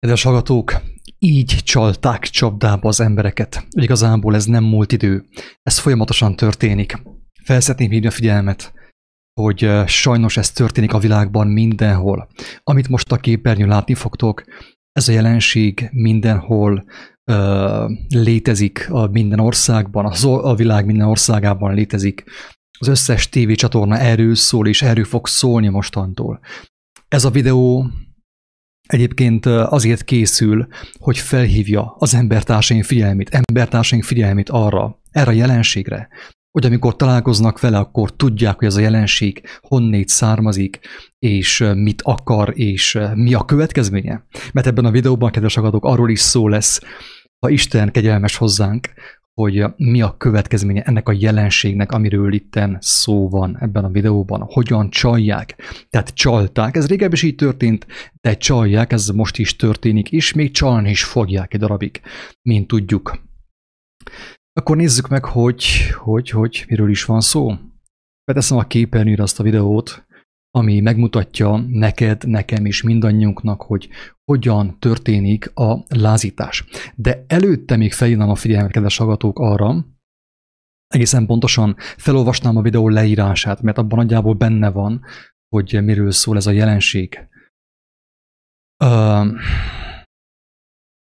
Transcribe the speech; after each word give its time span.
Kedves 0.00 0.22
hallgatók, 0.22 0.82
így 1.18 1.56
csalták 1.62 2.22
csapdába 2.22 2.88
az 2.88 3.00
embereket. 3.00 3.66
Igazából 3.70 4.34
ez 4.34 4.44
nem 4.44 4.64
múlt 4.64 4.92
idő, 4.92 5.26
ez 5.62 5.78
folyamatosan 5.78 6.36
történik. 6.36 7.02
Felszeretném 7.44 7.90
hívni 7.90 8.06
a 8.06 8.10
figyelmet, 8.10 8.72
hogy 9.40 9.70
sajnos 9.86 10.36
ez 10.36 10.50
történik 10.50 10.92
a 10.92 10.98
világban 10.98 11.46
mindenhol. 11.46 12.28
Amit 12.62 12.88
most 12.88 13.12
a 13.12 13.16
képernyőn 13.16 13.68
látni 13.68 13.94
fogtok, 13.94 14.44
ez 14.92 15.08
a 15.08 15.12
jelenség 15.12 15.88
mindenhol 15.92 16.84
uh, 17.32 17.90
létezik, 18.08 18.90
a 18.90 19.06
minden 19.06 19.40
országban, 19.40 20.06
az, 20.06 20.24
a 20.24 20.54
világ 20.54 20.86
minden 20.86 21.06
országában 21.08 21.74
létezik. 21.74 22.24
Az 22.78 22.88
összes 22.88 23.28
tévécsatorna 23.28 23.98
erről 23.98 24.34
szól, 24.34 24.68
és 24.68 24.82
erről 24.82 25.04
fog 25.04 25.26
szólni 25.26 25.68
mostantól. 25.68 26.40
Ez 27.08 27.24
a 27.24 27.30
videó 27.30 27.90
egyébként 28.90 29.46
azért 29.46 30.04
készül, 30.04 30.66
hogy 30.98 31.18
felhívja 31.18 31.94
az 31.98 32.14
embertársaink 32.14 32.84
figyelmét, 32.84 33.28
embertársaink 33.30 34.04
figyelmét 34.04 34.48
arra, 34.48 35.00
erre 35.10 35.30
a 35.30 35.34
jelenségre, 35.34 36.08
hogy 36.50 36.66
amikor 36.66 36.96
találkoznak 36.96 37.60
vele, 37.60 37.78
akkor 37.78 38.16
tudják, 38.16 38.58
hogy 38.58 38.66
ez 38.66 38.76
a 38.76 38.80
jelenség 38.80 39.42
honnét 39.60 40.08
származik, 40.08 40.78
és 41.18 41.64
mit 41.74 42.02
akar, 42.02 42.52
és 42.54 42.98
mi 43.14 43.34
a 43.34 43.44
következménye. 43.44 44.26
Mert 44.52 44.66
ebben 44.66 44.84
a 44.84 44.90
videóban, 44.90 45.30
kedves 45.30 45.56
agatok, 45.56 45.84
arról 45.84 46.10
is 46.10 46.20
szó 46.20 46.48
lesz, 46.48 46.80
ha 47.38 47.50
Isten 47.50 47.90
kegyelmes 47.90 48.36
hozzánk, 48.36 48.88
hogy 49.40 49.64
mi 49.76 50.02
a 50.02 50.16
következménye 50.16 50.82
ennek 50.82 51.08
a 51.08 51.16
jelenségnek, 51.18 51.92
amiről 51.92 52.32
itten 52.32 52.78
szó 52.80 53.28
van 53.28 53.56
ebben 53.60 53.84
a 53.84 53.90
videóban, 53.90 54.42
hogyan 54.42 54.90
csalják. 54.90 55.56
Tehát 55.90 56.14
csalták, 56.14 56.76
ez 56.76 56.86
régebben 56.86 57.12
is 57.12 57.22
így 57.22 57.34
történt, 57.34 57.86
de 58.20 58.36
csalják, 58.36 58.92
ez 58.92 59.08
most 59.08 59.38
is 59.38 59.56
történik, 59.56 60.12
és 60.12 60.32
még 60.32 60.50
csalni 60.50 60.90
is 60.90 61.04
fogják 61.04 61.54
egy 61.54 61.60
darabig, 61.60 62.00
mint 62.42 62.66
tudjuk. 62.66 63.18
Akkor 64.52 64.76
nézzük 64.76 65.08
meg, 65.08 65.24
hogy, 65.24 65.64
hogy, 65.94 66.30
hogy 66.30 66.64
miről 66.68 66.90
is 66.90 67.04
van 67.04 67.20
szó. 67.20 67.54
Beteszem 68.24 68.58
a 68.58 68.64
képernyőre 68.64 69.22
azt 69.22 69.40
a 69.40 69.42
videót, 69.42 70.06
ami 70.50 70.80
megmutatja 70.80 71.56
neked, 71.56 72.28
nekem 72.28 72.64
és 72.64 72.82
mindannyiunknak, 72.82 73.62
hogy 73.62 73.88
hogyan 74.24 74.78
történik 74.78 75.50
a 75.54 75.84
lázítás. 75.88 76.64
De 76.94 77.24
előtte 77.26 77.76
még 77.76 77.92
felhívnám 77.92 78.28
a 78.28 78.34
figyelmet, 78.34 78.72
kedves 78.72 78.96
hallgatók, 78.96 79.38
arra, 79.38 79.86
egészen 80.86 81.26
pontosan 81.26 81.76
felolvasnám 81.78 82.56
a 82.56 82.62
videó 82.62 82.88
leírását, 82.88 83.62
mert 83.62 83.78
abban 83.78 83.98
nagyjából 83.98 84.34
benne 84.34 84.70
van, 84.70 85.04
hogy 85.48 85.84
miről 85.84 86.10
szól 86.10 86.36
ez 86.36 86.46
a 86.46 86.50
jelenség. 86.50 87.28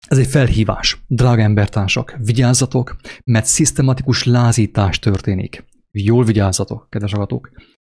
Ez 0.07 0.17
egy 0.17 0.27
felhívás. 0.27 1.03
Drága 1.07 1.41
embertársak, 1.41 2.15
vigyázzatok, 2.19 2.95
mert 3.23 3.45
szisztematikus 3.45 4.23
lázítás 4.23 4.99
történik. 4.99 5.65
Jól 5.91 6.23
vigyázzatok, 6.23 6.89
kedves 6.89 7.11
hallgatók. 7.11 7.51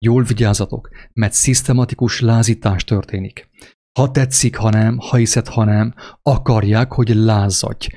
Jól 0.05 0.23
vigyázzatok, 0.23 0.89
mert 1.13 1.33
szisztematikus 1.33 2.19
lázítás 2.19 2.83
történik. 2.83 3.49
Ha 3.99 4.11
tetszik, 4.11 4.55
ha 4.55 4.69
nem, 4.69 4.97
ha 4.97 5.15
hiszed, 5.15 5.47
ha 5.47 5.63
nem, 5.63 5.93
akarják, 6.21 6.91
hogy 6.91 7.09
lázadj. 7.09 7.87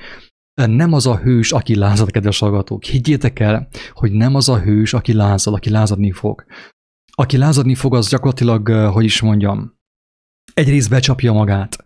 Nem 0.61 0.93
az 0.93 1.05
a 1.05 1.17
hős, 1.17 1.51
aki 1.51 1.75
lázad, 1.75 2.11
kedves 2.11 2.39
hallgatók. 2.39 2.83
Higgyétek 2.83 3.39
el, 3.39 3.67
hogy 3.93 4.11
nem 4.11 4.35
az 4.35 4.49
a 4.49 4.59
hős, 4.59 4.93
aki 4.93 5.13
lázad, 5.13 5.53
aki 5.53 5.69
lázadni 5.69 6.11
fog. 6.11 6.45
Aki 7.11 7.37
lázadni 7.37 7.75
fog, 7.75 7.95
az 7.95 8.09
gyakorlatilag, 8.09 8.67
hogy 8.67 9.03
is 9.03 9.21
mondjam, 9.21 9.77
egyrészt 10.53 10.89
becsapja 10.89 11.33
magát, 11.33 11.85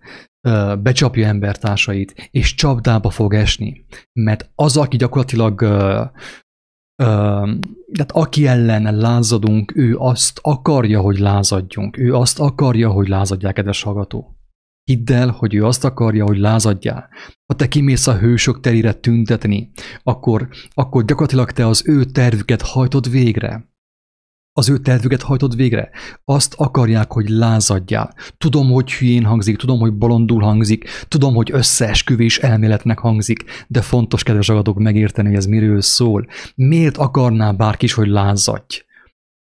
becsapja 0.80 1.28
embertársait, 1.28 2.30
és 2.32 2.56
csapdába 2.56 3.10
fog 3.10 3.34
esni. 3.34 3.86
Mert 4.14 4.52
az, 4.56 4.78
aki 4.78 4.98
gyakorlatilag 4.98 5.62
tehát 7.00 8.12
aki 8.12 8.48
ellen 8.48 8.96
lázadunk, 8.96 9.76
ő 9.76 9.96
azt 9.98 10.40
akarja, 10.42 11.02
hogy 11.02 11.20
lázadjunk. 11.20 11.98
Ő 11.98 12.14
azt 12.14 12.40
akarja, 12.40 12.90
hogy 12.90 13.08
lázadják, 13.08 13.54
kedves 13.54 13.84
hallgató. 13.84 14.36
Hidd 14.84 15.12
el, 15.12 15.30
hogy 15.30 15.54
ő 15.54 15.66
azt 15.66 15.84
akarja, 15.84 16.26
hogy 16.26 16.38
lázadjál. 16.38 17.10
Ha 17.46 17.56
te 17.56 17.68
kimész 17.68 18.08
a 18.08 18.18
hősök 18.18 18.60
terére 18.60 18.94
tüntetni, 18.94 19.72
akkor, 20.04 20.48
akkor 20.74 21.06
gyakorlatilag 21.06 21.52
te 21.52 21.68
az 21.68 21.84
ő 21.86 22.04
tervüket 22.04 22.62
hajtod 22.62 23.12
végre 23.12 23.69
az 24.54 24.70
ő 24.70 24.78
tervüket 24.78 25.22
hajtod 25.22 25.56
végre. 25.56 25.90
Azt 26.26 26.54
akarják, 26.58 27.12
hogy 27.12 27.30
lázadjál. 27.30 28.14
Tudom, 28.38 28.72
hogy 28.72 28.94
hülyén 28.94 29.24
hangzik, 29.24 29.58
tudom, 29.58 29.80
hogy 29.80 29.94
bolondul 29.94 30.42
hangzik, 30.42 30.90
tudom, 31.08 31.36
hogy 31.36 31.50
összeesküvés 31.54 32.38
elméletnek 32.38 33.00
hangzik, 33.00 33.44
de 33.68 33.82
fontos, 33.82 34.24
kedves 34.24 34.50
agadok, 34.50 34.78
megérteni, 34.78 35.28
hogy 35.28 35.38
ez 35.38 35.46
miről 35.46 35.82
szól. 35.82 36.28
Miért 36.56 36.98
akarná 36.98 37.52
bárki 37.52 37.86
is, 37.86 37.94
hogy 37.94 38.08
lázadj? 38.08 38.84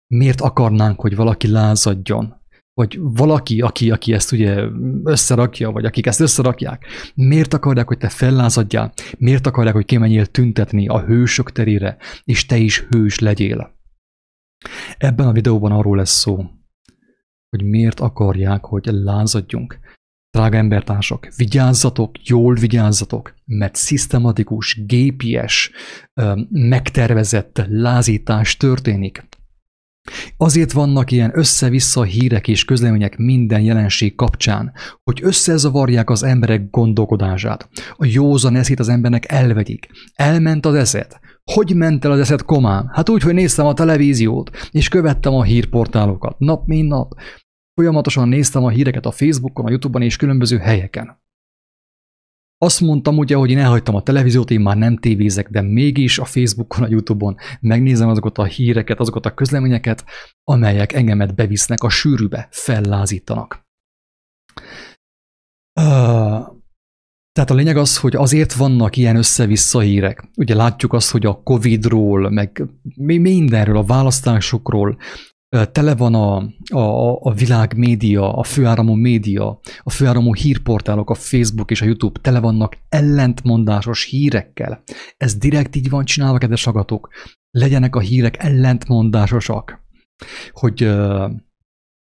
Miért 0.06 0.40
akarnánk, 0.40 1.00
hogy 1.00 1.16
valaki 1.16 1.48
lázadjon? 1.48 2.38
vagy 2.74 2.98
valaki, 3.00 3.60
aki, 3.60 3.90
aki 3.90 4.12
ezt 4.12 4.32
ugye 4.32 4.64
összerakja, 5.04 5.70
vagy 5.70 5.84
akik 5.84 6.06
ezt 6.06 6.20
összerakják, 6.20 6.86
miért 7.14 7.54
akarják, 7.54 7.86
hogy 7.86 7.98
te 7.98 8.08
fellázadjál? 8.08 8.92
Miért 9.18 9.46
akarják, 9.46 9.74
hogy 9.74 9.84
kimenjél 9.84 10.26
tüntetni 10.26 10.88
a 10.88 11.00
hősök 11.00 11.52
terére, 11.52 11.96
és 12.24 12.46
te 12.46 12.56
is 12.56 12.86
hős 12.90 13.18
legyél? 13.18 13.79
Ebben 14.98 15.26
a 15.26 15.32
videóban 15.32 15.72
arról 15.72 15.96
lesz 15.96 16.18
szó, 16.18 16.44
hogy 17.48 17.62
miért 17.62 18.00
akarják, 18.00 18.64
hogy 18.64 18.86
lázadjunk. 18.86 19.78
Drága 20.30 20.56
embertársak, 20.56 21.28
vigyázzatok, 21.36 22.28
jól 22.28 22.54
vigyázzatok, 22.54 23.34
mert 23.44 23.74
szisztematikus, 23.74 24.84
gépies, 24.86 25.70
megtervezett 26.48 27.62
lázítás 27.68 28.56
történik. 28.56 29.28
Azért 30.36 30.72
vannak 30.72 31.10
ilyen 31.10 31.30
össze-vissza 31.34 32.02
hírek 32.02 32.48
és 32.48 32.64
közlemények 32.64 33.16
minden 33.16 33.60
jelenség 33.60 34.14
kapcsán, 34.14 34.72
hogy 35.02 35.20
összezavarják 35.22 36.10
az 36.10 36.22
emberek 36.22 36.70
gondolkodását. 36.70 37.68
A 37.96 38.04
józan 38.04 38.56
eszét 38.56 38.80
az 38.80 38.88
embernek 38.88 39.32
elvegyik. 39.32 39.88
Elment 40.14 40.66
az 40.66 40.74
eszet. 40.74 41.20
Hogy 41.52 41.76
ment 41.76 42.04
el 42.04 42.10
az 42.10 42.20
eszed 42.20 42.42
komám? 42.42 42.88
Hát 42.92 43.08
úgy, 43.08 43.22
hogy 43.22 43.34
néztem 43.34 43.66
a 43.66 43.74
televíziót, 43.74 44.50
és 44.70 44.88
követtem 44.88 45.34
a 45.34 45.42
hírportálokat, 45.42 46.38
nap 46.38 46.66
mint 46.66 46.88
nap. 46.88 47.14
Folyamatosan 47.74 48.28
néztem 48.28 48.64
a 48.64 48.68
híreket 48.68 49.06
a 49.06 49.10
Facebookon, 49.10 49.66
a 49.66 49.70
Youtube-on 49.70 50.02
és 50.02 50.16
különböző 50.16 50.58
helyeken. 50.58 51.18
Azt 52.58 52.80
mondtam 52.80 53.18
ugye, 53.18 53.36
hogy 53.36 53.50
én 53.50 53.58
elhagytam 53.58 53.94
a 53.94 54.02
televíziót, 54.02 54.50
én 54.50 54.60
már 54.60 54.76
nem 54.76 54.96
tévézek, 54.96 55.48
de 55.48 55.60
mégis 55.60 56.18
a 56.18 56.24
Facebookon, 56.24 56.84
a 56.84 56.88
Youtube-on 56.88 57.36
megnézem 57.60 58.08
azokat 58.08 58.38
a 58.38 58.44
híreket, 58.44 59.00
azokat 59.00 59.26
a 59.26 59.34
közleményeket, 59.34 60.04
amelyek 60.44 60.92
engemet 60.92 61.34
bevisznek 61.34 61.82
a 61.82 61.88
sűrűbe, 61.88 62.48
fellázítanak. 62.50 63.68
Tehát 67.32 67.50
a 67.50 67.54
lényeg 67.54 67.76
az, 67.76 67.98
hogy 67.98 68.16
azért 68.16 68.52
vannak 68.52 68.96
ilyen 68.96 69.16
össze-vissza 69.16 69.80
hírek. 69.80 70.30
Ugye 70.36 70.54
látjuk 70.54 70.92
azt, 70.92 71.10
hogy 71.10 71.26
a 71.26 71.42
Covid-ról, 71.42 72.30
meg 72.30 72.64
mindenről, 72.96 73.76
a 73.76 73.84
választásokról 73.84 74.96
tele 75.72 75.94
van 75.94 76.14
a, 76.14 76.36
a, 76.78 77.18
a 77.20 77.32
világ 77.32 77.76
média, 77.76 78.32
a 78.36 78.42
főáramú 78.42 78.94
média, 78.94 79.60
a 79.82 79.90
főáramú 79.90 80.34
hírportálok, 80.34 81.10
a 81.10 81.14
Facebook 81.14 81.70
és 81.70 81.82
a 81.82 81.84
YouTube 81.84 82.20
tele 82.20 82.40
vannak 82.40 82.78
ellentmondásos 82.88 84.04
hírekkel. 84.04 84.82
Ez 85.16 85.34
direkt 85.34 85.76
így 85.76 85.90
van 85.90 86.04
csinálva, 86.04 86.38
kedves 86.38 86.66
agatok. 86.66 87.08
Legyenek 87.50 87.96
a 87.96 88.00
hírek 88.00 88.42
ellentmondásosak. 88.42 89.80
Hogy, 90.50 90.90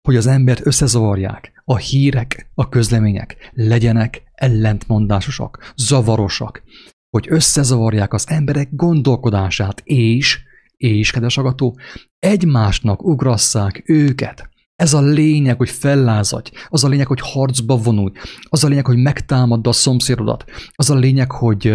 hogy 0.08 0.16
az 0.16 0.26
embert 0.26 0.66
összezavarják. 0.66 1.62
A 1.64 1.76
hírek, 1.76 2.50
a 2.54 2.68
közlemények 2.68 3.50
legyenek 3.52 4.22
ellentmondásosak, 4.34 5.72
zavarosak, 5.76 6.62
hogy 7.10 7.26
összezavarják 7.28 8.12
az 8.12 8.24
emberek 8.28 8.68
gondolkodását, 8.70 9.80
és, 9.84 10.40
és, 10.76 11.10
kedves 11.10 11.36
agató, 11.36 11.78
egymásnak 12.18 13.04
ugrasszák 13.04 13.82
őket. 13.86 14.48
Ez 14.74 14.94
a 14.94 15.00
lényeg, 15.00 15.56
hogy 15.56 15.70
fellázadj, 15.70 16.50
az 16.68 16.84
a 16.84 16.88
lényeg, 16.88 17.06
hogy 17.06 17.20
harcba 17.20 17.76
vonulj, 17.76 18.12
az 18.42 18.64
a 18.64 18.68
lényeg, 18.68 18.86
hogy 18.86 18.96
megtámadd 18.96 19.68
a 19.68 19.72
szomszédodat, 19.72 20.44
az 20.72 20.90
a 20.90 20.94
lényeg, 20.94 21.30
hogy 21.30 21.74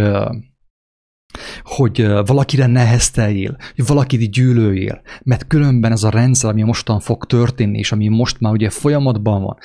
hogy 1.63 2.07
valakire 2.25 2.65
nehezteljél, 2.65 3.57
hogy 3.75 3.85
valakit 3.85 4.31
gyűlöljél, 4.31 5.01
mert 5.23 5.47
különben 5.47 5.91
ez 5.91 6.03
a 6.03 6.09
rendszer, 6.09 6.49
ami 6.49 6.61
mostan 6.61 6.99
fog 6.99 7.25
történni, 7.25 7.77
és 7.77 7.91
ami 7.91 8.07
most 8.07 8.39
már 8.39 8.51
ugye 8.51 8.69
folyamatban 8.69 9.41
van, 9.41 9.57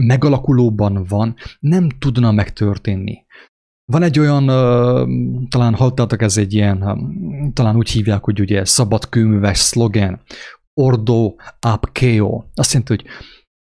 megalakulóban 0.00 1.04
van, 1.08 1.34
nem 1.60 1.88
tudna 1.98 2.32
megtörténni. 2.32 3.26
Van 3.92 4.02
egy 4.02 4.18
olyan, 4.18 4.46
talán 5.48 5.74
hallottátok, 5.74 6.22
ez 6.22 6.36
egy 6.36 6.54
ilyen, 6.54 6.78
talán 7.52 7.76
úgy 7.76 7.90
hívják, 7.90 8.24
hogy 8.24 8.40
ugye 8.40 8.64
szabad 8.64 9.08
kőműves 9.08 9.58
szlogen, 9.58 10.20
ordo 10.74 11.34
ab 11.60 11.92
keo. 11.92 12.44
Azt 12.54 12.72
jelenti, 12.72 12.94
hogy 12.96 13.04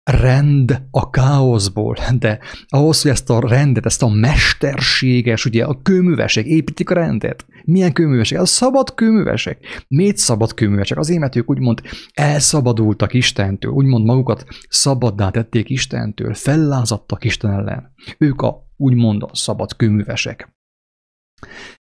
rend 0.04 0.82
a 0.90 1.10
káoszból, 1.10 1.96
de 2.19 2.38
ahhoz, 2.69 3.02
hogy 3.02 3.10
ezt 3.10 3.31
a 3.31 3.49
rendet, 3.49 3.87
ezt 3.87 4.02
a 4.02 4.08
mesterséges, 4.08 5.44
ugye 5.44 5.64
a 5.64 5.82
kőművesek 5.82 6.44
építik 6.44 6.90
a 6.90 6.94
rendet. 6.94 7.46
Milyen 7.64 7.93
kőművesek? 7.93 8.40
A 8.40 8.44
szabad 8.44 8.94
kőművesek. 8.94 9.84
Miért 9.88 10.16
szabad 10.16 10.54
kőművesek? 10.54 10.99
Azért, 10.99 11.20
mert 11.20 11.37
ők 11.37 11.50
úgymond 11.50 11.82
elszabadultak 12.12 13.14
Istentől, 13.14 13.72
úgymond 13.72 14.04
magukat 14.04 14.44
szabaddá 14.69 15.31
tették 15.31 15.69
Istentől, 15.69 16.34
fellázadtak 16.34 17.25
Isten 17.25 17.50
ellen. 17.50 17.93
Ők 18.19 18.40
a 18.40 18.70
úgymond 18.76 19.22
a 19.22 19.31
szabad 19.32 19.76
kőművesek. 19.76 20.56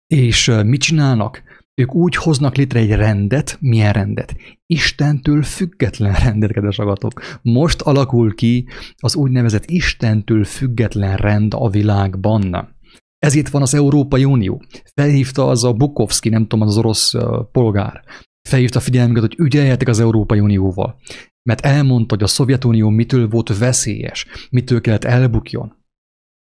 És 0.07 0.53
mit 0.65 0.81
csinálnak? 0.81 1.43
Ők 1.77 1.95
úgy 1.95 2.17
hoznak 2.17 2.57
létre 2.57 2.79
egy 2.79 2.91
rendet, 2.91 3.57
milyen 3.61 3.93
rendet? 3.93 4.37
Istentől 4.67 5.43
független 5.43 6.15
rendet, 6.15 6.53
kedves 6.53 6.79
agatok. 6.79 7.23
Most 7.43 7.81
alakul 7.81 8.35
ki 8.35 8.69
az 8.97 9.17
úgynevezett 9.17 9.65
Istentől 9.67 10.45
független 10.45 11.17
rend 11.17 11.55
a 11.55 11.69
világban. 11.69 12.75
Ezért 13.19 13.49
van 13.49 13.63
az 13.63 13.75
Európai 13.75 14.25
Unió. 14.25 14.63
Felhívta 14.95 15.49
az 15.49 15.65
a 15.65 15.73
Bukovski, 15.73 16.29
nem 16.29 16.47
tudom, 16.47 16.69
az 16.69 16.77
orosz 16.77 17.15
polgár. 17.53 18.03
Felhívta 18.49 18.79
a 18.79 18.83
figyelmünket, 18.83 19.23
hogy 19.23 19.39
ügyeljetek 19.39 19.89
az 19.89 20.01
Európai 20.01 20.41
Unióval. 20.41 21.01
Mert 21.43 21.61
elmondta, 21.61 22.15
hogy 22.15 22.25
a 22.25 22.27
Szovjetunió 22.27 22.89
mitől 22.89 23.29
volt 23.29 23.59
veszélyes, 23.59 24.27
mitől 24.51 24.81
kellett 24.81 25.05
elbukjon. 25.05 25.84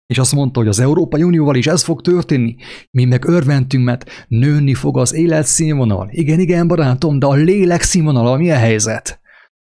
És 0.07 0.19
azt 0.19 0.35
mondta, 0.35 0.59
hogy 0.59 0.69
az 0.69 0.81
Európai 0.81 1.23
Unióval 1.23 1.57
is 1.57 1.67
ez 1.67 1.83
fog 1.83 2.01
történni. 2.01 2.57
Mi 2.91 3.05
meg 3.05 3.25
örventünk, 3.25 3.85
mert 3.85 4.11
nőni 4.29 4.75
fog 4.75 4.99
az 4.99 5.15
életszínvonal. 5.15 6.09
Igen, 6.11 6.41
igen, 6.41 6.67
barátom, 6.67 7.19
de 7.19 7.27
a 7.27 7.35
lélek 7.35 7.83
színvonal, 7.83 8.37
mi 8.37 8.51
a 8.51 8.57
helyzet? 8.57 9.21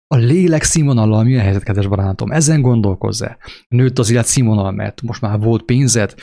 A 0.07 0.17
lélek 0.17 0.63
színvonal, 0.63 1.25
mi 1.25 1.37
a 1.37 1.41
helyzet, 1.41 1.63
kedves 1.63 1.87
barátom? 1.87 2.31
Ezen 2.31 2.63
gondolkozz-e. 2.63 3.39
Nőtt 3.69 3.99
az 3.99 4.11
életszínvonal, 4.11 4.71
mert 4.71 5.03
most 5.03 5.21
már 5.21 5.39
volt 5.39 5.63
pénzed, 5.63 6.15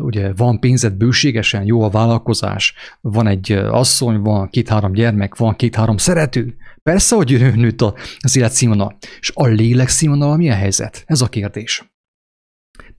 ugye 0.00 0.32
van 0.32 0.60
pénzed 0.60 0.94
bőségesen, 0.94 1.64
jó 1.64 1.82
a 1.82 1.90
vállalkozás, 1.90 2.74
van 3.00 3.26
egy 3.26 3.52
asszony, 3.52 4.20
van 4.20 4.48
két-három 4.48 4.92
gyermek, 4.92 5.36
van 5.36 5.56
két-három 5.56 5.96
szerető. 5.96 6.54
Persze, 6.82 7.16
hogy 7.16 7.40
nőtt 7.54 7.80
az 8.18 8.36
életszínvonal. 8.36 8.96
És 9.20 9.30
a 9.34 9.46
lélek 9.46 9.88
színvonal 9.88 10.36
mi 10.36 10.50
a 10.50 10.54
helyzet? 10.54 11.02
Ez 11.06 11.20
a 11.20 11.28
kérdés. 11.28 11.89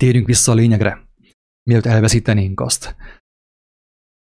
Térjünk 0.02 0.28
vissza 0.28 0.52
a 0.52 0.56
lényegre, 0.56 1.08
mielőtt 1.64 1.86
elveszítenénk 1.86 2.60
azt. 2.60 2.96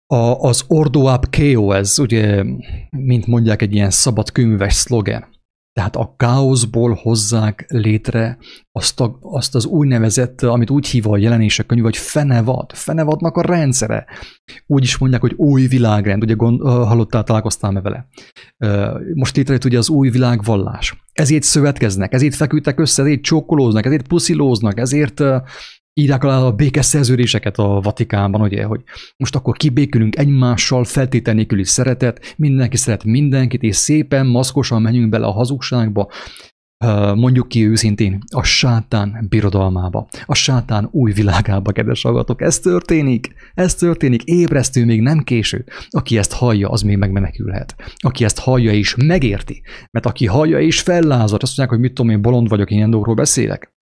A, 0.06 0.16
az 0.16 0.64
Ordo 0.68 1.14
Up 1.14 1.36
KO, 1.36 1.72
ez 1.72 2.00
ugye, 2.00 2.44
mint 2.90 3.28
mondják, 3.28 3.62
egy 3.62 3.74
ilyen 3.74 3.90
szabad 3.90 4.32
könyves 4.32 4.74
szlogen. 4.74 5.33
Tehát 5.74 5.96
a 5.96 6.14
káoszból 6.18 6.94
hozzák 7.02 7.66
létre 7.68 8.38
azt, 8.72 9.00
a, 9.00 9.18
azt 9.22 9.56
az 9.56 9.66
úgynevezett, 9.66 10.42
amit 10.42 10.70
úgy 10.70 10.88
hív 10.88 11.08
a 11.08 11.18
jelenések 11.18 11.66
könyv, 11.66 11.84
hogy 11.84 11.98
fenevad, 11.98 12.72
fenevadnak 12.74 13.38
a 13.38 13.42
rendszere. 13.42 14.06
Úgy 14.66 14.84
is 14.84 14.98
mondják, 14.98 15.22
hogy 15.22 15.34
új 15.36 15.68
világrend, 15.68 16.24
ugye 16.24 16.34
gond, 16.34 16.62
hallottál, 16.62 17.24
találkoztál 17.24 17.82
vele. 17.82 18.08
Most 19.14 19.36
létrejött 19.36 19.66
ugye 19.66 19.78
az 19.78 19.90
új 19.90 20.10
világvallás. 20.10 21.04
Ezért 21.14 21.44
szövetkeznek, 21.44 22.14
ezért 22.14 22.36
feküdtek 22.36 22.80
össze, 22.80 23.02
ezért 23.02 23.22
csókolóznak, 23.22 23.86
ezért 23.86 24.08
puszilóznak, 24.08 24.80
ezért 24.80 25.22
írják 25.94 26.24
alá 26.24 26.42
a 26.42 26.52
békeszerződéseket 26.52 27.58
a 27.58 27.80
Vatikánban, 27.82 28.42
ugye, 28.42 28.64
hogy 28.64 28.82
most 29.18 29.36
akkor 29.36 29.58
kibékülünk 29.58 30.18
egymással, 30.18 30.84
feltétel 30.84 31.34
nélküli 31.34 31.64
szeretet, 31.64 32.34
mindenki 32.38 32.78
szeret 32.78 33.04
mindenkit, 33.04 33.62
és 33.62 33.76
szépen, 33.76 34.26
maszkosan 34.26 34.82
menjünk 34.82 35.10
bele 35.10 35.26
a 35.26 35.32
hazugságba, 35.32 36.10
mondjuk 37.16 37.48
ki 37.48 37.68
őszintén, 37.68 38.20
a 38.36 38.44
sátán 38.44 39.26
birodalmába, 39.30 40.08
a 40.26 40.34
sátán 40.34 40.88
új 40.92 41.12
világába, 41.12 41.72
kedves 41.72 42.02
hallgatók. 42.02 42.42
Ez 42.42 42.60
történik, 42.60 43.34
ez 43.54 43.76
történik, 43.76 44.24
ébresztő 44.24 44.86
még 44.86 45.02
nem 45.02 45.20
késő. 45.20 45.66
Aki 45.90 46.18
ezt 46.18 46.34
hallja, 46.34 46.70
az 46.70 46.82
még 46.82 46.98
megmenekülhet. 46.98 47.76
Aki 47.96 48.24
ezt 48.24 48.40
hallja 48.40 48.72
és 48.72 48.96
megérti, 48.96 49.62
mert 49.92 50.06
aki 50.06 50.26
hallja 50.26 50.60
és 50.60 50.82
fellázad, 50.82 51.44
azt 51.44 51.58
mondják, 51.58 51.70
hogy 51.70 51.80
mit 51.80 51.94
tudom 51.94 52.12
én, 52.12 52.22
bolond 52.22 52.50
vagyok, 52.50 52.72
én 52.72 52.90
dolgokról 52.90 53.16
beszélek. 53.16 53.73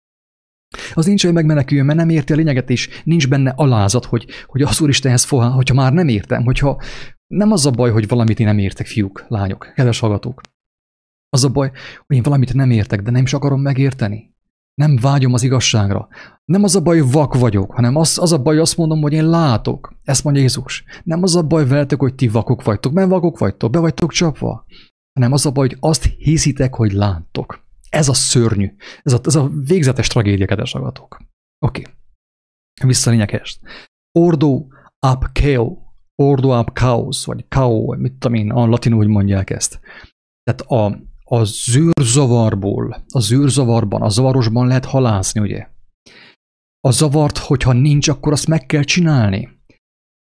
Az 0.93 1.05
nincs, 1.05 1.23
hogy 1.23 1.33
megmeneküljön, 1.33 1.85
mert 1.85 1.97
nem 1.97 2.09
érti 2.09 2.33
a 2.33 2.35
lényeget, 2.35 2.69
és 2.69 2.89
nincs 3.03 3.29
benne 3.29 3.53
alázat, 3.55 4.05
hogy, 4.05 4.25
hogy 4.45 4.61
az 4.61 4.81
Úristenhez 4.81 5.23
fog, 5.23 5.41
hogyha 5.41 5.75
már 5.75 5.93
nem 5.93 6.07
értem, 6.07 6.43
hogyha 6.43 6.81
nem 7.27 7.51
az 7.51 7.65
a 7.65 7.71
baj, 7.71 7.91
hogy 7.91 8.07
valamit 8.07 8.39
én 8.39 8.45
nem 8.45 8.57
értek, 8.57 8.87
fiúk, 8.87 9.25
lányok, 9.27 9.71
kedves 9.75 9.99
hallgatók. 9.99 10.41
Az 11.29 11.43
a 11.43 11.49
baj, 11.49 11.71
hogy 12.07 12.15
én 12.15 12.23
valamit 12.23 12.53
nem 12.53 12.71
értek, 12.71 13.01
de 13.01 13.11
nem 13.11 13.23
is 13.23 13.33
akarom 13.33 13.61
megérteni. 13.61 14.33
Nem 14.73 14.97
vágyom 15.01 15.33
az 15.33 15.43
igazságra. 15.43 16.07
Nem 16.45 16.63
az 16.63 16.75
a 16.75 16.81
baj, 16.81 16.99
hogy 16.99 17.11
vak 17.11 17.35
vagyok, 17.35 17.71
hanem 17.71 17.95
az, 17.95 18.17
az 18.17 18.31
a 18.31 18.41
baj, 18.41 18.57
azt 18.57 18.77
mondom, 18.77 19.01
hogy 19.01 19.13
én 19.13 19.29
látok. 19.29 19.93
Ezt 20.03 20.23
mondja 20.23 20.41
Jézus. 20.41 20.83
Nem 21.03 21.23
az 21.23 21.35
a 21.35 21.43
baj 21.43 21.67
veletek, 21.67 21.99
hogy 21.99 22.15
ti 22.15 22.27
vakok 22.27 22.63
vagytok, 22.63 22.93
mert 22.93 23.09
vakok 23.09 23.37
vagytok, 23.37 23.71
be 23.71 23.79
vagytok 23.79 24.11
csapva. 24.11 24.65
Hanem 25.13 25.31
az 25.31 25.45
a 25.45 25.51
baj, 25.51 25.67
hogy 25.67 25.77
azt 25.79 26.03
hiszitek, 26.17 26.75
hogy 26.75 26.91
láttok. 26.91 27.69
Ez 27.91 28.07
a 28.07 28.13
szörnyű. 28.13 28.75
Ez 29.03 29.13
a, 29.13 29.19
ez 29.23 29.35
a 29.35 29.49
végzetes 29.49 30.07
tragédia, 30.07 30.45
kedves 30.45 30.75
agatok. 30.75 31.17
Oké. 31.65 31.81
Okay. 31.81 31.93
Vissza 32.87 33.09
a 33.09 33.13
lényeghez. 33.13 33.59
Ordo 34.19 34.65
ab 34.99 35.31
keo. 35.31 35.77
Ordo 36.15 36.49
ab 36.49 36.69
chaos, 36.73 37.25
vagy 37.25 37.45
kao, 37.47 37.95
mit 37.97 38.13
tudom 38.13 38.37
én, 38.37 38.51
a 38.51 38.65
latinul 38.65 38.97
hogy 38.97 39.07
mondják 39.07 39.49
ezt. 39.49 39.79
Tehát 40.43 40.61
a, 40.61 41.01
a 41.23 41.43
zűrzavarból, 41.43 43.05
a 43.13 43.19
zűrzavarban, 43.19 44.01
a 44.01 44.09
zavarosban 44.09 44.67
lehet 44.67 44.85
halászni, 44.85 45.41
ugye? 45.41 45.67
A 46.87 46.91
zavart, 46.91 47.37
hogyha 47.37 47.73
nincs, 47.73 48.07
akkor 48.07 48.31
azt 48.31 48.47
meg 48.47 48.65
kell 48.65 48.83
csinálni. 48.83 49.49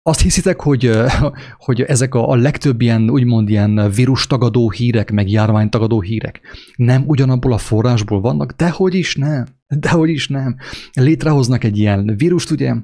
Azt 0.06 0.20
hiszitek, 0.20 0.60
hogy, 0.60 0.90
hogy 1.66 1.80
ezek 1.80 2.14
a, 2.14 2.28
a 2.28 2.34
legtöbb 2.34 2.80
ilyen, 2.80 3.10
úgymond 3.10 3.48
ilyen 3.48 3.90
vírustagadó 3.94 4.70
hírek, 4.70 5.10
meg 5.10 5.30
járványtagadó 5.30 6.00
hírek 6.00 6.40
nem 6.76 7.04
ugyanabból 7.06 7.52
a 7.52 7.58
forrásból 7.58 8.20
vannak? 8.20 8.52
Dehogy 8.52 8.94
is 8.94 9.16
nem. 9.16 9.46
Dehogy 9.66 10.08
is 10.08 10.28
nem. 10.28 10.56
Létrehoznak 10.92 11.64
egy 11.64 11.78
ilyen 11.78 12.14
vírust, 12.16 12.50
ugye, 12.50 12.74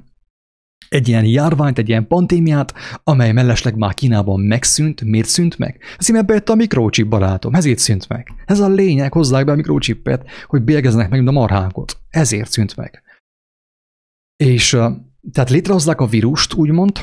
egy 0.89 1.07
ilyen 1.07 1.25
járványt, 1.25 1.77
egy 1.77 1.89
ilyen 1.89 2.07
pandémiát, 2.07 2.73
amely 3.03 3.31
mellesleg 3.31 3.75
már 3.75 3.93
Kínában 3.93 4.39
megszűnt. 4.39 5.01
Miért 5.01 5.27
szűnt 5.27 5.57
meg? 5.57 5.79
Azért 5.97 6.25
bejött 6.25 6.49
a 6.49 6.55
mikrochip 6.55 7.07
barátom, 7.07 7.53
ezért 7.53 7.79
szűnt 7.79 8.09
meg. 8.09 8.27
Ez 8.45 8.59
a 8.59 8.67
lényeg, 8.67 9.13
hozzák 9.13 9.45
be 9.45 9.51
a 9.51 9.55
mikrochipet, 9.55 10.29
hogy 10.47 10.61
bélgeznek 10.61 11.09
meg 11.09 11.27
a 11.27 11.31
marhánkot. 11.31 11.97
Ezért 12.09 12.51
szűnt 12.51 12.75
meg. 12.75 13.03
És 14.35 14.77
tehát 15.31 15.49
létrehozzák 15.49 16.01
a 16.01 16.05
vírust, 16.05 16.53
úgymond, 16.53 16.99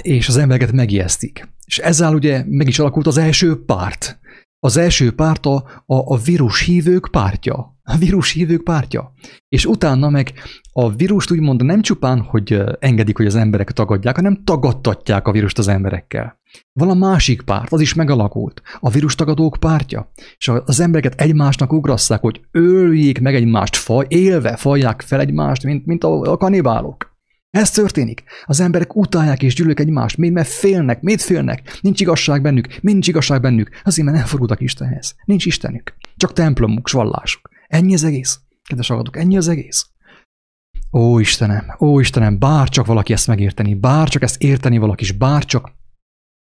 és 0.00 0.28
az 0.28 0.36
embereket 0.36 0.72
megijesztik. 0.72 1.48
És 1.66 1.78
ezzel 1.78 2.14
ugye 2.14 2.44
meg 2.46 2.68
is 2.68 2.78
alakult 2.78 3.06
az 3.06 3.16
első 3.16 3.64
párt. 3.64 4.18
Az 4.58 4.76
első 4.76 5.14
párt 5.14 5.46
a, 5.46 5.54
a, 5.86 6.12
a 6.14 6.16
vírus 6.16 6.60
hívők 6.60 7.08
pártja. 7.10 7.78
A 7.82 7.96
vírus 7.96 8.30
hívők 8.30 8.64
pártja. 8.64 9.14
És 9.48 9.66
utána 9.66 10.08
meg 10.08 10.32
a 10.76 10.94
vírust 10.94 11.30
úgymond 11.30 11.64
nem 11.64 11.80
csupán, 11.80 12.20
hogy 12.20 12.62
engedik, 12.78 13.16
hogy 13.16 13.26
az 13.26 13.34
emberek 13.34 13.70
tagadják, 13.70 14.16
hanem 14.16 14.42
tagadtatják 14.44 15.28
a 15.28 15.32
vírust 15.32 15.58
az 15.58 15.68
emberekkel. 15.68 16.38
Van 16.72 16.90
a 16.90 16.94
másik 16.94 17.42
párt, 17.42 17.72
az 17.72 17.80
is 17.80 17.94
megalakult. 17.94 18.62
A 18.80 18.90
vírus 18.90 19.14
tagadók 19.14 19.56
pártja. 19.60 20.12
És 20.36 20.50
az 20.64 20.80
embereket 20.80 21.20
egymásnak 21.20 21.72
ugrasszák, 21.72 22.20
hogy 22.20 22.40
öljék 22.50 23.20
meg 23.20 23.34
egymást, 23.34 23.76
faj, 23.76 24.06
élve 24.08 24.56
fajják 24.56 25.00
fel 25.00 25.20
egymást, 25.20 25.64
mint, 25.64 25.86
mint 25.86 26.04
a, 26.04 26.20
a 26.20 26.36
kanibálok. 26.36 27.12
Ez 27.50 27.70
történik. 27.70 28.22
Az 28.44 28.60
emberek 28.60 28.96
utálják 28.96 29.42
és 29.42 29.54
gyűlök 29.54 29.80
egymást. 29.80 30.16
Miért? 30.16 30.34
Mert 30.34 30.48
félnek. 30.48 31.00
Miért 31.02 31.22
félnek? 31.22 31.78
Nincs 31.80 32.00
igazság 32.00 32.42
bennük. 32.42 32.82
Nincs 32.82 33.08
igazság 33.08 33.40
bennük. 33.40 33.68
Azért, 33.84 34.06
mert 34.06 34.18
nem 34.18 34.26
fordultak 34.26 34.60
Istenhez. 34.60 35.14
Nincs 35.24 35.46
Istenük. 35.46 35.94
Csak 36.16 36.32
templomuk, 36.32 36.90
vallásuk. 36.90 37.48
Ennyi 37.66 37.94
az 37.94 38.04
egész. 38.04 38.40
Kedves 38.64 38.88
hallgatók, 38.88 39.16
ennyi 39.16 39.36
az 39.36 39.48
egész. 39.48 39.86
Ó 40.96 41.18
Istenem, 41.18 41.76
ó 41.80 42.00
Istenem, 42.00 42.38
bár 42.38 42.68
csak 42.68 42.86
valaki 42.86 43.12
ezt 43.12 43.26
megérteni, 43.26 43.74
bár 43.74 44.08
csak 44.08 44.22
ezt 44.22 44.42
érteni 44.42 44.78
valaki, 44.78 45.12
bár 45.18 45.44
csak 45.44 45.72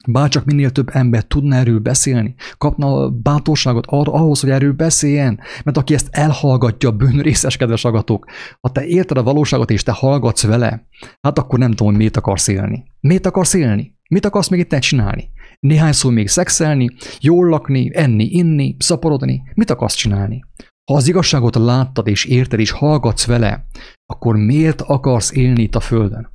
Bárcsak 0.08 0.46
minél 0.46 0.72
több 0.72 0.90
ember 0.92 1.24
tudna 1.24 1.56
erről 1.56 1.80
beszélni, 1.80 2.36
kapna 2.58 3.10
bátorságot 3.10 3.86
arra, 3.88 4.12
ahhoz, 4.12 4.40
hogy 4.40 4.50
erről 4.50 4.74
beszéljen, 4.74 5.40
mert 5.64 5.78
aki 5.78 5.94
ezt 5.94 6.08
elhallgatja, 6.12 6.92
bűnrészes 6.92 7.58
kedves 7.58 7.86
agatok, 7.86 8.26
ha 8.62 8.72
te 8.72 8.86
érted 8.86 9.18
a 9.18 9.24
valóságot 9.24 9.72
és 9.72 9.84
te 9.84 9.92
hallgatsz 9.92 10.44
vele, 10.44 10.88
hát 11.22 11.38
akkor 11.38 11.60
nem 11.60 11.70
tudom, 11.70 11.88
hogy 11.88 11.98
miért 11.98 12.18
akarsz 12.18 12.48
élni. 12.48 12.84
Miért 13.00 13.26
akarsz 13.26 13.54
élni? 13.54 13.98
Mit 14.10 14.26
akarsz 14.26 14.50
még 14.50 14.60
itt 14.60 14.80
csinálni? 14.80 15.30
Néhány 15.60 15.92
szó 15.92 16.10
még 16.10 16.28
szexelni, 16.28 16.90
jól 17.20 17.48
lakni, 17.48 17.92
enni, 17.94 18.24
inni, 18.24 18.76
szaporodni? 18.80 19.42
Mit 19.54 19.70
akarsz 19.70 19.96
csinálni? 19.96 20.44
Ha 20.92 20.96
az 20.96 21.08
igazságot 21.08 21.56
láttad 21.56 22.08
és 22.08 22.26
érted 22.26 22.60
és 22.60 22.72
hallgatsz 22.72 23.26
vele, 23.26 23.66
akkor 24.12 24.36
miért 24.36 24.82
akarsz 24.82 25.32
élni 25.32 25.62
itt 25.62 25.76
a 25.76 25.80
földön? 25.80 26.30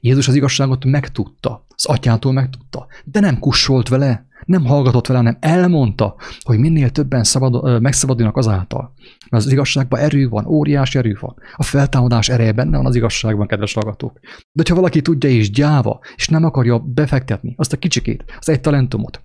Jézus 0.00 0.28
az 0.28 0.34
igazságot 0.34 0.84
megtudta, 0.84 1.66
az 1.68 1.86
atyától 1.86 2.32
megtudta, 2.32 2.86
de 3.04 3.20
nem 3.20 3.38
kussolt 3.38 3.88
vele, 3.88 4.26
nem 4.44 4.64
hallgatott 4.64 5.06
vele, 5.06 5.18
hanem 5.18 5.36
elmondta, 5.40 6.16
hogy 6.40 6.58
minél 6.58 6.90
többen 6.90 7.24
szabad, 7.24 7.80
megszabadulnak 7.80 8.36
azáltal. 8.36 8.92
Mert 9.30 9.44
az 9.44 9.52
igazságban 9.52 10.00
erő 10.00 10.28
van, 10.28 10.46
óriási 10.46 10.98
erő 10.98 11.16
van. 11.20 11.34
A 11.54 11.62
feltámadás 11.62 12.28
ereje 12.28 12.52
benne 12.52 12.76
van 12.76 12.86
az 12.86 12.96
igazságban, 12.96 13.46
kedves 13.46 13.72
hallgatók. 13.72 14.18
De 14.52 14.62
ha 14.68 14.74
valaki 14.74 15.02
tudja 15.02 15.30
és 15.30 15.50
gyáva, 15.50 16.00
és 16.16 16.28
nem 16.28 16.44
akarja 16.44 16.78
befektetni 16.78 17.54
azt 17.58 17.72
a 17.72 17.76
kicsikét, 17.76 18.24
az 18.38 18.48
egy 18.48 18.60
talentumot, 18.60 19.22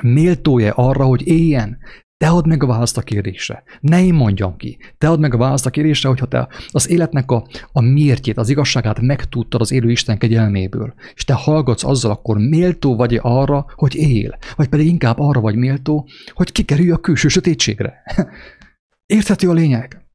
méltója 0.00 0.72
arra, 0.72 1.04
hogy 1.04 1.26
éljen, 1.26 1.78
te 2.22 2.28
add 2.28 2.48
meg 2.48 2.62
a 2.62 2.66
választ 2.66 2.96
a 2.96 3.02
kérdésre. 3.02 3.62
Ne 3.80 4.04
én 4.04 4.14
mondjam 4.14 4.56
ki. 4.56 4.78
Te 4.98 5.08
add 5.08 5.20
meg 5.20 5.34
a 5.34 5.36
választ 5.36 5.66
a 5.66 5.70
kérdésre, 5.70 6.08
hogyha 6.08 6.26
te 6.26 6.48
az 6.70 6.88
életnek 6.88 7.30
a, 7.30 7.46
a 7.72 7.80
miértjét, 7.80 8.36
az 8.36 8.48
igazságát 8.48 9.00
megtudtad 9.00 9.60
az 9.60 9.72
élő 9.72 9.90
Isten 9.90 10.18
kegyelméből, 10.18 10.94
és 11.14 11.24
te 11.24 11.34
hallgatsz 11.34 11.84
azzal, 11.84 12.10
akkor 12.10 12.38
méltó 12.38 12.96
vagy 12.96 13.18
arra, 13.22 13.66
hogy 13.74 13.94
él, 13.94 14.38
vagy 14.56 14.68
pedig 14.68 14.86
inkább 14.86 15.18
arra 15.18 15.40
vagy 15.40 15.56
méltó, 15.56 16.08
hogy 16.32 16.52
kikerülj 16.52 16.90
a 16.90 16.98
külső 16.98 17.28
sötétségre. 17.28 18.02
Érthető 19.16 19.48
a 19.48 19.52
lényeg? 19.52 20.06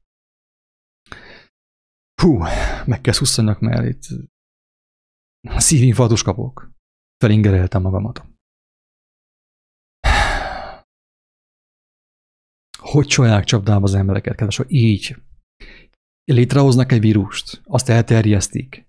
Hú, 2.22 2.38
meg 2.84 3.00
kell 3.00 3.12
szusszanyak, 3.12 3.60
mert 3.60 3.88
itt 3.88 4.02
szívinfarktus 5.56 6.22
kapok. 6.22 6.70
Felingereltem 7.16 7.82
magamat. 7.82 8.37
Hogy 12.78 13.06
csolják 13.06 13.44
csapdába 13.44 13.84
az 13.84 13.94
embereket, 13.94 14.34
kedves, 14.36 14.56
hogy 14.56 14.72
így 14.72 15.16
létrehoznak 16.24 16.92
egy 16.92 17.00
vírust, 17.00 17.60
azt 17.64 17.88
elterjesztik, 17.88 18.86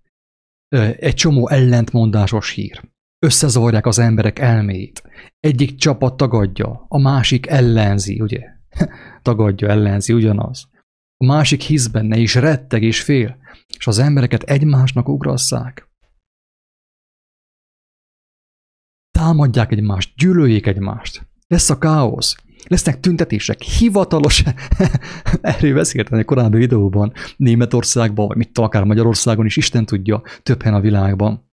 egy 0.99 1.13
csomó 1.13 1.49
ellentmondásos 1.49 2.51
hír, 2.51 2.89
összezavarják 3.25 3.85
az 3.85 3.99
emberek 3.99 4.39
elméit, 4.39 5.03
egyik 5.39 5.75
csapat 5.75 6.17
tagadja, 6.17 6.85
a 6.87 6.97
másik 6.97 7.47
ellenzi, 7.47 8.21
ugye? 8.21 8.47
tagadja, 9.21 9.67
ellenzi, 9.67 10.13
ugyanaz. 10.13 10.69
A 11.17 11.25
másik 11.25 11.61
hisz 11.61 11.87
benne, 11.87 12.17
és 12.17 12.35
retteg, 12.35 12.83
és 12.83 13.01
fél, 13.01 13.37
és 13.77 13.87
az 13.87 13.97
embereket 13.97 14.43
egymásnak 14.43 15.07
ugrasszák. 15.07 15.87
Támadják 19.11 19.71
egymást, 19.71 20.15
gyűlöljék 20.15 20.65
egymást. 20.65 21.27
Lesz 21.47 21.69
a 21.69 21.77
káosz. 21.77 22.35
Lesznek 22.67 22.99
tüntetések, 22.99 23.61
hivatalos, 23.61 24.43
erről 25.41 25.73
beszéltem 25.73 26.19
egy 26.19 26.25
korábbi 26.25 26.57
videóban, 26.57 27.13
Németországban, 27.37 28.27
vagy 28.27 28.37
mit 28.37 28.57
akár 28.57 28.83
Magyarországon 28.83 29.45
is, 29.45 29.57
Isten 29.57 29.85
tudja, 29.85 30.21
több 30.43 30.61
helyen 30.61 30.77
a 30.77 30.81
világban. 30.81 31.47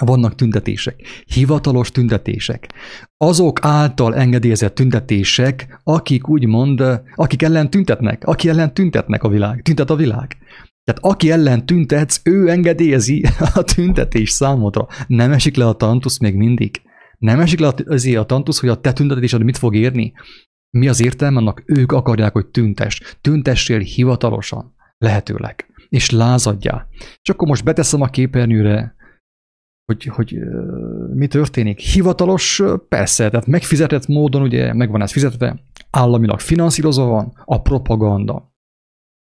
Vannak 0.00 0.34
tüntetések, 0.34 1.00
hivatalos 1.26 1.90
tüntetések. 1.90 2.68
Azok 3.16 3.58
által 3.62 4.14
engedélyezett 4.14 4.74
tüntetések, 4.74 5.80
akik 5.84 6.28
úgymond, 6.28 6.82
akik 7.14 7.42
ellen 7.42 7.70
tüntetnek, 7.70 8.24
aki 8.24 8.48
ellen 8.48 8.74
tüntetnek 8.74 9.22
a 9.22 9.28
világ, 9.28 9.62
tüntet 9.62 9.90
a 9.90 9.96
világ. 9.96 10.36
Tehát 10.84 11.02
aki 11.02 11.30
ellen 11.30 11.66
tüntetsz, 11.66 12.20
ő 12.24 12.48
engedélyezi 12.48 13.24
a 13.54 13.62
tüntetés 13.62 14.30
számodra. 14.30 14.86
Nem 15.06 15.32
esik 15.32 15.56
le 15.56 15.66
a 15.66 15.72
tantusz 15.72 16.18
még 16.18 16.34
mindig. 16.34 16.80
Nem 17.18 17.40
esik 17.40 17.58
le 17.58 17.72
azért 17.86 18.18
a 18.18 18.26
tantusz, 18.26 18.60
hogy 18.60 18.68
a 18.68 18.80
te 18.80 18.92
tüntetésed 18.92 19.42
mit 19.42 19.56
fog 19.56 19.74
érni? 19.74 20.12
Mi 20.70 20.88
az 20.88 21.00
értelme 21.00 21.38
annak? 21.38 21.62
Ők 21.66 21.92
akarják, 21.92 22.32
hogy 22.32 22.46
tüntes. 22.46 23.00
Tüntessél 23.20 23.78
hivatalosan, 23.78 24.74
lehetőleg. 24.98 25.66
És 25.88 26.10
lázadjál. 26.10 26.88
És 27.22 27.28
akkor 27.30 27.48
most 27.48 27.64
beteszem 27.64 28.00
a 28.00 28.06
képernyőre, 28.06 28.96
hogy, 29.84 30.04
hogy 30.04 30.38
mi 31.14 31.26
történik. 31.26 31.78
Hivatalos, 31.78 32.62
persze, 32.88 33.30
tehát 33.30 33.46
megfizetett 33.46 34.06
módon, 34.06 34.42
ugye 34.42 34.74
megvan 34.74 35.02
ez 35.02 35.12
fizetve, 35.12 35.60
államilag 35.90 36.40
finanszírozva 36.40 37.04
van 37.04 37.32
a 37.44 37.62
propaganda. 37.62 38.52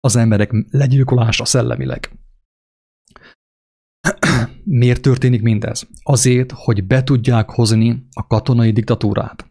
Az 0.00 0.16
emberek 0.16 0.50
legyilkolása 0.70 1.44
szellemileg. 1.44 2.11
Miért 4.72 5.00
történik 5.00 5.42
mindez? 5.42 5.88
Azért, 6.02 6.52
hogy 6.54 6.86
be 6.86 7.02
tudják 7.02 7.50
hozni 7.50 8.06
a 8.12 8.26
katonai 8.26 8.70
diktatúrát. 8.70 9.50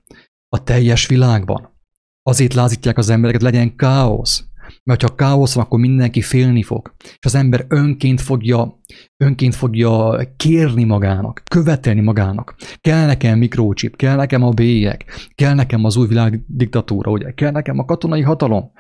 A 0.50 0.64
teljes 0.64 1.08
világban. 1.08 1.78
Azért 2.24 2.54
lázítják 2.54 2.98
az 2.98 3.10
embereket, 3.10 3.42
legyen 3.42 3.76
káosz. 3.76 4.44
Mert 4.84 5.02
ha 5.02 5.16
káosz 5.16 5.54
van, 5.54 5.64
akkor 5.64 5.80
mindenki 5.80 6.22
félni 6.22 6.64
fog. 6.64 6.96
És 7.00 7.26
az 7.26 7.36
ember 7.36 7.66
önként 7.68 8.22
fogja, 8.22 8.80
önként 9.24 9.56
fogja 9.56 10.20
kérni 10.38 10.84
magának, 10.84 11.42
követelni 11.50 12.02
magának. 12.02 12.56
Kell 12.82 13.06
nekem 13.06 13.38
mikrochip, 13.38 13.96
kell 13.96 14.16
nekem 14.16 14.44
a 14.44 14.50
bélyek, 14.50 15.30
kell 15.36 15.54
nekem 15.54 15.84
az 15.84 15.98
új 15.98 16.08
világ 16.08 16.44
diktatúra, 16.48 17.12
ugye? 17.12 17.32
kell 17.32 17.52
nekem 17.52 17.80
a 17.80 17.86
katonai 17.86 18.22
hatalom. 18.22 18.72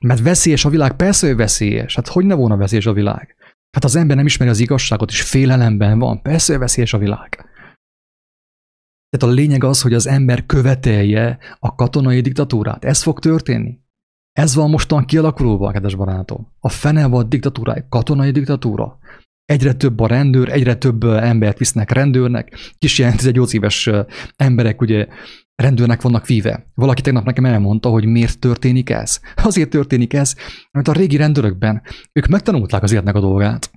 Mert 0.00 0.20
veszélyes 0.20 0.64
a 0.64 0.68
világ, 0.68 0.96
persze, 0.96 1.26
hogy 1.26 1.36
veszélyes. 1.36 1.94
Hát 1.94 2.08
hogy 2.08 2.24
ne 2.24 2.34
volna 2.34 2.56
veszélyes 2.56 2.86
a 2.86 2.92
világ? 2.92 3.36
Hát 3.72 3.84
az 3.84 3.96
ember 3.96 4.16
nem 4.16 4.26
ismeri 4.26 4.50
az 4.50 4.58
igazságot, 4.58 5.10
és 5.10 5.22
félelemben 5.22 5.98
van. 5.98 6.22
Persze 6.22 6.58
veszélyes 6.58 6.92
a 6.92 6.98
világ. 6.98 7.28
Tehát 9.08 9.34
a 9.34 9.40
lényeg 9.40 9.64
az, 9.64 9.82
hogy 9.82 9.94
az 9.94 10.06
ember 10.06 10.46
követelje 10.46 11.38
a 11.58 11.74
katonai 11.74 12.20
diktatúrát. 12.20 12.84
Ez 12.84 13.02
fog 13.02 13.18
történni. 13.18 13.80
Ez 14.32 14.54
van 14.54 14.70
mostan 14.70 15.04
kialakulóban, 15.04 15.72
kedves 15.72 15.94
barátom. 15.94 16.52
A 16.60 16.68
fene 16.68 17.06
volt 17.06 17.28
diktatúrája, 17.28 17.86
katonai 17.88 18.30
diktatúra. 18.30 18.98
Egyre 19.44 19.74
több 19.74 20.00
a 20.00 20.06
rendőr, 20.06 20.48
egyre 20.48 20.74
több 20.76 21.04
embert 21.04 21.58
visznek 21.58 21.90
rendőrnek. 21.90 22.72
Kis 22.78 22.98
ilyen 22.98 23.16
18 23.16 23.52
éves 23.52 23.90
emberek 24.36 24.80
ugye 24.80 25.06
rendőrnek 25.54 26.02
vannak 26.02 26.26
víve. 26.26 26.66
Valaki 26.74 27.02
tegnap 27.02 27.24
nekem 27.24 27.44
elmondta, 27.44 27.88
hogy 27.88 28.04
miért 28.04 28.38
történik 28.38 28.90
ez. 28.90 29.20
Azért 29.34 29.70
történik 29.70 30.12
ez, 30.12 30.34
mert 30.70 30.88
a 30.88 30.92
régi 30.92 31.16
rendőrökben 31.16 31.82
ők 32.12 32.26
megtanulták 32.26 32.82
az 32.82 32.92
életnek 32.92 33.14
a 33.14 33.20
dolgát. 33.20 33.70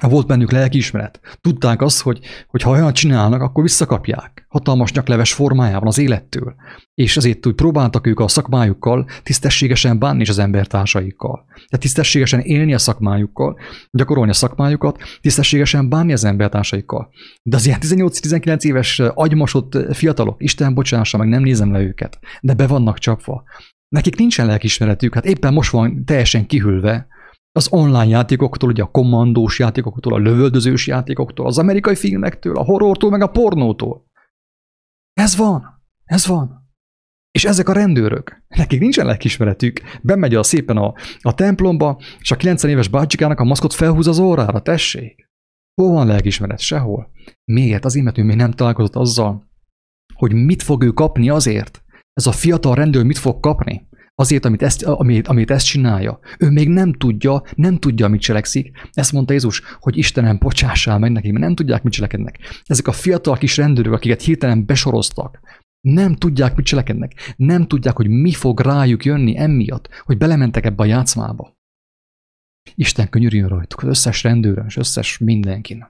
Volt 0.00 0.26
bennük 0.26 0.50
lelkiismeret. 0.50 1.20
Tudták 1.40 1.82
azt, 1.82 2.00
hogy, 2.00 2.20
hogy 2.46 2.62
ha 2.62 2.70
olyan 2.70 2.92
csinálnak, 2.92 3.40
akkor 3.40 3.62
visszakapják. 3.62 4.46
Hatalmas 4.48 4.92
nyakleves 4.92 5.32
formájában 5.32 5.86
az 5.86 5.98
élettől. 5.98 6.54
És 6.94 7.16
ezért 7.16 7.46
úgy 7.46 7.54
próbáltak 7.54 8.06
ők 8.06 8.20
a 8.20 8.28
szakmájukkal 8.28 9.06
tisztességesen 9.22 9.98
bánni 9.98 10.20
is 10.20 10.28
az 10.28 10.38
embertársaikkal. 10.38 11.44
Tehát 11.46 11.78
tisztességesen 11.78 12.40
élni 12.40 12.74
a 12.74 12.78
szakmájukkal, 12.78 13.58
gyakorolni 13.90 14.30
a 14.30 14.34
szakmájukat, 14.34 14.98
tisztességesen 15.20 15.88
bánni 15.88 16.12
az 16.12 16.24
embertársaikkal. 16.24 17.10
De 17.42 17.56
az 17.56 17.66
ilyen 17.66 17.78
18-19 17.82 18.62
éves 18.62 18.98
agymosott 18.98 19.94
fiatalok, 19.94 20.42
Isten 20.42 20.74
bocsássa, 20.74 21.18
meg 21.18 21.28
nem 21.28 21.42
nézem 21.42 21.72
le 21.72 21.80
őket, 21.80 22.18
de 22.40 22.54
be 22.54 22.66
vannak 22.66 22.98
csapva. 22.98 23.42
Nekik 23.88 24.16
nincsen 24.16 24.46
lelkismeretük, 24.46 25.14
hát 25.14 25.26
éppen 25.26 25.52
most 25.52 25.70
van 25.70 26.04
teljesen 26.04 26.46
kihűlve, 26.46 27.06
az 27.52 27.68
online 27.70 28.06
játékoktól, 28.06 28.70
ugye 28.70 28.82
a 28.82 28.90
kommandós 28.90 29.58
játékoktól, 29.58 30.14
a 30.14 30.18
lövöldözős 30.18 30.86
játékoktól, 30.86 31.46
az 31.46 31.58
amerikai 31.58 31.94
filmektől, 31.94 32.56
a 32.56 32.64
horrortól, 32.64 33.10
meg 33.10 33.22
a 33.22 33.26
pornótól. 33.26 34.04
Ez 35.12 35.36
van. 35.36 35.82
Ez 36.04 36.26
van. 36.26 36.60
És 37.30 37.44
ezek 37.44 37.68
a 37.68 37.72
rendőrök, 37.72 38.42
nekik 38.48 38.80
nincsen 38.80 39.06
lelkismeretük, 39.06 39.80
bemegy 40.02 40.34
a 40.34 40.42
szépen 40.42 40.76
a, 40.76 40.94
a 41.20 41.34
templomba, 41.34 42.00
és 42.18 42.30
a 42.30 42.36
90 42.36 42.70
éves 42.70 42.88
bácsikának 42.88 43.40
a 43.40 43.44
maszkot 43.44 43.72
felhúz 43.72 44.06
az 44.06 44.18
órára, 44.18 44.62
tessék. 44.62 45.30
Hol 45.74 45.92
van 45.92 46.06
lelkismeret? 46.06 46.58
Sehol. 46.58 47.10
Miért? 47.44 47.84
Az 47.84 47.94
mert 47.94 48.18
ő 48.18 48.22
még 48.22 48.36
nem 48.36 48.50
találkozott 48.50 48.96
azzal, 48.96 49.50
hogy 50.14 50.32
mit 50.32 50.62
fog 50.62 50.82
ő 50.82 50.90
kapni 50.90 51.28
azért. 51.28 51.82
Ez 52.12 52.26
a 52.26 52.32
fiatal 52.32 52.74
rendőr 52.74 53.04
mit 53.04 53.18
fog 53.18 53.40
kapni? 53.40 53.88
Azért, 54.22 54.44
amit 54.44 54.62
ezt, 54.62 54.82
amit, 54.82 55.28
amit 55.28 55.50
ezt 55.50 55.66
csinálja. 55.66 56.18
Ő 56.38 56.50
még 56.50 56.68
nem 56.68 56.92
tudja, 56.92 57.42
nem 57.54 57.78
tudja, 57.78 58.08
mit 58.08 58.20
cselekszik. 58.20 58.70
Ezt 58.92 59.12
mondta 59.12 59.32
Jézus, 59.32 59.62
hogy 59.80 59.96
Istenem, 59.96 60.38
bocsássál 60.38 60.98
meg 60.98 61.12
neki, 61.12 61.30
mert 61.30 61.44
nem 61.44 61.54
tudják, 61.54 61.82
mit 61.82 61.92
cselekednek. 61.92 62.38
Ezek 62.64 62.86
a 62.86 62.92
fiatal 62.92 63.36
kis 63.36 63.56
rendőrök, 63.56 63.92
akiket 63.92 64.22
hirtelen 64.22 64.66
besoroztak, 64.66 65.40
nem 65.80 66.14
tudják, 66.14 66.56
mit 66.56 66.66
cselekednek. 66.66 67.34
Nem 67.36 67.66
tudják, 67.66 67.96
hogy 67.96 68.08
mi 68.08 68.32
fog 68.32 68.60
rájuk 68.60 69.04
jönni 69.04 69.38
emiatt, 69.38 69.88
hogy 70.04 70.18
belementek 70.18 70.64
ebbe 70.64 70.82
a 70.82 70.86
játszmába. 70.86 71.52
Isten 72.74 73.08
könyörüljön 73.08 73.48
rajtuk, 73.48 73.82
az 73.82 73.88
összes 73.88 74.22
rendőrön, 74.22 74.64
és 74.66 74.76
összes 74.76 75.18
mindenkin. 75.18 75.86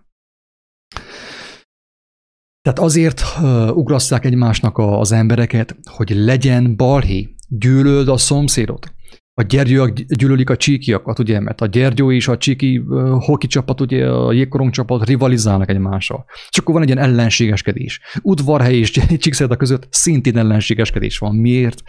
Tehát 2.63 2.79
azért 2.79 3.23
ugrasszák 3.71 4.25
egymásnak 4.25 4.79
az 4.79 5.13
embereket, 5.13 5.77
hogy 5.85 6.11
legyen 6.11 6.77
balhé, 6.77 7.35
gyűlöld 7.59 8.09
a 8.09 8.17
szomszédot. 8.17 8.93
A 9.35 9.43
gyergyőek 9.43 9.93
gyűlölik 9.93 10.51
a 10.51 10.57
csíkiakat, 10.57 11.19
ugye, 11.19 11.41
mert 11.41 11.61
a 11.61 11.67
Gyergyó 11.67 12.13
és 12.13 12.29
a 12.29 12.37
csíki 12.37 12.79
uh, 12.79 13.25
hoki 13.25 13.47
csapat, 13.47 13.81
ugye 13.81 14.09
a 14.09 14.33
jégkorong 14.33 14.71
csapat 14.71 15.07
rivalizálnak 15.07 15.71
egymással. 15.71 16.25
És 16.51 16.59
akkor 16.59 16.75
van 16.75 16.83
egy 16.83 16.89
ilyen 16.89 17.05
ellenségeskedés. 17.05 18.01
Udvarhely 18.23 18.77
és 18.77 18.91
Csíkszeda 19.19 19.57
között 19.57 19.87
szintén 19.91 20.37
ellenségeskedés 20.37 21.19
van. 21.19 21.35
Miért? 21.35 21.83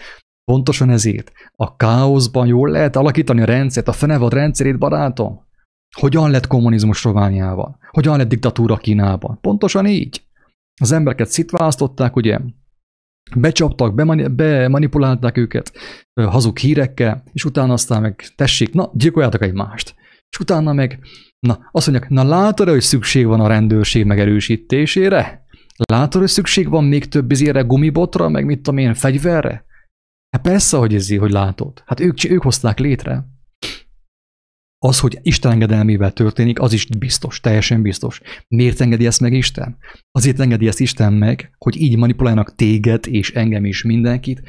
Pontosan 0.52 0.90
ezért. 0.90 1.32
A 1.56 1.76
káoszban 1.76 2.48
jól 2.48 2.70
lehet 2.70 2.96
alakítani 2.96 3.42
a 3.42 3.46
rendszert, 3.46 3.88
a 3.88 3.92
fenevad 3.92 4.34
rendszerét, 4.34 4.78
barátom. 4.78 5.40
Hogyan 6.00 6.32
lett 6.32 6.48
kommunizmus 6.48 7.04
Romániában? 7.04 7.78
Hogyan 7.92 8.18
lett 8.18 8.28
diktatúra 8.28 8.78
Kínában? 8.78 9.38
Pontosan 9.42 9.88
így. 9.88 10.22
Az 10.82 10.92
embereket 10.92 11.28
szitválasztották, 11.28 12.16
ugye, 12.16 12.40
becsaptak, 13.36 13.94
bemanipulálták 14.36 15.38
őket 15.38 15.72
hazug 16.22 16.58
hírekkel, 16.58 17.24
és 17.34 17.46
utána 17.46 17.74
aztán 17.74 18.02
meg 18.02 18.24
tessék, 18.36 18.74
na, 18.74 18.92
gyilkoljátok 18.94 19.42
egymást. 19.42 19.96
És 20.30 20.40
utána 20.40 20.74
meg, 20.74 21.00
na, 21.40 21.70
azt 21.72 21.88
mondják, 21.88 22.10
na 22.10 22.24
látod, 22.24 22.70
hogy 22.70 22.82
szükség 22.82 23.26
van 23.26 23.40
a 23.40 23.48
rendőrség 23.48 24.06
megerősítésére? 24.06 25.46
Látod, 25.90 26.22
hogy 26.22 26.30
szükség 26.30 26.70
van 26.70 26.84
még 26.84 27.08
több 27.08 27.32
izére, 27.32 27.62
gumibotra, 27.62 28.30
meg 28.30 28.46
mit 28.46 28.62
tudom 28.62 28.80
én, 28.80 28.94
fegyverre? 28.94 29.66
Hát 30.30 30.42
persze, 30.42 30.78
hogy 30.78 30.96
ez 30.96 31.18
hogy 31.18 31.32
látod. 31.32 31.84
Hát 31.86 32.00
ők, 32.00 32.24
ők 32.30 32.42
hozták 32.42 32.80
létre. 32.80 33.33
Az, 34.86 35.00
hogy 35.00 35.20
Isten 35.22 35.52
engedelmével 35.52 36.12
történik, 36.12 36.60
az 36.60 36.74
is 36.74 36.86
biztos, 36.86 37.40
teljesen 37.40 37.82
biztos. 37.82 38.22
Miért 38.48 38.82
engedi 38.82 39.06
ezt 39.06 39.20
meg 39.20 39.34
Isten? 39.34 39.78
Azért 40.12 40.40
engedi 40.40 40.68
ezt 40.68 40.80
Isten 40.80 41.14
meg, 41.14 41.56
hogy 41.58 41.82
így 41.82 41.98
manipulálnak 41.98 42.56
téged 42.56 43.08
és 43.08 43.32
engem 43.32 43.66
is 43.66 43.84
mindenkit, 43.84 44.42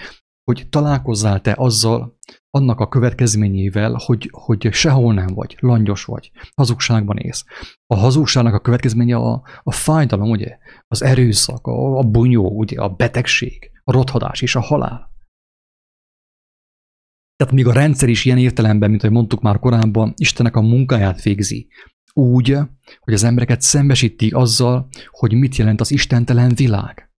hogy 0.44 0.66
találkozzál 0.70 1.40
te 1.40 1.54
azzal, 1.56 2.18
annak 2.50 2.80
a 2.80 2.88
következményével, 2.88 3.94
hogy, 4.04 4.28
hogy 4.32 4.68
sehol 4.72 5.14
nem 5.14 5.26
vagy, 5.26 5.56
langyos 5.60 6.04
vagy, 6.04 6.30
hazugságban 6.56 7.16
ész. 7.16 7.44
A 7.86 7.96
hazugságnak 7.96 8.54
a 8.54 8.60
következménye 8.60 9.16
a, 9.16 9.42
a 9.62 9.72
fájdalom, 9.72 10.30
ugye? 10.30 10.58
Az 10.88 11.02
erőszak, 11.02 11.66
a, 11.66 11.98
a 11.98 12.02
bunyó, 12.02 12.48
ugye? 12.58 12.80
A 12.80 12.88
betegség, 12.88 13.70
a 13.84 13.92
rothadás 13.92 14.42
és 14.42 14.54
a 14.56 14.60
halál. 14.60 15.13
Tehát 17.36 17.54
még 17.54 17.66
a 17.66 17.72
rendszer 17.72 18.08
is 18.08 18.24
ilyen 18.24 18.38
értelemben, 18.38 18.90
mint 18.90 19.02
ahogy 19.02 19.14
mondtuk 19.14 19.42
már 19.42 19.58
korábban, 19.58 20.12
Istennek 20.16 20.56
a 20.56 20.60
munkáját 20.60 21.22
végzi. 21.22 21.68
Úgy, 22.12 22.56
hogy 23.00 23.14
az 23.14 23.24
embereket 23.24 23.60
szembesíti 23.60 24.30
azzal, 24.30 24.88
hogy 25.10 25.32
mit 25.32 25.56
jelent 25.56 25.80
az 25.80 25.90
istentelen 25.90 26.52
világ. 26.54 27.10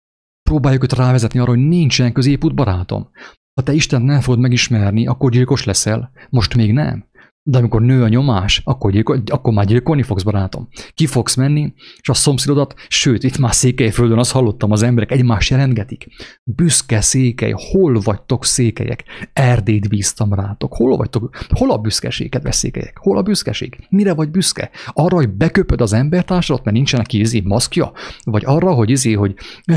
Próbáljuk 0.42 0.82
őt 0.82 0.92
rávezetni 0.92 1.38
arra, 1.38 1.50
hogy 1.50 1.66
nincsen 1.66 2.12
középút 2.12 2.54
barátom. 2.54 3.10
Ha 3.54 3.62
te 3.62 3.72
Isten 3.72 4.02
nem 4.02 4.20
fogod 4.20 4.40
megismerni, 4.40 5.06
akkor 5.06 5.30
gyilkos 5.30 5.64
leszel. 5.64 6.10
Most 6.30 6.54
még 6.54 6.72
nem. 6.72 7.08
De 7.48 7.58
amikor 7.58 7.82
nő 7.82 8.02
a 8.02 8.08
nyomás, 8.08 8.60
akkor, 8.64 8.90
gyilkol, 8.90 9.22
akkor 9.26 9.52
már 9.52 9.66
gyilkolni 9.66 10.02
fogsz, 10.02 10.22
barátom. 10.22 10.68
Ki 10.94 11.06
fogsz 11.06 11.34
menni, 11.34 11.72
és 12.00 12.08
a 12.08 12.14
szomszédodat, 12.14 12.74
sőt, 12.88 13.22
itt 13.22 13.38
már 13.38 13.54
Székelyföldön 13.54 14.18
azt 14.18 14.32
hallottam, 14.32 14.70
az 14.70 14.82
emberek 14.82 15.12
egymást 15.12 15.50
jelentgetik. 15.50 16.06
Büszke 16.44 17.00
székely, 17.00 17.54
hol 17.56 18.00
vagytok 18.00 18.44
székelyek? 18.44 19.04
Erdét 19.32 19.88
bíztam 19.88 20.34
rátok. 20.34 20.74
Hol 20.74 20.96
vagytok? 20.96 21.36
Hol 21.48 21.70
a 21.70 21.78
büszkeség, 21.78 22.30
kedves 22.30 22.54
székelyek? 22.54 22.98
Hol 22.98 23.18
a 23.18 23.22
büszkeség? 23.22 23.76
Mire 23.88 24.14
vagy 24.14 24.30
büszke? 24.30 24.70
Arra, 24.92 25.16
hogy 25.16 25.30
beköpöd 25.30 25.80
az 25.80 25.92
embertársadat, 25.92 26.64
mert 26.64 26.76
nincsen 26.76 27.00
neki 27.00 27.18
izé 27.18 27.40
maszkja? 27.44 27.92
Vagy 28.22 28.42
arra, 28.46 28.72
hogy 28.72 28.90
izé, 28.90 29.12
hogy 29.12 29.34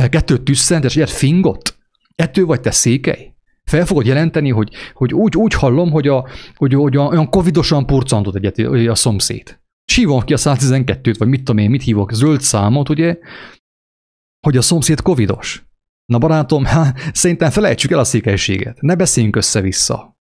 kettőt 0.09 0.41
tüsszent, 0.41 0.83
és 0.83 0.95
ilyet 0.95 1.09
fingott? 1.09 1.77
Ettől 2.15 2.45
vagy 2.45 2.61
te 2.61 2.71
székely? 2.71 3.33
Fel 3.69 3.85
fogod 3.85 4.05
jelenteni, 4.05 4.49
hogy, 4.49 4.73
hogy 4.93 5.13
úgy, 5.13 5.37
úgy 5.37 5.53
hallom, 5.53 5.91
hogy, 5.91 6.07
a, 6.07 6.27
hogy, 6.55 6.73
hogy 6.73 6.95
a, 6.95 7.01
olyan 7.01 7.29
covidosan 7.29 7.85
purcantott 7.85 8.35
egyet 8.35 8.87
a 8.87 8.95
szomszéd. 8.95 9.59
Sívom 9.85 10.21
ki 10.21 10.33
a 10.33 10.37
112-t, 10.37 11.15
vagy 11.17 11.27
mit 11.27 11.43
tudom 11.43 11.57
én, 11.57 11.69
mit 11.69 11.83
hívok, 11.83 12.13
zöld 12.13 12.41
számot, 12.41 12.89
ugye, 12.89 13.17
hogy 14.39 14.57
a 14.57 14.61
szomszéd 14.61 15.01
covidos. 15.01 15.63
Na 16.05 16.17
barátom, 16.17 16.65
há, 16.65 16.93
szerintem 17.13 17.49
felejtsük 17.49 17.91
el 17.91 17.99
a 17.99 18.03
székelységet. 18.03 18.81
Ne 18.81 18.95
beszéljünk 18.95 19.35
össze-vissza. 19.35 20.17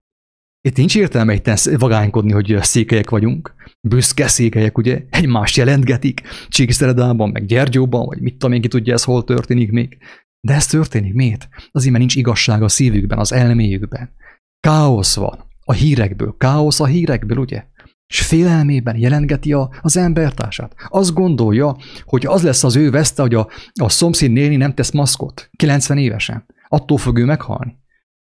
Itt 0.69 0.77
nincs 0.77 0.97
értelme 0.97 1.35
itt 1.35 1.49
vagánykodni, 1.79 2.33
hogy 2.33 2.59
székelyek 2.61 3.11
vagyunk. 3.11 3.55
Büszke 3.81 4.29
székelyek, 4.29 4.79
ugye? 4.79 5.05
Egymást 5.11 5.57
jelentgetik. 5.57 6.21
Csíkszeredában, 6.49 7.29
meg 7.31 7.45
Gyergyóban, 7.45 8.07
vagy 8.07 8.21
mit 8.21 8.33
tudom 8.33 8.53
én, 8.53 8.61
ki 8.61 8.69
tudja, 8.69 8.93
ez 8.93 9.05
hol 9.05 9.25
történik 9.25 9.71
még. 9.71 9.99
De 10.47 10.55
ez 10.55 10.67
történik. 10.67 11.15
Miért? 11.15 11.49
Azért, 11.71 11.91
mert 11.91 11.99
nincs 11.99 12.17
igazság 12.17 12.63
a 12.63 12.69
szívükben, 12.69 13.19
az 13.19 13.33
elméjükben. 13.33 14.15
Káosz 14.61 15.17
van 15.17 15.45
a 15.65 15.73
hírekből. 15.73 16.35
Káosz 16.39 16.81
a 16.81 16.87
hírekből, 16.87 17.39
ugye? 17.39 17.65
És 18.07 18.21
félelmében 18.21 18.97
jelentgeti 18.97 19.53
a, 19.53 19.71
az 19.81 19.97
embertársát. 19.97 20.75
Azt 20.89 21.15
gondolja, 21.15 21.77
hogy 22.05 22.27
az 22.27 22.43
lesz 22.43 22.65
az 22.65 22.77
ő 22.77 22.91
veszte, 22.91 23.23
hogy 23.23 23.35
a, 23.35 23.49
a 23.81 23.89
szomszéd 23.89 24.31
néni 24.31 24.57
nem 24.57 24.75
tesz 24.75 24.91
maszkot. 24.91 25.51
90 25.57 25.99
évesen. 25.99 26.47
Attól 26.69 26.99
fog 26.99 27.19
ő 27.19 27.25
meghalni. 27.25 27.81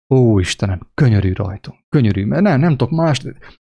Ó, 0.09 0.39
Istenem, 0.39 0.79
könyörű 0.93 1.33
rajtunk. 1.33 1.79
Könyörű, 1.89 2.25
mert 2.25 2.41
nem, 2.41 2.59
nem 2.59 2.77
tudok 2.77 2.93
más, 2.93 3.21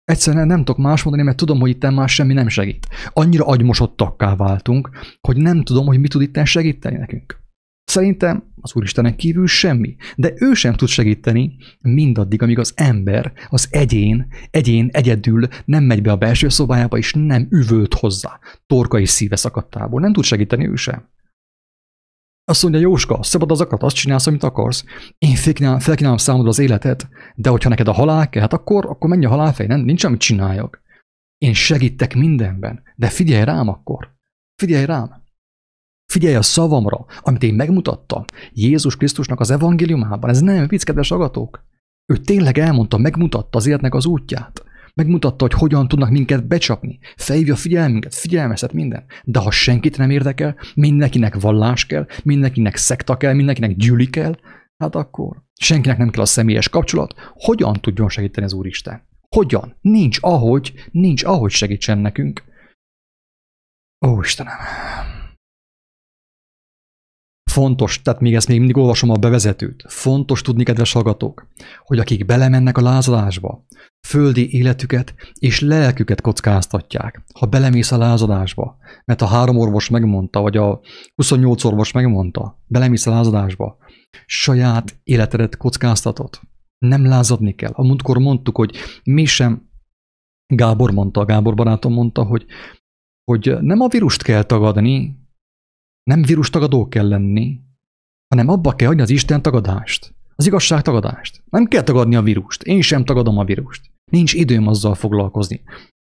egyszerűen 0.04 0.46
nem 0.46 0.58
tudok 0.58 0.76
más 0.76 1.02
mondani, 1.02 1.24
mert 1.26 1.36
tudom, 1.36 1.60
hogy 1.60 1.70
itt 1.70 1.90
más 1.90 2.14
semmi 2.14 2.32
nem 2.32 2.48
segít. 2.48 2.88
Annyira 3.12 3.46
agymosottakká 3.46 4.36
váltunk, 4.36 4.90
hogy 5.20 5.36
nem 5.36 5.62
tudom, 5.62 5.86
hogy 5.86 6.00
mi 6.00 6.08
tud 6.08 6.22
itt 6.22 6.44
segíteni 6.44 6.96
nekünk. 6.96 7.46
Szerintem 7.88 8.42
az 8.60 8.74
Úristenen 8.74 9.16
kívül 9.16 9.46
semmi, 9.46 9.96
de 10.16 10.32
ő 10.36 10.52
sem 10.54 10.74
tud 10.74 10.88
segíteni 10.88 11.56
mindaddig, 11.80 12.42
amíg 12.42 12.58
az 12.58 12.72
ember, 12.76 13.32
az 13.48 13.68
egyén, 13.70 14.26
egyén 14.50 14.88
egyedül 14.92 15.48
nem 15.64 15.84
megy 15.84 16.02
be 16.02 16.10
a 16.10 16.16
belső 16.16 16.48
szobájába, 16.48 16.98
és 16.98 17.12
nem 17.12 17.46
üvölt 17.50 17.94
hozzá 17.94 18.38
torkai 18.66 19.04
szíve 19.04 19.36
szakadtából. 19.36 20.00
Nem 20.00 20.12
tud 20.12 20.24
segíteni 20.24 20.68
ő 20.68 20.74
sem. 20.74 21.08
Azt 22.44 22.62
mondja, 22.62 22.80
Jóska, 22.80 23.22
szabad 23.22 23.50
az 23.50 23.60
akarat, 23.60 23.82
azt 23.82 23.96
csinálsz, 23.96 24.26
amit 24.26 24.42
akarsz. 24.42 24.84
Én 25.18 25.34
felkínálom, 25.34 25.78
felkínálom 25.78 26.18
számodra 26.18 26.48
az 26.48 26.58
életet, 26.58 27.08
de 27.34 27.48
hogyha 27.48 27.68
neked 27.68 27.88
a 27.88 27.92
halál 27.92 28.28
kell, 28.28 28.42
hát 28.42 28.52
akkor, 28.52 28.86
akkor 28.86 29.10
menj 29.10 29.24
a 29.24 29.28
halálfej, 29.28 29.66
nem? 29.66 29.80
Nincs, 29.80 30.04
amit 30.04 30.20
csináljak. 30.20 30.82
Én 31.38 31.54
segítek 31.54 32.14
mindenben, 32.14 32.82
de 32.96 33.08
figyelj 33.08 33.44
rám 33.44 33.68
akkor. 33.68 34.14
Figyelj 34.54 34.84
rám. 34.84 35.26
Figyelj 36.12 36.34
a 36.34 36.42
szavamra, 36.42 37.06
amit 37.20 37.42
én 37.42 37.54
megmutattam 37.54 38.24
Jézus 38.52 38.96
Krisztusnak 38.96 39.40
az 39.40 39.50
evangéliumában. 39.50 40.30
Ez 40.30 40.40
nem 40.40 40.66
vicc, 40.66 40.82
kedves 40.82 41.10
agatók. 41.10 41.64
Ő 42.12 42.16
tényleg 42.16 42.58
elmondta, 42.58 42.98
megmutatta 42.98 43.58
az 43.58 43.66
életnek 43.66 43.94
az 43.94 44.06
útját. 44.06 44.62
Megmutatta, 44.94 45.44
hogy 45.44 45.52
hogyan 45.52 45.88
tudnak 45.88 46.10
minket 46.10 46.46
becsapni. 46.46 46.98
Felhívja 47.16 47.52
a 47.52 47.56
figyelmünket, 47.56 48.14
figyelmeztet 48.14 48.72
minden. 48.72 49.04
De 49.24 49.38
ha 49.38 49.50
senkit 49.50 49.98
nem 49.98 50.10
érdekel, 50.10 50.56
mindenkinek 50.74 51.40
vallás 51.40 51.86
kell, 51.86 52.06
mindenkinek 52.24 52.76
szekta 52.76 53.16
kell, 53.16 53.34
mindenkinek 53.34 53.76
gyűli 53.76 54.10
kell, 54.10 54.34
hát 54.76 54.94
akkor 54.94 55.42
senkinek 55.60 55.98
nem 55.98 56.10
kell 56.10 56.22
a 56.22 56.26
személyes 56.26 56.68
kapcsolat. 56.68 57.14
Hogyan 57.32 57.72
tudjon 57.72 58.08
segíteni 58.08 58.46
az 58.46 58.52
Úristen? 58.52 59.06
Hogyan? 59.28 59.76
Nincs 59.80 60.18
ahogy, 60.20 60.72
nincs 60.90 61.24
ahogy 61.24 61.50
segítsen 61.50 61.98
nekünk. 61.98 62.44
Ó, 64.06 64.20
Istenem! 64.20 64.56
Fontos, 67.58 68.02
tehát 68.02 68.20
még 68.20 68.34
ezt 68.34 68.48
még 68.48 68.58
mindig 68.58 68.76
olvasom 68.76 69.10
a 69.10 69.14
bevezetőt, 69.14 69.84
fontos 69.88 70.42
tudni, 70.42 70.62
kedves 70.62 70.92
hallgatók, 70.92 71.46
hogy 71.84 71.98
akik 71.98 72.24
belemennek 72.24 72.78
a 72.78 72.82
lázadásba, 72.82 73.66
földi 74.06 74.54
életüket 74.54 75.14
és 75.38 75.60
lelküket 75.60 76.20
kockáztatják, 76.20 77.24
ha 77.34 77.46
belemész 77.46 77.92
a 77.92 77.98
lázadásba, 77.98 78.76
mert 79.04 79.22
a 79.22 79.26
három 79.26 79.56
orvos 79.56 79.88
megmondta, 79.88 80.40
vagy 80.40 80.56
a 80.56 80.80
28 81.14 81.64
orvos 81.64 81.92
megmondta, 81.92 82.62
belemész 82.66 83.06
a 83.06 83.10
lázadásba, 83.10 83.76
saját 84.26 84.98
életedet 85.04 85.56
kockáztatod. 85.56 86.40
Nem 86.78 87.06
lázadni 87.06 87.54
kell. 87.54 87.72
A 87.74 87.86
múltkor 87.86 88.18
mondtuk, 88.18 88.56
hogy 88.56 88.76
mi 89.04 89.24
sem, 89.24 89.68
Gábor 90.46 90.90
mondta, 90.90 91.24
Gábor 91.24 91.54
barátom 91.54 91.92
mondta, 91.92 92.24
hogy, 92.24 92.46
hogy 93.24 93.56
nem 93.60 93.80
a 93.80 93.88
vírust 93.88 94.22
kell 94.22 94.42
tagadni, 94.42 95.26
nem 96.08 96.22
vírus 96.22 96.50
tagadó 96.50 96.88
kell 96.88 97.08
lenni, 97.08 97.60
hanem 98.28 98.48
abba 98.48 98.72
kell 98.72 98.86
hagyni 98.86 99.02
az 99.02 99.10
Isten 99.10 99.42
tagadást. 99.42 100.14
Az 100.36 100.46
igazság 100.46 100.82
tagadást. 100.82 101.42
Nem 101.50 101.64
kell 101.64 101.82
tagadni 101.82 102.16
a 102.16 102.22
vírust. 102.22 102.62
Én 102.62 102.80
sem 102.80 103.04
tagadom 103.04 103.38
a 103.38 103.44
vírust. 103.44 103.90
Nincs 104.10 104.32
időm 104.32 104.66
azzal 104.66 104.94
foglalkozni. 104.94 105.60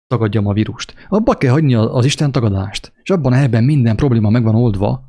Tagadjam 0.07 0.47
a 0.47 0.53
vírust. 0.53 0.95
Abba 1.09 1.35
kell 1.35 1.51
hagyni 1.53 1.75
az 1.75 2.05
Isten 2.05 2.33
tagadást. 2.33 2.93
És 3.03 3.11
abban 3.11 3.33
ebben 3.33 3.65
minden 3.65 3.97
probléma 3.97 4.31
meg 4.31 4.43
van 4.43 4.55
oldva, 4.55 5.05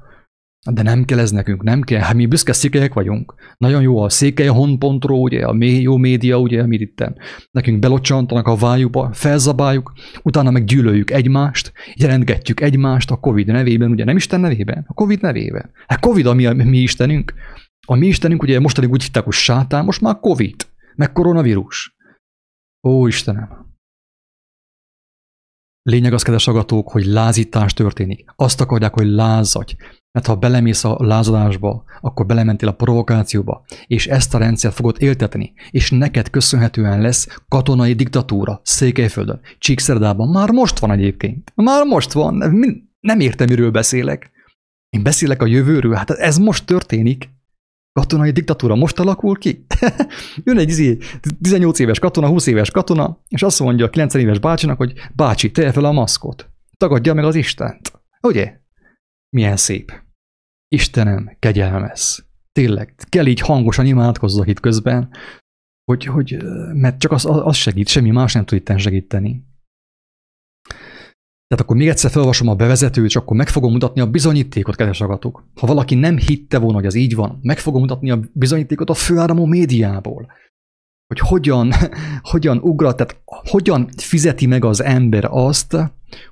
de 0.71 0.82
nem 0.82 1.06
kell 1.06 1.19
ez 1.19 1.32
nekünk, 1.32 1.63
nem 1.63 1.82
kell. 1.82 1.99
Hát 1.99 2.13
mi 2.13 2.26
büszke 2.26 2.54
székelyek 2.54 2.93
vagyunk. 2.93 3.34
Nagyon 3.58 3.82
jó 3.82 4.02
a 4.02 4.10
székelyhon.ro, 4.10 5.15
ugye, 5.15 5.45
a 5.45 5.56
jó 5.63 5.97
média, 5.97 6.39
ugye, 6.39 6.62
amit 6.62 6.82
itt 6.82 7.04
nekünk 7.52 7.80
belocsantanak 7.80 8.47
a 8.47 8.56
vájúba, 8.56 9.10
felzabáljuk, 9.13 9.93
utána 10.23 10.52
meg 10.52 10.63
gyűlöljük 10.63 11.12
egymást, 11.12 11.71
jelentgetjük 11.95 12.62
egymást 12.62 13.12
a 13.12 13.15
Covid 13.15 13.47
nevében, 13.47 13.91
ugye 13.91 14.04
nem 14.04 14.15
Isten 14.15 14.39
nevében, 14.39 14.86
a 14.88 14.93
Covid 14.93 15.21
nevében. 15.21 15.71
Hát 15.88 15.99
Covid 15.99 16.26
a 16.26 16.34
mi, 16.34 16.45
a 16.45 16.54
mi 16.54 16.78
Istenünk. 16.78 17.34
A 17.88 17.95
mi 17.95 18.08
Istenünk 18.08 18.41
ugye 18.41 18.60
mostanig 18.60 18.91
úgy 18.91 19.04
hitták, 19.04 19.23
hogy 19.23 19.34
sátán, 19.34 19.86
most 19.86 20.02
már 20.02 20.19
Covid, 20.19 20.56
meg 20.95 21.12
koronavírus. 21.12 21.95
Ó 22.88 23.08
Istenem, 23.08 23.62
Lényeg 25.83 26.13
az, 26.13 26.21
kedves 26.21 26.47
agatók, 26.47 26.91
hogy 26.91 27.05
lázítás 27.05 27.73
történik. 27.73 28.25
Azt 28.35 28.61
akarják, 28.61 28.93
hogy 28.93 29.07
lázadj. 29.07 29.75
Mert 30.11 30.27
ha 30.27 30.35
belemész 30.35 30.83
a 30.83 30.97
lázadásba, 30.99 31.83
akkor 32.01 32.25
belementél 32.25 32.67
a 32.69 32.73
provokációba, 32.73 33.65
és 33.87 34.07
ezt 34.07 34.33
a 34.33 34.37
rendszert 34.37 34.75
fogod 34.75 34.95
éltetni, 34.99 35.53
és 35.71 35.91
neked 35.91 36.29
köszönhetően 36.29 37.01
lesz 37.01 37.27
katonai 37.47 37.93
diktatúra 37.93 38.61
Székelyföldön, 38.63 39.39
Csíkszerdában. 39.59 40.29
Már 40.29 40.49
most 40.49 40.79
van 40.79 40.91
egyébként. 40.91 41.51
Már 41.55 41.85
most 41.85 42.11
van. 42.11 42.35
Nem 42.99 43.19
értem, 43.19 43.47
miről 43.47 43.71
beszélek. 43.71 44.31
Én 44.89 45.03
beszélek 45.03 45.41
a 45.41 45.45
jövőről, 45.45 45.93
hát 45.93 46.09
ez 46.09 46.37
most 46.37 46.65
történik. 46.65 47.29
Katonai 47.93 48.32
diktatúra 48.32 48.75
most 48.75 48.99
alakul 48.99 49.38
ki? 49.38 49.65
Jön 50.45 50.58
egy 50.58 50.97
18 51.41 51.79
éves 51.79 51.99
katona, 51.99 52.27
20 52.27 52.47
éves 52.47 52.71
katona, 52.71 53.17
és 53.27 53.43
azt 53.43 53.60
mondja 53.60 53.86
a 53.86 53.89
90 53.89 54.21
éves 54.21 54.39
bácsinak, 54.39 54.77
hogy 54.77 54.93
bácsi, 55.15 55.51
te 55.51 55.71
fel 55.71 55.86
a 55.86 55.91
maszkot. 55.91 56.49
Tagadja 56.77 57.13
meg 57.13 57.25
az 57.25 57.36
Istent. 57.36 58.01
Ugye? 58.21 58.60
Milyen 59.29 59.58
szép. 59.58 60.01
Istenem, 60.67 61.36
kegyelmez. 61.39 62.25
Tényleg, 62.51 62.95
kell 63.10 63.25
így 63.25 63.39
hangosan 63.39 63.86
imádkozzak 63.86 64.47
itt 64.47 64.60
közben, 64.60 65.10
hogy, 65.84 66.06
hogy 66.06 66.38
mert 66.73 66.99
csak 66.99 67.12
az, 67.12 67.25
az 67.25 67.56
segít, 67.56 67.88
semmi 67.88 68.10
más 68.10 68.34
nem 68.34 68.45
tud 68.45 68.58
itt 68.58 68.79
segíteni. 68.79 69.43
Tehát 71.53 71.69
akkor 71.69 71.81
még 71.81 71.89
egyszer 71.89 72.11
felolvasom 72.11 72.47
a 72.47 72.55
bevezetőt, 72.55 73.05
és 73.05 73.15
akkor 73.15 73.37
meg 73.37 73.49
fogom 73.49 73.71
mutatni 73.71 74.01
a 74.01 74.09
bizonyítékot, 74.09 74.75
kedves 74.75 75.01
agatok. 75.01 75.47
Ha 75.55 75.67
valaki 75.67 75.95
nem 75.95 76.17
hitte 76.17 76.57
volna, 76.57 76.75
hogy 76.75 76.85
az 76.85 76.95
így 76.95 77.15
van, 77.15 77.39
meg 77.41 77.59
fogom 77.59 77.81
mutatni 77.81 78.11
a 78.11 78.19
bizonyítékot 78.33 78.89
a 78.89 78.93
főáramú 78.93 79.45
médiából. 79.45 80.31
Hogy 81.07 81.19
hogyan, 81.19 81.71
hogyan 82.31 82.57
ugrat, 82.57 82.97
tehát 82.97 83.21
hogyan 83.25 83.89
fizeti 83.97 84.45
meg 84.45 84.65
az 84.65 84.81
ember 84.81 85.27
azt, 85.29 85.77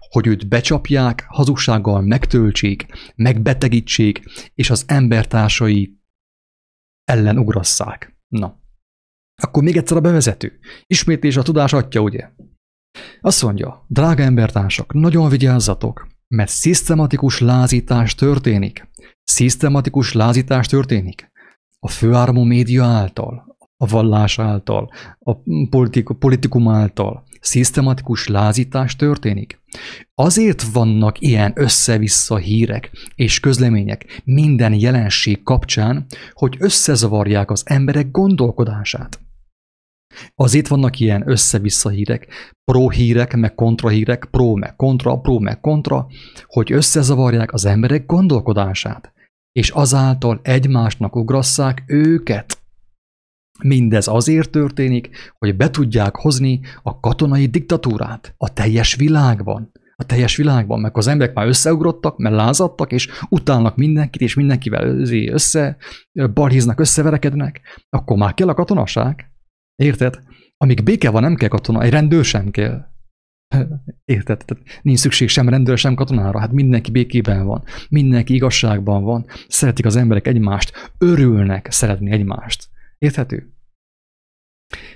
hogy 0.10 0.27
őt 0.27 0.47
becsapják, 0.47 1.25
hazugsággal 1.29 2.01
megtöltsék, 2.01 2.86
megbetegítsék, 3.15 4.23
és 4.55 4.69
az 4.69 4.84
embertársai 4.88 5.99
ellen 7.03 7.38
ugrasszák. 7.38 8.17
Na. 8.27 8.60
Akkor 9.41 9.63
még 9.63 9.77
egyszer 9.77 9.97
a 9.97 10.01
bevezető. 10.01 10.60
Ismétlés 10.88 11.38
a 11.38 11.41
tudás 11.41 11.73
atya, 11.73 11.99
ugye? 11.99 12.29
Azt 13.21 13.43
mondja, 13.43 13.86
drága 13.88 14.23
embertársak, 14.23 14.93
nagyon 14.93 15.30
vigyázzatok, 15.30 16.08
mert 16.27 16.51
szisztematikus 16.51 17.39
lázítás 17.39 18.15
történik. 18.15 18.89
Szisztematikus 19.23 20.13
lázítás 20.13 20.67
történik. 20.67 21.32
A 21.80 21.88
főáramú 21.88 22.43
média 22.43 22.86
által, 22.86 23.58
a 23.77 23.88
vallás 23.88 24.39
által, 24.39 24.91
a 25.19 25.36
politikum 26.19 26.67
által 26.67 27.23
szisztematikus 27.41 28.27
lázítás 28.27 28.95
történik. 28.95 29.62
Azért 30.15 30.62
vannak 30.62 31.21
ilyen 31.21 31.51
össze-vissza 31.56 32.38
hírek 32.38 32.91
és 33.15 33.39
közlemények 33.39 34.21
minden 34.23 34.73
jelenség 34.73 35.43
kapcsán, 35.43 36.06
hogy 36.34 36.56
összezavarják 36.60 37.51
az 37.51 37.63
emberek 37.65 38.12
gondolkodását. 38.12 39.19
Azért 40.36 40.67
vannak 40.67 41.00
ilyen 41.00 41.30
össze-vissza 41.30 41.89
hírek, 41.89 42.28
pro 42.63 42.89
hírek, 42.89 43.36
meg 43.36 43.56
kontra 43.56 43.89
hírek, 43.89 44.28
pro 44.32 44.56
meg 44.56 44.76
kontra, 44.76 45.15
pro 45.17 45.39
meg 45.39 45.60
kontra, 45.60 46.08
hogy 46.45 46.71
összezavarják 46.71 47.54
az 47.54 47.65
emberek 47.65 48.06
gondolkodását, 48.06 49.13
és 49.52 49.69
azáltal 49.69 50.39
egymásnak 50.43 51.15
ugrasszák 51.15 51.84
őket. 51.86 52.60
Mindez 53.63 54.08
azért 54.08 54.50
történik, 54.50 55.32
hogy 55.38 55.56
be 55.56 55.69
tudják 55.69 56.15
hozni 56.15 56.60
a 56.84 57.00
katonai 57.00 57.45
diktatúrát 57.45 58.34
a 58.38 58.54
teljes 58.54 58.95
világban. 58.95 59.71
A 59.95 60.04
teljes 60.04 60.36
világban, 60.36 60.80
meg 60.80 60.97
az 60.97 61.08
emberek 61.08 61.36
már 61.36 61.47
összeugrottak, 61.47 62.17
mert 62.17 62.36
lázadtak, 62.36 62.91
és 62.91 63.10
utálnak 63.30 63.76
mindenkit, 63.76 64.21
és 64.21 64.36
mindenkivel 64.36 64.84
össze, 65.28 65.78
balhíznak, 66.34 66.80
összeverekednek, 66.80 67.62
akkor 67.89 68.17
már 68.17 68.34
kell 68.34 68.50
a 68.50 68.54
katonaság. 68.54 69.31
Érted? 69.82 70.24
Amíg 70.58 70.84
béke 70.84 71.10
van, 71.10 71.22
nem 71.22 71.36
kell 71.36 71.50
katona, 71.50 71.82
egy 71.82 71.89
rendőr 71.89 72.26
sem 72.26 72.52
kell. 72.52 72.89
Érted? 74.06 74.46
Tehát 74.46 74.63
nincs 74.82 75.00
szükség 75.00 75.28
sem 75.28 75.50
rendőr, 75.50 75.78
sem 75.78 75.96
katonára. 75.96 76.39
Hát 76.39 76.52
mindenki 76.52 76.91
békében 76.91 77.46
van. 77.46 77.63
Mindenki 77.89 78.34
igazságban 78.34 79.04
van. 79.04 79.26
Szeretik 79.48 79.86
az 79.86 79.96
emberek 79.96 80.28
egymást. 80.28 80.94
Örülnek 80.98 81.72
szeretni 81.72 82.12
egymást. 82.12 82.70
Érthető? 82.98 83.54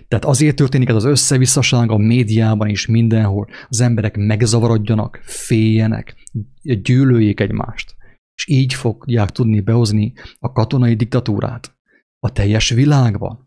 Tehát 0.08 0.26
azért 0.26 0.56
történik 0.56 0.89
ez 0.89 0.95
az 0.95 1.04
összevisszaság 1.04 1.91
a 1.91 1.98
médiában 1.98 2.67
is 2.67 2.86
mindenhol. 2.86 3.48
Az 3.69 3.82
emberek 3.82 4.17
megzavarodjanak, 4.17 5.19
féljenek, 5.24 6.15
gyűlöljék 6.62 7.39
egymást. 7.39 7.95
És 8.36 8.48
így 8.48 8.74
fogják 8.74 9.30
tudni 9.30 9.60
behozni 9.60 10.13
a 10.39 10.52
katonai 10.52 10.95
diktatúrát. 10.95 11.78
A 12.19 12.32
teljes 12.32 12.69
világban 12.69 13.44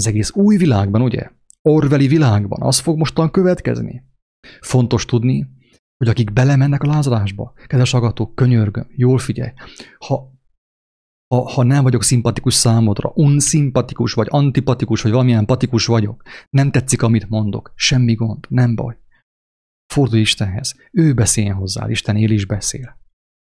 az 0.00 0.06
egész 0.06 0.30
új 0.34 0.56
világban, 0.56 1.02
ugye? 1.02 1.30
Orveli 1.62 2.06
világban, 2.06 2.62
az 2.62 2.78
fog 2.78 2.98
mostan 2.98 3.30
következni. 3.30 4.04
Fontos 4.60 5.04
tudni, 5.04 5.46
hogy 5.96 6.08
akik 6.08 6.32
belemennek 6.32 6.82
a 6.82 6.86
lázadásba, 6.86 7.52
kedves 7.66 7.94
agatók, 7.94 8.34
könyörgöm, 8.34 8.86
jól 8.88 9.18
figyelj, 9.18 9.52
ha, 9.98 10.32
ha, 11.34 11.48
ha 11.50 11.62
nem 11.62 11.82
vagyok 11.82 12.02
szimpatikus 12.02 12.54
számodra, 12.54 13.12
unszimpatikus, 13.14 14.12
vagy 14.12 14.26
antipatikus, 14.30 15.02
vagy 15.02 15.12
valamilyen 15.12 15.46
patikus 15.46 15.86
vagyok, 15.86 16.22
nem 16.50 16.70
tetszik, 16.70 17.02
amit 17.02 17.28
mondok, 17.28 17.72
semmi 17.74 18.14
gond, 18.14 18.46
nem 18.48 18.74
baj. 18.74 18.98
Fordulj 19.92 20.20
Istenhez, 20.20 20.74
ő 20.92 21.14
beszéljen 21.14 21.54
hozzá, 21.54 21.88
Isten 21.88 22.16
él 22.16 22.30
is 22.30 22.44
beszél. 22.46 22.98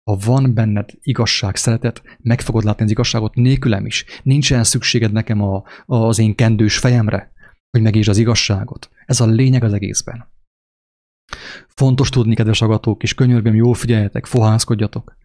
Ha 0.10 0.18
van 0.26 0.54
benned 0.54 0.90
igazság, 1.02 1.56
szeretet, 1.56 2.04
meg 2.20 2.42
fogod 2.42 2.64
látni 2.64 2.84
az 2.84 2.92
igazságot 2.92 3.36
nélkülem 3.36 3.86
is. 3.86 4.06
Nincsen 4.24 4.64
szükséged 4.64 5.12
nekem 5.12 5.42
a, 5.42 5.64
az 5.86 6.20
én 6.20 6.36
kendős 6.36 6.78
fejemre, 6.78 7.34
hogy 7.70 7.82
megítsd 7.82 8.10
az 8.10 8.18
igazságot. 8.18 8.90
Ez 9.06 9.20
a 9.20 9.26
lényeg 9.26 9.64
az 9.64 9.74
egészben. 9.74 10.34
Fontos 11.68 12.10
tudni, 12.10 12.36
kedves 12.36 12.62
agatók, 12.62 13.04
és 13.04 13.14
könyörgöm, 13.14 13.56
jól 13.56 13.74
figyeljetek, 13.74 14.26
fohászkodjatok. 14.26 15.18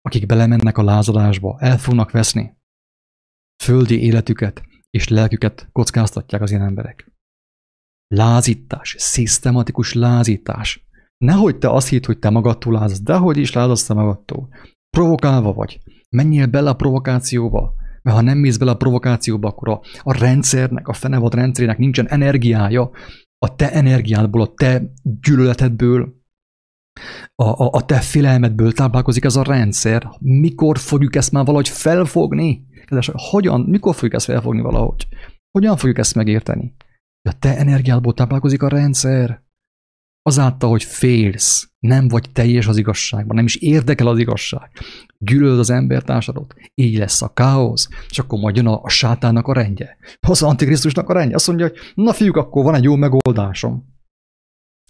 Akik 0.00 0.26
belemennek 0.26 0.78
a 0.78 0.82
lázadásba, 0.82 1.56
el 1.60 1.78
fognak 1.78 2.10
veszni. 2.10 2.56
Földi 3.62 4.02
életüket 4.02 4.62
és 4.90 5.08
lelküket 5.08 5.68
kockáztatják 5.72 6.42
az 6.42 6.50
ilyen 6.50 6.62
emberek. 6.62 7.12
Lázítás, 8.06 8.94
szisztematikus 8.98 9.92
lázítás. 9.92 10.83
Nehogy 11.18 11.58
te 11.58 11.70
azt 11.70 11.88
hidd, 11.88 12.06
hogy 12.06 12.18
te 12.18 12.30
magadtól 12.30 12.72
lázadsz, 12.72 13.00
de 13.00 13.16
hogy 13.16 13.36
is 13.36 13.52
lázadsz 13.52 13.86
te 13.86 13.94
magadtól. 13.94 14.48
Provokálva 14.96 15.52
vagy. 15.52 15.80
Menjél 16.10 16.46
bele 16.46 16.70
a 16.70 16.74
provokációba. 16.74 17.74
Mert 18.02 18.16
ha 18.16 18.22
nem 18.22 18.38
mész 18.38 18.56
bele 18.56 18.70
a 18.70 18.76
provokációba, 18.76 19.48
akkor 19.48 19.68
a, 19.68 19.80
a 20.02 20.18
rendszernek, 20.18 20.88
a 20.88 20.92
fenevad 20.92 21.34
rendszerének 21.34 21.78
nincsen 21.78 22.08
energiája, 22.08 22.90
a 23.38 23.54
te 23.54 23.72
energiádból, 23.72 24.40
a 24.40 24.54
te 24.54 24.92
gyűlöletedből, 25.02 26.14
a, 27.34 27.44
a, 27.44 27.70
a 27.72 27.84
te 27.84 28.00
félelmedből 28.00 28.72
táplálkozik 28.72 29.24
ez 29.24 29.36
a 29.36 29.42
rendszer. 29.42 30.10
Mikor 30.20 30.78
fogjuk 30.78 31.16
ezt 31.16 31.32
már 31.32 31.44
valahogy 31.44 31.68
felfogni? 31.68 32.66
Kedves, 32.84 33.10
hogyan, 33.12 33.60
mikor 33.60 33.94
fogjuk 33.94 34.14
ezt 34.14 34.24
felfogni 34.24 34.60
valahogy? 34.60 35.06
Hogyan 35.50 35.76
fogjuk 35.76 35.98
ezt 35.98 36.14
megérteni? 36.14 36.74
A 37.28 37.38
te 37.38 37.56
energiádból 37.56 38.14
táplálkozik 38.14 38.62
a 38.62 38.68
rendszer. 38.68 39.42
Azáltal, 40.26 40.70
hogy 40.70 40.84
félsz, 40.84 41.68
nem 41.78 42.08
vagy 42.08 42.30
teljes 42.32 42.66
az 42.66 42.76
igazságban, 42.76 43.36
nem 43.36 43.44
is 43.44 43.56
érdekel 43.56 44.06
az 44.06 44.18
igazság. 44.18 44.70
Gyűlölöd 45.18 45.58
az 45.58 45.70
embertársadot, 45.70 46.54
így 46.74 46.98
lesz 46.98 47.22
a 47.22 47.32
káosz, 47.32 47.88
és 48.08 48.18
akkor 48.18 48.38
majd 48.38 48.56
jön 48.56 48.66
a, 48.66 48.82
a 48.82 48.88
sátának 48.88 49.46
a 49.46 49.52
rendje. 49.52 49.96
Az 50.20 50.42
antikrisztusnak 50.42 51.08
a 51.08 51.12
rendje. 51.12 51.34
Azt 51.34 51.46
mondja, 51.46 51.68
hogy 51.68 51.76
na 51.94 52.12
fiúk, 52.12 52.36
akkor 52.36 52.64
van 52.64 52.74
egy 52.74 52.82
jó 52.82 52.96
megoldásom 52.96 53.94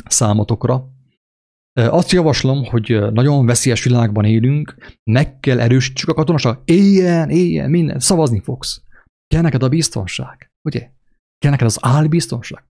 számotokra. 0.08 0.88
Azt 1.72 2.10
javaslom, 2.10 2.64
hogy 2.64 3.12
nagyon 3.12 3.46
veszélyes 3.46 3.84
világban 3.84 4.24
élünk, 4.24 4.76
meg 5.10 5.40
kell 5.40 5.60
erősítsük 5.60 6.08
a 6.08 6.14
katonaság. 6.14 6.58
Éljen, 6.64 7.30
éljen, 7.30 7.70
minden, 7.70 7.98
szavazni 7.98 8.40
fogsz. 8.40 8.82
Kell 9.26 9.42
neked 9.42 9.62
a 9.62 9.68
biztonság, 9.68 10.52
ugye? 10.68 10.90
Kell 11.38 11.50
neked 11.50 11.66
az 11.66 11.78
álbiztonság. 11.80 12.64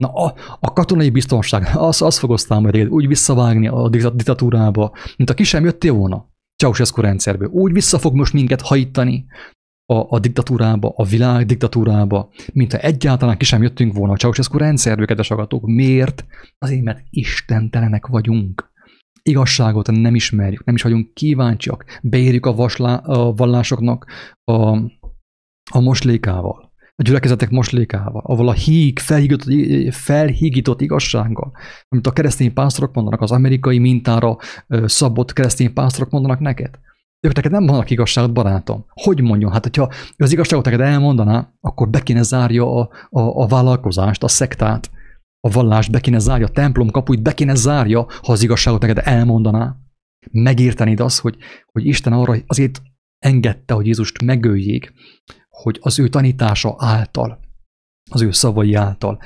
Na, 0.00 0.12
a, 0.12 0.34
a 0.60 0.72
katonai 0.72 1.10
biztonság, 1.10 1.70
az, 1.74 2.02
az 2.02 2.18
fog 2.18 2.32
aztán 2.32 2.62
majd 2.62 2.88
úgy 2.88 3.06
visszavágni 3.06 3.68
a 3.68 3.88
diktatúrába, 3.88 4.92
mint 5.16 5.30
a 5.30 5.34
ki 5.34 5.44
sem 5.44 5.64
jöttél 5.64 5.92
volna 5.92 6.28
Ceausescu 6.56 7.00
rendszerből. 7.00 7.48
Úgy 7.48 7.72
vissza 7.72 7.98
fog 7.98 8.14
most 8.14 8.32
minket 8.32 8.60
hajtani 8.60 9.26
a, 9.86 9.94
a 10.08 10.18
diktatúrába, 10.18 10.92
a 10.96 11.04
világ 11.04 11.46
diktatúrába, 11.46 12.30
mint 12.52 12.72
ha 12.72 12.78
egyáltalán 12.78 13.36
ki 13.36 13.44
sem 13.44 13.62
jöttünk 13.62 13.94
volna 13.94 14.12
a 14.12 14.16
Ceausescu 14.16 14.58
rendszerből, 14.58 15.06
kedves 15.06 15.30
agatók. 15.30 15.66
Miért? 15.66 16.24
Azért, 16.58 16.82
mert 16.82 17.04
istentelenek 17.10 18.06
vagyunk. 18.06 18.70
Igazságot 19.22 19.90
nem 19.90 20.14
ismerjük, 20.14 20.64
nem 20.64 20.74
is 20.74 20.82
vagyunk 20.82 21.14
kíváncsiak. 21.14 21.84
Beérjük 22.02 22.46
a, 22.46 22.54
vaslá, 22.54 22.94
a 22.94 23.32
vallásoknak 23.32 24.06
a, 24.44 24.76
a 25.70 25.80
moslékával 25.80 26.69
a 27.00 27.02
gyülekezetek 27.02 27.50
moslékával, 27.50 28.22
ahol 28.24 28.48
a 28.48 28.52
híg 28.52 28.98
felhígított, 28.98 29.94
felhígított 29.94 30.80
igazsággal, 30.80 31.52
amit 31.88 32.06
a 32.06 32.12
keresztény 32.12 32.52
pásztorok 32.52 32.94
mondanak, 32.94 33.20
az 33.20 33.30
amerikai 33.30 33.78
mintára 33.78 34.36
szabott 34.68 35.32
keresztény 35.32 35.72
pásztorok 35.72 36.10
mondanak 36.10 36.38
neked. 36.38 36.78
Ők 37.20 37.34
neked 37.34 37.50
nem 37.50 37.62
mondanak 37.62 37.90
igazságot, 37.90 38.32
barátom. 38.32 38.84
Hogy 38.88 39.20
mondjon? 39.20 39.52
Hát, 39.52 39.62
hogyha 39.62 39.92
az 40.16 40.32
igazságot 40.32 40.64
neked 40.64 40.80
elmondaná, 40.80 41.52
akkor 41.60 41.88
be 41.88 42.02
kéne 42.02 42.22
zárja 42.22 42.74
a, 42.74 42.90
a, 43.10 43.20
a 43.20 43.46
vállalkozást, 43.46 44.22
a 44.22 44.28
szektát, 44.28 44.90
a 45.40 45.50
vallást, 45.50 45.90
be 45.90 46.00
kéne 46.00 46.18
zárja, 46.18 46.46
a 46.46 46.50
templom 46.50 46.90
kapuit 46.90 47.22
be 47.22 47.34
kéne 47.34 47.54
zárja, 47.54 48.06
ha 48.22 48.32
az 48.32 48.42
igazságot 48.42 48.80
neked 48.80 49.00
elmondaná. 49.04 49.76
Megértenéd 50.30 51.00
azt, 51.00 51.20
hogy, 51.20 51.36
hogy 51.72 51.86
Isten 51.86 52.12
arra 52.12 52.36
azért 52.46 52.82
engedte, 53.18 53.74
hogy 53.74 53.86
Jézust 53.86 54.22
megöljék, 54.22 54.92
hogy 55.62 55.78
az 55.80 55.98
ő 55.98 56.08
tanítása 56.08 56.74
által, 56.78 57.40
az 58.10 58.22
ő 58.22 58.30
szavai 58.30 58.74
által 58.74 59.22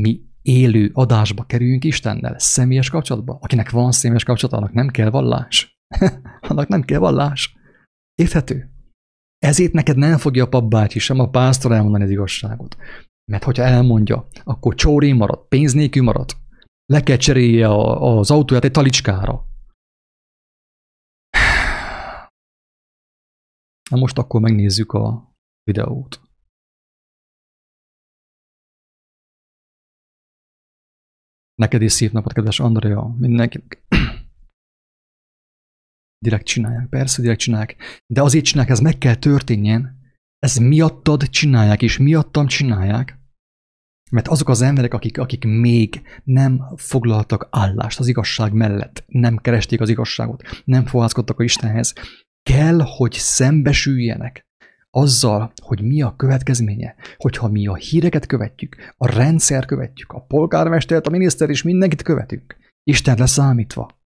mi 0.00 0.20
élő 0.42 0.90
adásba 0.92 1.44
kerüljünk 1.44 1.84
Istennel, 1.84 2.38
személyes 2.38 2.90
kapcsolatba. 2.90 3.38
Akinek 3.40 3.70
van 3.70 3.92
személyes 3.92 4.24
kapcsolat, 4.24 4.56
annak 4.56 4.72
nem 4.72 4.88
kell 4.88 5.10
vallás. 5.10 5.78
annak 6.48 6.68
nem 6.68 6.82
kell 6.82 6.98
vallás. 6.98 7.56
Érthető? 8.14 8.70
Ezért 9.38 9.72
neked 9.72 9.96
nem 9.96 10.18
fogja 10.18 10.44
a 10.44 10.48
papbácsi 10.48 10.98
sem 10.98 11.18
a 11.18 11.28
pásztor 11.28 11.72
elmondani 11.72 12.04
az 12.04 12.10
igazságot. 12.10 12.76
Mert 13.32 13.44
hogyha 13.44 13.62
elmondja, 13.62 14.26
akkor 14.44 14.74
csóré 14.74 15.12
marad, 15.12 15.48
pénz 15.48 15.72
nélkül 15.72 16.02
marad. 16.02 16.30
Le 16.86 17.02
kell 17.02 17.16
cserélje 17.16 17.68
az 17.68 18.30
autóját 18.30 18.64
egy 18.64 18.70
talicskára. 18.70 19.32
Na 23.90 23.96
most 23.96 24.18
akkor 24.18 24.40
megnézzük 24.40 24.92
a 24.92 25.29
videót. 25.70 26.20
Neked 31.54 31.82
is 31.82 31.92
szép 31.92 32.12
napot, 32.12 32.32
kedves 32.32 32.60
Andrea, 32.60 33.14
mindenkinek. 33.18 33.82
direkt 36.24 36.46
csinálják, 36.46 36.88
persze 36.88 37.22
direkt 37.22 37.40
csinálják, 37.40 37.76
de 38.06 38.22
azért 38.22 38.44
csinálják, 38.44 38.72
ez 38.72 38.80
meg 38.80 38.98
kell 38.98 39.14
történjen, 39.14 39.98
ez 40.38 40.56
miattad 40.56 41.28
csinálják, 41.28 41.82
és 41.82 41.98
miattam 41.98 42.46
csinálják, 42.46 43.18
mert 44.10 44.28
azok 44.28 44.48
az 44.48 44.60
emberek, 44.60 44.94
akik, 44.94 45.18
akik 45.18 45.44
még 45.44 46.02
nem 46.24 46.76
foglaltak 46.76 47.48
állást 47.50 47.98
az 47.98 48.06
igazság 48.06 48.52
mellett, 48.52 49.04
nem 49.06 49.36
keresték 49.36 49.80
az 49.80 49.88
igazságot, 49.88 50.42
nem 50.64 50.86
fohászkodtak 50.86 51.38
a 51.38 51.42
Istenhez, 51.42 51.94
kell, 52.42 52.80
hogy 52.80 53.12
szembesüljenek 53.12 54.49
azzal, 54.90 55.52
hogy 55.62 55.82
mi 55.82 56.02
a 56.02 56.16
következménye, 56.16 56.94
hogyha 57.16 57.48
mi 57.48 57.66
a 57.66 57.74
híreket 57.74 58.26
követjük, 58.26 58.76
a 58.96 59.06
rendszer 59.06 59.64
követjük, 59.64 60.12
a 60.12 60.20
polgármestert, 60.20 61.06
a 61.06 61.10
miniszter 61.10 61.50
és 61.50 61.62
mindenkit 61.62 62.02
követünk, 62.02 62.56
Isten 62.82 63.18
leszámítva. 63.18 63.98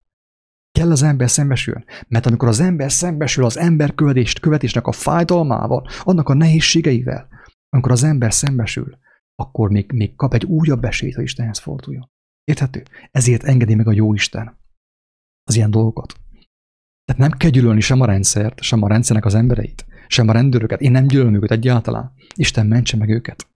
Kell 0.71 0.91
az 0.91 1.01
ember 1.01 1.29
szembesüljön, 1.29 1.85
mert 2.07 2.25
amikor 2.25 2.47
az 2.47 2.59
ember 2.59 2.91
szembesül 2.91 3.45
az 3.45 3.57
ember 3.57 3.93
követést, 3.93 4.39
követésnek 4.39 4.87
a 4.87 4.91
fájdalmával, 4.91 5.87
annak 6.03 6.29
a 6.29 6.33
nehézségeivel, 6.33 7.27
amikor 7.69 7.91
az 7.91 8.03
ember 8.03 8.33
szembesül, 8.33 8.97
akkor 9.35 9.69
még, 9.69 9.91
még 9.91 10.15
kap 10.15 10.33
egy 10.33 10.45
újabb 10.45 10.83
esélyt, 10.83 11.15
hogy 11.15 11.23
Istenhez 11.23 11.59
forduljon. 11.59 12.09
Érthető? 12.43 12.83
Ezért 13.11 13.43
engedi 13.43 13.75
meg 13.75 13.87
a 13.87 13.91
jó 13.91 14.13
Isten 14.13 14.57
az 15.43 15.55
ilyen 15.55 15.71
dolgokat. 15.71 16.13
Tehát 17.05 17.21
nem 17.21 17.37
kell 17.37 17.49
gyűlölni 17.49 17.79
sem 17.79 18.01
a 18.01 18.05
rendszert, 18.05 18.61
sem 18.61 18.81
a 18.81 18.87
rendszernek 18.87 19.25
az 19.25 19.35
embereit, 19.35 19.85
sem 20.07 20.27
a 20.27 20.31
rendőröket. 20.31 20.81
Én 20.81 20.91
nem 20.91 21.07
gyűlölöm 21.07 21.35
őket 21.35 21.51
egyáltalán. 21.51 22.11
Isten 22.35 22.67
mentse 22.67 22.97
meg 22.97 23.09
őket. 23.09 23.47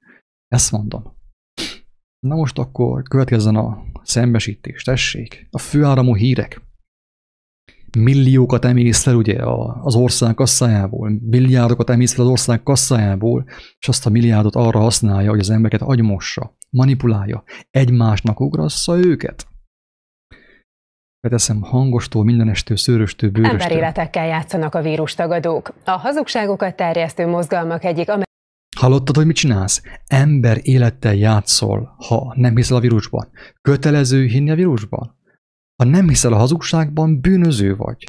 Ezt 0.48 0.72
mondom. 0.72 1.18
Na 2.20 2.36
most 2.36 2.58
akkor 2.58 3.04
következzen 3.04 3.56
a 3.56 3.84
szembesítés, 4.04 4.84
tessék. 4.84 5.48
A 5.50 5.58
főáramú 5.58 6.16
hírek. 6.16 6.62
Milliókat 7.98 8.66
emész 8.66 9.04
fel 9.04 9.16
ugye 9.16 9.38
az 9.82 9.96
ország 9.96 10.34
kasszájából, 10.34 11.10
milliárdokat 11.22 11.90
emész 11.90 12.14
fel 12.14 12.26
az 12.26 12.32
ország 12.32 12.64
kasszájából, 12.64 13.46
és 13.80 13.88
azt 13.88 14.06
a 14.06 14.10
milliárdot 14.10 14.56
arra 14.56 14.80
használja, 14.80 15.30
hogy 15.30 15.40
az 15.40 15.50
embereket 15.50 15.88
agymossa, 15.88 16.58
manipulálja, 16.70 17.44
egymásnak 17.72 18.40
ugrassza 18.40 18.98
őket. 18.98 19.48
Beteszem 21.22 21.62
hangostól, 21.62 22.24
mindenestől, 22.24 22.78
szőröstől, 22.78 23.30
bőröstől. 23.30 23.62
Emberéletekkel 23.62 24.26
játszanak 24.26 24.76
a 24.76 24.82
vírustagadók. 24.82 25.74
A 25.86 25.92
hazugságokat 25.92 26.76
terjesztő 26.76 27.28
mozgalmak 27.28 27.84
egyik 27.84 28.10
Amer- 28.10 28.28
Hallottad, 28.78 29.16
hogy 29.16 29.26
mit 29.26 29.36
csinálsz? 29.36 29.82
Ember 30.08 30.58
élettel 30.62 31.14
játszol, 31.14 31.96
ha 32.08 32.34
nem 32.36 32.56
hiszel 32.56 32.78
a 32.78 32.80
vírusban. 32.80 33.30
Kötelező 33.62 34.26
hinni 34.26 34.52
a 34.52 34.56
vírusban? 34.56 35.18
Ha 35.76 35.90
nem 35.90 36.08
hiszel 36.08 36.34
a 36.34 36.38
hazugságban, 36.38 37.22
bűnöző 37.22 37.76
vagy. 37.76 38.04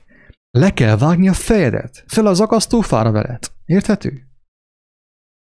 Le 0.50 0.70
kell 0.70 0.96
vágni 0.96 1.28
a 1.28 1.32
fejedet, 1.32 2.04
fel 2.06 2.26
az 2.26 2.40
akasztófára 2.40 3.10
veled. 3.10 3.42
Érthető? 3.64 4.26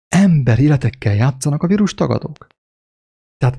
Ember 0.08 0.58
életekkel 0.58 1.14
játszanak 1.14 1.62
a 1.62 1.66
vírustagadók. 1.66 2.46
Tehát 3.38 3.58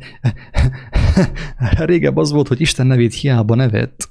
régebb 1.90 2.18
az 2.18 2.32
volt, 2.32 2.48
hogy 2.48 2.62
Isten 2.62 2.88
nevét 2.88 3.14
hiába 3.14 3.56
nevett, 3.56 4.10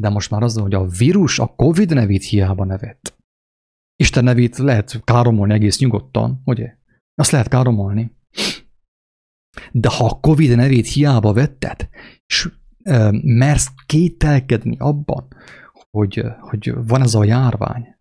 de 0.00 0.08
most 0.08 0.30
már 0.30 0.42
az, 0.42 0.56
hogy 0.58 0.74
a 0.74 0.86
vírus 0.86 1.38
a 1.38 1.46
Covid 1.46 1.94
nevét 1.94 2.24
hiába 2.24 2.64
nevett. 2.64 3.16
Isten 3.96 4.24
nevét 4.24 4.56
lehet 4.56 5.00
káromolni 5.04 5.52
egész 5.52 5.78
nyugodtan, 5.78 6.42
ugye? 6.44 6.76
Azt 7.14 7.30
lehet 7.30 7.48
káromolni. 7.48 8.16
De 9.72 9.88
ha 9.88 10.04
a 10.04 10.20
Covid 10.20 10.56
nevét 10.56 10.86
hiába 10.86 11.32
vetted, 11.32 11.88
és 12.26 12.52
e, 12.82 13.10
mersz 13.22 13.68
kételkedni 13.86 14.76
abban, 14.78 15.28
hogy, 15.90 16.24
hogy 16.40 16.74
van 16.86 17.02
ez 17.02 17.14
a 17.14 17.24
járvány, 17.24 17.96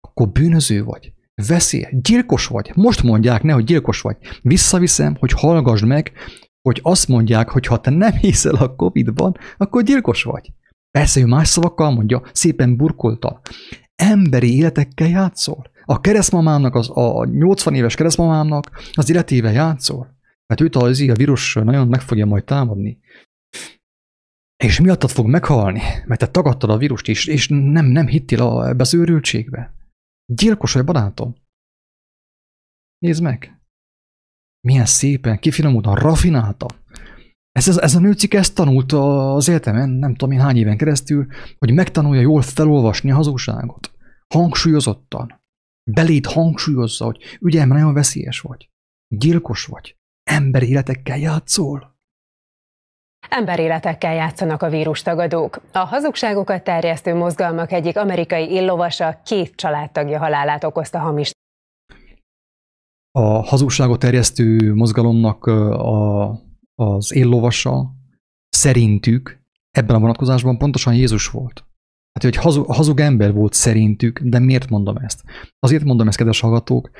akkor 0.00 0.28
bűnöző 0.28 0.84
vagy 0.84 1.14
veszély, 1.46 1.86
gyilkos 1.90 2.46
vagy. 2.46 2.72
Most 2.74 3.02
mondják 3.02 3.42
ne, 3.42 3.52
hogy 3.52 3.64
gyilkos 3.64 4.00
vagy. 4.00 4.16
Visszaviszem, 4.42 5.16
hogy 5.18 5.32
hallgass 5.32 5.80
meg, 5.80 6.12
hogy 6.68 6.80
azt 6.82 7.08
mondják, 7.08 7.48
hogy 7.48 7.66
ha 7.66 7.80
te 7.80 7.90
nem 7.90 8.12
hiszel 8.12 8.54
a 8.54 8.74
Covid-ban, 8.74 9.36
akkor 9.56 9.82
gyilkos 9.82 10.22
vagy. 10.22 10.52
Persze 10.90 11.20
ő 11.20 11.26
más 11.26 11.48
szavakkal 11.48 11.90
mondja, 11.90 12.22
szépen 12.32 12.76
burkolta. 12.76 13.40
Emberi 13.94 14.56
életekkel 14.56 15.08
játszol. 15.08 15.70
A 15.84 16.00
keresztmamámnak, 16.00 16.74
az, 16.74 16.90
a 16.94 17.24
80 17.24 17.74
éves 17.74 17.94
keresztmamámnak 17.94 18.70
az 18.92 19.10
életével 19.10 19.52
játszol. 19.52 20.16
Mert 20.46 20.60
őt 20.60 20.76
az 20.76 21.00
a 21.00 21.14
vírus 21.14 21.54
nagyon 21.54 21.88
meg 21.88 22.00
fogja 22.00 22.26
majd 22.26 22.44
támadni. 22.44 22.98
És 24.64 24.80
miattad 24.80 25.10
fog 25.10 25.26
meghalni, 25.26 25.82
mert 26.06 26.20
te 26.20 26.26
tagadtad 26.26 26.70
a 26.70 26.76
vírust 26.76 27.08
is, 27.08 27.26
és 27.26 27.48
nem, 27.48 27.86
nem 27.86 28.06
hittél 28.06 28.42
a, 28.42 28.68
ebbe 28.68 28.82
az 28.82 28.94
őrültségbe. 28.94 29.74
Gyilkos 30.34 30.72
vagy, 30.72 30.84
barátom. 30.84 31.34
Nézd 32.98 33.22
meg. 33.22 33.60
Milyen 34.60 34.86
szépen, 34.86 35.38
kifinomultan, 35.38 35.94
rafinálta. 35.94 36.66
Ez, 37.52 37.68
ez, 37.68 37.76
ez 37.78 37.94
a 37.94 38.00
nőcik 38.00 38.34
ezt 38.34 38.54
tanult 38.54 38.92
az 38.92 39.48
életemen, 39.48 39.88
nem 39.90 40.14
tudom 40.14 40.34
én 40.34 40.40
hány 40.40 40.56
éven 40.56 40.76
keresztül, 40.76 41.26
hogy 41.58 41.72
megtanulja 41.72 42.20
jól 42.20 42.42
felolvasni 42.42 43.10
a 43.10 43.14
hazugságot. 43.14 43.92
Hangsúlyozottan. 44.34 45.40
Belét 45.90 46.26
hangsúlyozza, 46.26 47.04
hogy 47.04 47.38
ugye, 47.40 47.64
nagyon 47.64 47.92
veszélyes 47.92 48.40
vagy. 48.40 48.70
Gyilkos 49.08 49.64
vagy. 49.64 49.96
Ember 50.22 50.62
életekkel 50.62 51.18
játszol. 51.18 51.91
Emberéletekkel 53.34 54.14
játszanak 54.14 54.62
a 54.62 54.68
vírustagadók. 54.68 55.60
A 55.72 55.78
hazugságokat 55.78 56.64
terjesztő 56.64 57.14
mozgalmak 57.14 57.72
egyik 57.72 57.96
amerikai 57.96 58.52
illovasa 58.52 59.20
két 59.24 59.54
családtagja 59.56 60.18
halálát 60.18 60.64
okozta 60.64 60.98
hamis. 60.98 61.30
A 63.10 63.20
hazugságot 63.20 63.98
terjesztő 63.98 64.74
mozgalomnak 64.74 65.44
a, 65.46 66.28
az 66.74 67.14
illovasa 67.14 67.94
szerintük 68.48 69.40
ebben 69.70 69.96
a 69.96 70.00
vonatkozásban 70.00 70.58
pontosan 70.58 70.94
Jézus 70.94 71.28
volt. 71.28 71.64
Hát, 72.12 72.22
hogy 72.22 72.36
hazug, 72.36 72.66
hazug 72.66 73.00
ember 73.00 73.32
volt 73.32 73.52
szerintük, 73.52 74.20
de 74.22 74.38
miért 74.38 74.68
mondom 74.68 74.96
ezt? 74.96 75.22
Azért 75.58 75.84
mondom 75.84 76.08
ezt, 76.08 76.16
kedves 76.16 76.40
hallgatók, 76.40 76.90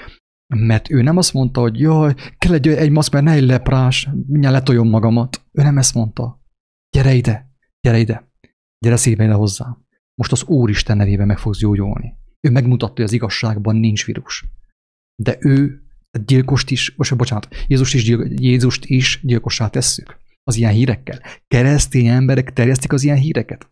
mert 0.54 0.90
ő 0.90 1.02
nem 1.02 1.16
azt 1.16 1.32
mondta, 1.32 1.60
hogy 1.60 1.80
jaj, 1.80 2.14
kell 2.38 2.54
egy, 2.54 2.68
egy 2.68 2.90
maszk, 2.90 3.12
mert 3.12 3.24
ne 3.24 3.32
egy 3.32 3.42
leprás, 3.42 4.08
mindjárt 4.26 4.54
letoljom 4.54 4.88
magamat. 4.88 5.44
Ő 5.52 5.62
nem 5.62 5.78
ezt 5.78 5.94
mondta. 5.94 6.40
Gyere 6.96 7.14
ide, 7.14 7.50
gyere 7.80 7.98
ide, 7.98 8.30
gyere 8.78 8.96
szépen 8.96 9.26
ide 9.26 9.34
hozzám. 9.34 9.86
Most 10.14 10.32
az 10.32 10.44
Úristen 10.44 10.96
nevében 10.96 11.26
meg 11.26 11.38
fogsz 11.38 11.58
gyógyulni. 11.58 12.14
Ő 12.40 12.50
megmutatta, 12.50 12.92
hogy 12.92 13.04
az 13.04 13.12
igazságban 13.12 13.76
nincs 13.76 14.04
vírus. 14.04 14.44
De 15.22 15.36
ő 15.40 15.82
gyilkost 16.24 16.70
is, 16.70 16.94
most 16.96 17.16
bocsánat, 17.16 17.48
Jézust 17.66 17.94
is, 17.94 18.06
Jézust 18.28 18.84
is 18.84 19.20
gyilkossá 19.22 19.68
tesszük 19.68 20.20
az 20.44 20.56
ilyen 20.56 20.72
hírekkel. 20.72 21.20
Keresztény 21.48 22.06
emberek 22.06 22.52
terjesztik 22.52 22.92
az 22.92 23.04
ilyen 23.04 23.16
híreket. 23.16 23.70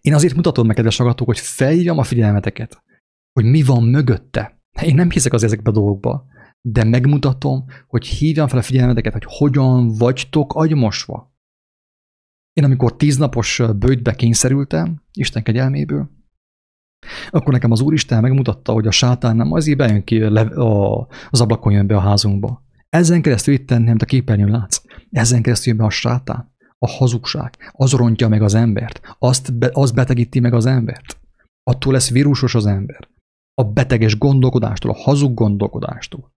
Én 0.00 0.14
azért 0.14 0.34
mutatom 0.34 0.66
meg, 0.66 0.76
kedves 0.76 0.96
hogy 0.96 1.38
felhívjam 1.38 1.98
a 1.98 2.02
figyelmeteket, 2.02 2.82
hogy 3.32 3.44
mi 3.44 3.62
van 3.62 3.84
mögötte. 3.84 4.55
Én 4.82 4.94
nem 4.94 5.10
hiszek 5.10 5.32
az 5.32 5.42
ezekbe 5.42 5.70
a 5.70 5.72
dolgokba, 5.72 6.26
de 6.60 6.84
megmutatom, 6.84 7.64
hogy 7.86 8.06
hívjam 8.06 8.48
fel 8.48 8.58
a 8.58 8.62
figyelmeteket, 8.62 9.12
hogy 9.12 9.24
hogyan 9.26 9.88
vagytok 9.88 10.52
agymosva. 10.54 11.34
Én 12.52 12.64
amikor 12.64 12.96
tíznapos 12.96 13.62
bőjtbe 13.76 14.14
kényszerültem, 14.14 15.02
Isten 15.12 15.42
kegyelméből, 15.42 16.10
akkor 17.30 17.52
nekem 17.52 17.70
az 17.70 17.80
Úristen 17.80 18.20
megmutatta, 18.20 18.72
hogy 18.72 18.86
a 18.86 18.90
sátán 18.90 19.36
nem 19.36 19.52
azért 19.52 19.78
bejön 19.78 20.04
ki 20.04 20.22
az 21.30 21.40
ablakon 21.40 21.72
jön 21.72 21.86
be 21.86 21.96
a 21.96 22.00
házunkba. 22.00 22.64
Ezen 22.88 23.22
keresztül 23.22 23.54
itt 23.54 23.68
nem 23.68 23.96
a 23.98 24.04
képernyőn 24.04 24.50
látsz. 24.50 24.82
Ezen 25.10 25.42
keresztül 25.42 25.68
jön 25.68 25.80
be 25.80 25.86
a 25.86 25.90
sátán. 25.90 26.54
A 26.78 26.88
hazugság. 26.88 27.72
Az 27.72 27.92
rontja 27.92 28.28
meg 28.28 28.42
az 28.42 28.54
embert. 28.54 29.00
Azt 29.18 29.58
be, 29.58 29.70
az 29.72 29.90
betegíti 29.90 30.40
meg 30.40 30.54
az 30.54 30.66
embert. 30.66 31.20
Attól 31.62 31.92
lesz 31.92 32.10
vírusos 32.10 32.54
az 32.54 32.66
ember. 32.66 33.08
A 33.60 33.64
beteges 33.64 34.18
gondolkodástól, 34.18 34.90
a 34.90 34.96
hazug 35.02 35.34
gondolkodástól. 35.34 36.34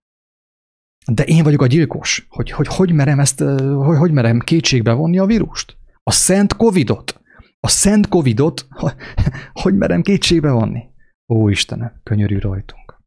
De 1.12 1.24
én 1.24 1.44
vagyok 1.44 1.62
a 1.62 1.68
gyilkos. 1.68 2.28
Hogy 2.30 2.52
hogy, 2.52 2.68
hogy 2.68 2.92
merem 2.92 3.20
ezt, 3.20 3.40
hogy, 3.40 3.98
hogy 3.98 4.12
merem 4.12 4.40
kétségbe 4.40 4.94
vonni 4.94 5.20
a 5.20 5.26
vírust? 5.26 5.78
A 6.04 6.12
szent 6.12 6.56
Covidot. 6.56 7.22
A 7.60 7.68
szent 7.68 8.08
Covidot, 8.08 8.68
hogy 9.64 9.78
merem 9.78 10.02
kétségbe 10.02 10.52
vonni? 10.52 10.84
Ó 11.28 11.50
Istenem, 11.50 12.00
könyörű 12.04 12.38
rajtunk. 12.38 12.98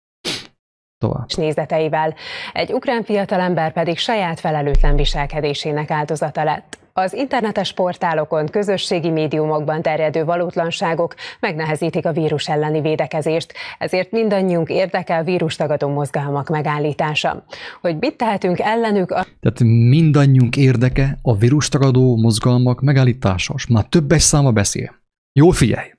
Tovább. 0.98 1.26
Nézeteivel. 1.36 2.14
Egy 2.52 2.72
ukrán 2.72 3.04
fiatalember 3.04 3.72
pedig 3.72 3.98
saját 3.98 4.40
felelőtlen 4.40 4.96
viselkedésének 4.96 5.90
áldozata 5.90 6.44
lett. 6.44 6.78
Az 6.94 7.12
internetes 7.12 7.72
portálokon, 7.72 8.46
közösségi 8.46 9.10
médiumokban 9.10 9.82
terjedő 9.82 10.24
valótlanságok 10.24 11.14
megnehezítik 11.40 12.06
a 12.06 12.12
vírus 12.12 12.48
elleni 12.48 12.80
védekezést, 12.80 13.52
ezért 13.78 14.10
mindannyiunk 14.10 14.68
érdekel 14.68 15.24
vírustagadó 15.24 15.88
mozgalmak 15.88 16.48
megállítása. 16.48 17.44
Hogy 17.80 17.98
mit 17.98 18.16
tehetünk 18.16 18.58
ellenük? 18.58 19.10
A... 19.10 19.26
Tehát 19.40 19.60
mindannyiunk 19.88 20.56
érdeke 20.56 21.18
a 21.22 21.36
vírustagadó 21.36 22.16
mozgalmak 22.16 22.80
megállítása. 22.80 23.54
Már 23.68 23.84
többes 23.84 24.22
száma 24.22 24.52
beszél. 24.52 24.94
Jó 25.32 25.50
figyelj! 25.50 25.90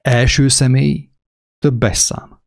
Első 0.00 0.48
személy, 0.48 1.08
többes 1.58 1.96
szám. 1.96 2.40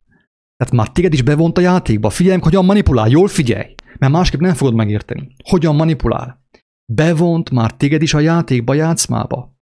Tehát 0.56 0.72
már 0.74 0.88
téged 0.88 1.12
is 1.12 1.22
bevont 1.22 1.58
a 1.58 1.60
játékba. 1.60 2.10
Figyelj, 2.10 2.38
hogyan 2.42 2.64
manipulál. 2.64 3.08
Jól 3.08 3.28
figyelj! 3.28 3.74
Mert 3.98 4.12
másképp 4.12 4.40
nem 4.40 4.54
fogod 4.54 4.74
megérteni. 4.74 5.34
Hogyan 5.44 5.74
manipulál 5.74 6.41
bevont 6.94 7.50
már 7.50 7.76
téged 7.76 8.02
is 8.02 8.14
a 8.14 8.20
játékba, 8.20 8.74
játszmába. 8.74 9.56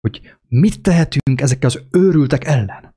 Hogy 0.00 0.20
mit 0.48 0.82
tehetünk 0.82 1.40
ezekkel 1.40 1.68
az 1.68 1.82
őrültek 1.90 2.44
ellen? 2.44 2.96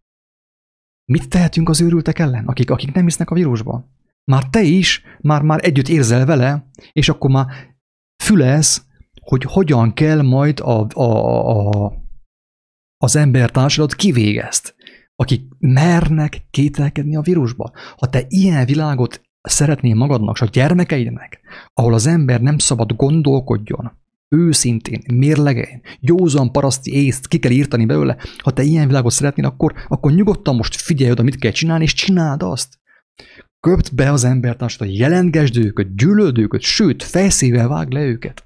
Mit 1.12 1.30
tehetünk 1.30 1.70
az 1.70 1.82
őrültek 1.82 2.20
ellen, 2.20 2.46
akik, 2.46 2.70
akik 2.72 2.94
nem 2.94 3.04
hisznek 3.04 3.30
a 3.30 3.36
vírusban? 3.36 3.90
Már 4.32 4.50
te 4.50 4.62
is, 4.62 5.04
már, 5.22 5.42
már 5.42 5.60
együtt 5.64 5.88
érzel 5.88 6.26
vele, 6.26 6.70
és 6.92 7.10
akkor 7.10 7.30
már 7.30 7.48
fülesz, 8.24 8.86
hogy 9.22 9.44
hogyan 9.44 9.94
kell 9.94 10.22
majd 10.22 10.60
a, 10.60 10.88
a, 10.94 11.02
a, 11.58 11.94
az 12.98 13.16
embertársadat 13.16 13.96
kivégezt, 13.96 14.76
akik 15.16 15.46
mernek 15.60 16.46
kételkedni 16.50 17.16
a 17.16 17.22
vírusba. 17.22 17.72
Ha 17.98 18.10
te 18.10 18.26
ilyen 18.28 18.66
világot 18.66 19.22
szeretnél 19.42 19.96
magadnak, 19.96 20.36
és 20.36 20.42
a 20.42 20.46
gyermekeidnek, 20.52 21.42
ahol 21.74 21.94
az 21.94 22.08
ember 22.08 22.42
nem 22.42 22.58
szabad 22.58 22.96
gondolkodjon, 22.96 24.00
őszintén, 24.30 25.02
mérlegein, 25.14 25.82
józan 26.00 26.52
paraszti 26.52 26.94
észt 26.94 27.28
ki 27.28 27.40
kell 27.40 27.52
írtani 27.52 27.86
belőle, 27.86 28.18
ha 28.38 28.52
te 28.52 28.62
ilyen 28.62 28.88
világot 28.88 29.12
szeretnél, 29.12 29.46
akkor, 29.46 29.74
akkor 29.88 30.12
nyugodtan 30.12 30.56
most 30.56 30.76
figyelj 30.76 31.12
oda, 31.12 31.24
mit 31.24 31.36
kell 31.36 31.52
csinálni, 31.52 31.84
és 31.84 31.94
csináld 31.94 32.44
azt. 32.44 32.80
Köpt 33.60 33.96
be 33.96 34.12
az 34.12 34.24
embertársadat, 34.24 34.96
jelentgesd 34.96 35.58
őket, 35.58 35.96
gyűlöld 35.96 36.38
őket, 36.38 36.62
sőt, 36.62 37.04
fejszével 37.04 37.68
vág 37.68 37.92
le 37.92 38.02
őket. 38.02 38.46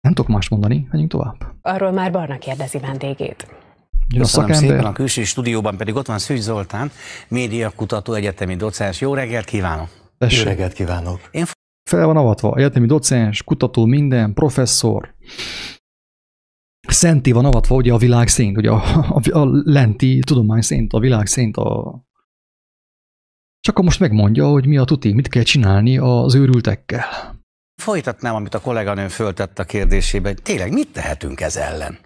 Nem 0.00 0.14
tudok 0.14 0.30
más 0.30 0.48
mondani, 0.48 0.86
menjünk 0.90 1.10
tovább. 1.10 1.36
Arról 1.62 1.92
már 1.92 2.12
Barna 2.12 2.38
kérdezi 2.38 2.78
vendégét. 2.78 3.65
Köszönöm 4.14 4.52
szépen, 4.52 4.84
a 4.84 4.92
külső 4.92 5.24
stúdióban 5.24 5.76
pedig 5.76 5.94
ott 5.94 6.06
van 6.06 6.18
Szűcs 6.18 6.40
Zoltán, 6.40 6.90
médiakutató, 7.28 8.12
egyetemi 8.12 8.56
docens. 8.56 9.00
Jó 9.00 9.14
reggelt 9.14 9.44
kívánok! 9.44 9.88
Jó 10.18 10.42
reggelt 10.42 10.72
kívánok! 10.72 11.20
Én 11.30 11.44
fel 11.90 12.06
van 12.06 12.16
avatva, 12.16 12.56
egyetemi 12.56 12.86
docens, 12.86 13.42
kutató, 13.42 13.84
minden, 13.84 14.34
professzor. 14.34 15.14
Szenti 16.88 17.32
van 17.32 17.44
avatva 17.44 17.74
ugye 17.74 17.92
a 17.92 17.96
világ 17.96 18.28
szint, 18.28 18.56
ugye 18.56 18.70
a, 18.70 18.82
a, 19.08 19.38
a 19.38 19.48
lenti 19.64 20.20
tudomány 20.26 20.60
szint, 20.60 20.92
a 20.92 20.98
világ 20.98 21.26
szint, 21.26 21.56
a... 21.56 22.00
Csak 23.60 23.74
akkor 23.74 23.84
most 23.84 24.00
megmondja, 24.00 24.46
hogy 24.46 24.66
mi 24.66 24.76
a 24.76 24.84
tuti, 24.84 25.12
mit 25.12 25.28
kell 25.28 25.42
csinálni 25.42 25.98
az 25.98 26.34
őrültekkel. 26.34 27.04
Folytatnám, 27.82 28.34
amit 28.34 28.54
a 28.54 28.60
kolléganőm 28.60 29.08
föltett 29.08 29.58
a 29.58 29.64
kérdésébe, 29.64 30.28
hogy 30.28 30.42
tényleg 30.42 30.72
mit 30.72 30.92
tehetünk 30.92 31.40
ez 31.40 31.56
ellen? 31.56 31.98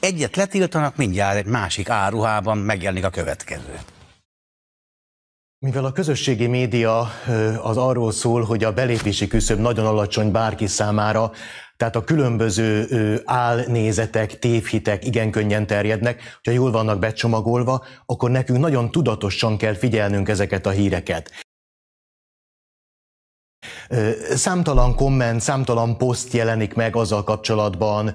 Egyet 0.00 0.36
letiltanak, 0.36 0.96
mindjárt 0.96 1.36
egy 1.36 1.46
másik 1.46 1.88
áruhában 1.88 2.58
megjelenik 2.58 3.04
a 3.04 3.10
következő. 3.10 3.78
Mivel 5.58 5.84
a 5.84 5.92
közösségi 5.92 6.46
média 6.46 7.10
az 7.62 7.76
arról 7.76 8.12
szól, 8.12 8.42
hogy 8.42 8.64
a 8.64 8.72
belépési 8.72 9.26
küszöb 9.26 9.58
nagyon 9.58 9.86
alacsony 9.86 10.30
bárki 10.30 10.66
számára, 10.66 11.32
tehát 11.76 11.96
a 11.96 12.04
különböző 12.04 13.22
álnézetek, 13.24 14.38
tévhitek 14.38 15.04
igen 15.04 15.30
könnyen 15.30 15.66
terjednek, 15.66 16.22
hogyha 16.42 16.60
jól 16.60 16.70
vannak 16.70 16.98
becsomagolva, 16.98 17.84
akkor 18.06 18.30
nekünk 18.30 18.58
nagyon 18.58 18.90
tudatosan 18.90 19.56
kell 19.56 19.74
figyelnünk 19.74 20.28
ezeket 20.28 20.66
a 20.66 20.70
híreket. 20.70 21.30
Számtalan 24.34 24.94
komment, 24.94 25.40
számtalan 25.40 25.96
poszt 25.96 26.32
jelenik 26.32 26.74
meg 26.74 26.96
azzal 26.96 27.24
kapcsolatban, 27.24 28.14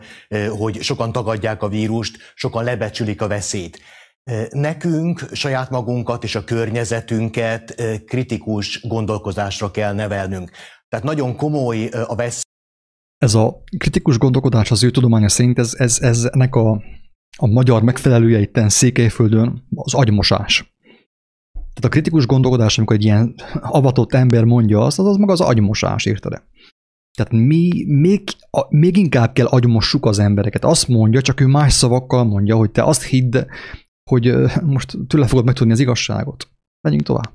hogy 0.58 0.82
sokan 0.82 1.12
tagadják 1.12 1.64
a 1.64 1.68
vírust, 1.68 2.18
sokan 2.36 2.64
lebecsülik 2.64 3.22
a 3.22 3.28
veszélyt. 3.28 3.80
Nekünk 4.50 5.26
saját 5.32 5.70
magunkat 5.70 6.24
és 6.24 6.36
a 6.36 6.44
környezetünket 6.44 7.76
kritikus 8.06 8.82
gondolkozásra 8.88 9.72
kell 9.72 9.94
nevelnünk. 9.94 10.52
Tehát 10.90 11.06
nagyon 11.06 11.36
komoly 11.36 11.88
a 11.88 12.16
veszély. 12.16 12.42
Ez 13.18 13.34
a 13.34 13.64
kritikus 13.78 14.18
gondolkodás 14.18 14.72
az 14.72 14.84
ő 14.84 14.92
tudománya 14.92 15.30
szerint, 15.30 15.60
ez, 15.60 15.74
ez, 15.78 15.98
ez 16.02 16.24
ennek 16.32 16.56
a, 16.56 16.84
a 17.38 17.48
magyar 17.48 17.82
megfelelője 17.82 18.40
itten 18.40 18.70
Székelyföldön 18.70 19.68
az 19.76 19.94
agymosás. 19.94 20.73
Tehát 21.74 21.86
a 21.86 21.90
kritikus 21.90 22.26
gondolkodás, 22.26 22.78
amikor 22.78 22.96
egy 22.96 23.04
ilyen 23.04 23.36
avatott 23.54 24.14
ember 24.14 24.44
mondja 24.44 24.80
azt, 24.80 25.00
az, 25.00 25.06
az 25.06 25.18
maga 25.18 25.32
az 25.32 25.42
agymosás, 25.42 26.06
érted 26.06 26.44
Tehát 27.18 27.32
mi 27.32 27.86
még, 27.88 28.24
a, 28.50 28.76
még 28.76 28.98
inkább 28.98 29.34
kell 29.34 29.46
agymossuk 29.46 30.06
az 30.06 30.20
embereket. 30.20 30.66
Azt 30.66 30.88
mondja, 30.88 31.22
csak 31.22 31.40
ő 31.40 31.46
más 31.46 31.74
szavakkal 31.74 32.24
mondja, 32.24 32.56
hogy 32.56 32.72
te 32.72 32.84
azt 32.84 33.04
hidd, 33.04 33.38
hogy 34.10 34.36
most 34.64 34.98
tőle 35.08 35.28
fogod 35.28 35.46
megtudni 35.46 35.74
az 35.74 35.80
igazságot. 35.80 36.48
Menjünk 36.82 37.06
tovább 37.06 37.34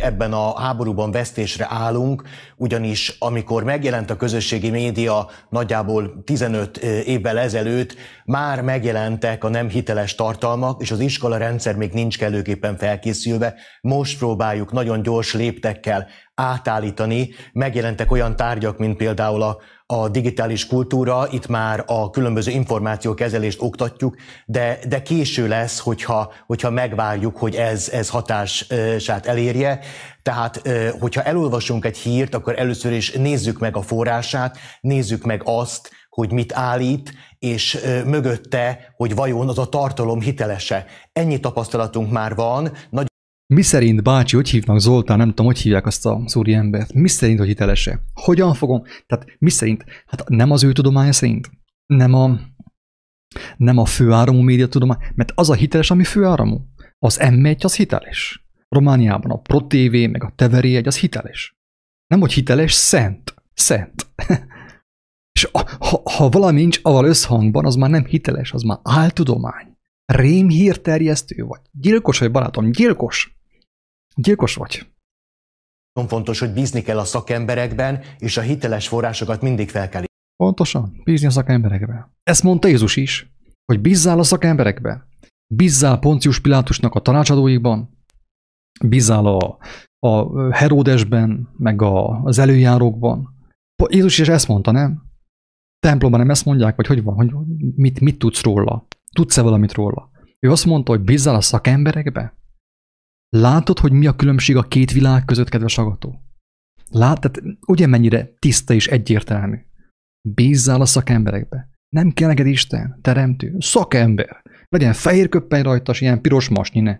ebben 0.00 0.32
a 0.32 0.60
háborúban 0.60 1.10
vesztésre 1.10 1.66
állunk, 1.68 2.22
ugyanis 2.56 3.16
amikor 3.18 3.64
megjelent 3.64 4.10
a 4.10 4.16
közösségi 4.16 4.70
média 4.70 5.28
nagyjából 5.48 6.22
15 6.24 6.76
évvel 7.06 7.38
ezelőtt, 7.38 7.94
már 8.24 8.62
megjelentek 8.62 9.44
a 9.44 9.48
nem 9.48 9.68
hiteles 9.68 10.14
tartalmak, 10.14 10.82
és 10.82 10.90
az 10.90 11.00
iskola 11.00 11.36
rendszer 11.36 11.76
még 11.76 11.92
nincs 11.92 12.18
kellőképpen 12.18 12.76
felkészülve. 12.76 13.54
Most 13.80 14.18
próbáljuk 14.18 14.72
nagyon 14.72 15.02
gyors 15.02 15.34
léptekkel 15.34 16.06
átállítani. 16.34 17.28
Megjelentek 17.52 18.12
olyan 18.12 18.36
tárgyak, 18.36 18.78
mint 18.78 18.96
például 18.96 19.42
a 19.42 19.56
a 19.86 20.08
digitális 20.08 20.66
kultúra, 20.66 21.28
itt 21.30 21.46
már 21.46 21.84
a 21.86 22.10
különböző 22.10 22.50
információkezelést 22.50 23.62
oktatjuk, 23.62 24.16
de, 24.46 24.78
de 24.88 25.02
késő 25.02 25.48
lesz, 25.48 25.78
hogyha, 25.78 26.32
hogyha 26.46 26.70
megvárjuk, 26.70 27.36
hogy 27.36 27.54
ez, 27.54 27.88
ez 27.88 28.08
hatását 28.08 29.26
elérje. 29.26 29.80
Tehát, 30.22 30.62
hogyha 31.00 31.22
elolvasunk 31.22 31.84
egy 31.84 31.98
hírt, 31.98 32.34
akkor 32.34 32.58
először 32.58 32.92
is 32.92 33.12
nézzük 33.12 33.58
meg 33.58 33.76
a 33.76 33.82
forrását, 33.82 34.58
nézzük 34.80 35.24
meg 35.24 35.42
azt, 35.44 35.90
hogy 36.08 36.32
mit 36.32 36.52
állít, 36.54 37.12
és 37.38 37.78
mögötte, 38.04 38.92
hogy 38.96 39.14
vajon 39.14 39.48
az 39.48 39.58
a 39.58 39.68
tartalom 39.68 40.20
hitelese. 40.20 40.86
Ennyi 41.12 41.40
tapasztalatunk 41.40 42.10
már 42.10 42.34
van. 42.34 42.72
Nagy 42.90 43.06
mi 43.46 43.62
szerint, 43.62 44.02
bácsi, 44.02 44.36
hogy 44.36 44.48
hívnak 44.48 44.80
Zoltán, 44.80 45.18
nem 45.18 45.28
tudom, 45.28 45.46
hogy 45.46 45.58
hívják 45.58 45.86
azt 45.86 46.06
a 46.06 46.24
úri 46.34 46.52
embert, 46.52 46.92
mi 46.92 47.08
szerint, 47.08 47.38
hogy 47.38 47.48
hitelese? 47.48 48.00
Hogyan 48.14 48.54
fogom? 48.54 48.82
Tehát 49.06 49.26
mi 49.38 49.50
szerint? 49.50 49.84
Hát 50.06 50.28
nem 50.28 50.50
az 50.50 50.64
ő 50.64 50.72
tudománya 50.72 51.12
szerint? 51.12 51.50
Nem 51.86 52.14
a, 52.14 52.40
nem 53.56 53.78
a 53.78 53.84
főáramú 53.84 54.40
média 54.40 54.68
tudomány, 54.68 54.98
mert 55.14 55.32
az 55.34 55.50
a 55.50 55.54
hiteles, 55.54 55.90
ami 55.90 56.04
főáramú. 56.04 56.60
Az 56.98 57.18
M1 57.20 57.64
az 57.64 57.76
hiteles. 57.76 58.46
Romániában 58.68 59.30
a 59.30 59.36
Pro 59.36 59.66
TV, 59.66 59.92
meg 59.92 60.24
a 60.24 60.32
Teveri 60.36 60.76
egy 60.76 60.86
az 60.86 60.98
hiteles. 60.98 61.56
Nem, 62.06 62.20
hogy 62.20 62.32
hiteles, 62.32 62.72
szent. 62.72 63.34
Szent. 63.54 64.06
És 65.32 65.48
ha, 65.78 66.00
ha 66.10 66.28
valami 66.28 66.60
nincs 66.60 66.78
aval 66.82 67.04
összhangban, 67.04 67.66
az 67.66 67.74
már 67.74 67.90
nem 67.90 68.04
hiteles, 68.04 68.52
az 68.52 68.62
már 68.62 68.78
áltudomány. 68.82 69.76
Rémhírterjesztő 70.04 71.44
vagy? 71.44 71.60
Gyilkos 71.72 72.18
vagy, 72.18 72.30
barátom? 72.30 72.70
Gyilkos? 72.70 73.35
Gyilkos 74.20 74.54
vagy? 74.54 74.86
Nagyon 75.92 76.10
fontos, 76.10 76.38
hogy 76.38 76.52
bízni 76.52 76.82
kell 76.82 76.98
a 76.98 77.04
szakemberekben, 77.04 78.02
és 78.18 78.36
a 78.36 78.40
hiteles 78.40 78.88
forrásokat 78.88 79.42
mindig 79.42 79.70
fel 79.70 79.88
kell 79.88 80.04
Pontosan, 80.36 81.00
bízni 81.04 81.26
a 81.26 81.30
szakemberekbe. 81.30 82.10
Ezt 82.22 82.42
mondta 82.42 82.68
Jézus 82.68 82.96
is, 82.96 83.32
hogy 83.64 83.80
bízzál 83.80 84.18
a 84.18 84.22
szakemberekbe. 84.22 85.06
Bízzál 85.54 85.98
Poncius 85.98 86.40
Pilátusnak 86.40 86.94
a 86.94 87.00
tanácsadóikban, 87.00 88.04
bízzál 88.84 89.26
a, 89.26 89.58
a 89.98 90.42
Heródesben, 90.52 91.48
meg 91.56 91.82
a, 91.82 92.22
az 92.22 92.38
előjárókban. 92.38 93.34
Jézus 93.88 94.18
is 94.18 94.28
ezt 94.28 94.48
mondta, 94.48 94.70
nem? 94.70 95.04
Templomban 95.78 96.20
nem 96.20 96.30
ezt 96.30 96.44
mondják, 96.44 96.76
vagy 96.76 96.86
hogy 96.86 97.02
van, 97.02 97.14
hogy 97.14 97.32
mit, 97.74 98.00
mit 98.00 98.18
tudsz 98.18 98.42
róla? 98.42 98.86
Tudsz-e 99.12 99.42
valamit 99.42 99.72
róla? 99.72 100.10
Ő 100.38 100.50
azt 100.50 100.66
mondta, 100.66 100.92
hogy 100.92 101.00
bízzál 101.00 101.34
a 101.34 101.40
szakemberekbe? 101.40 102.34
Látod, 103.40 103.78
hogy 103.78 103.92
mi 103.92 104.06
a 104.06 104.16
különbség 104.16 104.56
a 104.56 104.62
két 104.62 104.92
világ 104.92 105.24
között, 105.24 105.48
kedves 105.48 105.78
agató? 105.78 106.20
Látod, 106.90 107.42
ugye 107.66 107.86
mennyire 107.86 108.32
tiszta 108.38 108.74
és 108.74 108.86
egyértelmű? 108.86 109.56
Bízzál 110.28 110.80
a 110.80 110.86
szakemberekbe. 110.86 111.68
Nem 111.88 112.10
kell 112.10 112.28
neked 112.28 112.46
Isten, 112.46 112.98
teremtő, 113.02 113.56
szakember. 113.58 114.42
Legyen 114.68 114.92
fehér 114.92 115.28
köppeny 115.28 115.62
rajtas, 115.62 116.00
ilyen 116.00 116.20
piros 116.20 116.48
masnyi, 116.48 116.80
ne. 116.80 116.98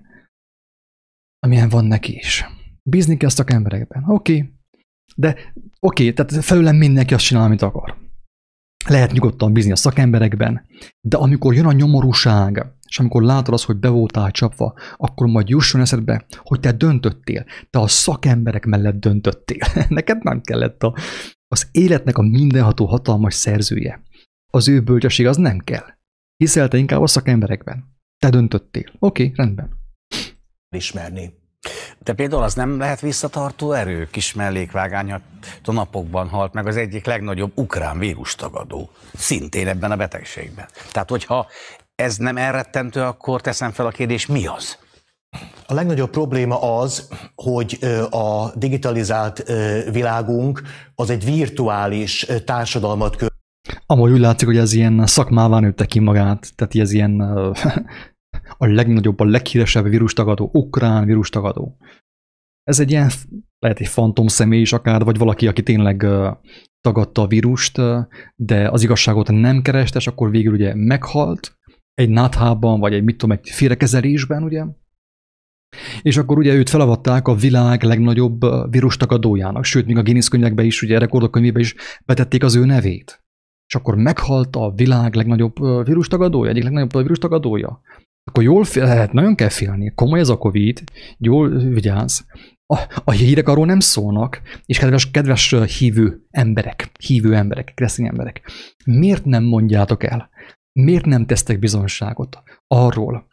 Amilyen 1.39 1.69
van 1.69 1.85
neki 1.85 2.17
is. 2.17 2.45
Bízni 2.83 3.17
kell 3.17 3.29
szakemberekben. 3.29 4.05
Oké. 4.07 4.37
Okay. 4.37 4.55
De 5.17 5.31
oké, 5.31 6.11
okay, 6.11 6.13
tehát 6.13 6.45
felülem 6.45 6.77
mindenki 6.77 7.15
azt 7.15 7.25
csinál, 7.25 7.45
amit 7.45 7.63
akar. 7.63 7.97
Lehet 8.89 9.13
nyugodtan 9.13 9.53
bízni 9.53 9.73
a 9.73 9.77
szakemberekben, 9.77 10.67
de 11.01 11.17
amikor 11.17 11.55
jön 11.55 11.67
a 11.67 11.73
nyomorúság, 11.73 12.76
és 12.87 12.99
amikor 12.99 13.23
látod 13.23 13.55
azt, 13.55 13.65
hogy 13.65 13.77
be 13.77 13.89
voltál 13.89 14.31
csapva, 14.31 14.75
akkor 14.97 15.27
majd 15.27 15.49
jusson 15.49 15.81
eszedbe, 15.81 16.27
hogy 16.37 16.61
te 16.61 16.73
döntöttél, 16.73 17.45
te 17.71 17.79
a 17.79 17.89
szakemberek 17.89 18.65
mellett 18.65 19.01
döntöttél. 19.01 19.67
Neked 19.89 20.23
nem 20.23 20.41
kellett 20.41 20.83
a, 20.83 20.95
az 21.49 21.69
életnek 21.71 22.19
a 22.19 22.23
mindenható 22.23 22.87
hatalmas 22.87 23.35
szerzője. 23.35 24.03
Az 24.53 24.69
ő 24.69 24.81
bölcsesség 24.81 25.27
az 25.27 25.37
nem 25.37 25.59
kell. 25.59 25.85
Hiszel 26.37 26.69
te 26.69 26.77
inkább 26.77 27.03
a 27.03 27.07
szakemberekben. 27.07 27.85
Te 28.19 28.31
döntöttél. 28.31 28.93
Oké, 28.99 29.23
okay, 29.23 29.33
rendben. 29.37 29.79
Ismerni. 30.71 31.45
De 31.99 32.13
például 32.13 32.43
az 32.43 32.55
nem 32.55 32.79
lehet 32.79 33.01
visszatartó 33.01 33.73
erő, 33.73 34.09
kis 34.11 34.35
mellékvágány, 34.35 35.13
a 35.13 35.21
napokban 35.65 36.29
halt 36.29 36.53
meg 36.53 36.67
az 36.67 36.77
egyik 36.77 37.07
legnagyobb 37.07 37.53
ukrán 37.55 37.99
vírustagadó, 37.99 38.91
szintén 39.15 39.69
ebben 39.69 39.91
a 39.91 39.97
betegségben. 39.97 40.67
Tehát, 40.93 41.11
hogyha 41.11 41.47
ez 41.97 42.17
nem 42.17 42.37
elrettentő, 42.37 43.01
akkor 43.01 43.41
teszem 43.41 43.71
fel 43.71 43.87
a 43.87 43.91
kérdés, 43.91 44.27
mi 44.27 44.47
az? 44.47 44.79
A 45.67 45.75
legnagyobb 45.75 46.11
probléma 46.11 46.81
az, 46.81 47.09
hogy 47.35 47.79
a 48.11 48.51
digitalizált 48.55 49.53
világunk 49.93 50.63
az 50.95 51.11
egy 51.11 51.25
virtuális 51.25 52.27
társadalmat 52.45 53.17
kö. 53.17 53.27
Amúgy 53.87 54.11
úgy 54.11 54.19
látszik, 54.19 54.47
hogy 54.47 54.57
ez 54.57 54.73
ilyen 54.73 55.07
szakmává 55.07 55.59
nőtte 55.59 55.87
ki 55.87 55.99
magát, 55.99 56.53
tehát 56.55 56.75
ez 56.75 56.93
ilyen 56.93 57.21
a 58.59 58.67
legnagyobb, 58.67 59.21
a 59.21 59.25
leghíresebb 59.25 59.89
vírustagadó, 59.89 60.51
ukrán 60.53 61.05
vírustagadó. 61.05 61.77
Ez 62.63 62.81
egy 62.81 62.91
ilyen, 62.91 63.11
lehet 63.59 63.81
egy 63.81 63.89
fantom 63.89 64.27
személy 64.27 64.61
is 64.61 64.73
akár, 64.73 65.05
vagy 65.05 65.19
valaki, 65.19 65.47
aki 65.47 65.63
tényleg 65.63 66.07
tagadta 66.81 67.23
a 67.23 67.27
vírust, 67.27 67.81
de 68.35 68.69
az 68.69 68.83
igazságot 68.83 69.31
nem 69.31 69.63
kereste, 69.63 69.99
és 69.99 70.07
akkor 70.07 70.31
végül 70.31 70.53
ugye 70.53 70.75
meghalt 70.75 71.57
egy 71.97 72.09
náthában, 72.09 72.81
vagy 72.81 72.95
egy 72.95 73.05
mit 73.05 73.17
tudom, 73.17 73.39
egy 73.43 73.49
félrekezelésben, 73.49 74.43
ugye? 74.43 74.65
És 76.03 76.17
akkor 76.17 76.39
ugye 76.39 76.55
őt 76.55 76.71
felavatták 76.71 77.29
a 77.29 77.35
világ 77.35 77.83
legnagyobb 77.83 78.41
vírustagadójának, 78.71 79.65
sőt, 79.65 79.87
még 79.87 79.97
a 79.97 80.03
Guinness 80.03 80.29
könyvekbe 80.29 80.63
is, 80.63 80.83
ugye 80.83 80.99
rekordok 80.99 81.31
könyvébe 81.31 81.61
is 81.61 81.75
betették 82.05 82.45
az 82.45 82.55
ő 82.55 82.65
nevét. 82.65 83.25
És 83.67 83.75
akkor 83.75 83.97
meghalt 83.97 84.57
a 84.57 84.73
világ 84.75 85.15
legnagyobb 85.15 85.85
vírustagadója, 85.87 86.51
egyik 86.51 86.63
legnagyobb 86.63 86.97
vírustagadója 87.03 87.83
akkor 88.31 88.43
jól 88.43 88.65
lehet, 88.75 89.13
nagyon 89.13 89.35
kell 89.35 89.49
félni. 89.49 89.93
Komoly 89.95 90.21
ez 90.21 90.29
a 90.29 90.39
Covid, 90.39 90.83
jól 91.19 91.49
vigyázz. 91.49 92.21
A, 92.67 92.79
a 93.05 93.11
hírek 93.11 93.49
arról 93.49 93.67
nem 93.67 93.81
szólnak, 93.81 94.41
és 94.65 94.79
kedves, 94.79 95.11
kedves 95.11 95.55
hívő 95.79 96.27
emberek, 96.31 96.91
hívő 96.99 97.35
emberek, 97.35 97.73
keresztény 97.75 98.07
emberek, 98.07 98.51
miért 98.85 99.25
nem 99.25 99.45
mondjátok 99.45 100.05
el, 100.05 100.31
miért 100.77 101.05
nem 101.05 101.27
tesztek 101.27 101.59
bizonságot 101.59 102.43
arról, 102.67 103.27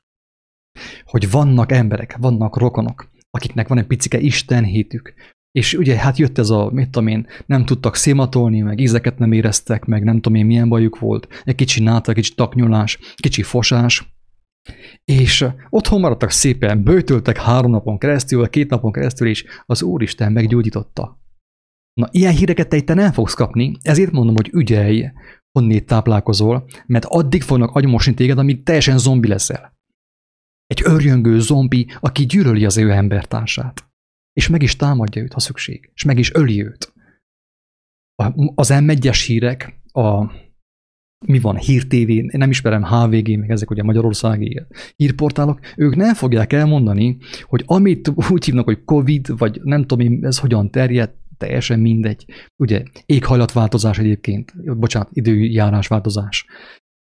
hogy 1.04 1.32
vannak 1.32 1.72
emberek, 1.72 2.18
vannak 2.18 2.58
rokonok, 2.58 3.12
akiknek 3.30 3.68
van 3.68 3.78
egy 3.78 3.88
picike 3.88 4.20
Isten 4.20 4.64
hitük, 4.64 5.14
és 5.52 5.74
ugye 5.74 5.98
hát 5.98 6.18
jött 6.18 6.38
ez 6.38 6.50
a, 6.50 6.70
mit 6.72 6.90
tudom 6.90 7.08
én, 7.08 7.28
nem 7.46 7.66
tudtak 7.66 7.96
szématolni, 7.96 8.62
meg 8.62 8.80
ízeket 8.80 9.18
nem 9.18 9.32
éreztek, 9.32 9.86
meg 9.86 10.04
nem 10.04 10.16
tudom 10.16 10.36
én 10.36 10.46
milyen 10.46 10.70
bajuk 10.70 11.00
volt, 11.00 11.28
egy 11.44 11.56
kicsi 11.56 11.84
náta, 11.84 12.14
kicsi 12.14 12.34
taknyolás, 12.36 13.00
kicsi 13.16 13.44
fosás, 13.44 14.14
és 15.06 15.46
otthon 15.70 16.00
maradtak 16.00 16.30
szépen, 16.30 16.84
bőtöltek 16.84 17.38
három 17.38 17.72
napon 17.72 17.98
keresztül, 17.98 18.40
vagy 18.40 18.50
két 18.50 18.70
napon 18.70 18.92
keresztül, 18.92 19.28
és 19.28 19.46
az 19.66 19.82
Úristen 19.82 20.32
meggyógyította. 20.32 21.22
Na, 21.94 22.08
ilyen 22.12 22.34
híreket 22.34 22.70
te 22.70 22.78
itt 22.78 22.94
nem 22.94 23.12
fogsz 23.12 23.34
kapni, 23.34 23.78
ezért 23.82 24.12
mondom, 24.12 24.36
hogy 24.36 24.50
ügyelj, 24.54 25.06
honnét 25.54 25.86
táplálkozol, 25.86 26.66
mert 26.86 27.06
addig 27.06 27.42
fognak 27.42 27.76
agymosni 27.76 28.14
téged, 28.14 28.38
amíg 28.38 28.64
teljesen 28.64 28.98
zombi 28.98 29.28
leszel. 29.28 29.74
Egy 30.66 30.82
örjöngő 30.84 31.40
zombi, 31.40 31.88
aki 32.00 32.26
gyűlöli 32.26 32.66
az 32.66 32.78
ő 32.78 32.92
embertársát. 32.92 33.92
És 34.34 34.48
meg 34.48 34.62
is 34.62 34.76
támadja 34.76 35.22
őt, 35.22 35.34
ha 35.34 35.40
szükség. 35.40 35.92
És 35.94 36.04
meg 36.04 36.18
is 36.18 36.34
öli 36.34 36.64
őt. 36.64 36.94
Az 38.56 38.70
m 38.70 38.90
hírek, 39.26 39.82
a 39.92 40.32
mi 41.26 41.40
van, 41.40 41.58
Hír 41.58 41.88
TV, 41.88 42.10
én 42.10 42.30
nem 42.32 42.50
ismerem 42.50 42.84
HVG, 42.84 43.38
meg 43.38 43.52
ezek 43.52 43.70
ugye 43.70 43.84
magyarországi 43.84 44.62
hírportálok, 44.96 45.60
ők 45.76 45.96
nem 45.96 46.14
fogják 46.14 46.54
elmondani, 46.54 47.18
hogy 47.42 47.64
amit 47.66 48.12
úgy 48.30 48.46
hívnak, 48.46 48.66
hogy 48.66 48.84
Covid, 48.84 49.38
vagy 49.38 49.62
nem 49.64 49.86
tudom 49.86 50.24
ez 50.24 50.40
hogyan 50.40 50.72
terjed, 50.72 51.14
teljesen 51.38 51.80
mindegy. 51.80 52.26
Ugye 52.56 52.84
éghajlatváltozás 53.06 54.00
egyébként, 54.00 54.78
bocsánat, 54.78 55.10
időjárásváltozás 55.12 56.46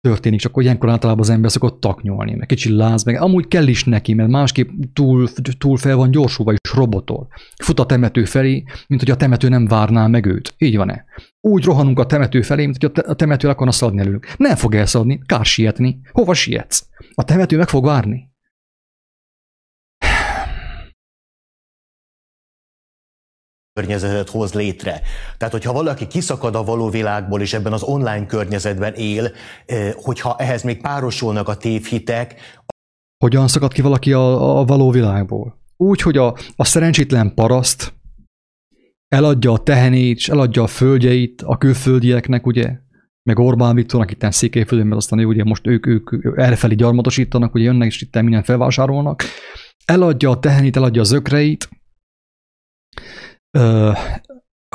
történik, 0.01 0.39
csak 0.39 0.51
akkor 0.51 0.63
ilyenkor 0.63 0.89
általában 0.89 1.21
az 1.21 1.29
ember 1.29 1.51
szokott 1.51 1.79
taknyolni, 1.79 2.35
meg 2.35 2.47
kicsi 2.47 2.71
láz, 2.71 3.03
meg 3.03 3.21
amúgy 3.21 3.47
kell 3.47 3.67
is 3.67 3.83
neki, 3.83 4.13
mert 4.13 4.29
másképp 4.29 4.69
túl, 4.93 5.29
túl 5.57 5.77
fel 5.77 5.95
van 5.95 6.11
gyorsulva 6.11 6.51
és 6.51 6.73
robotol. 6.73 7.27
Fut 7.63 7.79
a 7.79 7.85
temető 7.85 8.25
felé, 8.25 8.63
mint 8.87 9.01
hogy 9.01 9.11
a 9.11 9.15
temető 9.15 9.49
nem 9.49 9.65
várná 9.65 10.07
meg 10.07 10.25
őt. 10.25 10.53
Így 10.57 10.75
van-e? 10.75 11.05
Úgy 11.41 11.63
rohanunk 11.63 11.99
a 11.99 12.05
temető 12.05 12.41
felé, 12.41 12.65
mint 12.65 12.83
hogy 12.83 12.91
a 13.05 13.13
temető 13.13 13.47
akarna 13.47 13.71
szadni 13.71 13.99
előlünk. 13.99 14.33
Nem 14.37 14.55
fog 14.55 14.75
elszadni, 14.75 15.21
kár 15.25 15.45
sietni. 15.45 15.99
Hova 16.11 16.33
sietsz? 16.33 16.87
A 17.13 17.23
temető 17.23 17.57
meg 17.57 17.69
fog 17.69 17.85
várni. 17.85 18.28
Környezetet 23.79 24.29
hoz 24.29 24.53
létre. 24.53 25.01
Tehát, 25.37 25.53
hogyha 25.53 25.73
valaki 25.73 26.07
kiszakad 26.07 26.55
a 26.55 26.63
való 26.63 26.89
világból, 26.89 27.41
és 27.41 27.53
ebben 27.53 27.73
az 27.73 27.83
online 27.83 28.25
környezetben 28.25 28.93
él, 28.93 29.31
eh, 29.65 29.93
hogyha 29.95 30.35
ehhez 30.37 30.63
még 30.63 30.81
párosulnak 30.81 31.47
a 31.47 31.55
tévhitek. 31.55 32.35
Hogyan 33.17 33.47
szakad 33.47 33.73
ki 33.73 33.81
valaki 33.81 34.13
a, 34.13 34.59
a 34.59 34.65
való 34.65 34.91
világból? 34.91 35.57
Úgy, 35.77 36.01
hogy 36.01 36.17
a, 36.17 36.35
a 36.55 36.65
szerencsétlen 36.65 37.33
paraszt 37.33 37.93
eladja 39.07 39.51
a 39.51 39.57
tehenét, 39.57 40.17
és 40.17 40.29
eladja 40.29 40.63
a 40.63 40.67
földjeit 40.67 41.41
a 41.41 41.57
külföldieknek, 41.57 42.45
ugye, 42.45 42.77
meg 43.23 43.39
Orbán 43.39 43.75
Viktornak 43.75 44.11
itt 44.11 44.31
Székelyföldön, 44.31 44.87
mert 44.87 45.01
aztán 45.01 45.19
ő, 45.19 45.25
ugye 45.25 45.43
most 45.43 45.67
ők, 45.67 45.87
ők 45.87 46.11
errefelé 46.35 46.75
gyarmatosítanak, 46.75 47.53
ugye 47.53 47.63
jönnek, 47.63 47.87
és 47.87 48.01
itt 48.01 48.21
minden 48.21 48.43
felvásárolnak. 48.43 49.23
Eladja 49.85 50.29
a 50.29 50.39
tehenét, 50.39 50.75
eladja 50.75 51.01
az 51.01 51.11
ökreit, 51.11 51.69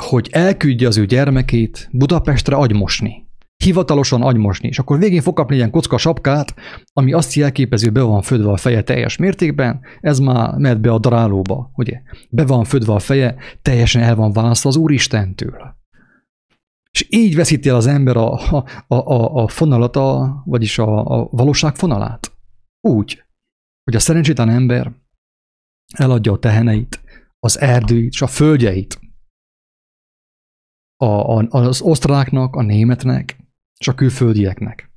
hogy 0.01 0.29
elküldje 0.31 0.87
az 0.87 0.97
ő 0.97 1.05
gyermekét 1.05 1.89
Budapestre 1.91 2.55
agymosni. 2.55 3.23
Hivatalosan 3.63 4.21
agymosni, 4.21 4.67
és 4.67 4.79
akkor 4.79 4.99
végén 4.99 5.21
fog 5.21 5.35
kapni 5.35 5.55
ilyen 5.55 5.71
kocka 5.71 5.97
sapkát, 5.97 6.53
ami 6.93 7.13
azt 7.13 7.33
jelképező, 7.33 7.89
be 7.89 8.01
van 8.01 8.21
födve 8.21 8.51
a 8.51 8.57
feje 8.57 8.83
teljes 8.83 9.17
mértékben, 9.17 9.81
ez 9.99 10.19
már 10.19 10.57
mehet 10.57 10.81
be 10.81 10.91
a 10.91 10.99
darálóba, 10.99 11.71
ugye? 11.75 12.01
Be 12.29 12.45
van 12.45 12.63
födve 12.63 12.93
a 12.93 12.99
feje, 12.99 13.35
teljesen 13.61 14.01
el 14.01 14.15
van 14.15 14.31
választva 14.31 14.69
az 14.69 14.75
Úristentől. 14.75 15.75
És 16.91 17.07
így 17.09 17.35
veszíti 17.35 17.69
el 17.69 17.75
az 17.75 17.87
ember 17.87 18.17
a, 18.17 18.33
a, 18.87 18.95
a, 18.95 19.43
a 19.43 19.47
fonalat, 19.47 19.95
vagyis 20.45 20.77
a, 20.79 21.05
a 21.05 21.27
valóság 21.31 21.75
fonalát. 21.75 22.31
Úgy, 22.81 23.23
hogy 23.83 23.95
a 23.95 23.99
szerencsétlen 23.99 24.49
ember 24.49 24.91
eladja 25.97 26.31
a 26.31 26.39
teheneit, 26.39 27.03
az 27.45 27.59
erdőit 27.59 28.13
és 28.13 28.21
a 28.21 28.27
földjeit 28.27 28.99
a, 30.97 31.05
a, 31.05 31.47
az 31.49 31.81
osztráknak, 31.81 32.55
a 32.55 32.61
németnek 32.61 33.37
és 33.79 33.87
a 33.87 33.95
külföldieknek, 33.95 34.91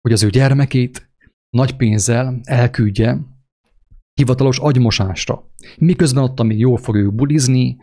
hogy 0.00 0.12
az 0.12 0.22
ő 0.22 0.28
gyermekét 0.28 1.10
nagy 1.50 1.76
pénzzel 1.76 2.40
elküldje 2.42 3.18
hivatalos 4.14 4.58
agymosásra. 4.58 5.50
Miközben 5.78 6.22
ott, 6.22 6.40
ami 6.40 6.56
jól 6.56 6.76
fog 6.76 6.94
ő 6.94 7.10
bulizni, 7.10 7.76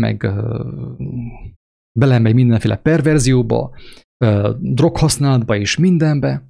meg 0.00 0.22
uh, 0.22 0.98
belemegy 1.98 2.34
mindenféle 2.34 2.76
perverzióba, 2.76 3.76
droghasználatba 4.58 5.56
és 5.56 5.76
mindenbe, 5.76 6.46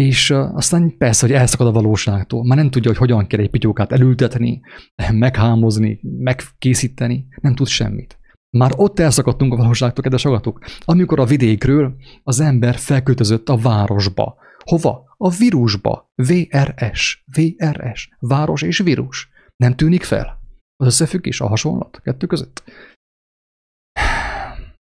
és 0.00 0.30
aztán 0.30 0.96
persze, 0.96 1.26
hogy 1.26 1.34
elszakad 1.34 1.66
a 1.66 1.72
valóságtól. 1.72 2.44
Már 2.44 2.56
nem 2.56 2.70
tudja, 2.70 2.90
hogy 2.90 2.98
hogyan 2.98 3.26
kell 3.26 3.40
egy 3.40 3.50
pityókát 3.50 3.92
elültetni, 3.92 4.60
meghámozni, 5.12 6.00
megkészíteni, 6.02 7.26
nem 7.40 7.54
tud 7.54 7.66
semmit. 7.66 8.18
Már 8.56 8.72
ott 8.76 8.98
elszakadtunk 8.98 9.52
a 9.52 9.56
valóságtól, 9.56 10.02
kedves 10.02 10.24
agatok, 10.24 10.64
amikor 10.84 11.20
a 11.20 11.24
vidékről 11.24 11.96
az 12.22 12.40
ember 12.40 12.74
felköltözött 12.74 13.48
a 13.48 13.56
városba. 13.56 14.36
Hova? 14.64 15.14
A 15.16 15.30
vírusba. 15.30 16.10
VRS. 16.14 17.24
VRS. 17.36 18.08
Város 18.18 18.62
és 18.62 18.78
vírus. 18.78 19.28
Nem 19.56 19.76
tűnik 19.76 20.02
fel? 20.02 20.40
Az 20.76 20.86
összefüggés, 20.86 21.40
a 21.40 21.46
hasonlat 21.46 22.00
kettő 22.02 22.26
között? 22.26 22.62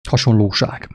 Hasonlóság. 0.09 0.89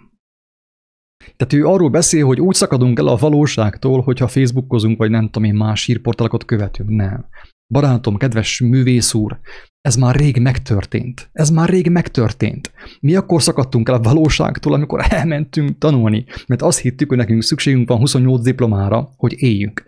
Tehát 1.37 1.53
ő 1.53 1.67
arról 1.67 1.91
beszél, 1.91 2.27
hogy 2.27 2.41
úgy 2.41 2.55
szakadunk 2.55 2.99
el 2.99 3.07
a 3.07 3.17
valóságtól, 3.17 4.01
hogyha 4.01 4.29
Facebookozunk, 4.29 4.99
vagy 4.99 5.11
nem 5.11 5.25
tudom 5.25 5.45
én 5.45 5.55
más 5.55 5.85
hírportalokat 5.85 6.45
követünk. 6.45 6.89
Nem. 6.89 7.27
Barátom, 7.73 8.17
kedves 8.17 8.61
művész 8.61 9.15
úr, 9.15 9.39
ez 9.81 9.97
már 9.97 10.15
rég 10.15 10.39
megtörtént. 10.39 11.29
Ez 11.33 11.51
már 11.51 11.69
rég 11.69 11.91
megtörtént. 11.91 12.73
Mi 13.01 13.15
akkor 13.15 13.43
szakadtunk 13.43 13.89
el 13.89 13.95
a 13.95 14.01
valóságtól, 14.01 14.73
amikor 14.73 15.05
elmentünk 15.09 15.79
tanulni, 15.79 16.25
mert 16.47 16.63
azt 16.63 16.81
hittük, 16.81 17.09
hogy 17.09 17.19
nekünk 17.19 17.43
szükségünk 17.43 17.89
van 17.89 17.99
28 17.99 18.43
diplomára, 18.43 19.13
hogy 19.17 19.43
éljünk. 19.43 19.85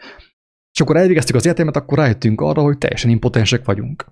És 0.72 0.80
akkor 0.80 0.96
elvégeztük 0.96 1.36
az 1.36 1.46
egyetemet, 1.46 1.76
akkor 1.76 1.98
rájöttünk 1.98 2.40
arra, 2.40 2.62
hogy 2.62 2.78
teljesen 2.78 3.10
impotensek 3.10 3.64
vagyunk. 3.64 4.06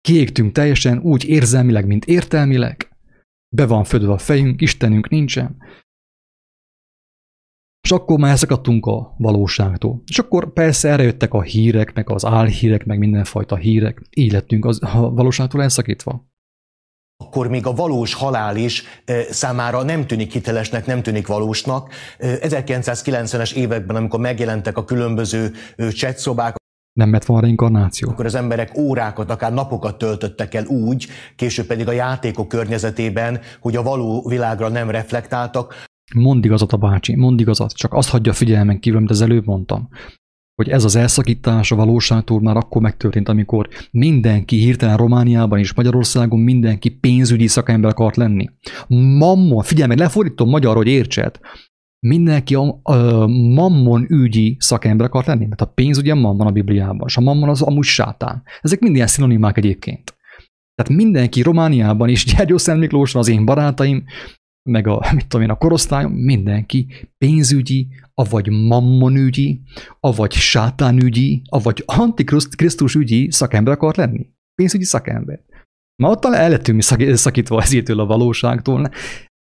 Kiégtünk 0.00 0.52
teljesen 0.52 0.98
úgy 0.98 1.24
érzelmileg, 1.24 1.86
mint 1.86 2.04
értelmileg. 2.04 2.88
Be 3.56 3.66
van 3.66 3.84
födve 3.84 4.12
a 4.12 4.18
fejünk, 4.18 4.60
Istenünk 4.60 5.08
nincsen. 5.08 5.56
És 7.84 7.90
akkor 7.90 8.18
már 8.18 8.30
elszakadtunk 8.30 8.86
a 8.86 9.14
valóságtól. 9.18 10.02
És 10.06 10.18
akkor 10.18 10.52
persze 10.52 10.88
erre 10.88 11.02
jöttek 11.02 11.34
a 11.34 11.42
hírek, 11.42 11.94
meg 11.94 12.10
az 12.10 12.24
álhírek, 12.24 12.84
meg 12.84 12.98
mindenfajta 12.98 13.56
hírek. 13.56 14.02
Így 14.10 14.32
lettünk 14.32 14.64
az, 14.64 14.78
a 14.82 15.10
valóságtól 15.10 15.62
elszakítva. 15.62 16.32
Akkor 17.24 17.48
még 17.48 17.66
a 17.66 17.74
valós 17.74 18.14
halál 18.14 18.56
is 18.56 18.84
számára 19.30 19.82
nem 19.82 20.06
tűnik 20.06 20.32
hitelesnek, 20.32 20.86
nem 20.86 21.02
tűnik 21.02 21.26
valósnak. 21.26 21.92
1990-es 22.18 23.54
években, 23.54 23.96
amikor 23.96 24.20
megjelentek 24.20 24.76
a 24.76 24.84
különböző 24.84 25.52
csetszobák, 25.92 26.54
nem 26.92 27.08
mert 27.08 27.24
van 27.24 27.40
reinkarnáció. 27.40 28.10
Akkor 28.10 28.24
az 28.24 28.34
emberek 28.34 28.78
órákat, 28.78 29.30
akár 29.30 29.52
napokat 29.52 29.98
töltöttek 29.98 30.54
el 30.54 30.66
úgy, 30.66 31.06
később 31.36 31.66
pedig 31.66 31.88
a 31.88 31.92
játékok 31.92 32.48
környezetében, 32.48 33.40
hogy 33.60 33.76
a 33.76 33.82
való 33.82 34.28
világra 34.28 34.68
nem 34.68 34.90
reflektáltak, 34.90 35.74
Mondd 36.14 36.44
igazat 36.44 36.72
a 36.72 36.76
bácsi, 36.76 37.16
mondd 37.16 37.40
igazat, 37.40 37.72
csak 37.72 37.92
azt 37.92 38.08
hagyja 38.08 38.32
figyelmen 38.32 38.80
kívül, 38.80 38.98
amit 38.98 39.10
az 39.10 39.20
előbb 39.20 39.46
mondtam, 39.46 39.88
hogy 40.54 40.68
ez 40.68 40.84
az 40.84 40.96
elszakítás 40.96 41.72
a 41.72 41.76
valóságtól 41.76 42.40
már 42.40 42.56
akkor 42.56 42.82
megtörtént, 42.82 43.28
amikor 43.28 43.68
mindenki 43.90 44.56
hirtelen 44.56 44.96
Romániában 44.96 45.58
és 45.58 45.74
Magyarországon 45.74 46.40
mindenki 46.40 46.88
pénzügyi 46.88 47.46
szakember 47.46 47.90
akart 47.90 48.16
lenni. 48.16 48.50
Mammon, 48.88 49.62
figyelj 49.62 49.88
meg, 49.88 49.98
lefordítom 49.98 50.48
magyarul, 50.48 50.76
hogy 50.76 50.86
értsed. 50.86 51.38
Mindenki 52.06 52.54
a, 52.54 52.80
a 52.82 53.26
mammon 53.26 54.06
ügyi 54.08 54.56
szakember 54.60 55.06
akart 55.06 55.26
lenni, 55.26 55.46
mert 55.46 55.60
a 55.60 55.66
pénz 55.66 55.98
ugye 55.98 56.14
mammon 56.14 56.46
a 56.46 56.50
Bibliában, 56.50 57.06
és 57.06 57.16
a 57.16 57.20
mammon 57.20 57.48
az 57.48 57.62
amúgy 57.62 57.84
sátán. 57.84 58.42
Ezek 58.60 58.80
mind 58.80 58.94
ilyen 58.94 59.06
szinonimák 59.06 59.56
egyébként. 59.56 60.16
Tehát 60.74 61.02
mindenki 61.02 61.42
Romániában 61.42 62.08
is, 62.08 62.24
Gyergyó 62.24 62.58
Szent 62.58 62.80
Miklóson, 62.80 63.20
az 63.20 63.28
én 63.28 63.44
barátaim, 63.44 64.04
meg 64.70 64.86
a, 64.86 65.06
mit 65.14 65.26
tudom 65.26 65.46
én, 65.46 65.52
a 65.52 65.58
korosztályom, 65.58 66.12
mindenki 66.12 66.86
pénzügyi, 67.18 67.88
avagy 68.14 68.48
mammonügyi, 68.48 69.60
avagy 70.00 70.32
sátánügyi, 70.32 71.42
avagy 71.48 71.82
antikrisztus 71.86 72.94
ügyi 72.94 73.30
szakember 73.30 73.72
akar 73.72 73.96
lenni. 73.96 74.26
Pénzügyi 74.54 74.84
szakember. 74.84 75.40
Ma 76.02 76.10
ott 76.10 76.24
el 76.24 76.48
lettünk 76.48 76.82
szakítva 77.14 77.62
ezértől 77.62 78.00
a 78.00 78.06
valóságtól. 78.06 78.90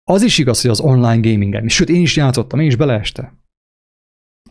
Az 0.04 0.22
is 0.22 0.38
igaz, 0.38 0.60
hogy 0.60 0.70
az 0.70 0.80
online 0.80 1.30
gamingen, 1.30 1.68
sőt 1.68 1.88
én 1.88 2.00
is 2.00 2.16
játszottam, 2.16 2.60
én 2.60 2.66
is 2.66 2.76
beleeste. 2.76 3.36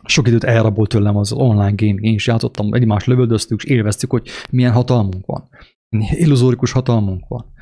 Sok 0.04 0.26
időt 0.26 0.44
elrabolt 0.44 0.88
tőlem 0.88 1.16
az 1.16 1.32
online 1.32 1.72
gaming, 1.76 2.04
én 2.04 2.14
is 2.14 2.26
játszottam, 2.26 2.74
egymást 2.74 3.06
lövöldöztük, 3.06 3.62
és 3.62 3.70
élveztük, 3.70 4.10
hogy 4.10 4.28
milyen 4.50 4.72
hatalmunk 4.72 5.26
van. 5.26 5.48
Illuzórikus 6.10 6.72
hatalmunk 6.72 7.28
van. 7.28 7.52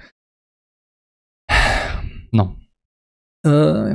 Na, 2.30 2.57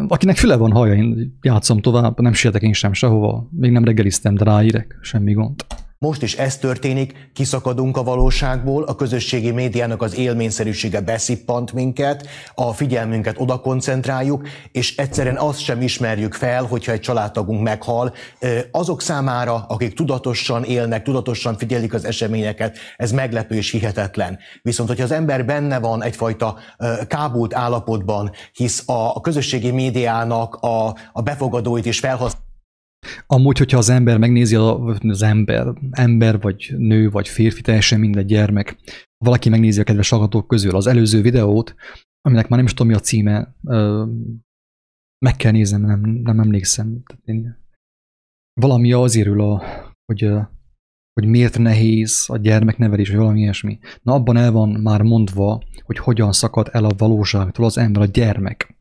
akinek 0.08 0.38
füle 0.38 0.56
van 0.56 0.72
haja, 0.72 0.94
én 0.94 1.38
játszom 1.42 1.82
tovább, 1.82 2.20
nem 2.20 2.34
sietek 2.34 2.62
én 2.62 2.74
sem 2.74 2.94
sehova, 2.94 3.48
még 3.52 3.72
nem 3.72 3.84
reggeliztem, 3.84 4.36
de 4.36 4.44
ráírek, 4.44 4.98
semmi 5.02 5.34
gond. 5.34 5.66
Most 6.04 6.22
is 6.22 6.36
ez 6.36 6.58
történik, 6.58 7.30
kiszakadunk 7.34 7.98
a 7.98 8.04
valóságból, 8.04 8.84
a 8.84 8.96
közösségi 8.96 9.52
médiának 9.52 10.02
az 10.02 10.18
élményszerűsége 10.18 11.02
beszippant 11.02 11.74
minket, 11.74 12.28
a 12.56 12.74
figyelmünket 12.74 13.36
oda 13.40 13.60
koncentráljuk, 13.60 14.48
és 14.72 14.98
egyszerűen 14.98 15.38
azt 15.38 15.60
sem 15.60 15.82
ismerjük 15.82 16.34
fel, 16.34 16.64
hogyha 16.64 16.92
egy 16.92 17.00
családtagunk 17.00 17.62
meghal. 17.62 18.14
Azok 18.72 19.02
számára, 19.02 19.66
akik 19.68 19.94
tudatosan 19.94 20.64
élnek, 20.64 21.04
tudatosan 21.04 21.58
figyelik 21.58 21.94
az 21.94 22.06
eseményeket, 22.06 22.78
ez 22.98 23.12
meglepő 23.12 23.56
és 23.56 23.72
hihetetlen. 23.72 24.40
Viszont, 24.62 24.90
hogyha 24.90 25.04
az 25.04 25.12
ember 25.12 25.46
benne 25.46 25.80
van 25.80 26.04
egyfajta 26.04 26.58
kábult 27.08 27.56
állapotban, 27.56 28.32
hisz 28.54 28.84
a 28.86 29.22
közösségi 29.22 29.72
médiának 29.72 30.56
a, 30.56 30.96
befogadóit 31.22 31.86
is 31.86 32.00
felhasználja, 32.00 32.50
Amúgy, 33.28 33.58
hogyha 33.58 33.78
az 33.78 33.90
ember 33.90 34.18
megnézi 34.18 34.56
az 34.56 35.22
ember, 35.22 35.74
ember 35.92 36.40
vagy 36.40 36.74
nő 36.78 37.10
vagy 37.10 37.28
férfi, 37.28 37.62
teljesen 37.62 38.00
mindegy 38.00 38.26
gyermek, 38.26 38.78
valaki 39.18 39.50
megnézi 39.50 39.80
a 39.80 39.84
kedves 39.84 40.10
hallgatók 40.10 40.48
közül 40.48 40.76
az 40.76 40.88
előző 40.88 41.22
videót, 41.22 41.76
aminek 42.22 42.48
már 42.48 42.58
nem 42.58 42.68
is 42.68 42.74
tudom 42.74 42.88
mi 42.88 42.98
a 42.98 43.00
címe, 43.00 43.56
meg 45.26 45.36
kell 45.38 45.52
néznem, 45.52 45.82
nem, 45.82 46.02
nem 46.02 46.40
emlékszem. 46.40 47.04
Valami 48.54 48.92
azért 48.92 49.28
ül, 49.28 49.42
a, 49.42 49.64
hogy, 50.06 50.30
hogy 51.14 51.30
miért 51.30 51.58
nehéz 51.58 52.26
a 52.28 52.38
gyermeknevelés, 52.38 53.10
vagy 53.10 53.18
valami 53.18 53.40
ilyesmi. 53.40 53.80
Na 54.02 54.14
abban 54.14 54.38
el 54.38 54.52
van 54.52 54.70
már 54.70 55.02
mondva, 55.02 55.64
hogy 55.84 55.98
hogyan 55.98 56.32
szakad 56.32 56.70
el 56.72 56.86
a 56.86 56.96
valóságtól 56.98 57.66
az 57.66 57.78
ember, 57.78 58.02
a 58.02 58.06
gyermek. 58.06 58.76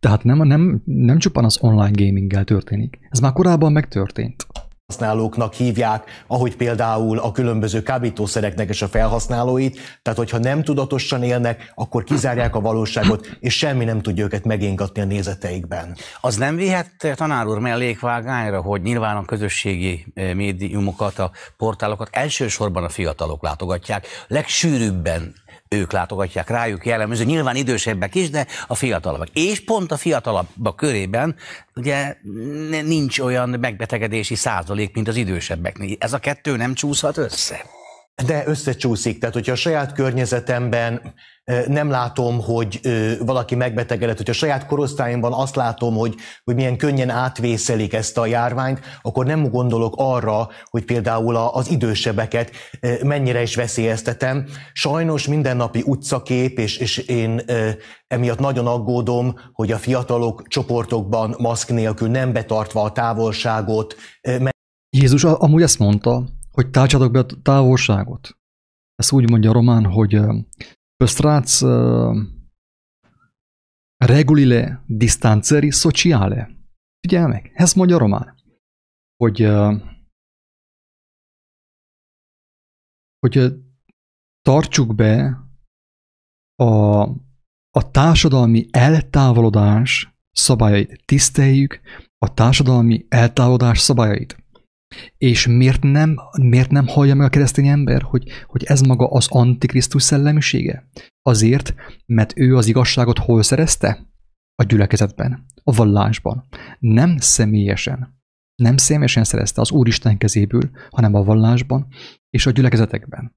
Tehát 0.00 0.24
nem, 0.24 0.42
nem, 0.42 0.82
nem 0.84 1.18
csupán 1.18 1.44
az 1.44 1.58
online 1.60 1.90
gaminggel 1.92 2.44
történik. 2.44 2.98
Ez 3.10 3.18
már 3.18 3.32
korábban 3.32 3.72
megtörtént 3.72 4.46
használóknak 4.86 5.54
hívják, 5.54 6.24
ahogy 6.26 6.56
például 6.56 7.18
a 7.18 7.32
különböző 7.32 7.82
kábítószereknek 7.82 8.68
és 8.68 8.82
a 8.82 8.88
felhasználóit, 8.88 9.98
tehát 10.02 10.18
hogyha 10.18 10.38
nem 10.38 10.62
tudatosan 10.62 11.22
élnek, 11.22 11.72
akkor 11.74 12.04
kizárják 12.04 12.54
a 12.54 12.60
valóságot, 12.60 13.36
és 13.40 13.56
semmi 13.56 13.84
nem 13.84 14.00
tudja 14.00 14.24
őket 14.24 14.44
megéngatni 14.44 15.00
a 15.00 15.04
nézeteikben. 15.04 15.96
Az 16.20 16.36
nem 16.36 16.56
vihet 16.56 16.90
tanár 17.14 17.46
úr 17.46 17.58
mellékvágányra, 17.58 18.60
hogy 18.60 18.82
nyilván 18.82 19.16
a 19.16 19.24
közösségi 19.24 20.06
eh, 20.14 20.34
médiumokat, 20.34 21.18
a 21.18 21.30
portálokat 21.56 22.08
elsősorban 22.12 22.84
a 22.84 22.88
fiatalok 22.88 23.42
látogatják, 23.42 24.06
legsűrűbben 24.28 25.34
ők 25.74 25.92
látogatják 25.92 26.48
rájuk 26.48 26.86
jellemző, 26.86 27.24
nyilván 27.24 27.56
idősebbek 27.56 28.14
is, 28.14 28.30
de 28.30 28.46
a 28.66 28.74
fiatalabbak. 28.74 29.28
És 29.32 29.64
pont 29.64 29.92
a 29.92 29.96
fiatalabbak 29.96 30.76
körében 30.76 31.36
ugye 31.74 32.16
nincs 32.82 33.18
olyan 33.18 33.48
megbetegedési 33.48 34.34
százalék, 34.34 34.94
mint 34.94 35.08
az 35.08 35.16
idősebbeknél. 35.16 35.96
Ez 35.98 36.12
a 36.12 36.18
kettő 36.18 36.56
nem 36.56 36.74
csúszhat 36.74 37.16
össze? 37.16 37.73
De 38.26 38.42
összecsúszik, 38.46 39.18
tehát 39.18 39.34
hogyha 39.34 39.52
a 39.52 39.56
saját 39.56 39.92
környezetemben 39.92 41.14
nem 41.66 41.90
látom, 41.90 42.40
hogy 42.40 42.80
valaki 43.20 43.54
megbetegedett, 43.54 44.16
hogyha 44.16 44.32
a 44.32 44.36
saját 44.36 44.66
korosztályomban 44.66 45.32
azt 45.32 45.56
látom, 45.56 45.94
hogy, 45.94 46.14
hogy 46.44 46.54
milyen 46.54 46.76
könnyen 46.76 47.10
átvészelik 47.10 47.92
ezt 47.92 48.18
a 48.18 48.26
járványt, 48.26 48.80
akkor 49.02 49.26
nem 49.26 49.50
gondolok 49.50 49.94
arra, 49.96 50.48
hogy 50.64 50.84
például 50.84 51.36
az 51.36 51.70
idősebbeket 51.70 52.50
mennyire 53.02 53.42
is 53.42 53.54
veszélyeztetem. 53.54 54.46
Sajnos 54.72 55.26
mindennapi 55.28 55.82
utcakép, 55.86 56.58
és, 56.58 56.76
és 56.76 56.98
én 56.98 57.42
emiatt 58.06 58.38
nagyon 58.38 58.66
aggódom, 58.66 59.34
hogy 59.52 59.72
a 59.72 59.78
fiatalok 59.78 60.48
csoportokban 60.48 61.34
maszk 61.38 61.70
nélkül 61.70 62.08
nem 62.08 62.32
betartva 62.32 62.82
a 62.82 62.92
távolságot. 62.92 63.94
Jézus 64.96 65.24
amúgy 65.24 65.62
ezt 65.62 65.78
mondta, 65.78 66.24
hogy 66.54 66.70
tartsatok 66.70 67.12
be 67.12 67.18
a 67.18 67.26
távolságot. 67.42 68.38
Ezt 68.94 69.12
úgy 69.12 69.30
mondja 69.30 69.50
a 69.50 69.52
román, 69.52 69.84
hogy 69.84 70.20
păstrați 70.96 71.64
regulile 73.96 74.84
distanțării 74.86 75.70
sociale. 75.70 76.50
Figyelj 77.00 77.26
meg, 77.26 77.52
ezt 77.54 77.74
mondja 77.74 77.96
a 77.96 77.98
román. 77.98 78.34
hogy, 79.16 79.48
hogy 83.18 83.54
tartsuk 84.42 84.94
be 84.94 85.38
a, 86.54 87.00
a 87.70 87.90
társadalmi 87.90 88.66
eltávolodás 88.70 90.14
szabályait, 90.30 91.04
tiszteljük 91.04 91.80
a 92.18 92.34
társadalmi 92.34 93.06
eltávolodás 93.08 93.78
szabályait. 93.78 94.43
És 95.18 95.46
miért 95.46 95.82
nem, 95.82 96.16
miért 96.42 96.70
nem 96.70 96.86
hallja 96.86 97.14
meg 97.14 97.26
a 97.26 97.30
keresztény 97.30 97.66
ember, 97.66 98.02
hogy, 98.02 98.28
hogy 98.46 98.64
ez 98.64 98.80
maga 98.80 99.08
az 99.08 99.26
antikrisztus 99.30 100.02
szellemisége? 100.02 100.88
Azért, 101.22 101.74
mert 102.06 102.32
ő 102.36 102.56
az 102.56 102.66
igazságot 102.66 103.18
hol 103.18 103.42
szerezte? 103.42 104.06
A 104.54 104.62
gyülekezetben, 104.62 105.46
a 105.62 105.72
vallásban. 105.72 106.48
Nem 106.78 107.16
személyesen. 107.16 108.22
Nem 108.54 108.76
személyesen 108.76 109.24
szerezte 109.24 109.60
az 109.60 109.70
Úristen 109.70 110.18
kezéből, 110.18 110.70
hanem 110.90 111.14
a 111.14 111.24
vallásban 111.24 111.86
és 112.30 112.46
a 112.46 112.50
gyülekezetekben. 112.50 113.36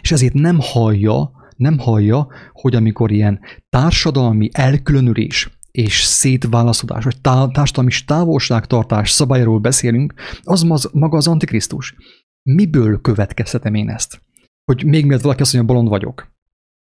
És 0.00 0.12
ezért 0.12 0.34
nem 0.34 0.58
hallja, 0.60 1.30
nem 1.56 1.78
hallja, 1.78 2.28
hogy 2.52 2.74
amikor 2.74 3.10
ilyen 3.10 3.40
társadalmi 3.68 4.48
elkülönülés, 4.52 5.58
és 5.76 6.02
szétválaszodás, 6.02 7.04
vagy 7.04 7.20
tá- 7.20 7.52
társadalmi 7.52 7.90
távolságtartás 8.06 9.10
szabályról 9.10 9.58
beszélünk, 9.58 10.14
az 10.42 10.62
maga 10.92 11.16
az 11.16 11.26
Antikrisztus. 11.26 11.94
Miből 12.42 13.00
következtetem 13.00 13.74
én 13.74 13.88
ezt? 13.88 14.22
Hogy 14.64 14.84
még 14.84 15.04
mielőtt 15.04 15.22
valaki 15.22 15.42
azt 15.42 15.52
mondja, 15.52 15.74
bolond 15.74 15.90
vagyok. 15.90 16.34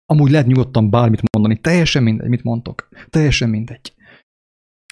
Amúgy 0.05 0.31
lehet 0.31 0.47
nyugodtan 0.47 0.89
bármit 0.89 1.21
mondani, 1.31 1.59
teljesen 1.59 2.03
mindegy, 2.03 2.29
mit 2.29 2.43
mondtok. 2.43 2.89
Teljesen 3.09 3.49
mindegy. 3.49 3.93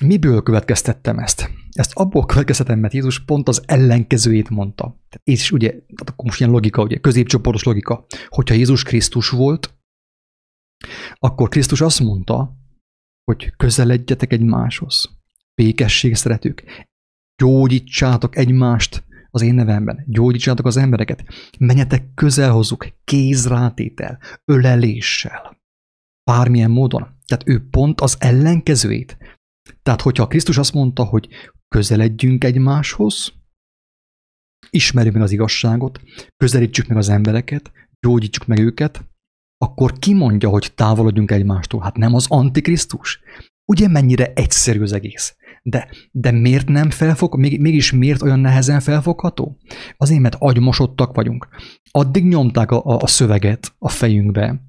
Miből 0.05 0.43
következtettem 0.43 1.17
ezt? 1.17 1.49
Ezt 1.71 1.91
abból 1.93 2.25
következtetem, 2.25 2.79
mert 2.79 2.93
Jézus 2.93 3.23
pont 3.23 3.47
az 3.47 3.63
ellenkezőjét 3.65 4.49
mondta. 4.49 4.99
És 5.23 5.51
ugye, 5.51 5.69
tehát 5.69 6.09
akkor 6.09 6.25
most 6.25 6.39
ilyen 6.39 6.51
logika, 6.51 6.81
ugye, 6.81 6.97
középcsoportos 6.97 7.63
logika. 7.63 8.05
Hogyha 8.27 8.55
Jézus 8.55 8.83
Krisztus 8.83 9.29
volt, 9.29 9.73
akkor 11.13 11.49
Krisztus 11.49 11.81
azt 11.81 11.99
mondta, 11.99 12.58
hogy 13.29 13.53
közeledjetek 13.57 14.31
egymáshoz. 14.33 15.09
Békesség 15.55 16.15
szeretők. 16.15 16.87
Gyógyítsátok 17.35 18.37
egymást 18.37 19.03
az 19.29 19.41
én 19.41 19.53
nevemben. 19.53 20.03
Gyógyítsátok 20.07 20.65
az 20.65 20.77
embereket. 20.77 21.23
Menjetek 21.59 22.13
közel 22.13 22.51
hozzuk 22.51 22.87
kézrátétel, 23.03 24.19
öleléssel. 24.45 25.57
Bármilyen 26.23 26.71
módon. 26.71 27.07
Tehát 27.25 27.47
ő 27.47 27.67
pont 27.69 28.01
az 28.01 28.15
ellenkezőjét. 28.19 29.17
Tehát, 29.83 30.01
hogyha 30.01 30.27
Krisztus 30.27 30.57
azt 30.57 30.73
mondta, 30.73 31.03
hogy 31.03 31.27
közeledjünk 31.67 32.43
egymáshoz, 32.43 33.33
ismerjük 34.69 35.13
meg 35.13 35.23
az 35.23 35.31
igazságot, 35.31 36.01
közelítsük 36.37 36.87
meg 36.87 36.97
az 36.97 37.09
embereket, 37.09 37.71
gyógyítsuk 37.99 38.45
meg 38.45 38.59
őket, 38.59 39.03
akkor 39.61 39.93
ki 39.93 40.13
mondja, 40.13 40.49
hogy 40.49 40.71
távolodjunk 40.75 41.31
egymástól? 41.31 41.81
Hát 41.81 41.97
nem 41.97 42.13
az 42.13 42.25
Antikrisztus? 42.29 43.19
Ugye 43.65 43.87
mennyire 43.87 44.33
egyszerű 44.33 44.81
az 44.81 44.93
egész? 44.93 45.35
De, 45.63 45.89
de 46.11 46.31
miért 46.31 46.67
nem 46.67 46.89
felfog, 46.89 47.37
még, 47.37 47.61
mégis 47.61 47.91
miért 47.91 48.21
olyan 48.21 48.39
nehezen 48.39 48.79
felfogható? 48.79 49.57
Azért, 49.97 50.21
mert 50.21 50.35
agymosottak 50.39 51.15
vagyunk. 51.15 51.47
Addig 51.91 52.25
nyomták 52.25 52.71
a, 52.71 52.85
a, 52.85 52.97
a 53.01 53.07
szöveget 53.07 53.75
a 53.77 53.89
fejünkbe, 53.89 54.61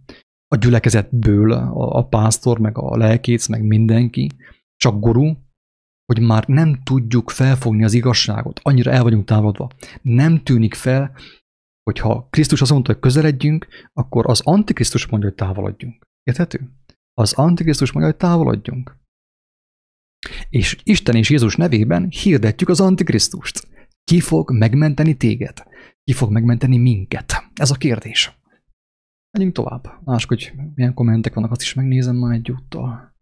a 0.48 0.56
gyülekezetből, 0.56 1.52
a, 1.52 1.96
a 1.96 2.06
pásztor, 2.06 2.58
meg 2.58 2.78
a 2.78 2.96
lelkész, 2.96 3.46
meg 3.46 3.62
mindenki, 3.62 4.30
csak 4.76 5.00
gurú, 5.00 5.36
hogy 6.06 6.20
már 6.20 6.44
nem 6.46 6.82
tudjuk 6.82 7.30
felfogni 7.30 7.84
az 7.84 7.92
igazságot, 7.92 8.60
annyira 8.62 8.90
el 8.90 9.02
vagyunk 9.02 9.24
távolodva. 9.24 9.70
Nem 10.02 10.42
tűnik 10.42 10.74
fel, 10.74 11.12
hogyha 11.82 12.28
Krisztus 12.30 12.60
azt 12.60 12.70
mondta, 12.70 12.92
hogy 12.92 13.00
közeledjünk, 13.00 13.66
akkor 13.92 14.28
az 14.28 14.40
Antikrisztus 14.44 15.06
mondja, 15.06 15.28
hogy 15.28 15.38
távolodjunk. 15.38 16.06
Érthető? 16.22 16.70
Az 17.14 17.32
Antikrisztus 17.32 17.92
mondja, 17.92 18.10
hogy 18.10 18.20
távolodjunk. 18.20 18.98
És 20.48 20.80
Isten 20.82 21.16
és 21.16 21.30
Jézus 21.30 21.56
nevében 21.56 22.08
hirdetjük 22.08 22.68
az 22.68 22.80
Antikrisztust. 22.80 23.68
Ki 24.04 24.20
fog 24.20 24.52
megmenteni 24.52 25.16
téged? 25.16 25.62
Ki 26.04 26.12
fog 26.12 26.30
megmenteni 26.30 26.76
minket? 26.76 27.32
Ez 27.54 27.70
a 27.70 27.74
kérdés. 27.74 28.38
Menjünk 29.30 29.54
tovább. 29.54 30.00
Mások, 30.04 30.28
hogy 30.28 30.52
milyen 30.74 30.94
kommentek 30.94 31.34
vannak, 31.34 31.50
azt 31.50 31.60
is 31.60 31.74
megnézem 31.74 32.16
már 32.16 32.34
egyúttal. 32.34 33.14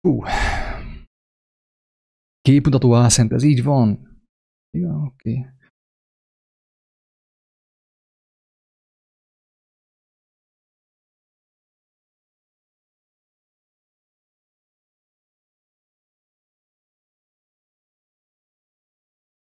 Hú. 0.00 0.22
Képmutató 2.40 2.94
álszent, 2.94 3.32
ez 3.32 3.42
így 3.42 3.62
van? 3.62 4.20
Igen, 4.70 4.90
oké. 4.90 5.30
Okay. 5.30 5.55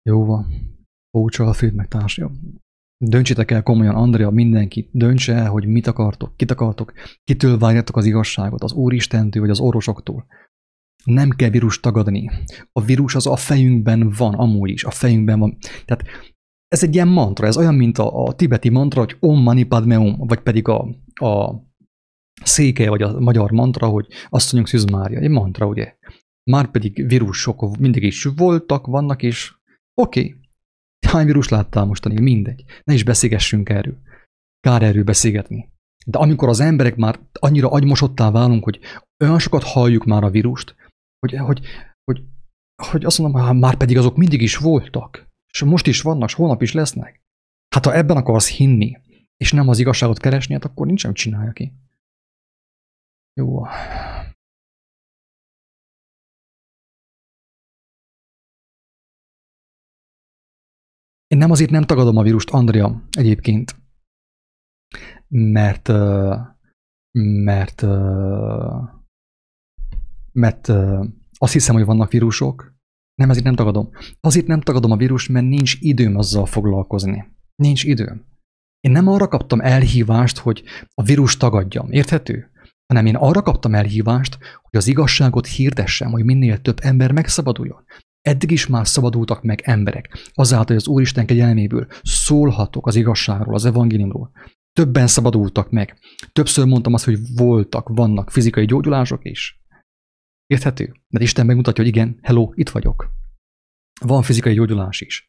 Jó 0.02 0.24
van. 0.24 0.46
Pócsa 1.10 1.44
a 1.44 1.52
főt 1.52 1.74
meg 1.74 1.88
társja. 1.88 2.30
Döntsétek 3.04 3.50
el 3.50 3.62
komolyan, 3.62 3.94
Andrea, 3.94 4.30
mindenki, 4.30 4.88
döntse 4.92 5.34
el, 5.34 5.50
hogy 5.50 5.66
mit 5.66 5.86
akartok, 5.86 6.36
kit 6.36 6.50
akartok, 6.50 6.92
kitől 7.24 7.58
várjátok 7.58 7.96
az 7.96 8.04
igazságot, 8.04 8.62
az 8.62 8.72
Úristentől 8.72 9.42
vagy 9.42 9.50
az 9.50 9.60
orvosoktól. 9.60 10.26
Nem 11.04 11.30
kell 11.30 11.50
vírus 11.50 11.80
tagadni. 11.80 12.30
A 12.72 12.82
vírus 12.82 13.14
az 13.14 13.26
a 13.26 13.36
fejünkben 13.36 14.10
van, 14.16 14.34
amúgy 14.34 14.70
is, 14.70 14.84
a 14.84 14.90
fejünkben 14.90 15.38
van. 15.38 15.56
Tehát 15.84 16.04
ez 16.68 16.82
egy 16.82 16.94
ilyen 16.94 17.08
mantra, 17.08 17.46
ez 17.46 17.56
olyan, 17.56 17.74
mint 17.74 17.98
a, 17.98 18.24
a 18.24 18.32
tibeti 18.34 18.68
mantra, 18.68 19.00
hogy 19.00 19.16
Om 19.20 19.42
Mani 19.42 19.62
Padme 19.62 19.98
Om, 19.98 20.16
vagy 20.18 20.40
pedig 20.40 20.68
a, 20.68 20.88
a 21.14 21.54
széke, 22.42 22.88
vagy 22.88 23.02
a 23.02 23.20
magyar 23.20 23.50
mantra, 23.50 23.86
hogy 23.86 24.06
mondjuk 24.30 24.66
Szűz 24.66 24.84
Mária, 24.84 25.18
egy 25.18 25.30
mantra, 25.30 25.66
ugye. 25.66 25.96
Már 26.50 26.70
pedig 26.70 27.06
vírusok 27.06 27.76
mindig 27.78 28.02
is 28.02 28.24
voltak, 28.24 28.86
vannak, 28.86 29.22
és 29.22 29.54
Oké. 29.94 30.20
Okay. 30.20 30.40
Hány 31.06 31.26
vírus 31.26 31.48
láttál 31.48 31.84
mostanig? 31.84 32.20
Mindegy. 32.20 32.64
Ne 32.84 32.94
is 32.94 33.04
beszélgessünk 33.04 33.68
erről. 33.68 33.98
Kár 34.60 34.82
erről 34.82 35.04
beszélgetni. 35.04 35.70
De 36.06 36.18
amikor 36.18 36.48
az 36.48 36.60
emberek 36.60 36.96
már 36.96 37.20
annyira 37.32 37.70
agymosottá 37.70 38.30
válunk, 38.30 38.64
hogy 38.64 38.80
olyan 39.24 39.38
sokat 39.38 39.62
halljuk 39.62 40.04
már 40.04 40.24
a 40.24 40.30
vírust, 40.30 40.74
hogy, 41.18 41.38
hogy, 41.38 41.60
hogy, 42.04 42.24
hogy 42.82 43.04
azt 43.04 43.18
mondom, 43.18 43.40
hogy 43.40 43.58
már 43.58 43.76
pedig 43.76 43.98
azok 43.98 44.16
mindig 44.16 44.42
is 44.42 44.56
voltak, 44.56 45.28
és 45.52 45.62
most 45.62 45.86
is 45.86 46.02
vannak, 46.02 46.28
és 46.28 46.34
holnap 46.34 46.62
is 46.62 46.72
lesznek. 46.72 47.20
Hát 47.74 47.84
ha 47.84 47.94
ebben 47.94 48.16
akarsz 48.16 48.48
hinni, 48.48 49.00
és 49.36 49.52
nem 49.52 49.68
az 49.68 49.78
igazságot 49.78 50.18
keresni, 50.18 50.54
hát 50.54 50.64
akkor 50.64 50.86
nincs, 50.86 51.12
csinálja 51.12 51.52
ki. 51.52 51.72
Jó. 53.34 53.62
Én 61.32 61.38
nem 61.38 61.50
azért 61.50 61.70
nem 61.70 61.82
tagadom 61.82 62.16
a 62.16 62.22
vírust, 62.22 62.50
Andrea, 62.50 63.02
egyébként, 63.10 63.76
mert 65.28 65.88
mert 67.44 67.82
mert 70.32 70.68
azt 71.38 71.52
hiszem, 71.52 71.74
hogy 71.74 71.84
vannak 71.84 72.10
vírusok, 72.10 72.74
nem, 73.14 73.30
ezért 73.30 73.44
nem 73.44 73.54
tagadom. 73.54 73.90
Azért 74.20 74.46
nem 74.46 74.60
tagadom 74.60 74.90
a 74.90 74.96
vírust, 74.96 75.28
mert 75.28 75.46
nincs 75.46 75.76
időm 75.80 76.16
azzal 76.16 76.46
foglalkozni. 76.46 77.24
Nincs 77.54 77.84
időm. 77.84 78.24
Én 78.80 78.92
nem 78.92 79.08
arra 79.08 79.28
kaptam 79.28 79.60
elhívást, 79.60 80.38
hogy 80.38 80.62
a 80.94 81.02
vírus 81.02 81.36
tagadjam. 81.36 81.90
Érthető? 81.90 82.50
Hanem 82.86 83.06
én 83.06 83.16
arra 83.16 83.42
kaptam 83.42 83.74
elhívást, 83.74 84.38
hogy 84.62 84.76
az 84.78 84.86
igazságot 84.86 85.46
hirdessem, 85.46 86.10
hogy 86.10 86.24
minél 86.24 86.60
több 86.60 86.78
ember 86.82 87.12
megszabaduljon. 87.12 87.84
Eddig 88.22 88.50
is 88.50 88.66
már 88.66 88.86
szabadultak 88.86 89.42
meg 89.42 89.60
emberek, 89.64 90.30
azáltal, 90.32 90.66
hogy 90.66 90.76
az 90.76 90.86
Úristen 90.86 91.26
kegyelméből 91.26 91.86
szólhatok 92.02 92.86
az 92.86 92.96
igazságról, 92.96 93.54
az 93.54 93.64
evangéliumról. 93.64 94.30
Többen 94.72 95.06
szabadultak 95.06 95.70
meg. 95.70 95.98
Többször 96.32 96.66
mondtam 96.66 96.92
azt, 96.94 97.04
hogy 97.04 97.18
voltak, 97.36 97.88
vannak 97.88 98.30
fizikai 98.30 98.64
gyógyulások 98.64 99.24
is. 99.24 99.60
Érthető? 100.46 100.92
Mert 101.08 101.24
Isten 101.24 101.46
megmutatja, 101.46 101.84
hogy 101.84 101.92
igen, 101.92 102.18
hello, 102.22 102.50
itt 102.54 102.70
vagyok. 102.70 103.10
Van 104.00 104.22
fizikai 104.22 104.54
gyógyulás 104.54 105.00
is. 105.00 105.28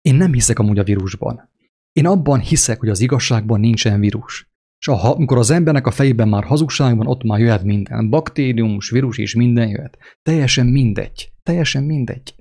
Én 0.00 0.14
nem 0.14 0.32
hiszek 0.32 0.58
amúgy 0.58 0.78
a 0.78 0.84
vírusban. 0.84 1.50
Én 1.92 2.06
abban 2.06 2.40
hiszek, 2.40 2.78
hogy 2.80 2.88
az 2.88 3.00
igazságban 3.00 3.60
nincsen 3.60 4.00
vírus. 4.00 4.50
És 4.80 4.86
ha, 4.86 5.10
amikor 5.10 5.38
az 5.38 5.50
embernek 5.50 5.86
a 5.86 5.90
fejében 5.90 6.28
már 6.28 6.44
hazugság 6.44 6.96
van, 6.96 7.06
ott 7.06 7.22
már 7.22 7.40
jöhet 7.40 7.62
minden. 7.62 8.10
Baktériumos, 8.10 8.90
vírus 8.90 9.18
és 9.18 9.34
minden 9.34 9.68
jöhet. 9.68 9.98
Teljesen 10.22 10.66
mindegy. 10.66 11.32
Teljesen 11.48 11.82
mindegy. 11.82 12.34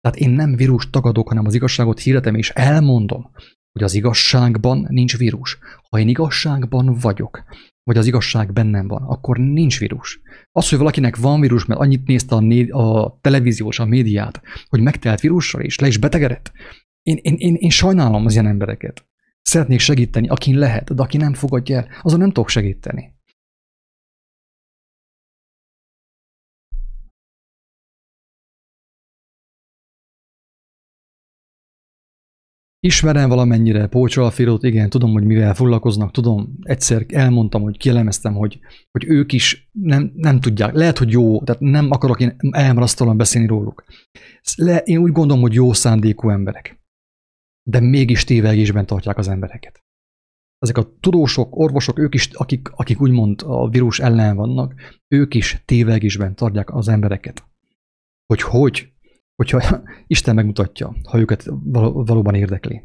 Tehát 0.00 0.18
én 0.18 0.30
nem 0.30 0.56
vírus 0.56 0.90
tagadok, 0.90 1.28
hanem 1.28 1.46
az 1.46 1.54
igazságot 1.54 2.00
hirdetem 2.00 2.34
és 2.34 2.50
elmondom. 2.50 3.30
hogy 3.72 3.82
az 3.82 3.94
igazságban 3.94 4.86
nincs 4.90 5.16
vírus. 5.16 5.58
Ha 5.90 5.98
én 5.98 6.08
igazságban 6.08 6.94
vagyok, 7.00 7.44
vagy 7.82 7.96
az 7.96 8.06
igazság 8.06 8.52
bennem 8.52 8.88
van, 8.88 9.02
akkor 9.02 9.38
nincs 9.38 9.78
vírus. 9.78 10.20
Az, 10.52 10.68
hogy 10.68 10.78
valakinek 10.78 11.16
van 11.16 11.40
vírus, 11.40 11.64
mert 11.64 11.80
annyit 11.80 12.06
nézte 12.06 12.34
a, 12.34 12.40
né- 12.40 12.72
a 12.72 13.18
televíziós, 13.20 13.78
a 13.78 13.84
médiát, 13.84 14.42
hogy 14.68 14.80
megtelt 14.80 15.20
vírussal 15.20 15.60
és 15.60 15.78
le 15.78 15.86
is 15.86 15.98
betegedett, 15.98 16.52
én, 17.02 17.18
én, 17.22 17.34
én, 17.38 17.54
én 17.54 17.70
sajnálom 17.70 18.26
az 18.26 18.32
ilyen 18.32 18.46
embereket. 18.46 19.06
Szeretnék 19.42 19.78
segíteni, 19.78 20.28
akin 20.28 20.58
lehet, 20.58 20.94
de 20.94 21.02
aki 21.02 21.16
nem 21.16 21.34
fogadja 21.34 21.76
el, 21.76 21.88
azon 22.02 22.18
nem 22.18 22.32
tudok 22.32 22.48
segíteni. 22.48 23.13
Ismerem 32.84 33.28
valamennyire 33.28 33.86
Pócsol 33.86 34.30
Filót, 34.30 34.62
igen, 34.62 34.90
tudom, 34.90 35.12
hogy 35.12 35.24
mivel 35.24 35.54
foglalkoznak, 35.54 36.10
tudom, 36.10 36.58
egyszer 36.62 37.06
elmondtam, 37.08 37.62
hogy 37.62 37.76
kielemeztem, 37.76 38.34
hogy, 38.34 38.60
hogy 38.90 39.04
ők 39.08 39.32
is 39.32 39.70
nem, 39.72 40.12
nem 40.14 40.40
tudják, 40.40 40.72
lehet, 40.72 40.98
hogy 40.98 41.10
jó, 41.10 41.42
tehát 41.42 41.62
nem 41.62 41.90
akarok 41.90 42.20
én 42.20 42.36
elmarasztalan 42.50 43.16
beszélni 43.16 43.46
róluk. 43.46 43.84
Le, 44.56 44.78
én 44.78 44.98
úgy 44.98 45.12
gondolom, 45.12 45.42
hogy 45.42 45.52
jó 45.52 45.72
szándékú 45.72 46.28
emberek, 46.28 46.82
de 47.70 47.80
mégis 47.80 48.24
tévegésben 48.24 48.86
tartják 48.86 49.18
az 49.18 49.28
embereket. 49.28 49.82
Ezek 50.58 50.78
a 50.78 50.96
tudósok, 51.00 51.56
orvosok, 51.56 51.98
ők 51.98 52.14
is, 52.14 52.30
akik, 52.32 52.68
akik 52.68 53.00
úgymond 53.00 53.42
a 53.44 53.68
vírus 53.68 54.00
ellen 54.00 54.36
vannak, 54.36 54.74
ők 55.08 55.34
is 55.34 55.62
tévegésben 55.64 56.34
tartják 56.34 56.74
az 56.74 56.88
embereket. 56.88 57.44
Hogy 58.26 58.42
hogy, 58.42 58.93
hogyha 59.36 59.82
Isten 60.06 60.34
megmutatja, 60.34 60.96
ha 61.08 61.18
őket 61.18 61.50
valóban 61.64 62.34
érdekli. 62.34 62.82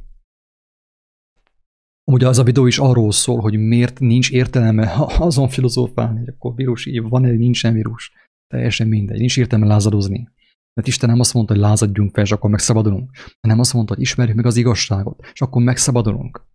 Ugye 2.11 2.27
az 2.27 2.37
a 2.37 2.43
videó 2.43 2.65
is 2.65 2.79
arról 2.79 3.11
szól, 3.11 3.39
hogy 3.39 3.57
miért 3.57 3.99
nincs 3.99 4.31
értelme 4.31 4.93
azon 5.29 5.49
filozófálni, 5.49 6.19
hogy 6.19 6.27
akkor 6.27 6.55
vírus 6.55 6.85
így 6.85 7.01
van 7.01 7.25
egy 7.25 7.37
nincsen 7.37 7.73
vírus. 7.73 8.11
Teljesen 8.47 8.87
mindegy. 8.87 9.19
Nincs 9.19 9.37
értelme 9.37 9.65
lázadozni. 9.65 10.29
Mert 10.73 10.87
Isten 10.87 11.09
nem 11.09 11.19
azt 11.19 11.33
mondta, 11.33 11.53
hogy 11.53 11.61
lázadjunk 11.61 12.13
fel, 12.13 12.23
és 12.23 12.31
akkor 12.31 12.49
megszabadulunk, 12.49 13.11
hanem 13.41 13.59
azt 13.59 13.73
mondta, 13.73 13.93
hogy 13.93 14.03
ismerjük 14.03 14.35
meg 14.35 14.45
az 14.45 14.57
igazságot, 14.57 15.19
és 15.33 15.41
akkor 15.41 15.61
megszabadulunk. 15.61 16.47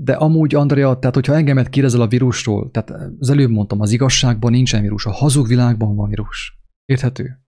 De 0.00 0.12
amúgy, 0.12 0.54
Andrea, 0.54 0.98
tehát 0.98 1.14
hogyha 1.14 1.34
engemet 1.34 1.68
kérdezel 1.68 2.00
a 2.00 2.06
vírusról, 2.06 2.70
tehát 2.70 2.90
az 3.18 3.30
előbb 3.30 3.50
mondtam, 3.50 3.80
az 3.80 3.90
igazságban 3.90 4.50
nincsen 4.50 4.82
vírus, 4.82 5.06
a 5.06 5.10
hazug 5.10 5.46
világban 5.46 5.96
van 5.96 6.08
vírus. 6.08 6.58
Érthető? 6.84 7.38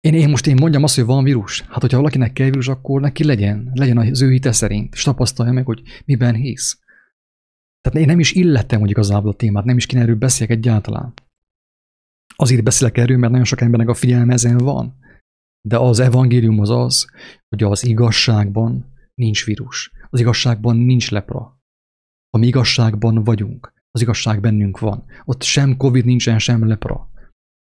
Én, 0.00 0.14
én 0.14 0.28
most 0.28 0.46
én 0.46 0.56
mondjam 0.60 0.82
azt, 0.82 0.94
hogy 0.94 1.04
van 1.04 1.24
vírus. 1.24 1.62
Hát, 1.62 1.80
hogyha 1.80 1.96
valakinek 1.96 2.32
kell 2.32 2.46
vírus, 2.46 2.68
akkor 2.68 3.00
neki 3.00 3.24
legyen. 3.24 3.70
Legyen 3.74 3.98
az 3.98 4.22
ő 4.22 4.30
hite 4.30 4.52
szerint. 4.52 4.94
És 4.94 5.02
tapasztalja 5.02 5.52
meg, 5.52 5.64
hogy 5.64 5.82
miben 6.04 6.34
hisz. 6.34 6.80
Tehát 7.80 7.98
én 7.98 8.06
nem 8.06 8.20
is 8.20 8.32
illettem, 8.32 8.80
hogy 8.80 8.90
igazából 8.90 9.30
a 9.30 9.34
témát, 9.34 9.64
nem 9.64 9.76
is 9.76 9.86
kéne 9.86 10.02
erről 10.02 10.16
beszéljek 10.16 10.56
egyáltalán. 10.56 11.14
Azért 12.36 12.62
beszélek 12.62 12.96
erről, 12.96 13.16
mert 13.16 13.30
nagyon 13.30 13.46
sok 13.46 13.60
embernek 13.60 13.88
a 13.88 13.94
figyelme 13.94 14.32
ezen 14.32 14.56
van. 14.56 14.98
De 15.68 15.78
az 15.78 15.98
evangélium 15.98 16.60
az 16.60 16.70
az, 16.70 17.06
hogy 17.48 17.62
az 17.62 17.84
igazságban 17.84 18.94
nincs 19.14 19.44
vírus. 19.44 19.92
Az 20.10 20.20
igazságban 20.20 20.76
nincs 20.76 21.10
lepra. 21.10 21.60
Ha 22.30 22.38
mi 22.38 22.46
igazságban 22.46 23.24
vagyunk, 23.24 23.72
az 23.90 24.00
igazság 24.00 24.40
bennünk 24.40 24.78
van. 24.78 25.04
Ott 25.24 25.42
sem 25.42 25.76
Covid 25.76 26.04
nincsen, 26.04 26.38
sem 26.38 26.66
lepra. 26.66 27.10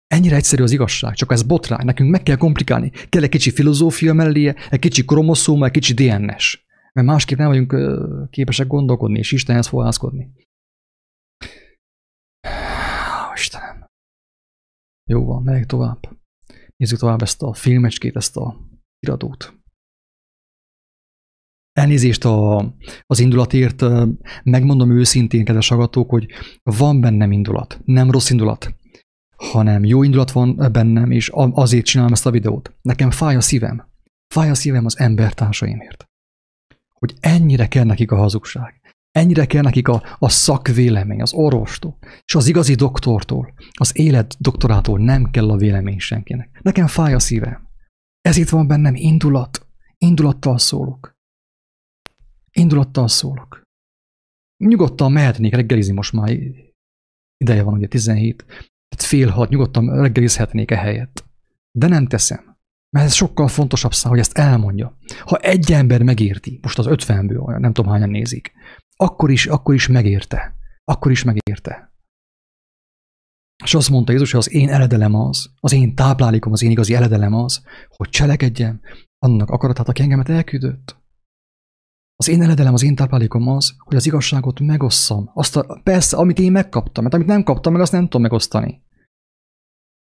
Ennyire 0.08 0.36
egyszerű 0.36 0.64
az 0.64 0.72
igazság, 0.72 1.14
csak 1.14 1.32
ez 1.32 1.44
botrány. 1.44 1.86
Nekünk 1.86 2.12
meg 2.12 2.24
kell 2.24 2.36
komplikálni. 2.36 2.90
Kell 2.90 3.24
egy 3.24 3.30
kicsi 3.30 3.52
filozófia 3.52 4.14
melléje, 4.14 4.56
egy 4.70 4.80
kicsi 4.80 5.06
kromoszóma, 5.06 5.66
egy 5.66 5.72
kicsi 5.72 5.94
DNS. 5.94 6.66
Mert 6.94 7.08
másképp 7.08 7.38
nem 7.38 7.48
vagyunk 7.48 7.76
képesek 8.30 8.68
gondolkodni 8.68 9.18
és 9.18 9.32
Istenhez 9.32 9.68
fohászkodni. 9.68 10.32
Istenem. 13.34 13.86
Jó 15.10 15.26
van, 15.26 15.44
megyek 15.44 15.66
tovább. 15.66 16.18
Nézzük 16.76 17.00
tovább 17.00 17.22
ezt 17.22 17.42
a 17.42 17.54
filmecskét, 17.54 18.16
ezt 18.16 18.38
a 18.38 18.58
iradót. 19.00 19.57
Elnézést 21.78 22.26
a, 22.26 22.58
az 23.06 23.20
indulatért, 23.20 23.84
megmondom 24.44 24.92
őszintén, 24.92 25.46
kedves 25.46 25.72
agatók, 25.72 26.10
hogy 26.10 26.26
van 26.64 27.02
bennem 27.02 27.32
indulat, 27.32 27.80
nem 27.86 28.12
rossz 28.12 28.30
indulat, 28.30 28.76
hanem 29.36 29.86
jó 29.86 30.04
indulat 30.04 30.32
van 30.32 30.70
bennem, 30.72 31.12
és 31.12 31.32
azért 31.34 31.86
csinálom 31.86 32.14
ezt 32.14 32.26
a 32.26 32.32
videót. 32.32 32.74
Nekem 32.82 33.12
fáj 33.12 33.36
a 33.36 33.42
szívem. 33.42 33.88
Fáj 34.34 34.50
a 34.50 34.56
szívem 34.56 34.86
az 34.86 35.00
embertársaimért. 35.00 36.06
Hogy 36.94 37.14
ennyire 37.20 37.68
kell 37.68 37.86
nekik 37.86 38.12
a 38.12 38.16
hazugság. 38.16 38.82
Ennyire 39.12 39.46
kell 39.46 39.62
nekik 39.62 39.88
a, 39.88 40.04
a 40.20 40.30
szakvélemény, 40.30 41.22
az 41.22 41.34
orvostól, 41.34 41.98
és 42.26 42.36
az 42.36 42.48
igazi 42.48 42.76
doktortól, 42.76 43.54
az 43.72 44.00
élet 44.00 44.36
doktorától 44.40 45.00
nem 45.00 45.32
kell 45.32 45.50
a 45.50 45.58
vélemény 45.58 46.00
senkinek. 46.00 46.60
Nekem 46.62 46.88
fáj 46.88 47.14
a 47.14 47.20
szívem. 47.20 47.68
Ez 48.22 48.38
itt 48.38 48.50
van 48.50 48.68
bennem 48.68 48.96
indulat. 48.96 49.68
Indulattal 49.98 50.58
szólok. 50.58 51.17
Indulattal 52.58 53.08
szólok. 53.08 53.62
Nyugodtan 54.64 55.12
mehetnék 55.12 55.56
reggelizni 55.56 55.94
most 55.94 56.14
már 56.14 56.38
ideje 57.38 57.64
van, 57.64 57.74
ugye 57.74 57.88
17, 57.88 58.46
tehát 58.46 59.06
fél 59.06 59.30
hat, 59.30 59.50
nyugodtan 59.50 60.02
reggelizhetnék 60.02 60.72
e 60.72 60.78
helyet. 60.78 61.26
De 61.72 61.88
nem 61.88 62.08
teszem. 62.08 62.58
Mert 62.90 63.06
ez 63.06 63.14
sokkal 63.14 63.48
fontosabb 63.48 63.94
szám, 63.94 64.12
hogy 64.12 64.20
ezt 64.20 64.38
elmondja. 64.38 64.98
Ha 65.20 65.38
egy 65.38 65.72
ember 65.72 66.04
megérti, 66.04 66.60
most 66.62 66.80
az 66.80 66.86
ötvenből, 66.86 67.58
nem 67.58 67.74
tudom 67.74 67.92
hányan 67.92 68.10
nézik, 68.10 68.52
akkor 68.96 69.32
is, 69.32 69.48
akkor 69.48 69.74
is 69.74 69.88
megérte. 69.88 70.56
Akkor 70.84 71.12
is 71.12 71.24
megérte. 71.24 71.94
És 73.64 73.74
azt 73.74 73.90
mondta 73.90 74.12
Jézus, 74.12 74.32
hogy 74.32 74.40
az 74.40 74.52
én 74.52 74.70
eledelem 74.70 75.16
az, 75.16 75.54
az 75.60 75.72
én 75.72 75.96
táplálékom, 75.96 76.52
az 76.52 76.62
én 76.62 76.72
igazi 76.72 76.94
eledelem 76.94 77.34
az, 77.34 77.62
hogy 77.88 78.10
cselekedjem 78.10 78.82
annak 79.20 79.50
akaratát, 79.50 79.88
aki 79.88 80.02
engemet 80.02 80.30
elküldött. 80.30 80.97
Az 82.20 82.28
én 82.28 82.42
eledelem, 82.42 82.74
az 82.74 82.84
én 82.84 82.96
táplálékom 82.96 83.48
az, 83.48 83.76
hogy 83.78 83.96
az 83.96 84.06
igazságot 84.06 84.60
megosszam. 84.60 85.32
Azt 85.34 85.56
a, 85.56 85.82
persze, 85.84 86.18
amit 86.18 86.40
én 86.40 86.52
megkaptam, 86.52 87.04
mert 87.04 87.16
amit 87.16 87.28
nem 87.28 87.44
kaptam 87.44 87.74
meg, 87.74 87.82
azt 87.82 87.92
nem 87.92 88.04
tudom 88.04 88.22
megosztani. 88.22 88.82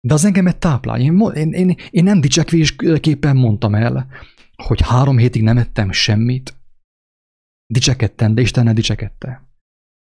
De 0.01 0.15
az 0.15 0.25
engemet 0.25 0.59
táplál. 0.59 1.01
Én, 1.01 1.21
én, 1.35 1.53
én, 1.53 1.77
én 1.91 2.05
nem 2.05 2.21
dicsekvésképpen 2.21 3.37
mondtam 3.37 3.75
el, 3.75 4.07
hogy 4.57 4.81
három 4.81 5.19
hétig 5.19 5.43
nem 5.43 5.59
ettem 5.59 5.93
semmit. 5.93 6.55
Dicsekedtem, 7.67 8.35
de 8.35 8.41
Isten 8.41 8.65
ne 8.65 8.73
dicsekedte. 8.73 9.49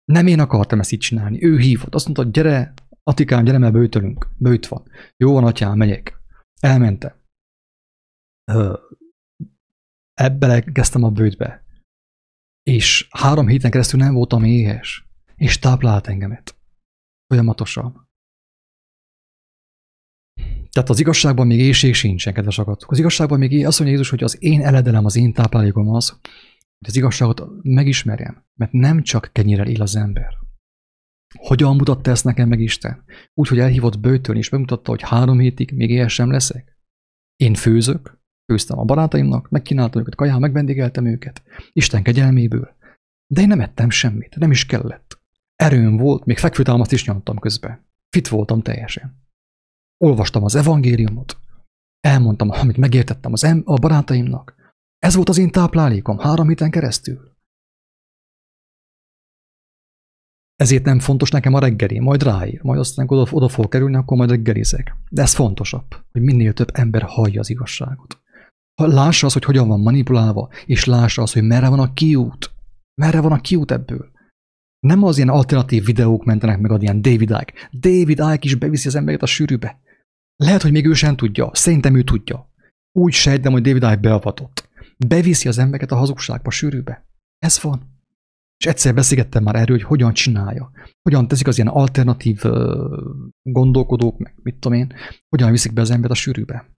Nem 0.06 0.28
én 0.28 0.40
akartam 0.40 0.80
ezt 0.80 0.92
így 0.92 1.00
csinálni. 1.00 1.44
Ő 1.44 1.58
hívott. 1.58 1.96
Azt 1.96 2.06
mondta, 2.06 2.24
gyere, 2.24 2.74
Atikám, 3.04 3.44
gyere, 3.44 3.58
mert 3.58 3.74
bőtölünk. 3.74 4.28
Bőt 4.38 4.68
van. 4.68 4.88
Jó 5.18 5.34
van, 5.34 5.44
atyám, 5.44 5.78
megyek. 5.78 6.20
Elmentem. 6.60 7.14
Ebbe 10.14 10.62
kezdtem 10.62 11.04
a 11.04 11.10
bőtbe. 11.10 11.64
És 12.72 13.08
három 13.10 13.48
héten 13.48 13.72
keresztül 13.72 14.00
nem 14.00 14.14
voltam 14.14 14.44
éhes, 14.44 15.06
és 15.36 15.60
táplált 15.60 16.08
engemet. 16.08 16.56
Folyamatosan. 17.28 18.10
Tehát 20.72 20.90
az 20.90 21.00
igazságban 21.00 21.48
még 21.48 21.60
éjség 21.60 21.94
sincsen, 21.94 22.34
kedves 22.34 22.60
agatok. 22.60 22.92
Az 22.92 23.00
igazságban 23.00 23.40
még 23.40 23.66
azt 23.66 23.80
mondja 23.80 23.98
Jézus, 23.98 24.10
hogy 24.10 24.24
az 24.24 24.44
én 24.44 24.62
eledelem, 24.62 25.06
az 25.06 25.16
én 25.16 25.34
táplálékom 25.34 25.90
az, 25.90 26.10
hogy 26.10 26.88
az 26.88 26.96
igazságot 26.96 27.44
megismerjem, 27.62 28.46
mert 28.60 28.72
nem 28.72 29.04
csak 29.04 29.30
kenyérrel 29.32 29.68
él 29.68 29.82
az 29.82 29.96
ember. 29.96 30.38
Hogyan 31.38 31.76
mutatta 31.76 32.12
ezt 32.12 32.24
nekem 32.24 32.48
meg 32.48 32.60
Isten? 32.60 33.04
Úgy, 33.34 33.48
hogy 33.48 33.60
elhívott 33.60 34.00
bőtön, 34.00 34.36
és 34.36 34.50
bemutatta, 34.50 34.90
hogy 34.90 35.02
három 35.02 35.40
hétig 35.40 35.72
még 35.72 35.90
éhes 35.90 36.14
sem 36.14 36.32
leszek. 36.32 36.78
Én 37.36 37.54
főzök, 37.54 38.21
főztem 38.52 38.80
a 38.80 38.84
barátaimnak, 38.84 39.50
megkínáltam 39.50 40.02
őket 40.02 40.16
kaján, 40.16 40.40
megvendégeltem 40.40 41.06
őket, 41.06 41.44
Isten 41.74 42.04
kegyelméből. 42.04 42.76
De 43.28 43.42
én 43.42 43.48
nem 43.48 43.62
ettem 43.62 43.90
semmit, 43.90 44.36
nem 44.36 44.52
is 44.52 44.66
kellett. 44.66 45.20
Erőm 45.56 45.98
volt, 45.98 46.26
még 46.26 46.38
fekvőtámaszt 46.38 46.92
is 46.92 47.06
nyomtam 47.06 47.40
közben. 47.40 47.86
Fit 48.10 48.28
voltam 48.28 48.62
teljesen. 48.62 49.20
Olvastam 49.98 50.44
az 50.44 50.56
evangéliumot, 50.56 51.38
elmondtam, 52.00 52.50
amit 52.50 52.78
megértettem 52.78 53.34
az 53.34 53.44
em- 53.44 53.68
a 53.68 53.74
barátaimnak. 53.74 54.56
Ez 55.00 55.16
volt 55.16 55.30
az 55.30 55.38
én 55.38 55.52
táplálékom 55.52 56.18
három 56.18 56.48
héten 56.48 56.72
keresztül. 56.72 57.32
Ezért 60.56 60.86
nem 60.86 61.00
fontos 61.00 61.32
nekem 61.32 61.54
a 61.54 61.60
reggeli, 61.60 62.00
majd 62.00 62.24
ráír, 62.24 62.62
majd 62.64 62.80
aztán 62.80 63.06
oda, 63.10 63.32
oda 63.32 63.48
fog 63.48 63.70
kerülni, 63.70 63.96
akkor 63.96 64.18
majd 64.18 64.30
reggelizek. 64.30 64.96
De 65.10 65.22
ez 65.22 65.34
fontosabb, 65.34 65.96
hogy 66.12 66.22
minél 66.22 66.54
több 66.54 66.70
ember 66.74 67.02
hallja 67.02 67.40
az 67.40 67.50
igazságot. 67.50 68.21
Ha 68.76 68.88
lássa 68.88 69.26
az, 69.26 69.34
hogy 69.34 69.44
hogyan 69.44 69.68
van 69.68 69.80
manipulálva, 69.80 70.50
és 70.66 70.86
lássa 70.86 71.22
az, 71.22 71.34
hogy 71.34 71.44
merre 71.44 71.70
van 71.70 71.80
a 71.80 71.94
kiút. 71.94 72.54
Merre 73.02 73.22
van 73.22 73.32
a 73.32 73.42
kiút 73.42 73.72
ebből. 73.72 74.12
Nem 74.80 75.04
az 75.04 75.18
ilyen 75.18 75.30
alternatív 75.30 75.86
videók 75.86 76.26
mentenek 76.26 76.60
meg, 76.60 76.72
az 76.72 76.82
ilyen 76.82 77.02
David 77.02 77.30
Icke. 77.30 77.54
David 77.72 78.10
Icke 78.10 78.40
is 78.42 78.56
beviszi 78.56 78.88
az 78.88 78.96
embereket 78.96 79.24
a 79.24 79.32
sűrűbe. 79.32 79.80
Lehet, 80.36 80.62
hogy 80.62 80.72
még 80.72 80.86
ő 80.86 80.94
sem 80.94 81.16
tudja. 81.16 81.50
Szerintem 81.54 81.96
ő 81.96 82.04
tudja. 82.04 82.50
Úgy 82.92 83.14
sejtem, 83.14 83.52
hogy 83.52 83.62
David 83.62 83.84
Icke 83.84 83.96
beavatott. 83.96 84.70
Beviszi 85.08 85.48
az 85.48 85.58
embereket 85.58 85.92
a 85.92 85.96
hazugságba, 85.96 86.50
sűrűbe. 86.50 87.06
Ez 87.38 87.62
van. 87.62 87.90
És 88.58 88.66
egyszer 88.66 88.94
beszélgettem 88.94 89.44
már 89.44 89.56
erről, 89.56 89.78
hogy 89.78 89.86
hogyan 89.86 90.14
csinálja. 90.14 90.72
Hogyan 91.02 91.28
teszik 91.28 91.48
az 91.48 91.58
ilyen 91.58 91.70
alternatív 91.70 92.42
gondolkodók, 93.42 94.18
meg 94.18 94.36
mit 94.44 94.56
tudom 94.56 94.78
én, 94.78 94.94
hogyan 95.30 95.52
viszik 95.52 95.74
be 95.74 95.82
az 95.82 95.92
embert 95.92 96.12
a 96.12 96.16
sűrűbe. 96.16 96.70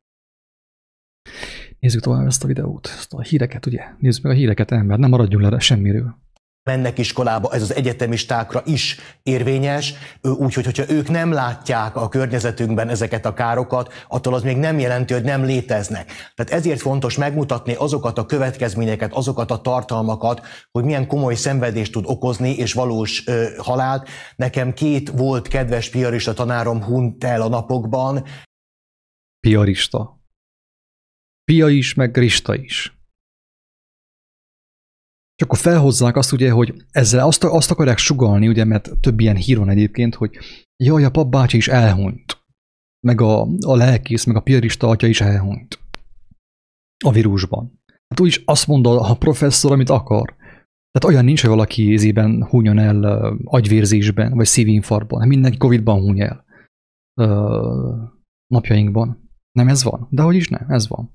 Nézzük 1.83 2.01
tovább 2.01 2.25
ezt 2.25 2.43
a 2.43 2.47
videót, 2.47 2.87
ezt 2.97 3.13
a 3.13 3.21
híreket, 3.21 3.65
ugye? 3.65 3.83
Nézzük 3.99 4.23
meg 4.23 4.31
a 4.31 4.35
híreket, 4.35 4.71
ember, 4.71 4.97
nem 4.97 5.09
maradjunk 5.09 5.51
le 5.51 5.59
semmiről 5.59 6.21
mennek 6.63 6.97
iskolába, 6.97 7.53
ez 7.53 7.61
az 7.61 7.75
egyetemistákra 7.75 8.61
is 8.65 8.97
érvényes, 9.23 9.93
úgyhogy 10.21 10.65
hogyha 10.65 10.83
ők 10.89 11.09
nem 11.09 11.31
látják 11.31 11.95
a 11.95 12.09
környezetünkben 12.09 12.89
ezeket 12.89 13.25
a 13.25 13.33
károkat, 13.33 13.93
attól 14.07 14.33
az 14.33 14.43
még 14.43 14.57
nem 14.57 14.79
jelenti, 14.79 15.13
hogy 15.13 15.23
nem 15.23 15.43
léteznek. 15.43 16.11
Tehát 16.35 16.51
ezért 16.51 16.79
fontos 16.79 17.17
megmutatni 17.17 17.73
azokat 17.73 18.17
a 18.17 18.25
következményeket, 18.25 19.13
azokat 19.13 19.51
a 19.51 19.61
tartalmakat, 19.61 20.41
hogy 20.71 20.83
milyen 20.83 21.07
komoly 21.07 21.35
szenvedést 21.35 21.91
tud 21.91 22.03
okozni, 22.07 22.51
és 22.51 22.73
valós 22.73 23.27
ö, 23.27 23.45
halált. 23.57 24.09
Nekem 24.35 24.73
két 24.73 25.09
volt 25.09 25.47
kedves 25.47 25.89
piarista 25.89 26.33
tanárom 26.33 26.83
hunyt 26.83 27.23
el 27.23 27.41
a 27.41 27.49
napokban. 27.49 28.23
Piarista. 29.39 30.22
Pia 31.43 31.69
is, 31.69 31.93
meg 31.93 32.17
Rista 32.17 32.55
is. 32.55 32.97
És 35.35 35.43
akkor 35.43 35.57
felhozzák 35.57 36.15
azt 36.15 36.31
ugye, 36.31 36.51
hogy 36.51 36.85
ezzel 36.91 37.25
azt, 37.25 37.43
azt 37.43 37.71
akarják 37.71 37.97
sugalni, 37.97 38.47
ugye, 38.47 38.63
mert 38.63 38.99
több 38.99 39.19
ilyen 39.19 39.35
hír 39.35 39.57
van 39.57 39.69
egyébként, 39.69 40.15
hogy 40.15 40.37
jaj, 40.83 41.03
a 41.03 41.11
papbácsi 41.11 41.57
is 41.57 41.67
elhunyt. 41.67 42.43
Meg 43.07 43.21
a, 43.21 43.41
a 43.41 43.75
lelkész, 43.75 44.23
meg 44.23 44.35
a 44.35 44.41
piarista 44.41 44.87
atya 44.87 45.07
is 45.07 45.21
elhunyt. 45.21 45.79
A 47.05 47.11
vírusban. 47.11 47.81
Hát 48.07 48.19
úgyis 48.19 48.41
azt 48.45 48.67
mondta 48.67 49.01
a 49.01 49.15
professzor, 49.17 49.71
amit 49.71 49.89
akar. 49.89 50.35
Tehát 50.91 51.15
olyan 51.15 51.25
nincs, 51.25 51.41
hogy 51.41 51.49
valaki 51.49 51.91
ízében 51.91 52.45
hunjon 52.45 52.79
el 52.79 53.03
agyvérzésben, 53.43 54.33
vagy 54.33 54.45
szívinfarkban. 54.45 55.19
Hát 55.19 55.29
mindenki 55.29 55.57
Covid-ban 55.57 55.99
huny 55.99 56.19
el. 56.19 56.45
Uh, 57.21 58.09
napjainkban. 58.47 59.29
Nem 59.51 59.67
ez 59.67 59.83
van? 59.83 60.07
De 60.09 60.21
hogy 60.21 60.35
is 60.35 60.49
nem, 60.49 60.65
ez 60.67 60.87
van. 60.87 61.13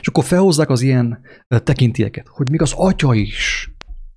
És 0.00 0.08
akkor 0.08 0.24
felhozzák 0.24 0.70
az 0.70 0.80
ilyen 0.80 1.24
tekintélyeket, 1.48 2.28
hogy 2.28 2.50
még 2.50 2.62
az 2.62 2.72
atya 2.76 3.14
is 3.14 3.70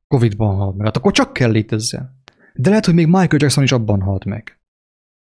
Covid-ban 0.08 0.56
halt 0.56 0.76
meg. 0.76 0.86
Hát 0.86 0.98
akkor 0.98 1.12
csak 1.12 1.34
kell 1.34 1.52
létezzen. 1.52 2.18
De 2.54 2.70
lehet, 2.70 2.86
hogy 2.86 2.94
még 2.94 3.06
Michael 3.06 3.38
Jackson 3.38 3.64
is 3.64 3.72
abban 3.72 4.02
halt 4.02 4.26
meg. 4.26 4.60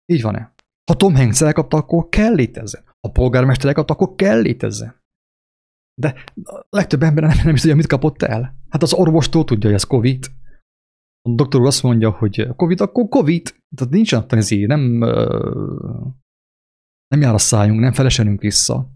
Így 0.05 0.21
van-e? 0.21 0.53
Ha 0.91 0.97
Tom 0.97 1.15
Hanks 1.15 1.41
elkapta, 1.41 1.77
akkor 1.77 2.09
kell 2.09 2.33
létezzen. 2.33 2.83
Ha 2.99 3.11
polgármester 3.11 3.67
elkapta, 3.67 3.93
akkor 3.93 4.15
kell 4.15 4.39
létezzen. 4.41 5.03
De 6.01 6.23
a 6.43 6.65
legtöbb 6.69 7.03
ember 7.03 7.23
nem, 7.23 7.37
nem 7.43 7.53
is 7.53 7.61
tudja, 7.61 7.75
mit 7.75 7.87
kapott 7.87 8.21
el. 8.21 8.55
Hát 8.69 8.83
az 8.83 8.93
orvostól 8.93 9.43
tudja, 9.43 9.65
hogy 9.69 9.77
ez 9.77 9.83
Covid. 9.83 10.25
A 11.21 11.35
doktor 11.35 11.65
azt 11.65 11.83
mondja, 11.83 12.09
hogy 12.09 12.47
Covid, 12.55 12.81
akkor 12.81 13.07
Covid. 13.07 13.55
Tehát 13.75 13.93
nincs 13.93 14.13
attani, 14.13 14.65
nem, 14.65 14.81
nem 17.07 17.21
jár 17.21 17.33
a 17.33 17.37
szájunk, 17.37 17.79
nem 17.79 17.93
felesenünk 17.93 18.41
vissza. 18.41 18.93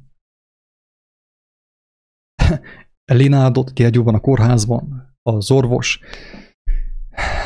Linárdot 3.05 3.73
kiegyóban 3.73 4.15
a 4.15 4.19
kórházban, 4.19 5.15
az 5.21 5.51
orvos 5.51 5.99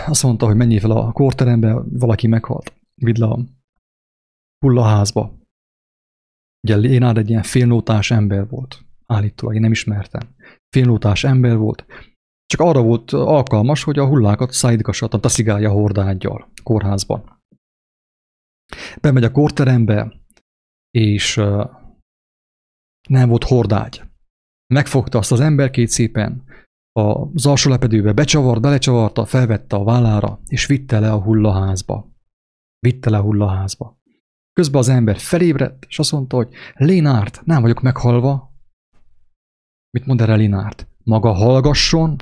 azt 0.05 0.23
mondta, 0.23 0.45
hogy 0.45 0.55
menjél 0.55 0.79
fel 0.79 0.91
a 0.91 1.11
kórterembe, 1.11 1.73
valaki 1.89 2.27
meghalt. 2.27 2.73
Vidd 2.95 3.23
a 3.23 3.39
hullaházba. 4.65 5.37
Ugye 6.67 6.75
Lénárd 6.75 7.17
egy 7.17 7.29
ilyen 7.29 7.43
félnótás 7.43 8.11
ember 8.11 8.47
volt. 8.47 8.85
Állítólag, 9.05 9.55
én 9.55 9.61
nem 9.61 9.71
ismertem. 9.71 10.35
Félnótás 10.69 11.23
ember 11.23 11.57
volt. 11.57 11.85
Csak 12.45 12.61
arra 12.61 12.81
volt 12.81 13.11
alkalmas, 13.11 13.83
hogy 13.83 13.99
a 13.99 14.07
hullákat 14.07 14.51
szájdikasat 14.51 15.13
a 15.13 15.19
taszigálja 15.19 15.71
hordágyjal 15.71 16.51
kórházban. 16.63 17.41
Bemegy 19.01 19.23
a 19.23 19.31
kórterembe, 19.31 20.13
és 20.91 21.35
nem 23.09 23.29
volt 23.29 23.43
hordágy 23.43 24.01
megfogta 24.73 25.17
azt 25.17 25.31
az 25.31 25.39
emberkét 25.39 25.89
szépen, 25.89 26.43
az 26.91 27.45
alsó 27.45 27.69
lepedőbe 27.69 28.13
becsavart, 28.13 28.61
belecsavarta, 28.61 29.25
felvette 29.25 29.75
a 29.75 29.83
vállára, 29.83 30.39
és 30.47 30.65
vitte 30.65 30.99
le 30.99 31.11
a 31.11 31.21
hullaházba. 31.21 32.11
Vitte 32.79 33.09
le 33.09 33.17
a 33.17 33.21
hullaházba. 33.21 34.01
Közben 34.53 34.81
az 34.81 34.89
ember 34.89 35.17
felébredt, 35.17 35.85
és 35.87 35.99
azt 35.99 36.11
mondta, 36.11 36.35
hogy 36.35 36.47
Lénárt, 36.73 37.41
nem 37.45 37.61
vagyok 37.61 37.81
meghalva. 37.81 38.53
Mit 39.89 40.05
mond 40.05 40.21
erre 40.21 40.35
Lénárt? 40.35 40.87
Maga 41.03 41.31
hallgasson, 41.31 42.15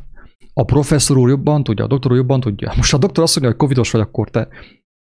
a 0.54 0.64
professzor 0.64 1.18
úr 1.18 1.30
jobban 1.30 1.64
tudja, 1.64 1.84
a 1.84 1.88
doktor 1.88 2.12
úr 2.12 2.18
jobban 2.18 2.40
tudja. 2.40 2.74
Most 2.76 2.94
a 2.94 2.98
doktor 2.98 3.24
azt 3.24 3.34
mondja, 3.34 3.52
hogy 3.52 3.60
covidos 3.60 3.92
vagy, 3.92 4.02
akkor 4.02 4.30
te 4.30 4.48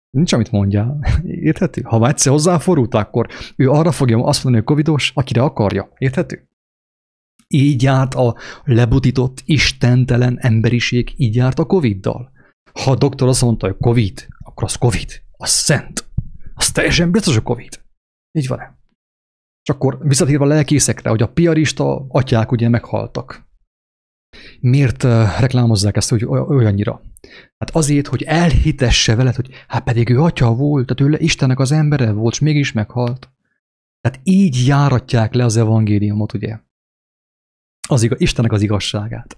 nincs, 0.10 0.34
amit 0.34 0.52
mondjál. 0.52 1.00
Érthető? 1.24 1.82
Ha 1.82 2.08
egyszer 2.08 2.32
hozzáforult, 2.32 2.94
akkor 2.94 3.28
ő 3.56 3.70
arra 3.70 3.92
fogja 3.92 4.24
azt 4.24 4.44
mondani, 4.44 4.66
hogy 4.66 4.76
covidos, 4.76 5.12
akire 5.16 5.42
akarja. 5.42 5.92
Érthető? 5.98 6.49
Így 7.54 7.84
járt 7.84 8.14
a 8.14 8.36
lebutított, 8.64 9.42
istentelen 9.46 10.38
emberiség, 10.40 11.14
így 11.16 11.36
járt 11.36 11.60
a 11.60 11.66
Covid-dal. 11.66 12.32
Ha 12.74 12.92
a 12.92 12.96
doktor 12.96 13.28
azt 13.28 13.42
mondta, 13.42 13.68
hogy 13.68 13.78
Covid, 13.80 14.28
akkor 14.40 14.64
az 14.64 14.76
Covid, 14.76 15.22
az 15.32 15.50
szent. 15.50 16.08
Az 16.54 16.72
teljesen 16.72 17.12
biztos 17.12 17.38
a 17.38 17.42
Covid. 17.42 17.82
Így 18.32 18.48
van-e? 18.48 18.78
És 19.64 19.76
akkor 19.76 19.98
visszatérve 20.02 20.44
a 20.44 20.48
lelkészekre, 20.48 21.10
hogy 21.10 21.22
a 21.22 21.32
piarista 21.32 22.06
atyák 22.10 22.52
ugye 22.52 22.70
meghaltak. 22.70 23.48
Miért 24.60 25.04
reklámozzák 25.40 25.96
ezt 25.96 26.10
hogy 26.10 26.26
olyannyira? 26.26 27.02
Hát 27.58 27.76
azért, 27.76 28.08
hogy 28.08 28.24
elhitesse 28.24 29.16
veled, 29.16 29.36
hogy 29.36 29.50
hát 29.68 29.84
pedig 29.84 30.10
ő 30.10 30.22
atya 30.22 30.56
volt, 30.56 30.88
tehát 30.88 31.14
ő 31.14 31.18
Istennek 31.20 31.60
az 31.60 31.72
embere 31.72 32.12
volt, 32.12 32.34
és 32.34 32.40
mégis 32.40 32.72
meghalt. 32.72 33.30
Tehát 34.02 34.20
így 34.24 34.68
járatják 34.68 35.34
le 35.34 35.44
az 35.44 35.58
evangéliumot, 35.58 36.34
ugye? 36.34 36.60
Az 37.92 38.04
igaz, 38.04 38.22
Istennek 38.22 38.52
az 38.52 38.62
igazságát. 38.62 39.38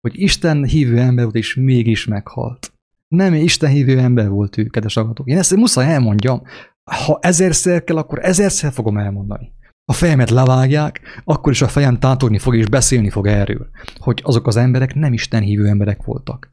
Hogy 0.00 0.20
Isten 0.20 0.64
hívő 0.64 0.98
ember 0.98 1.24
volt, 1.24 1.36
és 1.36 1.54
mégis 1.54 2.06
meghalt. 2.06 2.72
Nem 3.08 3.34
Isten 3.34 3.70
hívő 3.70 3.98
ember 3.98 4.28
volt 4.28 4.56
ő, 4.56 4.66
kedves 4.66 4.96
agatok. 4.96 5.28
Én 5.28 5.38
ezt 5.38 5.56
muszáj 5.56 5.92
elmondjam. 5.92 6.42
Ha 6.90 7.18
ezerszer 7.20 7.84
kell, 7.84 7.96
akkor 7.96 8.24
ezerszer 8.24 8.72
fogom 8.72 8.98
elmondani. 8.98 9.52
A 9.84 9.92
fejemet 9.92 10.30
levágják, 10.30 11.22
akkor 11.24 11.52
is 11.52 11.62
a 11.62 11.68
fejem 11.68 11.98
tátogni 11.98 12.38
fog 12.38 12.56
és 12.56 12.66
beszélni 12.66 13.10
fog 13.10 13.26
erről, 13.26 13.68
hogy 13.98 14.20
azok 14.24 14.46
az 14.46 14.56
emberek 14.56 14.94
nem 14.94 15.12
Isten 15.12 15.42
hívő 15.42 15.66
emberek 15.66 16.02
voltak. 16.02 16.50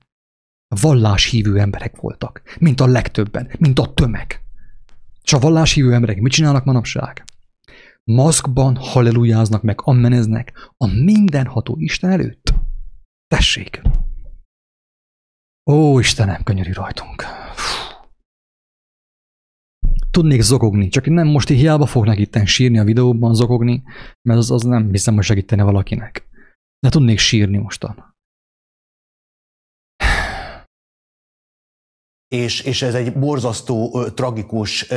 Vallás 0.82 1.26
hívő 1.26 1.60
emberek 1.60 1.96
voltak, 1.96 2.42
mint 2.60 2.80
a 2.80 2.88
legtöbben, 2.88 3.50
mint 3.60 3.80
a 3.80 3.94
tömeg. 3.94 4.42
És 5.24 5.34
a 5.34 5.40
vallás 5.40 5.74
hívő 5.74 5.94
emberek 5.94 6.22
mit 6.22 6.32
csinálnak 6.32 6.66
manapság? 6.66 7.24
Maszkban 8.10 8.76
hallelujáznak 8.76 9.62
meg, 9.62 9.80
ammeneznek 9.84 10.74
a 10.78 10.88
mindenható 10.88 11.76
Isten 11.80 12.12
előtt. 12.12 12.54
Tessék! 13.28 13.82
Ó, 15.72 16.00
Istenem, 16.00 16.44
könyörű 16.44 16.72
rajtunk. 16.72 17.24
Tudnék 20.12 20.42
zogogni, 20.42 20.88
csak 20.88 21.06
nem 21.06 21.28
most 21.28 21.48
hiába 21.48 21.86
fognak 21.86 22.18
itt 22.18 22.46
sírni 22.46 22.80
a 22.80 22.84
videóban, 22.84 23.34
zogogni, 23.34 23.84
mert 24.22 24.40
az, 24.40 24.52
az 24.52 24.64
nem 24.64 24.90
hiszem, 24.92 25.16
hogy 25.16 25.24
segítene 25.24 25.64
valakinek. 25.64 26.28
De 26.80 26.90
tudnék 26.90 27.18
sírni 27.18 27.58
mostan. 27.58 28.09
És, 32.30 32.62
és 32.62 32.82
ez 32.82 32.94
egy 32.94 33.14
borzasztó, 33.14 34.04
tragikus 34.04 34.88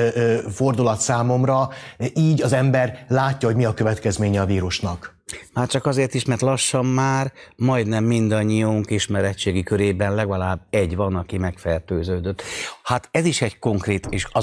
fordulat 0.50 1.00
számomra. 1.00 1.68
Így 2.14 2.42
az 2.42 2.52
ember 2.52 3.04
látja, 3.08 3.48
hogy 3.48 3.56
mi 3.56 3.64
a 3.64 3.74
következménye 3.74 4.40
a 4.40 4.46
vírusnak. 4.46 5.20
Már 5.52 5.68
csak 5.68 5.86
azért 5.86 6.14
is, 6.14 6.24
mert 6.24 6.40
lassan 6.40 6.86
már 6.86 7.32
majdnem 7.56 8.04
mindannyiunk 8.04 8.90
ismeretségi 8.90 9.62
körében 9.62 10.14
legalább 10.14 10.66
egy 10.70 10.96
van, 10.96 11.14
aki 11.14 11.38
megfertőződött. 11.38 12.42
Hát 12.82 13.08
ez 13.10 13.24
is 13.24 13.42
egy 13.42 13.58
konkrét, 13.58 14.06
és 14.06 14.26
az... 14.32 14.42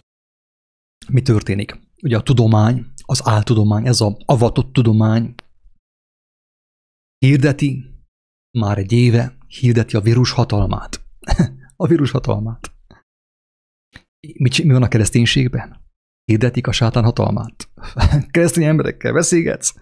Mi 1.07 1.21
történik? 1.21 1.79
Ugye 2.03 2.17
a 2.17 2.21
tudomány, 2.21 2.85
az 3.05 3.21
áltudomány, 3.23 3.87
ez 3.87 4.01
a 4.01 4.17
avatott 4.25 4.73
tudomány 4.73 5.35
hirdeti, 7.17 7.83
már 8.59 8.77
egy 8.77 8.91
éve 8.91 9.37
hirdeti 9.47 9.95
a 9.95 10.01
vírus 10.01 10.31
hatalmát. 10.31 11.01
a 11.75 11.87
vírus 11.87 12.11
hatalmát. 12.11 12.78
Mi, 14.19 14.49
mi 14.63 14.73
van 14.73 14.83
a 14.83 14.87
kereszténységben? 14.87 15.87
Hirdetik 16.25 16.67
a 16.67 16.71
sátán 16.71 17.03
hatalmát. 17.03 17.69
Keresztény 18.31 18.63
emberekkel 18.63 19.13
beszélgetsz? 19.13 19.73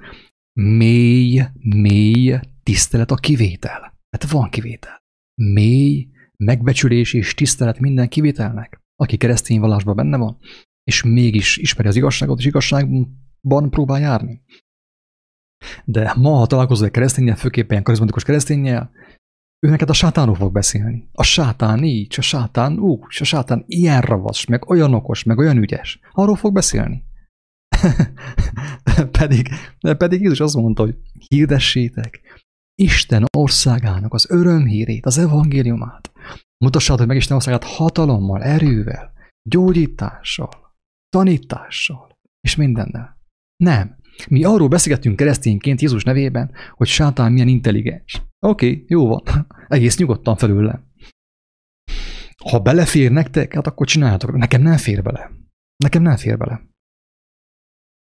Mély, 0.60 1.44
mély 1.60 2.40
tisztelet 2.64 3.12
a 3.12 3.16
kivétel. 3.16 3.94
Hát 4.10 4.30
van 4.30 4.50
kivétel. 4.50 5.06
Mély 5.42 6.08
megbecsülés 6.38 7.14
és 7.14 7.34
tisztelet 7.34 7.80
minden 7.80 8.10
kivételnek, 8.10 8.82
aki 8.96 9.18
keresztény 9.18 9.60
vallásban 9.60 9.96
benne 9.96 10.18
van. 10.18 10.38
és 10.84 11.04
mégis 11.04 11.58
ismeri 11.58 11.88
az 11.88 11.96
igazságot, 11.96 12.40
és 12.40 12.46
igazságban 12.46 13.70
próbál 13.70 14.00
járni. 14.00 14.42
De 15.86 16.14
ma, 16.18 16.38
ha 16.38 16.48
találkozol 16.48 16.86
egy 16.86 16.92
keresztényel, 16.92 17.36
főképpen 17.36 17.84
karizmatikus 17.84 18.24
keresztényel, 18.24 18.92
ő 19.60 19.70
neked 19.70 19.90
a 19.90 19.94
sátánról 19.94 20.36
fog 20.36 20.52
beszélni. 20.52 21.10
A 21.14 21.24
sátán 21.24 21.84
így, 21.84 22.16
a 22.18 22.22
sátán 22.22 22.80
úgy, 22.80 23.18
a 23.20 23.24
sátán 23.24 23.64
ilyen 23.68 24.02
ravasz, 24.02 24.46
meg 24.46 24.70
olyan 24.70 24.94
okos, 24.94 25.24
meg 25.24 25.38
olyan 25.38 25.58
ügyes. 25.58 26.00
Arról 26.12 26.36
fog 26.36 26.54
beszélni. 26.54 27.04
pedig, 29.20 29.50
pedig 29.98 30.22
Jézus 30.22 30.40
azt 30.40 30.56
mondta, 30.56 30.84
hogy 30.84 30.96
hirdessétek 31.28 32.22
Isten 32.82 33.26
országának 33.38 34.14
az 34.14 34.30
örömhírét, 34.30 35.06
az 35.06 35.18
evangéliumát. 35.18 36.12
Mutassátok 36.66 37.08
meg 37.08 37.18
Isten 37.18 37.36
országát 37.36 37.64
hatalommal, 37.64 38.44
erővel, 38.44 39.14
gyógyítással, 39.50 40.50
tanítással 41.10 42.18
és 42.42 42.56
mindennel. 42.56 43.18
Nem. 43.64 43.97
Mi 44.30 44.44
arról 44.44 44.68
beszélgetünk 44.68 45.16
keresztényként 45.16 45.82
Jézus 45.82 46.04
nevében, 46.04 46.52
hogy 46.76 46.88
sátán 46.88 47.32
milyen 47.32 47.48
intelligens. 47.48 48.22
Oké, 48.40 48.70
okay, 48.70 48.86
jó 48.88 49.08
van. 49.08 49.24
Egész 49.68 49.98
nyugodtan 49.98 50.36
felőlem. 50.36 50.86
Ha 52.44 52.60
belefér 52.60 53.12
nektek, 53.12 53.54
hát 53.54 53.68
akkor 53.68 53.88
csináljátok. 53.88 54.38
Nekem 54.38 54.62
nem 54.62 54.78
fér 54.78 55.02
bele. 55.02 55.32
Nekem 55.78 56.02
nem 56.02 56.18
fér 56.18 56.38
bele 56.38 56.62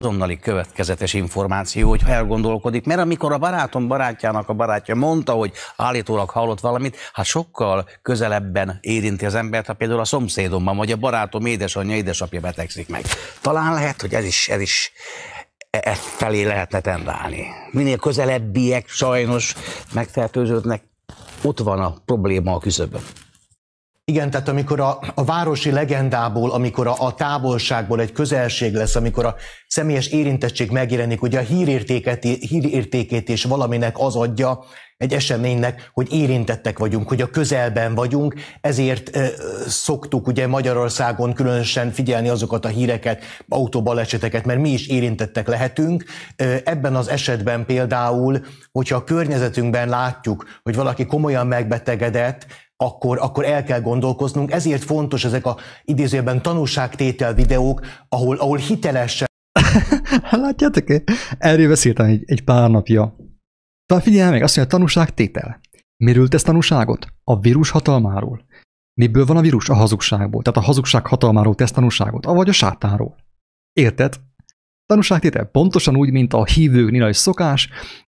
azonnali 0.02 0.38
következetes 0.38 1.14
információ, 1.14 1.88
hogy 1.88 2.00
elgondolkodik, 2.06 2.84
mert 2.84 3.00
amikor 3.00 3.32
a 3.32 3.38
barátom 3.38 3.88
barátjának 3.88 4.48
a 4.48 4.52
barátja 4.52 4.94
mondta, 4.94 5.32
hogy 5.32 5.52
állítólag 5.76 6.30
hallott 6.30 6.60
valamit, 6.60 6.96
hát 7.12 7.26
sokkal 7.26 7.88
közelebben 8.02 8.78
érinti 8.80 9.26
az 9.26 9.34
embert, 9.34 9.66
ha 9.66 9.72
például 9.72 10.00
a 10.00 10.04
szomszédomban, 10.04 10.76
vagy 10.76 10.92
a 10.92 10.96
barátom 10.96 11.46
édesanyja, 11.46 11.96
édesapja 11.96 12.40
betegszik 12.40 12.88
meg. 12.88 13.02
Talán 13.40 13.72
lehet, 13.72 14.00
hogy 14.00 14.14
ez 14.14 14.24
is, 14.24 14.48
ez 14.48 14.60
is 14.60 14.92
e 15.80 15.94
felé 15.94 16.44
lehetne 16.44 16.80
tendálni. 16.80 17.46
Minél 17.70 17.96
közelebbiek 17.96 18.88
sajnos 18.88 19.54
megfertőződnek, 19.92 20.82
ott 21.42 21.58
van 21.58 21.80
a 21.80 21.94
probléma 22.04 22.54
a 22.54 22.58
küszöbön. 22.58 23.00
Igen, 24.12 24.30
tehát 24.30 24.48
amikor 24.48 24.80
a, 24.80 24.98
a 25.14 25.24
városi 25.24 25.70
legendából, 25.70 26.50
amikor 26.50 26.86
a, 26.86 26.94
a 26.98 27.14
távolságból 27.14 28.00
egy 28.00 28.12
közelség 28.12 28.74
lesz, 28.74 28.96
amikor 28.96 29.24
a 29.24 29.34
személyes 29.66 30.06
érintettség 30.06 30.70
megjelenik, 30.70 31.22
ugye 31.22 31.38
a 31.38 31.42
hírértéket, 31.42 32.22
hírértékét 32.22 33.28
és 33.28 33.44
valaminek 33.44 33.98
az 33.98 34.16
adja, 34.16 34.64
egy 34.96 35.12
eseménynek, 35.12 35.90
hogy 35.92 36.12
érintettek 36.12 36.78
vagyunk, 36.78 37.08
hogy 37.08 37.20
a 37.20 37.30
közelben 37.30 37.94
vagyunk, 37.94 38.34
ezért 38.60 39.16
e, 39.16 39.30
szoktuk 39.66 40.26
ugye 40.26 40.46
Magyarországon 40.46 41.32
különösen 41.32 41.90
figyelni 41.90 42.28
azokat 42.28 42.64
a 42.64 42.68
híreket, 42.68 43.24
autóbaleseteket, 43.48 44.44
mert 44.44 44.60
mi 44.60 44.70
is 44.70 44.86
érintettek 44.86 45.48
lehetünk. 45.48 46.04
E, 46.36 46.60
ebben 46.64 46.96
az 46.96 47.08
esetben 47.08 47.64
például, 47.66 48.40
hogyha 48.72 48.96
a 48.96 49.04
környezetünkben 49.04 49.88
látjuk, 49.88 50.44
hogy 50.62 50.74
valaki 50.74 51.06
komolyan 51.06 51.46
megbetegedett, 51.46 52.46
akkor, 52.82 53.18
akkor 53.18 53.44
el 53.44 53.64
kell 53.64 53.80
gondolkoznunk. 53.80 54.50
Ezért 54.50 54.84
fontos 54.84 55.24
ezek 55.24 55.46
a 55.46 55.56
idézőben 55.84 56.42
tanúságtétel 56.42 57.34
videók, 57.34 57.80
ahol, 58.08 58.36
ahol 58.36 58.58
hitelesen 58.58 59.30
Látjátok-e? 60.30 61.02
Erről 61.38 61.68
beszéltem 61.68 62.06
egy, 62.06 62.22
egy 62.26 62.44
pár 62.44 62.70
napja. 62.70 63.16
Tehát 63.86 64.04
figyelj 64.04 64.30
meg, 64.30 64.42
azt 64.42 64.56
mondja, 64.56 64.76
tanúságtétel. 64.76 65.60
Miről 66.04 66.28
tesz 66.28 66.42
tanúságot? 66.42 67.06
A 67.24 67.40
vírus 67.40 67.70
hatalmáról. 67.70 68.44
Miből 69.00 69.24
van 69.24 69.36
a 69.36 69.40
vírus? 69.40 69.68
A 69.68 69.74
hazugságból. 69.74 70.42
Tehát 70.42 70.58
a 70.58 70.62
hazugság 70.62 71.06
hatalmáról 71.06 71.54
tesz 71.54 71.70
tanúságot, 71.70 72.26
avagy 72.26 72.48
a 72.48 72.52
sátánról. 72.52 73.16
Érted? 73.72 74.20
Tanúságtétel 74.86 75.44
pontosan 75.44 75.96
úgy, 75.96 76.10
mint 76.10 76.32
a 76.32 76.44
hívőknél 76.44 77.08
is 77.08 77.16
szokás, 77.16 77.68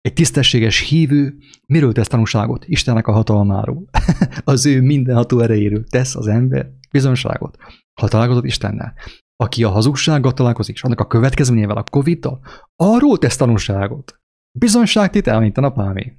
egy 0.06 0.12
tisztességes 0.12 0.80
hívő 0.80 1.36
miről 1.66 1.92
tesz 1.92 2.06
tanúságot? 2.06 2.64
Istennek 2.66 3.06
a 3.06 3.12
hatalmáról. 3.12 3.84
az 4.44 4.66
ő 4.66 4.80
mindenható 4.80 5.40
erejéről 5.40 5.84
tesz 5.84 6.16
az 6.16 6.26
ember 6.26 6.70
bizonságot. 6.90 7.56
Ha 8.00 8.08
találkozott 8.08 8.44
Istennel. 8.44 8.94
Aki 9.36 9.64
a 9.64 9.70
hazugsággal 9.70 10.32
találkozik, 10.32 10.74
és 10.74 10.82
annak 10.82 11.00
a 11.00 11.06
következményével 11.06 11.76
a 11.76 11.82
Covid-dal, 11.82 12.40
arról 12.76 13.18
tesz 13.18 13.36
tanúságot. 13.36 14.20
Bizonságtétel, 14.58 15.40
mint 15.40 15.58
a 15.58 15.60
napámé. 15.60 16.16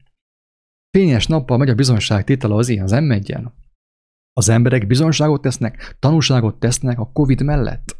Fényes 0.97 1.27
nappal 1.27 1.57
megy 1.57 1.69
a 1.69 1.75
bizonságtétel 1.75 2.51
az 2.51 2.69
ilyen, 2.69 2.83
az 2.83 2.91
m 2.91 3.13
Az 4.33 4.49
emberek 4.49 4.87
bizonságot 4.87 5.41
tesznek, 5.41 5.95
tanúságot 5.99 6.59
tesznek 6.59 6.99
a 6.99 7.11
Covid 7.13 7.41
mellett, 7.41 7.97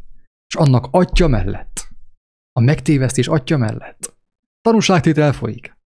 és 0.47 0.55
annak 0.55 0.87
atya 0.91 1.27
mellett. 1.27 1.87
A 2.51 2.61
megtévesztés 2.61 3.27
atya 3.27 3.57
mellett. 3.57 4.15
Tanúságtétel 4.61 5.33
folyik. 5.33 5.76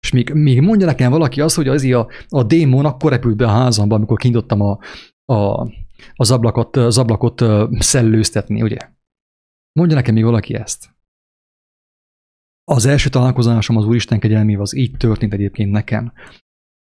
És 0.00 0.12
még, 0.12 0.32
még 0.32 0.60
mondja 0.60 0.86
nekem 0.86 1.10
valaki 1.10 1.40
azt, 1.40 1.56
hogy 1.56 1.68
az 1.68 1.84
a, 1.84 2.08
a 2.28 2.42
démon 2.42 2.84
akkor 2.84 3.10
repült 3.10 3.36
be 3.36 3.44
a 3.44 3.50
házamba, 3.50 3.94
amikor 3.94 4.18
kinyitottam 4.18 4.60
a, 4.60 4.78
a, 5.24 5.70
az, 6.14 6.30
ablakot, 6.30 6.76
az 6.76 6.98
ablakot 6.98 7.42
szellőztetni, 7.82 8.62
ugye? 8.62 8.78
Mondja 9.72 9.96
nekem 9.96 10.14
még 10.14 10.24
valaki 10.24 10.54
ezt. 10.54 10.98
Az 12.64 12.86
első 12.86 13.08
találkozásom 13.08 13.76
az 13.76 13.84
Úristen 13.84 14.20
kegyelmével 14.20 14.62
az 14.62 14.76
így 14.76 14.96
történt 14.96 15.32
egyébként 15.32 15.70
nekem, 15.70 16.12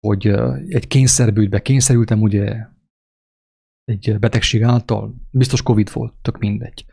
hogy 0.07 0.27
egy 0.69 0.87
kényszerbűtbe 0.87 1.63
kényszerültem 1.63 2.21
ugye 2.21 2.67
egy 3.85 4.19
betegség 4.19 4.63
által, 4.63 5.15
biztos 5.31 5.63
Covid 5.63 5.93
volt, 5.93 6.15
tök 6.23 6.39
mindegy. 6.39 6.87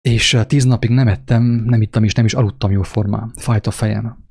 És 0.00 0.38
tíz 0.46 0.64
napig 0.64 0.90
nem 0.90 1.08
ettem, 1.08 1.42
nem 1.42 1.82
ittam 1.82 2.04
és 2.04 2.14
nem 2.14 2.24
is 2.24 2.34
aludtam 2.34 2.70
jó 2.70 2.82
formán, 2.82 3.32
fájt 3.34 3.66
a 3.66 3.70
fejem. 3.70 4.25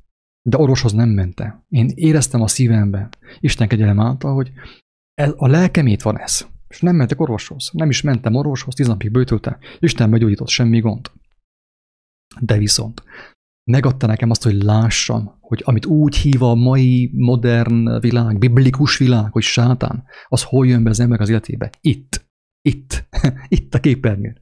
De 0.49 0.57
orvoshoz 0.57 0.91
nem 0.91 1.09
mente. 1.09 1.65
Én 1.69 1.91
éreztem 1.95 2.41
a 2.41 2.47
szívemben, 2.47 3.09
Isten 3.39 3.67
kegyelem 3.67 3.99
által, 3.99 4.33
hogy 4.33 4.51
ez, 5.13 5.31
a 5.35 5.47
lelkemét 5.47 6.01
van 6.01 6.19
ez. 6.19 6.47
És 6.67 6.81
nem 6.81 6.95
mentek 6.95 7.21
orvoshoz. 7.21 7.69
Nem 7.73 7.89
is 7.89 8.01
mentem 8.01 8.35
orvoshoz, 8.35 8.73
tíz 8.73 8.87
napig 8.87 9.11
bőtölte. 9.11 9.57
Isten 9.79 10.09
begyógyított, 10.09 10.47
semmi 10.47 10.79
gond. 10.79 11.11
De 12.39 12.57
viszont 12.57 13.03
megadta 13.71 14.07
nekem 14.07 14.29
azt, 14.29 14.43
hogy 14.43 14.63
lássam, 14.63 15.37
hogy 15.39 15.61
amit 15.65 15.85
úgy 15.85 16.15
hív 16.15 16.43
a 16.43 16.55
mai 16.55 17.11
modern 17.13 17.99
világ, 17.99 18.37
biblikus 18.37 18.97
világ, 18.97 19.31
hogy 19.31 19.43
sátán, 19.43 20.03
az 20.27 20.43
hol 20.43 20.67
jön 20.67 20.83
be 20.83 20.89
az 20.89 20.99
ember 20.99 21.21
az 21.21 21.29
életébe. 21.29 21.69
Itt. 21.81 22.25
Itt. 22.61 23.07
Itt 23.57 23.73
a 23.73 23.79
képernyőn 23.79 24.39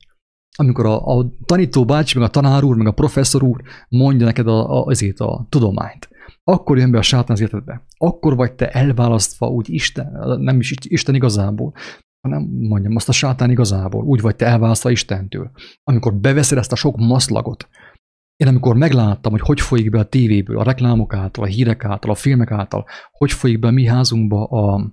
amikor 0.57 0.85
a, 0.85 1.17
a 1.17 1.31
tanító 1.45 1.85
bácsi, 1.85 2.17
meg 2.17 2.27
a 2.27 2.31
tanár 2.31 2.63
úr, 2.63 2.75
meg 2.75 2.87
a 2.87 2.91
professzor 2.91 3.43
úr 3.43 3.61
mondja 3.89 4.25
neked 4.25 4.47
a, 4.47 4.69
a, 4.69 4.85
azért 4.85 5.19
a 5.19 5.45
tudományt, 5.49 6.09
akkor 6.43 6.77
jön 6.77 6.91
be 6.91 6.97
a 6.97 7.01
sátán 7.01 7.31
az 7.35 7.39
életedbe. 7.39 7.85
Akkor 7.97 8.35
vagy 8.35 8.53
te 8.53 8.69
elválasztva 8.69 9.47
úgy 9.47 9.69
Isten, 9.69 10.37
nem 10.39 10.59
is 10.59 10.73
Isten 10.81 11.15
igazából, 11.15 11.73
hanem 12.27 12.41
mondjam 12.41 12.95
azt 12.95 13.09
a 13.09 13.11
sátán 13.11 13.49
igazából, 13.49 14.03
úgy 14.03 14.21
vagy 14.21 14.35
te 14.35 14.45
elválasztva 14.45 14.91
Istentől. 14.91 15.51
Amikor 15.83 16.13
beveszed 16.13 16.57
ezt 16.57 16.71
a 16.71 16.75
sok 16.75 16.97
maszlagot, 16.97 17.67
én 18.35 18.47
amikor 18.47 18.75
megláttam, 18.75 19.31
hogy 19.31 19.41
hogy 19.41 19.61
folyik 19.61 19.89
be 19.89 19.99
a 19.99 20.03
tévéből, 20.03 20.59
a 20.59 20.63
reklámok 20.63 21.13
által, 21.13 21.43
a 21.43 21.47
hírek 21.47 21.85
által, 21.85 22.11
a 22.11 22.15
filmek 22.15 22.51
által, 22.51 22.85
hogy 23.11 23.31
folyik 23.31 23.59
be 23.59 23.67
a 23.67 23.71
mi 23.71 23.85
házunkba 23.85 24.43
a, 24.43 24.91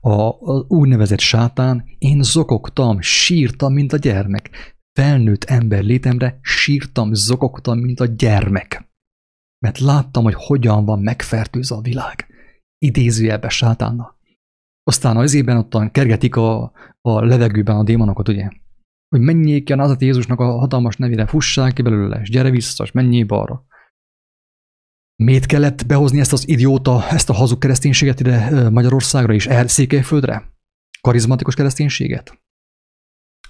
a, 0.00 0.10
a 0.10 0.64
úgynevezett 0.68 1.18
sátán, 1.18 1.84
én 1.98 2.22
zokogtam, 2.22 3.00
sírtam, 3.00 3.72
mint 3.72 3.92
a 3.92 3.96
gyermek. 3.96 4.74
Felnőtt 4.92 5.44
ember 5.44 5.82
létemre 5.82 6.38
sírtam, 6.42 7.14
zokogtam, 7.14 7.78
mint 7.78 8.00
a 8.00 8.06
gyermek. 8.06 8.88
Mert 9.58 9.78
láttam, 9.78 10.24
hogy 10.24 10.34
hogyan 10.36 10.84
van 10.84 11.00
megfertőzve 11.00 11.76
a 11.76 11.80
világ. 11.80 12.26
Idézőjelbe 12.78 13.48
sátánnak. 13.48 14.16
Aztán 14.82 15.16
az 15.16 15.34
ében 15.34 15.56
ottan 15.56 15.90
kergetik 15.90 16.36
a, 16.36 16.72
a 17.00 17.24
levegőben 17.24 17.76
a 17.76 17.82
démonokat, 17.82 18.28
ugye? 18.28 18.48
Hogy 19.08 19.20
menjék 19.20 19.70
az 19.76 20.02
Jézusnak 20.02 20.40
a 20.40 20.58
hatalmas 20.58 20.96
nevére, 20.96 21.26
fussák 21.26 21.72
ki 21.72 21.82
belőle, 21.82 22.20
és 22.20 22.30
gyere 22.30 22.50
vissza, 22.50 22.84
és 22.84 22.92
menjél 22.92 23.26
balra. 23.26 23.64
Miért 25.22 25.46
kellett 25.46 25.86
behozni 25.86 26.20
ezt 26.20 26.32
az 26.32 26.48
idióta, 26.48 27.08
ezt 27.08 27.30
a 27.30 27.32
hazug 27.32 27.58
kereszténységet 27.58 28.20
ide 28.20 28.70
Magyarországra 28.70 29.32
és 29.32 29.46
erre 29.46 29.68
Székelyföldre? 29.68 30.54
Karizmatikus 31.00 31.54
kereszténységet? 31.54 32.38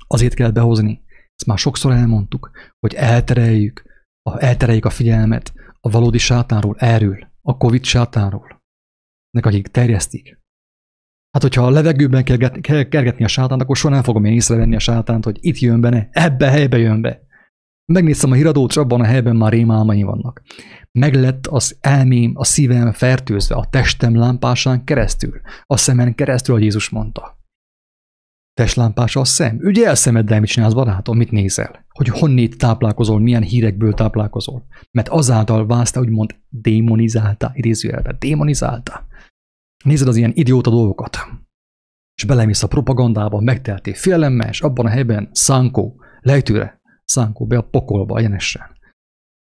Azért 0.06 0.34
kell 0.34 0.50
behozni, 0.50 1.04
ezt 1.08 1.46
már 1.46 1.58
sokszor 1.58 1.92
elmondtuk, 1.92 2.50
hogy 2.78 2.94
eltereljük, 2.94 3.82
a, 4.22 4.44
eltereljük 4.44 4.84
a 4.84 4.90
figyelmet 4.90 5.52
a 5.80 5.90
valódi 5.90 6.18
sátánról, 6.18 6.76
erről, 6.78 7.28
a 7.42 7.56
Covid 7.56 7.84
sátánról, 7.84 8.62
nek 9.30 9.46
akik 9.46 9.68
terjesztik. 9.68 10.38
Hát, 11.30 11.42
hogyha 11.42 11.66
a 11.66 11.70
levegőben 11.70 12.24
kell, 12.24 12.36
kell 12.60 12.82
kergetni 12.82 13.24
a 13.24 13.28
sátánt, 13.28 13.62
akkor 13.62 13.76
soha 13.76 13.94
nem 13.94 14.02
fogom 14.02 14.24
én 14.24 14.32
észrevenni 14.32 14.74
a 14.74 14.78
sátánt, 14.78 15.24
hogy 15.24 15.38
itt 15.40 15.58
jön 15.58 15.80
be, 15.80 15.88
ne, 15.88 16.08
ebbe 16.10 16.50
helybe 16.50 16.78
jön 16.78 17.00
be. 17.00 17.20
Megnéztem 17.92 18.30
a 18.30 18.34
híradót, 18.34 18.70
és 18.70 18.76
abban 18.76 19.00
a 19.00 19.04
helyben 19.04 19.36
már 19.36 19.52
rémálmai 19.52 20.02
vannak. 20.02 20.42
Meg 20.96 21.14
lett 21.14 21.46
az 21.46 21.76
elmém, 21.80 22.32
a 22.34 22.44
szívem 22.44 22.92
fertőzve 22.92 23.54
a 23.54 23.66
testem 23.70 24.16
lámpásán 24.16 24.84
keresztül, 24.84 25.40
a 25.66 25.76
szemen 25.76 26.14
keresztül, 26.14 26.54
ahogy 26.54 26.64
Jézus 26.64 26.88
mondta. 26.88 27.38
Testlámpása 28.54 29.20
a 29.20 29.24
szem. 29.24 29.58
Ugye 29.62 29.86
elszemeddel 29.86 30.40
mit 30.40 30.48
csinálsz, 30.48 30.72
barátom, 30.72 31.16
mit 31.16 31.30
nézel? 31.30 31.86
Hogy 31.88 32.08
honnét 32.08 32.58
táplálkozol, 32.58 33.20
milyen 33.20 33.42
hírekből 33.42 33.94
táplálkozol. 33.94 34.66
Mert 34.90 35.08
azáltal 35.08 35.66
válsz 35.66 35.96
úgymond 35.96 36.36
démonizálta, 36.48 37.50
idézőjelben, 37.54 38.16
démonizálta. 38.18 39.06
Nézed 39.84 40.08
az 40.08 40.16
ilyen 40.16 40.32
idióta 40.34 40.70
dolgokat, 40.70 41.16
és 42.14 42.24
belemész 42.24 42.62
a 42.62 42.68
propagandába, 42.68 43.40
megteltél 43.40 43.94
félelemmel, 43.94 44.48
és 44.48 44.60
abban 44.60 44.86
a 44.86 44.90
helyben 44.90 45.28
szánkó, 45.32 46.00
lejtőre, 46.20 46.80
szánkó 47.04 47.46
be 47.46 47.56
a 47.56 47.68
pokolba 47.68 48.18
egyenesen. 48.18 48.76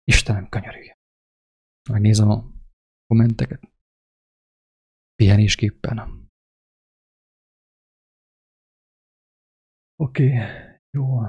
Istenem, 0.04 0.48
könyörülj. 0.48 0.89
Megnézem 1.88 2.30
a 2.30 2.44
kommenteket. 3.06 3.72
Pihenésképpen. 5.14 5.98
Oké, 9.96 10.26
okay, 10.26 10.46
jó. 10.90 11.20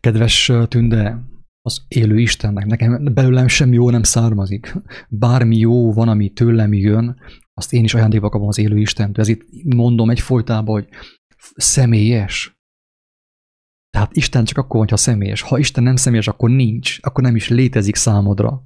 Kedves 0.00 0.52
Tünde, 0.68 1.18
az 1.62 1.84
élő 1.88 2.18
Istennek, 2.18 2.66
nekem 2.66 3.14
belőlem 3.14 3.48
semmi 3.48 3.74
jó 3.74 3.90
nem 3.90 4.02
származik. 4.02 4.74
Bármi 5.08 5.56
jó 5.56 5.92
van, 5.92 6.08
ami 6.08 6.30
tőlem 6.30 6.72
jön, 6.72 7.20
azt 7.54 7.72
én 7.72 7.84
is 7.84 7.94
ajándékba 7.94 8.28
kapom 8.28 8.48
az 8.48 8.58
élő 8.58 8.78
Istentől. 8.78 9.24
Ez 9.24 9.28
itt 9.28 9.74
mondom 9.74 10.10
egyfolytában, 10.10 10.74
hogy 10.74 10.88
személyes. 11.56 12.58
Tehát 13.90 14.16
Isten 14.16 14.44
csak 14.44 14.58
akkor, 14.58 14.80
hogyha 14.80 14.96
személyes. 14.96 15.40
Ha 15.40 15.58
Isten 15.58 15.82
nem 15.82 15.96
személyes, 15.96 16.28
akkor 16.28 16.50
nincs, 16.50 16.98
akkor 17.00 17.24
nem 17.24 17.36
is 17.36 17.48
létezik 17.48 17.94
számodra. 17.94 18.64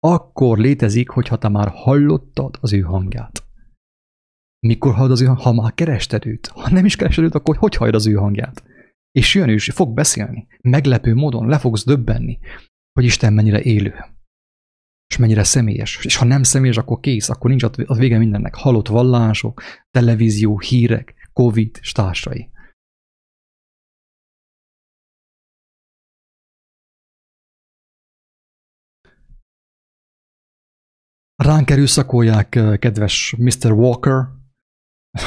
Akkor 0.00 0.58
létezik, 0.58 1.08
hogyha 1.08 1.38
te 1.38 1.48
már 1.48 1.68
hallottad 1.68 2.56
az 2.60 2.72
ő 2.72 2.80
hangját. 2.80 3.44
Mikor 4.66 4.94
hallod 4.94 5.10
az 5.10 5.20
ő 5.20 5.24
hangját? 5.24 5.44
Ha 5.44 5.52
már 5.52 5.74
kerested 5.74 6.26
őt. 6.26 6.46
Ha 6.46 6.70
nem 6.70 6.84
is 6.84 6.96
kerested 6.96 7.24
őt, 7.24 7.34
akkor 7.34 7.56
hogy 7.56 7.76
hallod 7.76 7.94
az 7.94 8.06
ő 8.06 8.14
hangját? 8.14 8.64
És 9.14 9.34
jön 9.34 9.48
és 9.48 9.70
fog 9.74 9.94
beszélni. 9.94 10.46
Meglepő 10.60 11.14
módon 11.14 11.48
le 11.48 11.58
fogsz 11.58 11.84
döbbenni, 11.84 12.38
hogy 12.92 13.04
Isten 13.04 13.32
mennyire 13.32 13.62
élő. 13.62 13.94
És 15.10 15.16
mennyire 15.16 15.42
személyes. 15.42 16.04
És 16.04 16.16
ha 16.16 16.24
nem 16.24 16.42
személyes, 16.42 16.76
akkor 16.76 17.00
kész, 17.00 17.28
akkor 17.28 17.50
nincs 17.50 17.62
a 17.62 17.94
vége 17.94 18.18
mindennek. 18.18 18.54
Halott 18.54 18.88
vallások, 18.88 19.62
televízió, 19.90 20.58
hírek, 20.58 21.30
Covid, 21.32 21.78
stársai. 21.82 22.50
Ránk 31.34 31.70
erőszakolják, 31.70 32.48
kedves 32.78 33.34
Mr. 33.38 33.72
Walker, 33.72 34.28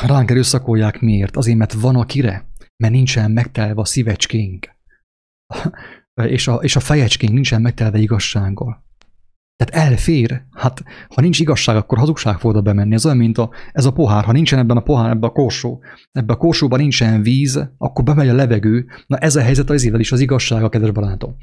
ránk 0.05 0.29
erőszakolják 0.31 0.99
miért? 0.99 1.35
Azért, 1.35 1.57
mert 1.57 1.73
van 1.73 1.95
akire, 1.95 2.49
mert 2.83 2.93
nincsen 2.93 3.31
megtelve 3.31 3.81
a 3.81 3.85
szívecskénk. 3.85 4.75
és, 6.13 6.47
a, 6.47 6.55
és 6.55 6.75
a 6.75 6.79
fejecskénk 6.79 7.33
nincsen 7.33 7.61
megtelve 7.61 7.97
igazsággal. 7.97 8.85
Tehát 9.57 9.89
elfér. 9.89 10.43
Hát, 10.51 10.83
ha 11.09 11.21
nincs 11.21 11.39
igazság, 11.39 11.75
akkor 11.75 11.97
hazugság 11.97 12.39
fog 12.39 12.51
oda 12.51 12.61
bemenni. 12.61 12.93
Ez 12.93 13.05
olyan, 13.05 13.17
mint 13.17 13.37
a, 13.37 13.49
ez 13.71 13.85
a 13.85 13.91
pohár. 13.91 14.23
Ha 14.23 14.31
nincsen 14.31 14.59
ebben 14.59 14.77
a 14.77 14.81
pohár, 14.81 15.09
ebben 15.09 15.29
a 15.29 15.31
korsó, 15.31 15.81
ebben 16.11 16.35
a 16.35 16.39
korsóban 16.39 16.79
nincsen 16.79 17.21
víz, 17.21 17.69
akkor 17.77 18.03
bemegy 18.03 18.29
a 18.29 18.33
levegő. 18.33 18.85
Na 19.07 19.17
ez 19.17 19.35
a 19.35 19.41
helyzet 19.41 19.69
az 19.69 19.85
ével 19.85 19.99
is 19.99 20.11
az 20.11 20.19
igazság, 20.19 20.63
a 20.63 20.69
kedves 20.69 20.91
barátom. 20.91 21.35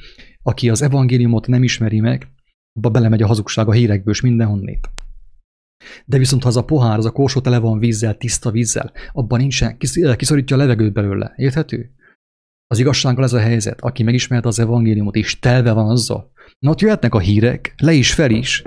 Aki 0.43 0.71
az 0.71 0.83
evangéliumot 0.83 1.47
nem 1.47 1.63
ismeri 1.63 2.01
meg, 2.01 2.29
abba 2.73 2.91
belemegy 2.91 3.23
a 3.23 3.27
hazugság 3.27 3.69
a 3.69 3.73
hírekből, 3.73 4.15
és 4.15 4.21
mindenhonnét. 4.21 4.89
De 6.05 6.19
viszont 6.19 6.43
ha 6.43 6.49
az 6.49 6.57
a 6.57 6.65
pohár, 6.65 6.99
az 6.99 7.05
a 7.05 7.11
korsó 7.11 7.41
tele 7.41 7.59
van 7.59 7.79
vízzel, 7.79 8.17
tiszta 8.17 8.51
vízzel, 8.51 8.93
abban 9.13 9.39
nincsen, 9.39 9.77
kiszorítja 10.17 10.57
a 10.57 10.59
levegőt 10.59 10.93
belőle. 10.93 11.33
Érthető? 11.37 11.95
Az 12.67 12.79
igazsággal 12.79 13.25
ez 13.25 13.33
a 13.33 13.39
helyzet. 13.39 13.81
Aki 13.81 14.03
megismerte 14.03 14.49
az 14.49 14.59
evangéliumot, 14.59 15.15
és 15.15 15.39
telve 15.39 15.73
van 15.73 15.91
azzal, 15.91 16.33
na 16.59 16.71
ott 16.71 16.81
jöhetnek 16.81 17.15
a 17.15 17.19
hírek, 17.19 17.75
le 17.77 17.93
is 17.93 18.15
fel 18.15 18.31
is. 18.31 18.63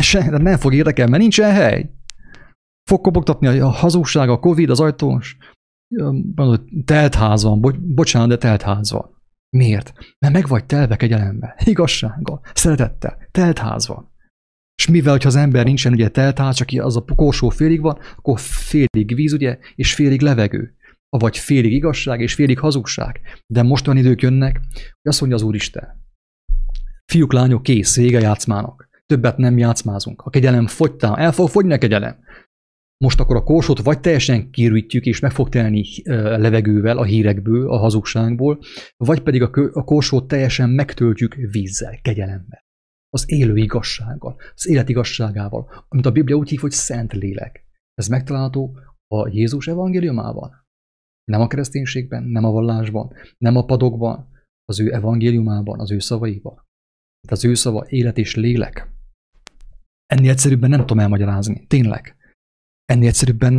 Se, 0.00 0.30
nem 0.30 0.58
fog 0.58 0.74
érdekelni, 0.74 1.10
mert 1.10 1.22
nincsen 1.22 1.52
hely. 1.52 1.90
Fog 2.90 3.00
kopogtatni 3.00 3.46
a 3.46 3.68
hazugság, 3.68 4.28
a 4.28 4.38
Covid, 4.38 4.70
az 4.70 4.80
ajtós. 4.80 5.36
Telt 6.84 7.14
ház 7.14 7.42
van, 7.42 7.60
bo- 7.60 7.94
bocsánat, 7.94 8.28
de 8.28 8.36
telt 8.36 8.62
ház 8.62 8.90
van. 8.90 9.18
Miért? 9.56 9.92
Mert 10.18 10.34
meg 10.34 10.48
vagy 10.48 10.64
telve 10.64 10.96
kegyelembe, 10.96 11.56
igazsággal, 11.64 12.40
szeretettel, 12.54 13.28
telt 13.30 13.58
ház 13.58 13.86
van. 13.86 14.09
És 14.80 14.86
mivel, 14.86 15.12
hogyha 15.12 15.28
az 15.28 15.36
ember 15.36 15.64
nincsen 15.64 15.92
ugye 15.92 16.08
teltház, 16.08 16.56
csak 16.56 16.68
az 16.84 16.96
a 16.96 17.04
korsó 17.16 17.48
félig 17.48 17.80
van, 17.80 17.98
akkor 18.16 18.40
félig 18.40 19.14
víz, 19.14 19.32
ugye, 19.32 19.58
és 19.74 19.94
félig 19.94 20.20
levegő. 20.20 20.74
Vagy 21.08 21.38
félig 21.38 21.72
igazság, 21.72 22.20
és 22.20 22.34
félig 22.34 22.58
hazugság. 22.58 23.20
De 23.46 23.62
most 23.62 23.86
olyan 23.86 24.00
idők 24.00 24.22
jönnek, 24.22 24.60
hogy 24.72 25.10
azt 25.10 25.20
mondja 25.20 25.38
az 25.38 25.44
Úristen. 25.44 25.84
Fiúk, 27.12 27.32
lányok, 27.32 27.62
kész, 27.62 27.96
vége 27.96 28.20
játszmának. 28.20 28.88
Többet 29.06 29.36
nem 29.36 29.58
játszmázunk. 29.58 30.22
A 30.22 30.30
kegyelem 30.30 30.66
fogytál, 30.66 31.16
el 31.16 31.32
fog 31.32 31.48
fogyni 31.48 31.72
a 31.72 31.78
kegyelem. 31.78 32.16
Most 33.04 33.20
akkor 33.20 33.36
a 33.36 33.42
korsót 33.42 33.80
vagy 33.80 34.00
teljesen 34.00 34.50
kirűjtjük, 34.50 35.04
és 35.04 35.20
meg 35.20 35.32
fog 35.32 35.48
telni 35.48 35.84
levegővel, 36.04 36.98
a 36.98 37.04
hírekből, 37.04 37.70
a 37.70 37.78
hazugságból, 37.78 38.58
vagy 38.96 39.20
pedig 39.20 39.42
a 39.72 39.84
korsót 39.84 40.28
teljesen 40.28 40.70
megtöltjük 40.70 41.34
vízzel, 41.34 41.98
kegyelemmel 42.02 42.59
az 43.10 43.24
élő 43.30 43.56
igazsággal, 43.56 44.36
az 44.54 44.68
élet 44.68 44.88
igazságával, 44.88 45.84
amit 45.88 46.06
a 46.06 46.12
Biblia 46.12 46.36
úgy 46.36 46.48
hív, 46.48 46.60
hogy 46.60 46.70
Szent 46.70 47.12
Lélek. 47.12 47.64
Ez 47.94 48.08
megtalálható 48.08 48.78
a 49.14 49.28
Jézus 49.28 49.66
evangéliumában. 49.68 50.50
Nem 51.24 51.40
a 51.40 51.46
kereszténységben, 51.46 52.22
nem 52.22 52.44
a 52.44 52.50
vallásban, 52.50 53.12
nem 53.38 53.56
a 53.56 53.64
padokban, 53.64 54.28
az 54.64 54.80
ő 54.80 54.92
evangéliumában, 54.92 55.80
az 55.80 55.90
ő 55.90 55.98
szavaiban. 55.98 56.68
De 57.26 57.32
az 57.32 57.44
ő 57.44 57.54
szava 57.54 57.86
élet 57.88 58.18
és 58.18 58.34
lélek. 58.34 58.88
Ennél 60.06 60.30
egyszerűbben 60.30 60.70
nem 60.70 60.80
tudom 60.80 60.98
elmagyarázni. 60.98 61.66
Tényleg. 61.66 62.16
Ennél 62.84 63.08
egyszerűbben 63.08 63.54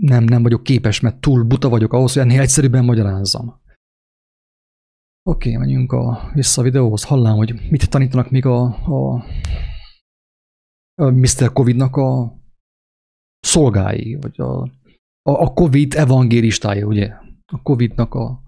nem, 0.00 0.24
nem 0.24 0.42
vagyok 0.42 0.62
képes, 0.62 1.00
mert 1.00 1.20
túl 1.20 1.42
buta 1.42 1.68
vagyok 1.68 1.92
ahhoz, 1.92 2.12
hogy 2.12 2.22
ennél 2.22 2.40
egyszerűbben 2.40 2.84
magyarázzam. 2.84 3.60
Oké, 5.28 5.54
okay, 5.54 5.66
menjünk 5.66 5.92
a, 5.92 6.30
vissza 6.34 6.60
a 6.60 6.64
videóhoz. 6.64 7.04
Hallám, 7.04 7.36
hogy 7.36 7.54
mit 7.70 7.90
tanítanak 7.90 8.30
még 8.30 8.46
a, 8.46 8.62
a, 8.64 9.24
a 10.94 11.10
Mr. 11.10 11.52
Covid-nak 11.52 11.96
a 11.96 12.38
szolgái, 13.40 14.14
vagy 14.20 14.40
a, 14.40 14.62
a, 15.22 15.30
a 15.30 15.52
Covid 15.52 15.94
evangélistái, 15.94 16.82
ugye? 16.82 17.12
A 17.46 17.62
Covid-nak 17.62 18.14
a... 18.14 18.42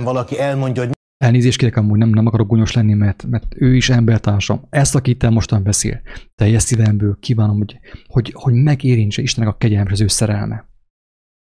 Valaki 0.00 0.38
elmondja, 0.38 0.84
hogy 0.84 0.92
Elnézést 1.16 1.58
kérek, 1.58 1.76
amúgy 1.76 1.98
nem, 1.98 2.08
nem 2.08 2.26
akarok 2.26 2.48
gonyos 2.48 2.72
lenni, 2.72 2.94
mert, 2.94 3.26
mert 3.26 3.54
ő 3.56 3.74
is 3.74 3.90
embertársam. 3.90 4.66
Ezt, 4.70 4.94
akit 4.94 5.18
te 5.18 5.30
mostan 5.30 5.62
beszél, 5.62 6.02
teljes 6.34 6.62
szívemből 6.62 7.18
kívánom, 7.20 7.56
hogy, 7.56 7.78
hogy, 8.06 8.32
hogy 8.34 8.54
megérintse 8.54 9.22
Istennek 9.22 9.50
a 9.50 9.56
kegyelem 9.56 9.86
az 9.90 10.00
ő 10.00 10.06
szerelme. 10.06 10.68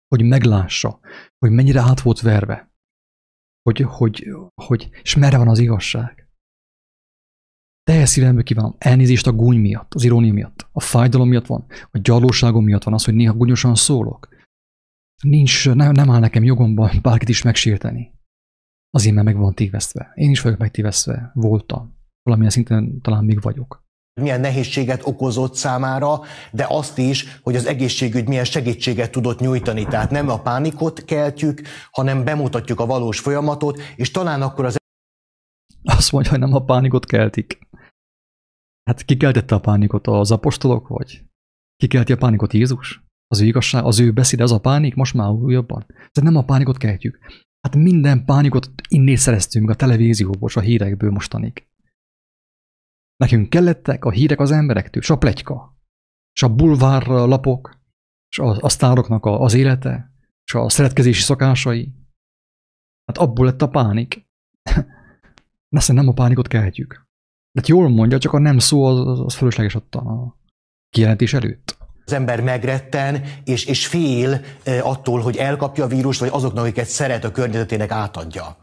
Hogy 0.07 0.24
meglássa, 0.24 0.99
hogy 1.38 1.51
mennyire 1.51 1.82
át 1.82 2.01
volt 2.01 2.22
verve 2.22 2.70
hogy, 3.62 3.86
hogy, 3.88 4.28
hogy, 4.62 4.89
és 5.03 5.16
merre 5.16 5.38
van 5.38 5.47
az 5.47 5.59
igazság. 5.59 6.28
Teljes 7.84 8.09
szívemből 8.09 8.43
kívánom 8.43 8.76
elnézést 8.78 9.28
a 9.28 9.34
gúny 9.34 9.59
miatt, 9.59 9.93
az 9.93 10.03
irónia 10.03 10.34
miatt, 10.34 10.68
a 10.72 10.80
fájdalom 10.80 11.27
miatt 11.27 11.45
van, 11.45 11.65
a 11.91 11.98
gyarlóságom 11.98 12.64
miatt 12.64 12.84
van 12.84 12.94
az, 12.94 13.06
hogy 13.06 13.14
néha 13.14 13.34
gúnyosan 13.34 13.76
szólok. 13.76 14.30
Nincs, 15.23 15.69
nem, 15.69 15.91
nem 15.91 16.10
áll 16.11 16.19
nekem 16.19 16.44
jogomban 16.44 16.99
bárkit 17.02 17.30
is 17.30 17.41
megsérteni. 17.41 18.14
Azért, 18.90 19.15
mert 19.15 19.26
meg 19.26 19.38
van 19.38 19.53
tévesztve. 19.53 20.11
Én 20.15 20.30
is 20.30 20.41
vagyok 20.41 20.60
megtévesztve, 20.60 21.31
voltam. 21.34 21.95
Valamilyen 22.23 22.52
szinten 22.52 23.02
talán 23.02 23.26
még 23.26 23.41
vagyok 23.41 23.84
milyen 24.22 24.39
nehézséget 24.39 25.02
okozott 25.03 25.56
számára, 25.56 26.22
de 26.52 26.65
azt 26.69 26.98
is, 26.98 27.39
hogy 27.41 27.56
az 27.56 27.65
egészségügy 27.65 28.27
milyen 28.27 28.45
segítséget 28.45 29.11
tudott 29.11 29.39
nyújtani. 29.39 29.85
Tehát 29.85 30.11
nem 30.11 30.30
a 30.30 30.41
pánikot 30.41 31.06
keltjük, 31.06 31.61
hanem 31.91 32.23
bemutatjuk 32.23 32.80
a 32.80 32.85
valós 32.85 33.19
folyamatot, 33.19 33.81
és 33.95 34.11
talán 34.11 34.41
akkor 34.41 34.65
az... 34.65 34.76
Azt 35.84 36.11
mondja, 36.11 36.31
hogy 36.31 36.39
nem 36.39 36.53
a 36.53 36.64
pánikot 36.64 37.06
keltik. 37.06 37.60
Hát 38.84 39.06
ki 39.06 39.18
keltette 39.18 39.56
a 39.56 39.60
pánikot? 39.60 40.07
Az 40.07 40.31
apostolok 40.31 40.88
vagy? 40.88 41.23
Ki 41.76 41.88
kelti 41.88 42.11
a 42.11 42.18
pánikot? 42.18 42.53
Jézus? 42.53 43.03
Az 43.27 43.41
ő 43.41 43.45
igazság, 43.45 43.85
az 43.85 43.99
ő 43.99 44.11
beszéd, 44.11 44.39
az 44.39 44.52
a 44.52 44.60
pánik? 44.60 44.95
Most 44.95 45.14
már 45.14 45.30
újabban. 45.30 45.85
Tehát 45.88 46.22
nem 46.31 46.35
a 46.35 46.45
pánikot 46.45 46.77
keltjük. 46.77 47.19
Hát 47.61 47.76
minden 47.76 48.26
pánikot 48.26 48.72
innét 48.89 49.18
szereztünk 49.18 49.69
a 49.69 49.76
televízióból, 49.76 50.49
a 50.53 50.60
hírekből 50.60 51.11
mostanig. 51.11 51.68
Nekünk 53.22 53.49
kellettek 53.49 54.06
a 54.06 54.11
hírek 54.11 54.39
az 54.39 54.52
emberektől, 54.52 55.02
és 55.02 55.10
a 55.10 55.18
plegyka, 55.18 55.77
és 56.34 56.43
a 56.43 56.56
bulvár 56.56 57.07
lapok, 57.07 57.80
és 58.30 58.39
a, 58.39 58.57
a 58.60 58.69
sztároknak 58.69 59.26
a, 59.26 59.41
az 59.41 59.53
élete, 59.53 60.11
és 60.45 60.53
a 60.53 60.69
szeretkezési 60.69 61.22
szokásai. 61.22 61.93
Hát 63.06 63.18
abból 63.18 63.45
lett 63.45 63.61
a 63.61 63.69
pánik. 63.69 64.27
Aztán 65.77 65.95
nem 65.95 66.07
a 66.07 66.14
pánikot 66.14 66.48
keltjük. 66.48 67.07
De 67.52 67.61
jól 67.65 67.89
mondja, 67.89 68.18
csak 68.18 68.34
a 68.34 68.39
nem 68.39 68.57
szó 68.57 68.85
az, 68.85 69.19
az 69.19 69.35
fölösleges 69.35 69.76
ott 69.76 69.95
a 69.95 70.38
kijelentés 70.89 71.34
előtt. 71.34 71.77
Az 72.06 72.14
ember 72.14 72.41
megretten, 72.41 73.23
és, 73.43 73.65
és 73.65 73.88
fél 73.88 74.41
attól, 74.81 75.22
hogy 75.22 75.38
elkapja 75.38 75.84
a 75.84 75.88
vírust, 75.88 76.19
vagy 76.19 76.30
azoknak, 76.31 76.64
akiket 76.64 76.88
szeret 76.88 77.23
a 77.23 77.31
környezetének 77.31 77.91
átadja. 77.91 78.57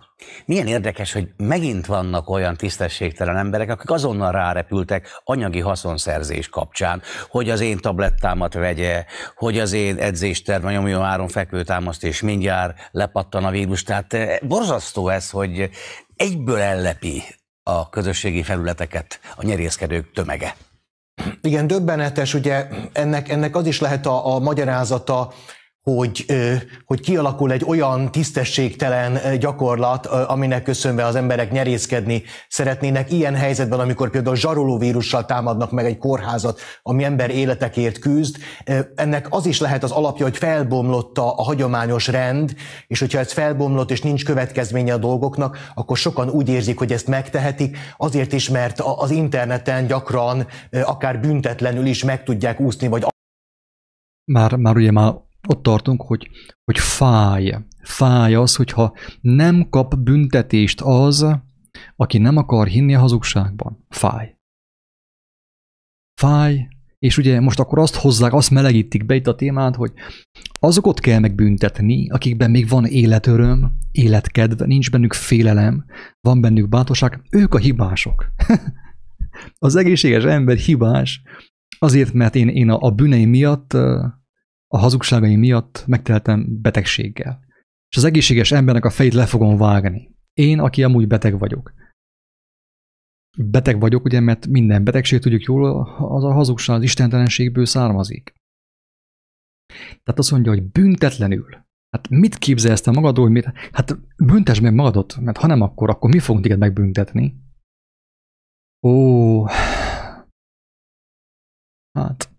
Milyen 0.44 0.66
érdekes, 0.66 1.12
hogy 1.12 1.28
megint 1.36 1.86
vannak 1.86 2.30
olyan 2.30 2.56
tisztességtelen 2.56 3.36
emberek, 3.36 3.70
akik 3.70 3.90
azonnal 3.90 4.32
rárepültek 4.32 5.20
anyagi 5.24 5.60
haszonszerzés 5.60 6.48
kapcsán, 6.48 7.02
hogy 7.28 7.50
az 7.50 7.60
én 7.60 7.78
tablettámat 7.78 8.54
vegye, 8.54 9.04
hogy 9.34 9.58
az 9.58 9.72
én 9.72 9.96
edzésterve 9.96 10.70
nyomjon 10.70 11.02
áron 11.02 11.28
fekvőtámaszt, 11.28 12.04
és 12.04 12.20
mindjárt 12.20 12.88
lepattan 12.90 13.44
a 13.44 13.50
vírus. 13.50 13.82
Tehát 13.82 14.16
borzasztó 14.46 15.08
ez, 15.08 15.30
hogy 15.30 15.70
egyből 16.16 16.60
ellepi 16.60 17.22
a 17.62 17.88
közösségi 17.88 18.42
felületeket 18.42 19.20
a 19.36 19.44
nyerészkedők 19.44 20.12
tömege. 20.12 20.54
Igen, 21.40 21.66
döbbenetes, 21.66 22.34
ugye 22.34 22.68
ennek, 22.92 23.28
ennek 23.28 23.56
az 23.56 23.66
is 23.66 23.80
lehet 23.80 24.06
a, 24.06 24.34
a 24.34 24.38
magyarázata, 24.38 25.32
hogy, 25.94 26.24
hogy 26.84 27.00
kialakul 27.00 27.52
egy 27.52 27.64
olyan 27.66 28.10
tisztességtelen 28.10 29.38
gyakorlat, 29.38 30.06
aminek 30.06 30.62
köszönve 30.62 31.04
az 31.04 31.14
emberek 31.14 31.52
nyerészkedni 31.52 32.22
szeretnének. 32.48 33.12
Ilyen 33.12 33.34
helyzetben, 33.34 33.80
amikor 33.80 34.10
például 34.10 34.36
zsaroló 34.36 34.78
vírussal 34.78 35.24
támadnak 35.24 35.70
meg 35.70 35.84
egy 35.84 35.98
kórházat, 35.98 36.60
ami 36.82 37.04
ember 37.04 37.30
életekért 37.30 37.98
küzd, 37.98 38.36
ennek 38.94 39.26
az 39.30 39.46
is 39.46 39.60
lehet 39.60 39.82
az 39.82 39.90
alapja, 39.90 40.24
hogy 40.24 40.36
felbomlott 40.36 41.18
a, 41.18 41.34
a 41.36 41.42
hagyományos 41.42 42.06
rend, 42.06 42.54
és 42.86 43.00
hogyha 43.00 43.18
ez 43.18 43.32
felbomlott 43.32 43.90
és 43.90 44.00
nincs 44.00 44.24
következménye 44.24 44.92
a 44.92 44.98
dolgoknak, 44.98 45.70
akkor 45.74 45.96
sokan 45.96 46.28
úgy 46.28 46.48
érzik, 46.48 46.78
hogy 46.78 46.92
ezt 46.92 47.06
megtehetik, 47.06 47.78
azért 47.96 48.32
is, 48.32 48.48
mert 48.48 48.80
az 48.80 49.10
interneten 49.10 49.86
gyakran 49.86 50.46
akár 50.84 51.20
büntetlenül 51.20 51.86
is 51.86 52.04
meg 52.04 52.22
tudják 52.22 52.60
úszni, 52.60 52.88
vagy 52.88 53.06
már, 54.24 54.54
már 54.54 54.76
ugye 54.76 54.90
már 54.90 55.14
ott 55.48 55.62
tartunk, 55.62 56.02
hogy, 56.02 56.30
hogy 56.64 56.78
fáj. 56.78 57.58
Fáj 57.82 58.34
az, 58.34 58.56
hogyha 58.56 58.96
nem 59.20 59.68
kap 59.70 59.98
büntetést 59.98 60.80
az, 60.80 61.26
aki 61.96 62.18
nem 62.18 62.36
akar 62.36 62.66
hinni 62.66 62.94
a 62.94 62.98
hazugságban. 62.98 63.84
Fáj. 63.88 64.36
Fáj, 66.20 66.68
és 66.98 67.18
ugye 67.18 67.40
most 67.40 67.58
akkor 67.58 67.78
azt 67.78 67.94
hozzák, 67.94 68.32
azt 68.32 68.50
melegítik 68.50 69.04
be 69.04 69.14
itt 69.14 69.26
a 69.26 69.34
témát, 69.34 69.76
hogy 69.76 69.92
azokat 70.60 71.00
kell 71.00 71.18
megbüntetni, 71.18 72.08
akikben 72.08 72.50
még 72.50 72.68
van 72.68 72.84
életöröm, 72.84 73.72
életkedv, 73.92 74.62
nincs 74.62 74.90
bennük 74.90 75.12
félelem, 75.12 75.84
van 76.20 76.40
bennük 76.40 76.68
bátorság, 76.68 77.22
ők 77.30 77.54
a 77.54 77.58
hibások. 77.58 78.26
az 79.58 79.76
egészséges 79.76 80.24
ember 80.24 80.56
hibás, 80.56 81.22
azért, 81.78 82.12
mert 82.12 82.34
én, 82.34 82.48
én 82.48 82.70
a, 82.70 82.78
a 82.80 82.90
bűneim 82.90 83.28
miatt 83.28 83.76
a 84.68 84.78
hazugságai 84.78 85.36
miatt 85.36 85.84
megteltem 85.86 86.60
betegséggel. 86.60 87.40
És 87.88 87.96
az 87.96 88.04
egészséges 88.04 88.52
embernek 88.52 88.84
a 88.84 88.90
fejét 88.90 89.14
le 89.14 89.26
fogom 89.26 89.56
vágni. 89.56 90.16
Én, 90.32 90.58
aki 90.58 90.82
amúgy 90.82 91.06
beteg 91.06 91.38
vagyok. 91.38 91.72
Beteg 93.38 93.80
vagyok, 93.80 94.04
ugye, 94.04 94.20
mert 94.20 94.46
minden 94.46 94.84
betegség, 94.84 95.20
tudjuk 95.20 95.42
jól, 95.42 95.88
az 95.98 96.24
a 96.24 96.32
hazugság, 96.32 96.76
az 96.76 96.82
istentelenségből 96.82 97.66
származik. 97.66 98.34
Tehát 100.02 100.18
azt 100.18 100.30
mondja, 100.30 100.50
hogy 100.50 100.62
büntetlenül. 100.62 101.66
Hát 101.90 102.08
mit 102.08 102.38
képzelsz 102.38 102.80
te 102.80 102.90
magadról, 102.90 103.28
mit? 103.28 103.52
Hát 103.72 103.98
büntesd 104.16 104.62
meg 104.62 104.74
magadot, 104.74 105.16
mert 105.16 105.36
ha 105.36 105.46
nem 105.46 105.60
akkor, 105.60 105.90
akkor 105.90 106.10
mi 106.10 106.18
fogunk 106.18 106.44
téged 106.44 106.58
megbüntetni? 106.58 107.36
Ó, 108.86 109.44
hát 111.92 112.30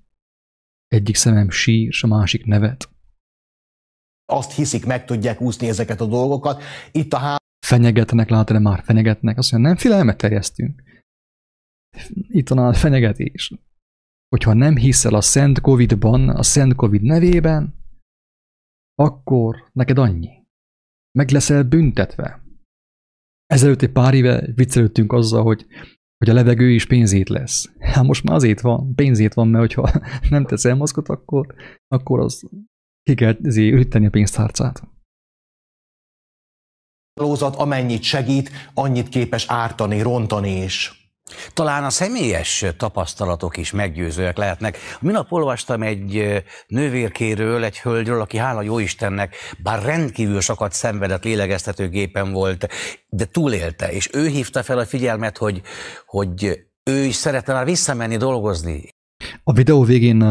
egyik 1.00 1.16
szemem 1.16 1.50
sír, 1.50 1.88
és 1.88 2.04
a 2.04 2.08
másik 2.08 2.46
nevet. 2.46 2.90
Azt 4.26 4.52
hiszik, 4.56 4.86
meg 4.86 5.06
tudják 5.06 5.42
úszni 5.42 5.68
ezeket 5.68 6.02
a 6.02 6.06
dolgokat. 6.06 6.64
Itt 6.92 7.14
a 7.14 7.18
há... 7.18 7.38
Fenyegetnek, 7.66 8.30
látod 8.30 8.62
már 8.62 8.84
fenyegetnek. 8.84 9.38
Azt 9.38 9.52
mondja, 9.52 9.70
nem 9.70 9.78
félelmet 9.78 10.18
terjesztünk. 10.18 10.84
Itt 12.28 12.50
van 12.50 12.58
a 12.58 12.74
fenyegetés. 12.74 13.54
Hogyha 14.30 14.54
nem 14.54 14.76
hiszel 14.76 15.14
a 15.14 15.22
Szent 15.22 15.60
Covid-ban, 15.60 16.30
a 16.30 16.44
Szent 16.44 16.76
Covid 16.76 17.02
nevében, 17.02 17.76
akkor 18.96 19.70
neked 19.72 19.98
annyi. 19.98 20.48
Meg 21.18 21.30
leszel 21.30 21.64
büntetve. 21.64 22.44
Ezelőtt 23.46 23.82
egy 23.82 23.92
pár 23.92 24.14
éve 24.14 24.52
viccelődtünk 24.56 25.12
azzal, 25.14 25.44
hogy 25.44 25.66
hogy 26.20 26.30
a 26.30 26.34
levegő 26.34 26.72
is 26.72 26.86
pénzét 26.86 27.30
lesz. 27.30 27.72
Hát 27.80 28.04
most 28.04 28.24
már 28.24 28.36
azért 28.36 28.62
van, 28.62 28.96
pénzét 28.96 29.34
van, 29.34 29.48
mert 29.48 29.74
hogyha 29.74 30.02
nem 30.30 30.46
teszel 30.46 30.76
mozgot, 30.76 31.10
akkor, 31.10 31.56
akkor 31.88 32.20
az 32.20 32.50
ki 33.04 33.16
kell 33.16 33.38
üteni 33.56 34.06
a 34.06 34.10
pénztárcát. 34.10 34.88
Lózat 37.14 37.56
amennyit 37.56 38.04
segít, 38.04 38.50
annyit 38.74 39.10
képes 39.10 39.46
ártani, 39.48 40.02
rontani 40.02 40.64
is. 40.64 41.09
Talán 41.54 41.84
a 41.84 41.90
személyes 41.90 42.66
tapasztalatok 42.78 43.58
is 43.58 43.72
meggyőzőek 43.72 44.38
lehetnek. 44.38 44.78
Minap 45.02 45.32
olvastam 45.32 45.84
egy 45.84 46.44
nővérkéről, 46.68 47.64
egy 47.64 47.80
hölgyről, 47.80 48.22
aki 48.22 48.38
hála 48.38 48.62
jó 48.62 48.80
Istennek, 48.80 49.36
bár 49.64 49.84
rendkívül 49.84 50.42
sokat 50.42 50.74
szenvedett, 50.74 51.24
lélegeztetőgépen 51.24 52.32
volt, 52.32 52.68
de 53.08 53.26
túlélte, 53.26 53.92
és 53.92 54.10
ő 54.14 54.28
hívta 54.28 54.64
fel 54.64 54.78
a 54.78 54.86
figyelmet, 54.86 55.38
hogy, 55.38 55.62
hogy 56.06 56.60
ő 56.84 57.04
is 57.04 57.16
szeretne 57.16 57.54
már 57.54 57.66
visszamenni 57.66 58.18
dolgozni. 58.18 58.90
A 59.44 59.54
videó 59.54 59.84
végén 59.84 60.22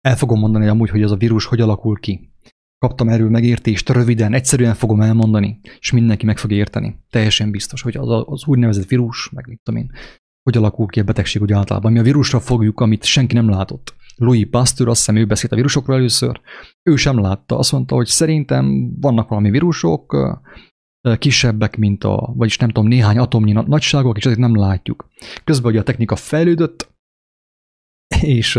el 0.00 0.16
fogom 0.16 0.38
mondani 0.38 0.68
amúgy, 0.68 0.90
hogy 0.90 1.02
ez 1.02 1.10
a 1.10 1.16
vírus 1.16 1.44
hogy 1.44 1.60
alakul 1.60 2.00
ki. 2.00 2.29
Kaptam 2.86 3.08
erről 3.08 3.30
megértést, 3.30 3.88
röviden, 3.88 4.32
egyszerűen 4.32 4.74
fogom 4.74 5.00
elmondani, 5.00 5.60
és 5.78 5.90
mindenki 5.90 6.26
meg 6.26 6.38
fog 6.38 6.52
érteni. 6.52 6.98
Teljesen 7.10 7.50
biztos, 7.50 7.82
hogy 7.82 7.96
az, 7.96 8.24
az 8.26 8.46
úgynevezett 8.46 8.88
vírus, 8.88 9.30
meg 9.30 9.46
mit 9.48 9.60
tudom 9.62 9.80
én, 9.80 9.90
hogy 10.42 10.56
alakul 10.56 10.86
ki 10.86 11.00
a 11.00 11.04
betegség 11.04 11.42
úgy 11.42 11.52
általában. 11.52 11.92
Mi 11.92 11.98
a 11.98 12.02
vírusra 12.02 12.40
fogjuk, 12.40 12.80
amit 12.80 13.04
senki 13.04 13.34
nem 13.34 13.48
látott. 13.48 13.94
Louis 14.16 14.46
Pasteur, 14.50 14.88
azt 14.88 14.98
hiszem 14.98 15.16
ő 15.16 15.26
beszélt 15.26 15.52
a 15.52 15.56
vírusokról 15.56 15.96
először, 15.96 16.40
ő 16.82 16.96
sem 16.96 17.18
látta. 17.18 17.58
Azt 17.58 17.72
mondta, 17.72 17.94
hogy 17.94 18.06
szerintem 18.06 18.94
vannak 19.00 19.28
valami 19.28 19.50
vírusok, 19.50 20.16
kisebbek, 21.18 21.76
mint 21.76 22.04
a, 22.04 22.32
vagyis 22.36 22.56
nem 22.56 22.68
tudom, 22.68 22.88
néhány 22.88 23.18
atomnyi 23.18 23.52
nagyságok, 23.52 24.16
és 24.16 24.24
ezért 24.24 24.40
nem 24.40 24.56
látjuk. 24.56 25.08
Közben 25.44 25.70
ugye 25.70 25.80
a 25.80 25.84
technika 25.84 26.16
fejlődött, 26.16 26.92
és 28.20 28.58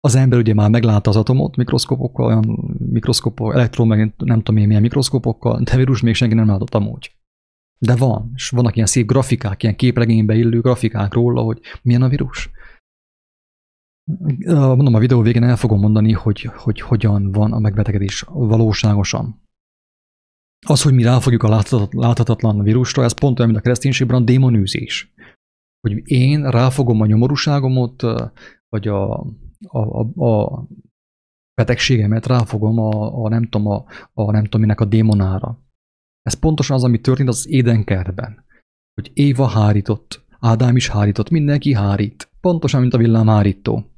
az 0.00 0.14
ember 0.14 0.38
ugye 0.38 0.54
már 0.54 0.70
meglátta 0.70 1.10
az 1.10 1.16
atomot 1.16 1.56
mikroszkopokkal, 1.56 2.26
olyan 2.26 2.76
mikroszkopok, 2.78 3.54
elektron, 3.54 3.86
meg 3.86 4.14
nem 4.16 4.42
tudom 4.42 4.60
én 4.60 4.66
milyen 4.66 4.82
mikroszkopokkal, 4.82 5.62
de 5.62 5.76
vírus 5.76 6.00
még 6.00 6.14
senki 6.14 6.34
nem 6.34 6.46
látott 6.46 6.74
amúgy. 6.74 7.14
De 7.78 7.96
van, 7.96 8.30
és 8.34 8.48
vannak 8.48 8.74
ilyen 8.74 8.86
szép 8.86 9.06
grafikák, 9.06 9.62
ilyen 9.62 9.76
képregénybe 9.76 10.34
illő 10.34 10.60
grafikák 10.60 11.12
róla, 11.12 11.42
hogy 11.42 11.60
milyen 11.82 12.02
a 12.02 12.08
vírus. 12.08 12.50
Mondom, 14.46 14.94
a 14.94 14.98
videó 14.98 15.20
végén 15.20 15.42
el 15.42 15.56
fogom 15.56 15.80
mondani, 15.80 16.12
hogy, 16.12 16.40
hogy 16.42 16.80
hogyan 16.80 17.32
van 17.32 17.52
a 17.52 17.58
megbetegedés 17.58 18.22
valóságosan. 18.28 19.48
Az, 20.66 20.82
hogy 20.82 20.94
mi 20.94 21.02
ráfogjuk 21.02 21.42
a 21.42 21.62
láthatatlan 21.90 22.62
vírusra, 22.62 23.04
ez 23.04 23.12
pont 23.12 23.38
olyan, 23.38 23.50
mint 23.50 23.62
a 23.62 23.64
kereszténységben 23.64 24.22
a 24.22 24.24
démonűzés. 24.24 25.12
Hogy 25.80 26.10
én 26.10 26.50
ráfogom 26.50 27.00
a 27.00 27.06
nyomorúságomat, 27.06 28.02
vagy 28.68 28.88
a, 28.88 29.26
a, 29.66 29.78
a, 29.78 30.24
a 30.26 30.66
betegségemet 31.54 32.26
ráfogom 32.26 32.78
a, 32.78 33.24
a 33.24 33.28
nem 33.28 33.48
tudom, 33.48 33.66
a, 33.66 33.84
a 34.12 34.30
nem 34.30 34.42
tudom 34.42 34.60
minek 34.60 34.80
a 34.80 34.84
démonára. 34.84 35.62
Ez 36.22 36.34
pontosan 36.34 36.76
az, 36.76 36.84
ami 36.84 37.00
történt 37.00 37.28
az 37.28 37.48
édenkertben. 37.48 38.44
Hogy 38.94 39.10
Éva 39.14 39.46
hárított, 39.46 40.28
Ádám 40.40 40.76
is 40.76 40.88
hárított, 40.88 41.30
mindenki 41.30 41.74
hárít. 41.74 42.30
Pontosan, 42.40 42.80
mint 42.80 42.94
a 42.94 42.98
villámhárító. 42.98 43.90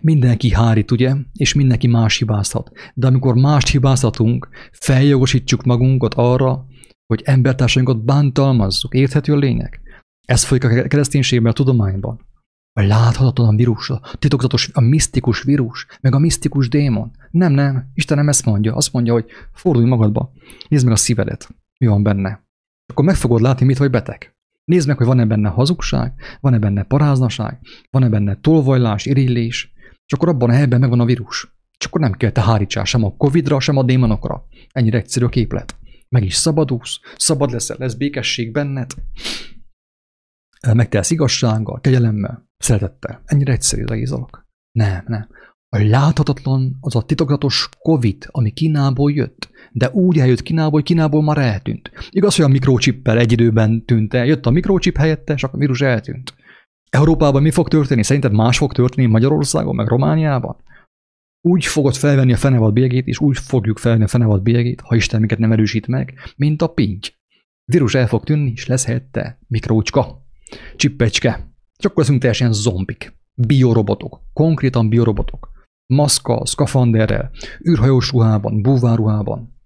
Mindenki 0.00 0.52
hárít, 0.52 0.90
ugye? 0.90 1.14
És 1.32 1.54
mindenki 1.54 1.86
más 1.86 2.18
hibázhat. 2.18 2.70
De 2.94 3.06
amikor 3.06 3.34
mást 3.34 3.68
hibázhatunk, 3.68 4.48
feljogosítsuk 4.72 5.62
magunkat 5.62 6.14
arra, 6.14 6.66
hogy 7.06 7.22
embertársainkat 7.24 8.04
bántalmazzuk. 8.04 8.94
Érthető 8.94 9.32
a 9.32 9.36
lényeg? 9.36 9.80
Ez 10.26 10.44
folyik 10.44 10.64
a 10.64 10.68
kereszténységben, 10.68 11.50
a 11.50 11.54
tudományban 11.54 12.27
a 12.72 12.82
láthatatlan 12.82 13.76
a 13.88 14.16
titokzatos, 14.18 14.70
a 14.72 14.80
misztikus 14.80 15.42
vírus, 15.42 15.86
meg 16.00 16.14
a 16.14 16.18
misztikus 16.18 16.68
démon. 16.68 17.10
Nem, 17.30 17.52
nem, 17.52 17.90
Isten 17.94 18.16
nem 18.16 18.28
ezt 18.28 18.44
mondja. 18.44 18.74
Azt 18.74 18.92
mondja, 18.92 19.12
hogy 19.12 19.26
fordulj 19.52 19.86
magadba, 19.86 20.32
nézd 20.68 20.84
meg 20.84 20.92
a 20.92 20.96
szívedet, 20.96 21.48
mi 21.78 21.86
van 21.86 22.02
benne. 22.02 22.46
Akkor 22.86 23.04
meg 23.04 23.14
fogod 23.14 23.40
látni, 23.40 23.66
mit 23.66 23.78
vagy 23.78 23.90
beteg. 23.90 24.36
Nézd 24.64 24.86
meg, 24.86 24.96
hogy 24.96 25.06
van-e 25.06 25.26
benne 25.26 25.48
hazugság, 25.48 26.14
van-e 26.40 26.58
benne 26.58 26.82
paráznaság, 26.82 27.58
van-e 27.90 28.08
benne 28.08 28.34
tolvajlás, 28.40 29.06
irillés, 29.06 29.72
és 30.06 30.12
akkor 30.12 30.28
abban 30.28 30.50
a 30.50 30.52
helyben 30.52 30.80
megvan 30.80 31.00
a 31.00 31.04
vírus. 31.04 31.56
És 31.78 31.84
akkor 31.84 32.00
nem 32.00 32.12
kell 32.12 32.30
te 32.30 32.42
hárítsál 32.42 32.84
sem 32.84 33.04
a 33.04 33.16
Covid-ra, 33.16 33.60
sem 33.60 33.76
a 33.76 33.82
démonokra. 33.82 34.46
Ennyire 34.72 34.98
egyszerű 34.98 35.24
a 35.24 35.28
képlet. 35.28 35.76
Meg 36.08 36.24
is 36.24 36.34
szabadulsz, 36.34 37.00
szabad 37.16 37.50
leszel, 37.50 37.76
lesz 37.78 37.94
békesség 37.94 38.52
benned, 38.52 38.90
megtelsz 40.72 41.10
igazsággal, 41.10 41.80
kegyelemmel, 41.80 42.47
szeretettel. 42.58 43.22
Ennyire 43.24 43.52
egyszerű 43.52 43.82
az 43.82 43.90
egész 43.90 44.10
dolog. 44.10 44.44
Nem, 44.72 45.04
nem. 45.06 45.28
A 45.76 45.78
láthatatlan 45.78 46.76
az 46.80 46.96
a 46.96 47.02
titokzatos 47.02 47.68
Covid, 47.78 48.26
ami 48.30 48.50
Kínából 48.50 49.12
jött, 49.12 49.50
de 49.72 49.90
úgy 49.90 50.18
eljött 50.18 50.42
Kínából, 50.42 50.70
hogy 50.70 50.82
Kínából 50.82 51.22
már 51.22 51.38
eltűnt. 51.38 51.90
Igaz, 52.10 52.36
hogy 52.36 52.44
a 52.44 52.48
mikrochippel 52.48 53.18
egy 53.18 53.32
időben 53.32 53.84
tűnt 53.84 54.14
el, 54.14 54.26
jött 54.26 54.46
a 54.46 54.50
mikrochip 54.50 54.96
helyette, 54.96 55.32
és 55.32 55.44
a 55.44 55.50
vírus 55.52 55.80
eltűnt. 55.80 56.34
Európában 56.90 57.42
mi 57.42 57.50
fog 57.50 57.68
történni? 57.68 58.02
Szerinted 58.02 58.32
más 58.32 58.58
fog 58.58 58.72
történni 58.72 59.06
Magyarországon, 59.06 59.74
meg 59.74 59.88
Romániában? 59.88 60.56
Úgy 61.40 61.64
fogod 61.64 61.94
felvenni 61.94 62.32
a 62.32 62.36
fenevad 62.36 62.72
bélyegét, 62.72 63.06
és 63.06 63.18
úgy 63.18 63.38
fogjuk 63.38 63.78
felvenni 63.78 64.04
a 64.04 64.08
fenevad 64.08 64.42
bélyegét, 64.42 64.80
ha 64.80 64.94
Isten 64.94 65.20
minket 65.20 65.38
nem 65.38 65.52
erősít 65.52 65.86
meg, 65.86 66.14
mint 66.36 66.62
a 66.62 66.66
pinty. 66.66 67.08
Vírus 67.64 67.94
el 67.94 68.06
fog 68.06 68.24
tűnni, 68.24 68.50
és 68.50 68.66
lesz 68.66 68.84
helyette 68.84 69.38
mikrócska, 69.46 70.22
csippecske. 70.76 71.56
Csak 71.82 71.90
akkor 71.90 72.02
leszünk 72.02 72.20
teljesen 72.20 72.52
zombik. 72.52 73.16
Biorobotok, 73.34 74.20
konkrétan 74.32 74.88
biorobotok 74.88 75.56
maszka, 75.94 76.46
szkafanderrel, 76.46 77.30
űrhajós 77.68 78.10
ruhában, 78.10 78.62
búváruhában, 78.62 79.60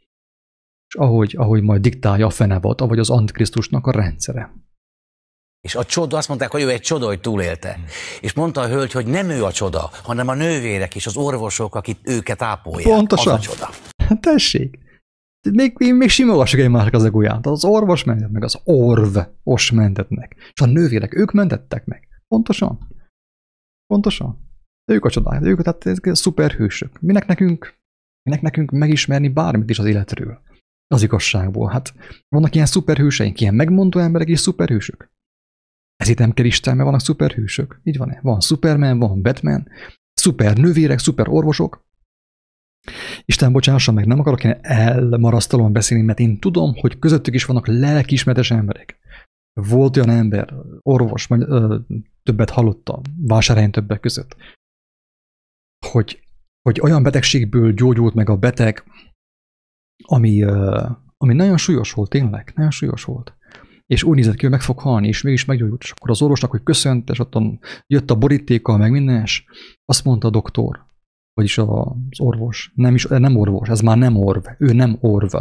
és 0.89 0.95
ahogy, 0.95 1.35
ahogy 1.39 1.63
majd 1.63 1.81
diktálja 1.81 2.27
a 2.27 2.31
fenevad, 2.31 2.89
vagy 2.89 2.99
az 2.99 3.11
Antikrisztusnak 3.11 3.87
a 3.87 3.91
rendszere. 3.91 4.53
És 5.61 5.75
a 5.75 5.85
csoda, 5.85 6.17
azt 6.17 6.29
mondták, 6.29 6.51
hogy 6.51 6.63
ő 6.63 6.71
egy 6.71 6.81
csoda, 6.81 7.07
hogy 7.07 7.21
túlélte. 7.21 7.73
Hmm. 7.73 7.85
És 8.21 8.33
mondta 8.33 8.61
a 8.61 8.69
hölgy, 8.69 8.93
hogy 8.93 9.07
nem 9.07 9.31
ő 9.31 9.45
a 9.45 9.53
csoda, 9.53 9.91
hanem 10.03 10.29
a 10.29 10.35
nővérek 10.35 10.95
és 10.95 11.07
az 11.07 11.17
orvosok, 11.17 11.75
akik 11.75 11.99
őket 12.03 12.43
ápolják. 12.43 12.89
Pontosan. 12.89 13.35
Az 13.35 13.39
a 13.39 13.43
csoda. 13.43 13.71
Hát 14.09 14.21
tessék. 14.21 14.79
Még, 15.51 15.75
még, 15.79 15.95
még 15.95 16.09
simogassuk 16.09 16.61
egy 16.61 16.71
másik 16.71 16.93
az 16.93 17.05
egóját. 17.05 17.47
Az 17.47 17.65
orvos 17.65 18.05
mentett 18.05 18.31
meg, 18.31 18.45
az 18.45 18.61
orvos 18.65 19.71
mentett 19.71 20.09
meg. 20.09 20.37
És 20.53 20.61
a 20.61 20.67
nővérek, 20.67 21.15
ők 21.15 21.33
mentettek 21.33 21.85
meg. 21.85 22.09
Pontosan. 22.29 22.89
Pontosan. 23.87 24.51
Ők 24.93 25.05
a 25.05 25.11
csodák, 25.11 25.43
ők 25.43 25.63
tehát 25.63 26.17
szuperhősök. 26.17 27.01
Minek 27.01 27.27
nekünk, 27.27 27.79
minek 28.23 28.43
nekünk 28.43 28.71
megismerni 28.71 29.29
bármit 29.29 29.71
is 29.71 29.79
az 29.79 29.85
életről? 29.85 30.43
Az 30.87 31.03
igazságból. 31.03 31.69
Hát 31.69 31.95
vannak 32.29 32.55
ilyen 32.55 32.67
szuperhőseink, 32.67 33.41
ilyen 33.41 33.55
megmondó 33.55 33.99
emberek 33.99 34.29
és 34.29 34.41
szuperhősök. 34.41 35.11
Ezért 35.97 36.19
nem 36.19 36.33
kell 36.33 36.45
Isten, 36.45 36.75
mert 36.75 36.87
vannak 36.87 37.01
szuperhősök. 37.01 37.81
Így 37.83 37.97
van-e? 37.97 38.21
Van 38.23 38.41
Superman, 38.41 38.99
van 38.99 39.23
Batman, 39.23 39.69
szuper 40.13 40.57
nővérek, 40.57 40.99
szuper 40.99 41.29
orvosok. 41.29 41.87
Isten 43.25 43.53
bocsássa 43.53 43.93
meg, 43.93 44.07
nem 44.07 44.21
akarok 44.21 44.45
én 44.45 44.59
elmarasztalóan 44.61 45.73
beszélni, 45.73 46.05
mert 46.05 46.19
én 46.19 46.39
tudom, 46.39 46.75
hogy 46.75 46.99
közöttük 46.99 47.35
is 47.35 47.45
vannak 47.45 47.67
lelkismeretes 47.67 48.51
emberek. 48.51 48.99
Volt 49.53 49.97
olyan 49.97 50.11
ember, 50.11 50.55
orvos, 50.81 51.27
vagy 51.27 51.43
ö, 51.43 51.79
többet 52.23 52.51
hallottam, 52.51 53.01
vásárhelyen 53.17 53.71
többek 53.71 54.01
között, 54.01 54.37
hogy, 55.87 56.23
hogy 56.63 56.81
olyan 56.81 57.03
betegségből 57.03 57.73
gyógyult 57.73 58.15
meg 58.15 58.29
a 58.29 58.37
beteg, 58.37 58.85
ami, 60.05 60.43
ami 61.17 61.35
nagyon 61.35 61.57
súlyos 61.57 61.93
volt, 61.93 62.11
tényleg, 62.11 62.53
nagyon 62.55 62.71
súlyos 62.71 63.05
volt. 63.05 63.37
És 63.87 64.03
úgy 64.03 64.17
nézett 64.17 64.35
ki, 64.35 64.41
hogy 64.43 64.51
meg 64.51 64.61
fog 64.61 64.79
halni, 64.79 65.09
és 65.09 65.23
mégis 65.23 65.45
meggyógyult. 65.45 65.83
És 65.83 65.91
akkor 65.91 66.11
az 66.11 66.23
orvosnak, 66.23 66.51
hogy 66.51 66.63
köszönt, 66.63 67.11
és 67.11 67.19
ott 67.19 67.35
jött 67.87 68.11
a 68.11 68.17
borítékkal, 68.19 68.77
meg 68.77 68.91
minden, 68.91 69.23
és 69.23 69.45
azt 69.85 70.05
mondta 70.05 70.27
a 70.27 70.31
doktor, 70.31 70.85
vagyis 71.35 71.59
az 71.59 72.21
orvos, 72.21 72.73
nem, 72.75 72.95
is, 72.95 73.05
nem 73.05 73.37
orvos, 73.37 73.69
ez 73.69 73.81
már 73.81 73.99
nem 73.99 74.17
orv, 74.17 74.47
ő 74.59 74.73
nem 74.73 74.97
orv. 75.01 75.35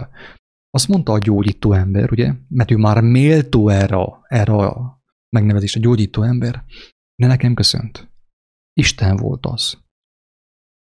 Azt 0.69 0.87
mondta 0.87 1.11
a 1.11 1.17
gyógyító 1.17 1.73
ember, 1.73 2.11
ugye, 2.11 2.33
mert 2.47 2.71
ő 2.71 2.77
már 2.77 3.01
méltó 3.01 3.69
erre, 3.69 3.97
erre 4.27 4.53
a 4.53 5.01
megnevezésre, 5.29 5.79
a 5.79 5.83
gyógyító 5.83 6.23
ember, 6.23 6.63
de 7.15 7.27
nekem 7.27 7.53
köszönt. 7.53 8.09
Isten 8.73 9.15
volt 9.15 9.45
az. 9.45 9.77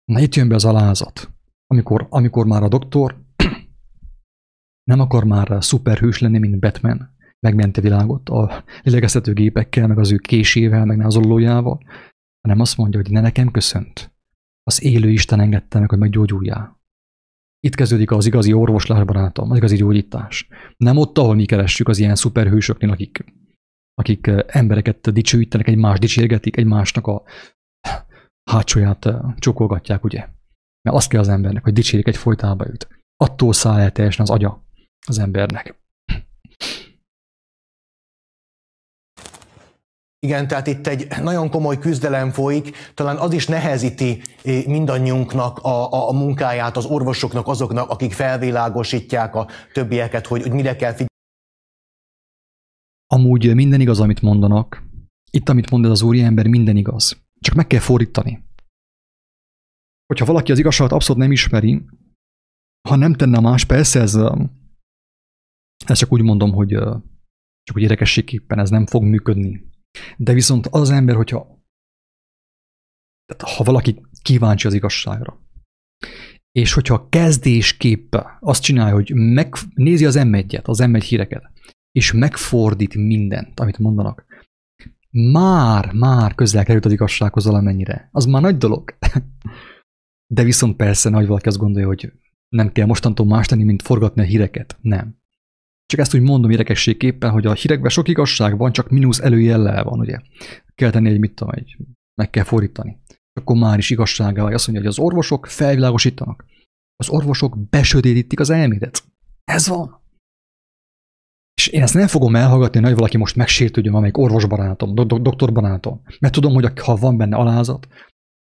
Na 0.05 0.20
itt 0.20 0.35
jön 0.35 0.48
be 0.48 0.55
az 0.55 0.64
alázat. 0.64 1.31
Amikor, 1.66 2.06
amikor 2.10 2.47
már 2.47 2.62
a 2.62 2.68
doktor 2.68 3.24
nem 4.90 5.01
akar 5.01 5.24
már 5.24 5.64
szuperhős 5.64 6.18
lenni, 6.18 6.39
mint 6.39 6.60
Batman, 6.60 7.16
megmente 7.47 7.81
világot 7.81 8.28
a 8.28 8.64
lélegeztető 8.82 9.32
gépekkel, 9.32 9.86
meg 9.86 9.98
az 9.98 10.12
ő 10.12 10.16
késével, 10.16 10.85
meg 10.85 10.97
názolójával, 10.97 11.81
hanem 12.40 12.60
azt 12.60 12.77
mondja, 12.77 13.01
hogy 13.01 13.10
ne 13.10 13.20
nekem 13.20 13.51
köszönt. 13.51 14.12
Az 14.70 14.82
élő 14.82 15.10
Isten 15.10 15.40
engedte 15.40 15.78
meg, 15.78 15.88
hogy 15.88 15.98
meggyógyuljál. 15.98 16.80
Itt 17.60 17.74
kezdődik 17.74 18.10
az 18.10 18.26
igazi 18.26 18.52
orvoslás, 18.52 19.05
barátom, 19.05 19.51
az 19.51 19.56
igazi 19.56 19.76
gyógyítás. 19.76 20.48
Nem 20.76 20.97
ott, 20.97 21.18
ahol 21.18 21.34
mi 21.34 21.44
keressük 21.44 21.88
az 21.88 21.98
ilyen 21.98 22.14
szuperhősöknél, 22.14 22.90
akik, 22.90 23.24
akik 23.94 24.30
embereket 24.47 25.12
dicsőítenek, 25.12 25.68
egymást 25.68 26.01
dicsérgetik, 26.01 26.56
egymásnak 26.56 27.06
a 27.06 27.22
hátsóját 28.51 29.09
csokolgatják, 29.38 30.05
ugye? 30.05 30.18
Mert 30.82 30.97
azt 30.97 31.09
kell 31.09 31.20
az 31.20 31.28
embernek, 31.28 31.62
hogy 31.62 31.72
dicsérjék 31.72 32.09
egy 32.09 32.16
folytába 32.16 32.68
őt. 32.68 32.88
Attól 33.16 33.52
száll 33.52 33.78
el 33.78 33.92
teljesen 33.92 34.22
az 34.22 34.30
agya 34.30 34.64
az 35.06 35.18
embernek. 35.18 35.80
Igen, 40.26 40.48
tehát 40.48 40.66
itt 40.66 40.86
egy 40.86 41.06
nagyon 41.22 41.51
komoly 41.51 41.78
küzdelem 41.78 42.30
folyik, 42.30 42.76
talán 42.94 43.16
az 43.16 43.32
is 43.32 43.47
nehezíti 43.47 44.22
mindannyiunknak 44.66 45.59
a, 45.59 46.09
a 46.09 46.12
munkáját, 46.12 46.76
az 46.76 46.84
orvosoknak, 46.84 47.47
azoknak, 47.47 47.90
akik 47.90 48.12
felvilágosítják 48.12 49.34
a 49.34 49.48
többieket, 49.72 50.26
hogy, 50.26 50.42
hogy 50.42 50.52
mire 50.52 50.76
kell 50.76 50.90
figyelni. 50.90 51.09
Amúgy 53.06 53.55
minden 53.55 53.80
igaz, 53.80 54.01
amit 54.01 54.22
mondanak. 54.22 54.82
Itt, 55.30 55.48
amit 55.48 55.70
mond 55.70 55.84
ez 55.84 55.90
az 55.90 56.02
úriember, 56.02 56.47
minden 56.47 56.76
igaz. 56.76 57.22
Csak 57.40 57.55
meg 57.55 57.66
kell 57.66 57.80
fordítani. 57.80 58.44
Hogyha 60.06 60.24
valaki 60.24 60.52
az 60.52 60.59
igazságot 60.59 60.92
abszolút 60.92 61.22
nem 61.22 61.32
ismeri, 61.32 61.84
ha 62.88 62.97
nem 62.97 63.14
tenne 63.14 63.40
más, 63.40 63.64
persze 63.64 64.01
ez, 64.01 64.14
ez 65.86 65.98
csak 65.98 66.12
úgy 66.12 66.22
mondom, 66.22 66.52
hogy 66.52 66.68
csak 67.62 67.76
úgy 67.76 67.82
érdekességképpen 67.82 68.59
ez 68.59 68.70
nem 68.70 68.86
fog 68.86 69.02
működni. 69.02 69.69
De 70.16 70.32
viszont 70.32 70.66
az, 70.66 70.90
ember, 70.90 71.16
hogyha 71.16 71.58
tehát 73.26 73.56
ha 73.56 73.64
valaki 73.64 74.02
kíváncsi 74.22 74.66
az 74.66 74.74
igazságra, 74.74 75.40
és 76.52 76.72
hogyha 76.72 77.08
kezdésképp 77.08 78.14
azt 78.40 78.62
csinálja, 78.62 78.94
hogy 78.94 79.14
megnézi 79.14 80.06
az 80.06 80.16
M1-et, 80.18 80.64
az 80.64 80.78
M1 80.82 81.04
híreket, 81.08 81.52
és 81.92 82.12
megfordít 82.12 82.94
mindent, 82.94 83.60
amit 83.60 83.78
mondanak, 83.78 84.24
már, 85.10 85.92
már 85.92 86.34
közel 86.34 86.64
került 86.64 86.84
az 86.84 86.92
igazsághoz 86.92 87.44
valamennyire. 87.44 88.08
Az 88.12 88.24
már 88.24 88.42
nagy 88.42 88.56
dolog. 88.56 88.98
De 90.34 90.42
viszont 90.42 90.76
persze 90.76 91.10
nagy 91.10 91.26
valaki 91.26 91.48
azt 91.48 91.58
gondolja, 91.58 91.88
hogy 91.88 92.12
nem 92.48 92.72
kell 92.72 92.86
mostantól 92.86 93.26
más 93.26 93.46
tenni, 93.46 93.64
mint 93.64 93.82
forgatni 93.82 94.20
a 94.22 94.24
híreket. 94.24 94.78
Nem. 94.80 95.19
Csak 95.90 96.00
ezt 96.00 96.14
úgy 96.14 96.20
mondom 96.20 96.50
érdekességképpen, 96.50 97.30
hogy 97.30 97.46
a 97.46 97.52
hírekben 97.52 97.90
sok 97.90 98.08
igazság 98.08 98.56
van, 98.58 98.72
csak 98.72 98.90
mínusz 98.90 99.18
előjellel 99.18 99.84
van, 99.84 99.98
ugye. 99.98 100.18
Kell 100.74 100.90
tenni 100.90 101.08
egy, 101.08 101.18
mit 101.18 101.34
tudom, 101.34 101.52
egy, 101.54 101.76
meg 102.14 102.30
kell 102.30 102.44
fordítani. 102.44 102.98
Akkor 103.40 103.56
már 103.56 103.78
is 103.78 103.90
igazsággal, 103.90 104.44
vagy 104.44 104.54
azt 104.54 104.66
mondja, 104.66 104.84
hogy 104.84 104.94
az 104.96 105.04
orvosok 105.04 105.46
felvilágosítanak. 105.46 106.44
Az 106.96 107.08
orvosok 107.08 107.68
besötétítik 107.68 108.40
az 108.40 108.50
elmédet. 108.50 109.04
Ez 109.44 109.68
van. 109.68 110.00
És 111.54 111.66
én 111.66 111.82
ezt 111.82 111.94
nem 111.94 112.06
fogom 112.06 112.36
elhallgatni, 112.36 112.82
hogy 112.82 112.94
valaki 112.94 113.16
most 113.16 113.36
megsértődjön, 113.36 113.94
amelyik 113.94 114.18
orvosbarátom, 114.18 114.94
do- 114.94 115.06
do- 115.06 115.22
doktorbarátom. 115.22 116.02
Mert 116.20 116.34
tudom, 116.34 116.52
hogy 116.54 116.78
ha 116.78 116.96
van 116.96 117.16
benne 117.16 117.36
alázat, 117.36 117.88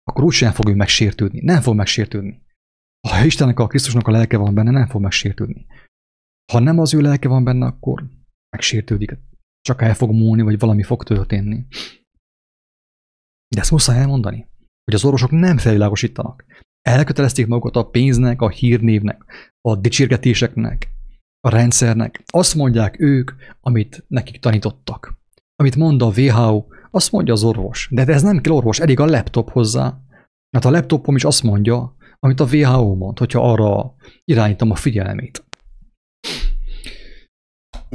akkor 0.04 0.24
úgysem 0.24 0.52
fog 0.52 0.70
ő 0.70 0.76
megsértődni. 0.76 1.42
Nem 1.44 1.62
fog 1.62 1.76
megsértődni. 1.76 2.42
Ha 3.08 3.26
Istennek, 3.26 3.60
a 3.60 3.68
Krisztusnak 3.68 4.08
a 4.08 4.12
lelke 4.12 4.38
van 4.38 4.54
benne, 4.54 4.72
nem 4.72 4.88
fog 4.88 5.02
megsértődni. 5.02 5.66
Ha 6.52 6.60
nem 6.60 6.80
az 6.80 6.94
ő 6.94 7.02
lelke 7.02 7.28
van 7.28 7.44
benne, 7.44 7.66
akkor 7.66 8.04
megsértődik. 8.50 9.18
Csak 9.62 9.82
el 9.82 9.94
fog 9.94 10.12
múlni, 10.12 10.42
vagy 10.42 10.60
valami 10.60 10.84
fog 10.84 11.04
történni. 11.04 11.66
De 13.56 13.62
ezt 13.62 13.72
muszáj 13.72 14.00
elmondani, 14.00 14.48
hogy 14.84 14.94
az 14.94 15.06
orvosok 15.06 15.32
nem 15.32 15.58
felvilágosítanak. 15.58 16.46
Elkötelezték 16.82 17.48
magukat 17.48 17.76
a 17.76 17.90
pénznek, 17.90 18.42
a 18.42 18.50
hírnévnek, 18.50 19.24
a 19.62 19.76
dicsérgetéseknek, 19.76 20.92
a 21.40 21.50
rendszernek. 21.50 22.24
Azt 22.26 22.56
mondják 22.56 23.00
ők, 23.00 23.32
amit 23.62 24.06
nekik 24.08 24.40
tanítottak. 24.40 25.20
Amit 25.56 25.76
mond 25.76 26.02
a 26.02 26.12
WHO, 26.16 26.66
azt 26.92 27.12
mondja 27.12 27.34
az 27.34 27.44
orvos. 27.44 27.88
De 27.92 28.06
ez 28.06 28.22
nem 28.22 28.42
kell 28.42 28.54
orvos, 28.54 28.80
elég 28.80 29.00
a 29.00 29.06
laptop 29.06 29.50
hozzá. 29.50 30.02
Mert 30.50 30.66
a 30.66 30.70
laptopom 30.70 31.16
is 31.16 31.24
azt 31.24 31.44
mondja, 31.44 31.96
amit 32.20 32.40
a 32.40 32.48
WHO 32.52 32.96
mond, 32.96 33.18
hogyha 33.18 33.52
arra 33.52 33.96
irányítom 34.24 34.72
a 34.72 34.76
figyelmét. 34.76 35.47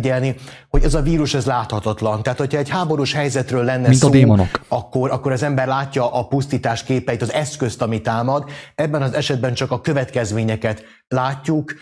Figyelni, 0.03 0.35
hogy 0.69 0.83
ez 0.83 0.95
a 0.95 1.03
vírus 1.03 1.35
ez 1.35 1.47
láthatatlan. 1.47 2.23
Tehát, 2.23 2.39
hogyha 2.39 2.59
egy 2.59 2.69
háborús 2.69 3.13
helyzetről 3.13 3.65
lenne 3.65 3.89
Mint 3.89 4.01
szó, 4.01 4.09
a 4.09 4.11
démonok. 4.11 4.61
Akkor, 4.69 5.11
akkor 5.11 5.33
az 5.33 5.43
ember 5.43 5.67
látja 5.67 6.13
a 6.13 6.27
pusztítás 6.27 6.83
képeit, 6.83 7.23
az 7.23 7.33
eszközt, 7.33 7.83
ami 7.83 8.01
támad. 8.01 8.51
Ebben 8.75 9.03
az 9.03 9.15
esetben 9.15 9.55
csak 9.55 9.71
a 9.71 9.81
következményeket 9.81 10.85
látjuk. 11.13 11.75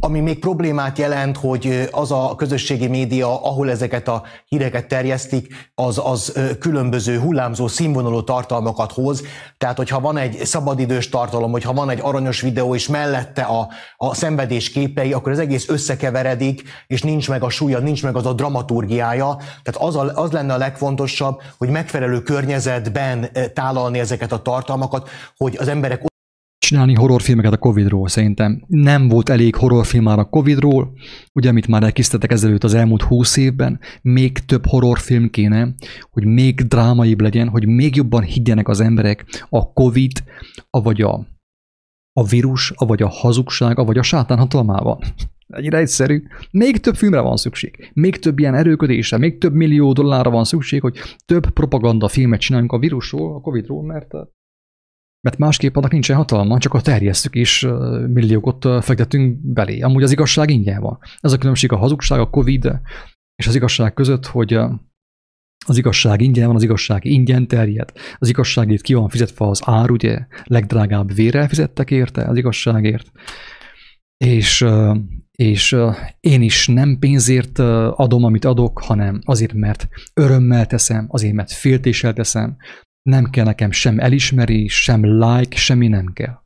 Ami 0.00 0.20
még 0.20 0.38
problémát 0.38 0.98
jelent, 0.98 1.36
hogy 1.36 1.88
az 1.92 2.12
a 2.12 2.34
közösségi 2.36 2.86
média, 2.86 3.44
ahol 3.44 3.70
ezeket 3.70 4.08
a 4.08 4.22
híreket 4.48 4.88
terjesztik, 4.88 5.70
az, 5.74 6.00
az 6.04 6.32
különböző 6.58 7.18
hullámzó 7.18 7.66
színvonalú 7.66 8.24
tartalmakat 8.24 8.92
hoz. 8.92 9.22
Tehát, 9.58 9.76
hogyha 9.76 10.00
van 10.00 10.16
egy 10.16 10.44
szabadidős 10.44 11.08
tartalom, 11.08 11.50
hogyha 11.50 11.72
van 11.72 11.90
egy 11.90 11.98
aranyos 12.02 12.40
videó, 12.40 12.74
és 12.74 12.88
mellette 12.88 13.42
a, 13.42 13.68
a 13.96 14.14
szenvedés 14.14 14.70
képei, 14.70 15.12
akkor 15.12 15.32
az 15.32 15.38
egész 15.38 15.68
összekeveredik, 15.68 16.62
és 16.86 17.02
nincs 17.02 17.28
meg 17.28 17.42
a 17.42 17.48
súlya, 17.48 17.78
nincs 17.78 18.02
meg 18.02 18.16
az 18.16 18.26
a 18.26 18.32
dramaturgiája. 18.32 19.36
Tehát 19.36 19.88
az, 19.88 19.96
a, 19.96 20.12
az 20.14 20.30
lenne 20.30 20.54
a 20.54 20.58
legfontosabb, 20.58 21.42
hogy 21.58 21.68
megfelelő 21.68 22.22
környezetben 22.22 23.30
tálalni 23.54 23.98
ezeket 23.98 24.32
a 24.32 24.42
tartalmakat, 24.42 25.08
hogy 25.36 25.56
az 25.58 25.68
emberek 25.68 26.06
csinálni 26.68 26.94
horrorfilmeket 26.94 27.52
a 27.52 27.58
Covid-ról 27.58 28.08
szerintem. 28.08 28.64
Nem 28.66 29.08
volt 29.08 29.28
elég 29.28 29.54
horrorfilm 29.54 30.02
már 30.04 30.18
a 30.18 30.28
Covid-ról, 30.28 30.92
ugye, 31.32 31.48
amit 31.48 31.66
már 31.66 31.82
elkészítettek 31.82 32.32
ezelőtt 32.32 32.64
az 32.64 32.74
elmúlt 32.74 33.02
húsz 33.02 33.36
évben, 33.36 33.80
még 34.02 34.38
több 34.38 34.66
horrorfilm 34.66 35.30
kéne, 35.30 35.74
hogy 36.10 36.24
még 36.24 36.60
drámaibb 36.60 37.20
legyen, 37.20 37.48
hogy 37.48 37.66
még 37.66 37.96
jobban 37.96 38.22
higgyenek 38.22 38.68
az 38.68 38.80
emberek 38.80 39.46
a 39.48 39.72
Covid, 39.72 40.12
vagy 40.70 41.00
a, 41.00 41.26
a 42.12 42.24
vírus, 42.24 42.72
vagy 42.76 43.02
a 43.02 43.08
hazugság, 43.08 43.86
vagy 43.86 43.98
a 43.98 44.02
sátán 44.02 44.38
hatalmával. 44.38 44.98
Ennyire 45.46 45.78
egyszerű. 45.78 46.22
Még 46.50 46.78
több 46.78 46.94
filmre 46.94 47.20
van 47.20 47.36
szükség. 47.36 47.90
Még 47.94 48.18
több 48.18 48.38
ilyen 48.38 48.54
erőködésre, 48.54 49.18
még 49.18 49.38
több 49.38 49.54
millió 49.54 49.92
dollárra 49.92 50.30
van 50.30 50.44
szükség, 50.44 50.80
hogy 50.80 50.98
több 51.24 51.50
propaganda 51.50 52.08
filmet 52.08 52.40
csináljunk 52.40 52.72
a 52.72 52.78
vírusról, 52.78 53.34
a 53.34 53.40
Covidról, 53.40 53.82
mert 53.82 54.14
mert 55.28 55.40
másképp 55.40 55.76
annak 55.76 55.92
nincsen 55.92 56.16
hatalma, 56.16 56.58
csak 56.58 56.74
a 56.74 56.80
terjesztük 56.80 57.34
is 57.34 57.66
milliókat 58.06 58.84
fektetünk 58.84 59.38
belé. 59.40 59.80
Amúgy 59.80 60.02
az 60.02 60.10
igazság 60.10 60.50
ingyen 60.50 60.80
van. 60.80 60.98
Ez 61.20 61.32
a 61.32 61.38
különbség 61.38 61.72
a 61.72 61.76
hazugság, 61.76 62.20
a 62.20 62.30
Covid 62.30 62.80
és 63.36 63.46
az 63.46 63.54
igazság 63.54 63.94
között, 63.94 64.26
hogy 64.26 64.52
az 65.66 65.76
igazság 65.76 66.20
ingyen 66.20 66.46
van, 66.46 66.56
az 66.56 66.62
igazság 66.62 67.04
ingyen 67.04 67.46
terjed. 67.46 67.92
Az 68.18 68.28
igazságért 68.28 68.82
ki 68.82 68.94
van 68.94 69.08
fizetve 69.08 69.46
az 69.46 69.60
ár, 69.64 69.90
ugye, 69.90 70.26
legdrágább 70.44 71.14
vérrel 71.14 71.48
fizettek 71.48 71.90
érte 71.90 72.24
az 72.24 72.36
igazságért. 72.36 73.10
És, 74.24 74.66
és 75.32 75.76
én 76.20 76.42
is 76.42 76.66
nem 76.66 76.98
pénzért 76.98 77.58
adom, 77.58 78.24
amit 78.24 78.44
adok, 78.44 78.78
hanem 78.78 79.20
azért, 79.24 79.52
mert 79.52 79.88
örömmel 80.14 80.66
teszem, 80.66 81.06
azért, 81.08 81.34
mert 81.34 81.52
féltéssel 81.52 82.12
teszem, 82.12 82.56
nem 83.08 83.30
kell 83.30 83.44
nekem 83.44 83.70
sem 83.70 83.98
elismerés, 83.98 84.82
sem 84.82 85.04
like, 85.04 85.56
semmi 85.56 85.88
nem 85.88 86.06
kell. 86.12 86.38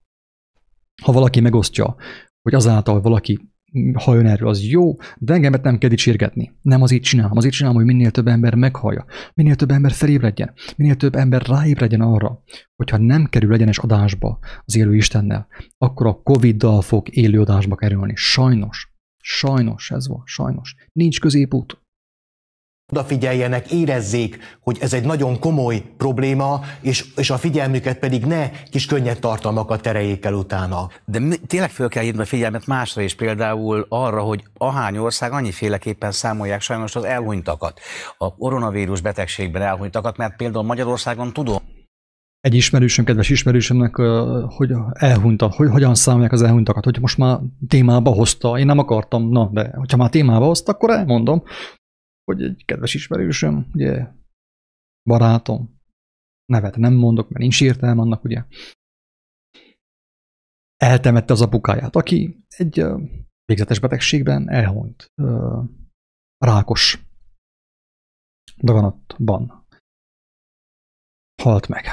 Ha 1.02 1.12
valaki 1.12 1.40
megosztja, 1.40 1.96
hogy 2.42 2.54
azáltal, 2.54 3.00
valaki 3.00 3.50
halljon 3.94 4.26
erről, 4.26 4.48
az 4.48 4.64
jó, 4.64 4.96
de 5.18 5.32
engemet 5.34 5.62
nem 5.62 5.78
kell 5.78 5.88
dicsérgetni. 5.88 6.52
Nem 6.60 6.82
azért 6.82 7.02
csinálom, 7.02 7.36
azért 7.36 7.54
csinálom, 7.54 7.76
hogy 7.76 7.86
minél 7.86 8.10
több 8.10 8.26
ember 8.26 8.54
meghallja, 8.54 9.04
minél 9.34 9.54
több 9.54 9.70
ember 9.70 9.92
felébredjen, 9.92 10.52
minél 10.76 10.94
több 10.94 11.14
ember 11.14 11.42
ráébredjen 11.42 12.00
arra, 12.00 12.42
hogyha 12.76 12.96
nem 12.96 13.26
kerül 13.26 13.54
egyenes 13.54 13.78
adásba 13.78 14.38
az 14.64 14.76
élő 14.76 14.94
Istennel, 14.94 15.46
akkor 15.78 16.06
a 16.06 16.20
Covid-dal 16.22 16.80
fog 16.80 17.16
élő 17.16 17.40
adásba 17.40 17.74
kerülni. 17.74 18.12
Sajnos. 18.16 18.90
Sajnos 19.24 19.90
ez 19.90 20.08
van, 20.08 20.22
sajnos. 20.24 20.74
Nincs 20.92 21.20
középút 21.20 21.81
odafigyeljenek, 22.92 23.70
érezzék, 23.70 24.38
hogy 24.60 24.78
ez 24.80 24.92
egy 24.92 25.04
nagyon 25.04 25.38
komoly 25.38 25.82
probléma, 25.96 26.60
és, 26.80 27.04
és 27.16 27.30
a 27.30 27.36
figyelmüket 27.36 27.98
pedig 27.98 28.24
ne 28.24 28.50
kis 28.50 28.86
könnyed 28.86 29.18
tartalmakat 29.18 29.82
tereljék 29.82 30.24
el 30.24 30.34
utána. 30.34 30.88
De 31.04 31.20
tényleg 31.46 31.70
föl 31.70 31.88
kell 31.88 32.02
hívni 32.02 32.20
a 32.20 32.24
figyelmet 32.24 32.66
másra 32.66 33.02
is, 33.02 33.14
például 33.14 33.86
arra, 33.88 34.20
hogy 34.20 34.42
ahány 34.56 34.96
ország 34.96 35.32
annyiféleképpen 35.32 36.12
számolják 36.12 36.60
sajnos 36.60 36.96
az 36.96 37.04
elhunytakat, 37.04 37.80
a 38.18 38.34
koronavírus 38.34 39.00
betegségben 39.00 39.62
elhunytakat, 39.62 40.16
mert 40.16 40.36
például 40.36 40.64
Magyarországon 40.64 41.32
tudom, 41.32 41.62
egy 42.40 42.54
ismerősöm, 42.54 43.04
kedves 43.04 43.30
ismerősömnek, 43.30 43.96
hogy 44.56 44.72
elhunyta, 44.92 45.50
hogy 45.56 45.68
hogyan 45.70 45.94
számolják 45.94 46.32
az 46.32 46.42
elhunytakat, 46.42 46.84
hogy 46.84 46.98
most 47.00 47.18
már 47.18 47.38
témába 47.68 48.10
hozta, 48.10 48.58
én 48.58 48.66
nem 48.66 48.78
akartam, 48.78 49.28
na, 49.28 49.48
de 49.52 49.70
hogyha 49.74 49.96
már 49.96 50.10
témába 50.10 50.44
hozta, 50.44 50.72
akkor 50.72 50.90
elmondom 50.90 51.42
hogy 52.24 52.42
egy 52.42 52.64
kedves 52.64 52.94
ismerősöm, 52.94 53.70
ugye, 53.74 54.12
barátom, 55.02 55.80
nevet 56.44 56.76
nem 56.76 56.94
mondok, 56.94 57.28
mert 57.28 57.40
nincs 57.40 57.62
értelme 57.62 58.00
annak, 58.00 58.24
ugye, 58.24 58.44
eltemette 60.76 61.32
az 61.32 61.40
apukáját, 61.40 61.96
aki 61.96 62.44
egy 62.48 62.84
végzetes 63.44 63.78
betegségben 63.78 64.48
elhunyt, 64.48 65.12
rákos 66.38 67.04
daganatban 68.62 69.66
halt 71.42 71.68
meg. 71.68 71.84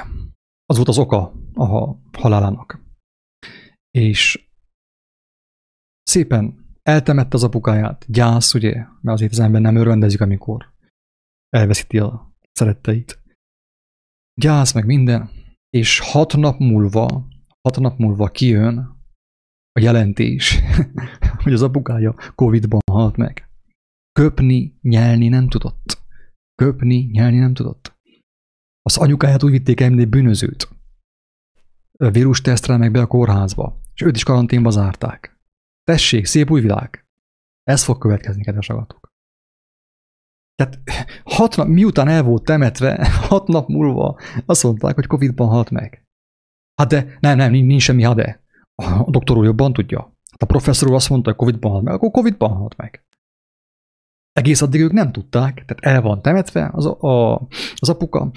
Az 0.66 0.76
volt 0.76 0.88
az 0.88 0.98
oka 0.98 1.32
a 1.54 1.98
halálának. 2.18 2.80
És 3.92 4.50
szépen 6.04 6.69
eltemette 6.90 7.36
az 7.36 7.44
apukáját, 7.44 8.06
gyász, 8.08 8.54
ugye, 8.54 8.74
mert 8.74 9.18
azért 9.18 9.32
az 9.32 9.40
ember 9.40 9.62
nem 9.62 9.76
örvendezik, 9.76 10.22
amikor 10.22 10.74
elveszíti 11.50 11.98
a 11.98 12.34
szeretteit. 12.52 13.20
Gyász, 14.42 14.74
meg 14.74 14.86
minden, 14.86 15.30
és 15.70 16.00
hat 16.00 16.36
nap 16.36 16.60
múlva, 16.60 17.28
hat 17.62 17.80
nap 17.80 17.98
múlva 17.98 18.28
kijön 18.28 18.78
a 19.72 19.80
jelentés, 19.80 20.60
hogy 21.44 21.54
az 21.54 21.62
apukája 21.62 22.16
Covid-ban 22.36 22.82
halt 22.92 23.16
meg. 23.18 23.50
Köpni, 24.12 24.78
nyelni 24.82 25.28
nem 25.28 25.48
tudott. 25.48 25.98
Köpni, 26.56 27.10
nyelni 27.12 27.38
nem 27.38 27.54
tudott. 27.54 27.98
Az 28.82 28.98
anyukáját 28.98 29.44
úgy 29.44 29.52
vitték 29.52 29.80
el, 29.80 29.90
mint 29.90 30.02
egy 30.02 30.10
bűnözőt. 30.10 30.70
Vírus 31.98 32.42
tesztre 32.42 32.78
meg 32.78 32.92
be 32.92 33.02
a 33.02 33.08
kórházba, 33.08 33.80
és 33.94 34.02
őt 34.02 34.16
is 34.16 34.24
karanténba 34.24 34.70
zárták. 34.70 35.39
Tessék, 35.90 36.26
szép 36.26 36.52
új 36.52 36.62
világ. 36.62 37.06
Ez 37.64 37.84
fog 37.84 37.98
következni, 37.98 38.44
kedves 38.44 38.70
agatok. 38.70 39.10
Tehát 40.56 40.80
hat 41.24 41.56
nap, 41.56 41.68
miután 41.68 42.08
el 42.08 42.24
volt 42.24 42.44
temetve, 42.44 43.08
hat 43.30 43.48
nap 43.48 43.68
múlva 43.68 44.20
azt 44.46 44.64
mondták, 44.64 44.96
hogy 44.96 45.06
Covid-ban 45.06 45.48
halt 45.48 45.70
meg. 45.70 46.04
Hát 46.76 46.90
de, 46.90 47.18
nem, 47.20 47.38
nem, 47.38 47.52
nincs 47.52 47.82
semmi 47.82 48.04
ha 48.04 48.14
de. 48.14 48.44
A 48.76 49.10
doktor 49.10 49.38
úr 49.38 49.46
jobban 49.46 49.74
tudja. 49.74 50.00
Hát 50.32 50.42
a 50.42 50.46
professzor 50.46 50.90
úr 50.90 50.96
azt 50.96 51.10
mondta, 51.10 51.30
hogy 51.30 51.40
Covid-ban 51.40 51.72
halt 51.72 51.84
meg, 51.84 51.94
akkor 51.94 52.12
Covid-ban 52.12 52.52
halt 52.52 52.78
meg. 52.78 53.06
Egész 54.32 54.62
addig 54.62 54.82
ők 54.82 54.92
nem 54.92 55.12
tudták, 55.12 55.54
tehát 55.54 55.96
el 55.96 56.02
van 56.02 56.22
temetve 56.22 56.70
az, 56.74 56.86
a, 56.86 57.36
az 57.76 57.90
apuka 57.90 58.32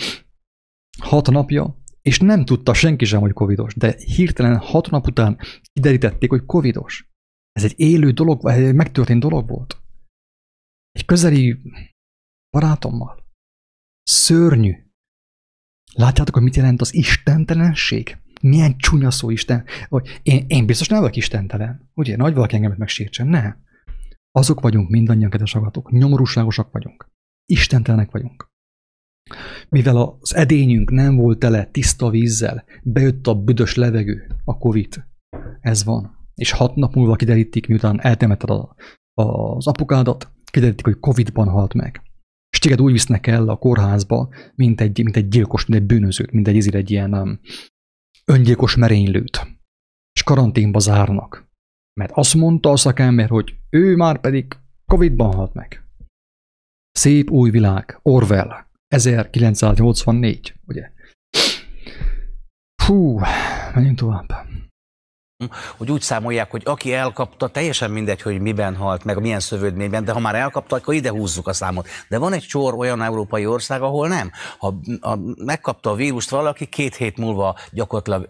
hat 0.99 1.31
napja, 1.31 1.83
és 2.03 2.21
nem 2.21 2.45
tudta 2.45 2.75
senki 2.75 3.05
sem, 3.05 3.21
hogy 3.21 3.33
covidos, 3.33 3.75
de 3.75 3.93
hirtelen 3.93 4.57
hat 4.59 4.91
nap 4.91 5.07
után 5.07 5.39
kiderítették, 5.73 6.31
hogy 6.31 6.45
covidos. 6.47 7.12
Ez 7.53 7.65
egy 7.65 7.75
élő 7.77 8.11
dolog, 8.11 8.43
vagy 8.43 8.55
egy 8.55 8.75
megtörtént 8.75 9.21
dolog 9.21 9.49
volt. 9.49 9.83
Egy 10.91 11.05
közeli 11.05 11.59
barátommal. 12.51 13.27
Szörnyű. 14.03 14.75
Látjátok, 15.95 16.35
hogy 16.35 16.43
mit 16.43 16.57
jelent 16.57 16.81
az 16.81 16.95
istentelenség? 16.95 18.17
Milyen 18.41 18.79
csúnya 18.79 19.11
szó 19.11 19.31
Isten. 19.31 19.65
Vagy 19.89 20.21
én, 20.23 20.45
én 20.49 20.67
biztos 20.67 20.89
nem 20.89 21.01
vagyok 21.01 21.17
istentelen. 21.17 21.91
Ugye, 21.95 22.17
nagy 22.17 22.35
valaki 22.35 22.55
engemet 22.55 22.79
megsértsen. 22.79 23.27
Ne. 23.27 23.55
Azok 24.31 24.61
vagyunk 24.61 24.91
mindannyian, 24.91 25.31
kedves 25.31 25.55
agatok. 25.55 25.91
Nyomorúságosak 25.91 26.73
vagyunk. 26.73 27.09
Istentelenek 27.47 28.11
vagyunk. 28.11 28.51
Mivel 29.69 29.97
az 29.97 30.35
edényünk 30.35 30.91
nem 30.91 31.17
volt 31.17 31.39
tele 31.39 31.65
tiszta 31.67 32.11
vízzel, 32.11 32.65
bejött 32.83 33.27
a 33.27 33.43
büdös 33.43 33.75
levegő, 33.75 34.37
a 34.45 34.59
Covid. 34.59 35.05
Ez 35.61 35.85
van 35.85 36.22
és 36.35 36.51
hat 36.51 36.75
nap 36.75 36.95
múlva 36.95 37.17
kiderítik, 37.17 37.67
miután 37.67 38.01
eltemetted 38.01 38.51
a, 38.51 38.75
a, 39.15 39.23
az 39.57 39.67
apukádat, 39.67 40.31
kiderítik, 40.45 40.85
hogy 40.85 40.99
Covid-ban 40.99 41.49
halt 41.49 41.75
meg. 41.75 42.03
És 42.51 42.59
téged 42.59 42.81
úgy 42.81 42.93
visznek 42.93 43.27
el 43.27 43.49
a 43.49 43.57
kórházba, 43.57 44.29
mint 44.55 44.81
egy, 44.81 45.03
mint 45.03 45.17
egy 45.17 45.29
gyilkos, 45.29 45.67
mint 45.67 45.81
egy 45.81 45.87
bűnözőt, 45.87 46.31
mint 46.31 46.49
egy, 46.49 46.75
egy 46.75 46.91
ilyen 46.91 47.15
um, 47.15 47.41
öngyilkos 48.25 48.77
merénylőt. 48.77 49.47
És 50.13 50.23
karanténba 50.23 50.79
zárnak. 50.79 51.51
Mert 52.01 52.13
azt 52.15 52.35
mondta 52.35 52.71
a 52.71 52.77
szakember, 52.77 53.29
hogy 53.29 53.55
ő 53.71 53.97
már 53.97 54.21
pedig 54.21 54.57
Covid-ban 54.87 55.35
halt 55.35 55.55
meg. 55.55 55.85
Szép 56.91 57.31
új 57.31 57.51
világ, 57.51 57.99
Orwell, 58.03 58.67
1984, 58.89 60.55
ugye? 60.67 60.91
Hú, 62.85 63.19
menjünk 63.75 63.99
tovább. 63.99 64.52
Hogy 65.77 65.91
úgy 65.91 66.01
számolják, 66.01 66.51
hogy 66.51 66.63
aki 66.65 66.95
elkapta, 66.95 67.49
teljesen 67.49 67.91
mindegy, 67.91 68.23
hogy 68.23 68.41
miben 68.41 68.77
halt, 68.77 69.05
meg 69.05 69.21
milyen 69.21 69.41
szövődményben, 69.41 70.05
de 70.05 70.13
ha 70.13 70.21
már 70.21 70.35
elkapta, 70.35 70.77
akkor 70.77 70.95
ide 70.95 71.11
húzzuk 71.11 71.47
a 71.47 71.53
számot. 71.53 71.89
De 72.09 72.19
van 72.19 72.33
egy 72.33 72.43
sor 72.43 72.75
olyan 72.75 73.03
európai 73.03 73.47
ország, 73.47 73.83
ahol 73.83 74.09
nem. 74.09 74.31
Ha, 74.59 74.75
ha 75.01 75.19
megkapta 75.37 75.91
a 75.91 75.95
vírust 75.95 76.31
valaki, 76.31 76.67
két 76.67 76.95
hét 76.95 77.17
múlva 77.17 77.57
gyakorlatilag 77.71 78.27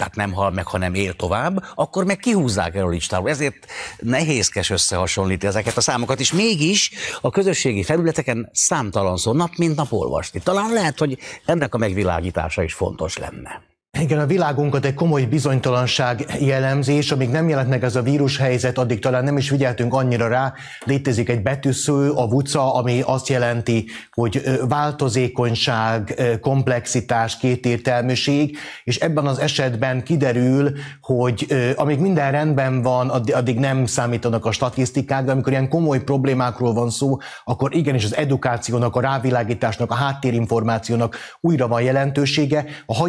tehát 0.00 0.14
nem 0.14 0.32
hal 0.32 0.50
meg, 0.50 0.66
hanem 0.66 0.94
él 0.94 1.14
tovább, 1.14 1.64
akkor 1.74 2.04
meg 2.04 2.16
kihúzzák 2.16 2.74
el 2.74 2.84
a 2.84 2.88
listáról. 2.88 3.28
Ezért 3.28 3.66
nehézkes 3.98 4.70
összehasonlítani 4.70 5.52
ezeket 5.52 5.76
a 5.76 5.80
számokat, 5.80 6.20
és 6.20 6.32
mégis 6.32 6.90
a 7.20 7.30
közösségi 7.30 7.82
felületeken 7.82 8.50
számtalan 8.52 9.16
szó 9.16 9.32
nap 9.32 9.50
mint 9.56 9.76
nap 9.76 9.92
olvasni. 9.92 10.40
Talán 10.40 10.72
lehet, 10.72 10.98
hogy 10.98 11.18
ennek 11.44 11.74
a 11.74 11.78
megvilágítása 11.78 12.62
is 12.62 12.74
fontos 12.74 13.16
lenne. 13.16 13.69
Igen, 13.98 14.18
a 14.18 14.26
világunkat 14.26 14.84
egy 14.84 14.94
komoly 14.94 15.22
bizonytalanság 15.22 16.36
jellemzés, 16.40 17.10
amíg 17.10 17.28
nem 17.28 17.48
jelent 17.48 17.68
meg 17.68 17.84
ez 17.84 17.96
a 17.96 18.02
vírushelyzet, 18.02 18.78
addig 18.78 18.98
talán 18.98 19.24
nem 19.24 19.36
is 19.36 19.48
figyeltünk 19.48 19.94
annyira 19.94 20.28
rá. 20.28 20.52
Létezik 20.84 21.28
egy 21.28 21.42
betűsző, 21.42 22.10
a 22.10 22.26
VUCA, 22.26 22.74
ami 22.74 23.02
azt 23.04 23.28
jelenti, 23.28 23.86
hogy 24.10 24.42
változékonyság, 24.68 26.22
komplexitás, 26.40 27.36
kétértelműség, 27.36 28.56
és 28.84 28.96
ebben 28.96 29.26
az 29.26 29.38
esetben 29.38 30.02
kiderül, 30.02 30.72
hogy 31.00 31.46
amíg 31.76 31.98
minden 31.98 32.32
rendben 32.32 32.82
van, 32.82 33.08
addig 33.08 33.58
nem 33.58 33.86
számítanak 33.86 34.44
a 34.44 34.52
statisztikák, 34.52 35.24
de 35.24 35.32
amikor 35.32 35.52
ilyen 35.52 35.68
komoly 35.68 36.02
problémákról 36.02 36.72
van 36.72 36.90
szó, 36.90 37.16
akkor 37.44 37.74
igenis 37.74 38.04
az 38.04 38.16
edukációnak, 38.16 38.96
a 38.96 39.00
rávilágításnak, 39.00 39.90
a 39.90 39.94
háttérinformációnak 39.94 41.16
újra 41.40 41.68
van 41.68 41.82
jelentősége. 41.82 42.64
A 42.86 43.08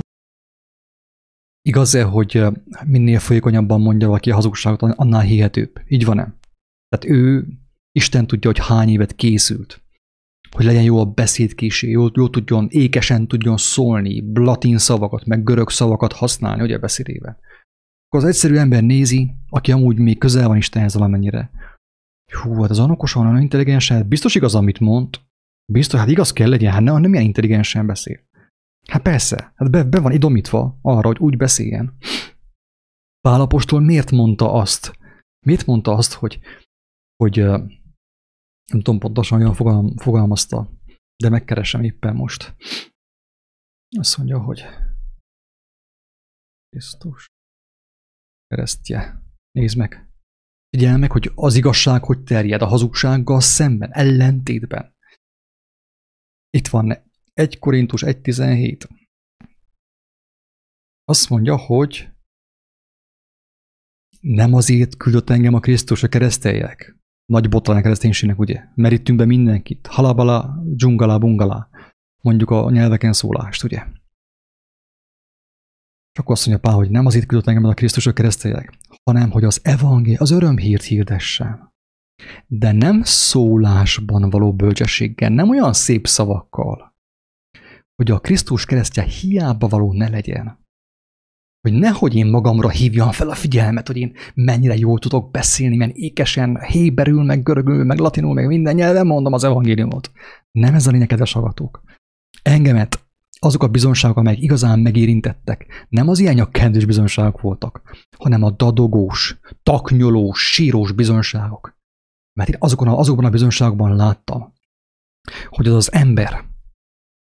Igaz-e, 1.62 2.04
hogy 2.04 2.44
minél 2.86 3.20
folyékonyabban 3.20 3.82
mondja 3.82 4.08
valaki 4.08 4.32
a 4.32 4.36
hazugságot, 4.36 4.82
annál 4.82 5.22
hihetőbb? 5.22 5.82
Így 5.88 6.06
van-e? 6.06 6.34
Tehát 6.88 7.18
ő, 7.18 7.48
Isten 7.92 8.28
tudja, 8.28 8.50
hogy 8.50 8.68
hány 8.68 8.90
évet 8.90 9.16
készült, 9.16 9.82
hogy 10.52 10.66
legyen 10.66 10.84
jó 10.84 11.00
a 11.00 11.06
beszédkísé, 11.06 11.90
jól, 11.90 12.12
jól 12.14 12.30
tudjon, 12.30 12.68
ékesen 12.70 13.28
tudjon 13.28 13.58
szólni, 13.58 14.32
latin 14.34 14.78
szavakat, 14.78 15.26
meg 15.26 15.44
görög 15.44 15.70
szavakat 15.70 16.14
használni, 16.14 16.62
ugye 16.62 16.78
beszédében. 16.78 17.38
Akkor 18.08 18.24
az 18.24 18.26
egyszerű 18.26 18.56
ember 18.56 18.84
nézi, 18.84 19.32
aki 19.50 19.72
amúgy 19.72 19.98
még 19.98 20.18
közel 20.18 20.48
van 20.48 20.58
Istenhez 20.58 20.94
valamennyire. 20.94 21.52
Hú, 22.42 22.62
hát 22.62 22.70
az 22.70 22.80
anokosan, 22.80 23.28
olyan 23.28 23.42
intelligensen, 23.42 23.98
hát 23.98 24.08
biztos 24.08 24.36
igaz, 24.36 24.56
amit 24.56 24.80
mond. 24.80 25.10
Biztos, 25.72 26.00
hát 26.00 26.10
igaz 26.10 26.34
kell 26.34 26.50
legyen, 26.50 26.72
hát 26.72 26.82
nem, 26.82 27.02
nem 27.02 27.14
ilyen 27.14 27.26
intelligensen 27.26 27.86
beszél. 27.86 28.20
Hát 28.88 29.02
persze, 29.02 29.54
hát 29.56 29.72
be, 29.72 29.84
be 29.84 30.00
van 30.00 30.12
idomítva 30.12 30.80
arra, 30.82 31.08
hogy 31.08 31.18
úgy 31.18 31.38
beszéljen. 31.38 31.98
Pálapostól 33.20 33.80
miért 33.80 34.12
mondta 34.12 34.54
azt? 34.54 34.98
Miért 35.46 35.66
mondta 35.66 35.92
azt, 35.94 36.14
hogy, 36.14 36.40
hogy 37.16 37.36
nem 38.72 38.82
tudom 38.82 39.00
pontosan, 39.00 39.38
hogyan 39.38 39.54
fogalm, 39.54 39.98
fogalmazta, 39.98 40.72
de 41.16 41.30
megkeresem 41.30 41.84
éppen 41.84 42.16
most. 42.16 42.56
Azt 43.98 44.18
mondja, 44.18 44.40
hogy 44.40 44.66
Krisztus 46.70 47.28
keresztje. 48.48 49.24
Nézd 49.52 49.78
meg. 49.78 50.10
Figyelj 50.70 51.00
meg, 51.00 51.12
hogy 51.12 51.32
az 51.36 51.56
igazság 51.56 52.04
hogy 52.04 52.24
terjed 52.24 52.62
a 52.62 52.68
hazugsággal 52.68 53.42
szemben, 53.42 53.92
ellentétben. 53.92 54.96
Itt 56.50 56.68
van 56.68 57.11
1 57.34 57.60
Korintus 57.60 58.04
1.17. 58.04 58.90
Azt 61.04 61.30
mondja, 61.30 61.58
hogy 61.58 62.10
nem 64.20 64.54
azért 64.54 64.98
küldött 64.98 65.30
engem 65.30 65.54
a 65.54 65.60
Krisztus 65.60 66.04
a 66.04 66.08
kereszteljek. 66.08 66.96
Nagy 67.26 67.50
botlan 67.50 67.78
a 67.78 67.82
kereszténységnek, 67.82 68.40
ugye? 68.40 68.64
Merítünk 68.76 69.18
be 69.18 69.26
mindenkit. 69.26 69.88
Halabala, 69.88 70.62
dzsungala, 70.64 71.18
bungala. 71.18 71.70
Mondjuk 72.24 72.50
a 72.50 72.70
nyelveken 72.72 73.14
szólást, 73.14 73.64
ugye? 73.64 73.86
Csak 76.12 76.30
azt 76.30 76.46
mondja 76.46 76.70
Pál, 76.70 76.76
hogy 76.76 76.90
nem 76.90 77.06
azért 77.06 77.26
küldött 77.26 77.48
engem 77.48 77.64
a 77.64 77.74
Krisztus 77.74 78.06
a 78.06 78.14
kereszteljek, 78.14 78.78
hanem 79.04 79.32
hogy 79.32 79.44
az 79.44 79.60
evangél, 79.64 80.18
az 80.20 80.32
örömhírt 80.32 80.84
hirdessem. 80.84 81.70
De 82.48 82.72
nem 82.72 83.04
szólásban 83.04 84.30
való 84.30 84.54
bölcsességgel, 84.54 85.30
nem 85.30 85.50
olyan 85.50 85.74
szép 85.74 86.08
szavakkal, 86.08 86.91
hogy 88.02 88.12
a 88.12 88.20
Krisztus 88.20 88.66
keresztje 88.66 89.04
hiába 89.04 89.68
való 89.68 89.94
ne 89.94 90.10
legyen. 90.10 90.60
Hogy 91.62 91.74
nehogy 91.74 92.16
én 92.16 92.26
magamra 92.26 92.70
hívjam 92.70 93.12
fel 93.12 93.30
a 93.30 93.36
figyelmet, 93.36 93.88
hogy 93.88 93.98
én 93.98 94.14
mennyire 94.34 94.76
jól 94.76 95.00
tudok 95.00 95.32
beszélni, 95.32 95.76
milyen 95.76 95.94
ékesen 95.96 96.60
héberül, 96.62 97.24
meg 97.24 97.44
görögül, 97.44 97.84
meg 97.84 98.00
latinul, 98.00 98.34
meg 98.34 98.48
minden 98.48 98.76
nyelven 98.76 99.06
mondom 99.06 99.34
az 99.34 99.44
evangéliumot. 99.44 100.12
Nem 100.52 100.74
ez 100.74 100.88
a 100.88 100.92
lényeg, 100.92 101.08
kedves 101.08 101.34
hallgatók. 101.34 101.84
Engemet 102.42 103.06
azok 103.40 103.64
a 103.64 103.68
bizonságok, 103.68 104.18
amelyek 104.18 104.42
igazán 104.42 104.80
megérintettek, 104.80 105.88
nem 105.90 106.10
az 106.10 106.20
ilyen 106.20 106.52
kedves 106.52 106.86
bizonságok 106.86 107.42
voltak, 107.42 107.82
hanem 108.18 108.44
a 108.44 108.52
dadogós, 108.52 109.40
taknyolós, 109.64 110.52
sírós 110.52 110.92
bizonságok. 110.92 111.78
Mert 112.34 112.50
én 112.50 112.56
azokon 112.60 112.88
a, 112.88 112.98
azokban 112.98 113.26
a 113.26 113.30
bizonságokban 113.30 113.96
láttam, 113.96 114.54
hogy 115.50 115.68
az 115.68 115.74
az 115.74 115.94
ember, 115.94 116.50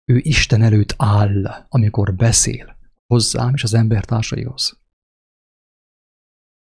ő 0.09 0.19
Isten 0.23 0.62
előtt 0.62 0.95
áll, 0.97 1.66
amikor 1.69 2.15
beszél 2.15 2.77
hozzám 3.07 3.55
és 3.55 3.62
az 3.62 3.74
embertársaihoz. 3.74 4.81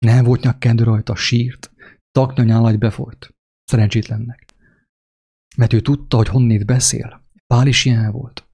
Nem 0.06 0.24
volt 0.24 0.41
nyakkendő 0.41 0.84
rajta, 0.84 1.15
sírt, 1.15 1.72
taknyanyálagy 2.11 2.78
befolyt. 2.78 3.36
Szerencsétlennek. 3.64 4.53
Mert 5.57 5.74
ő 5.74 5.80
tudta, 5.82 6.18
hogy 6.18 6.28
honnét 6.28 6.65
beszél. 6.65 7.24
Pál 7.48 7.68
is 7.68 7.86
ilyen 7.86 8.11
volt. 8.11 8.48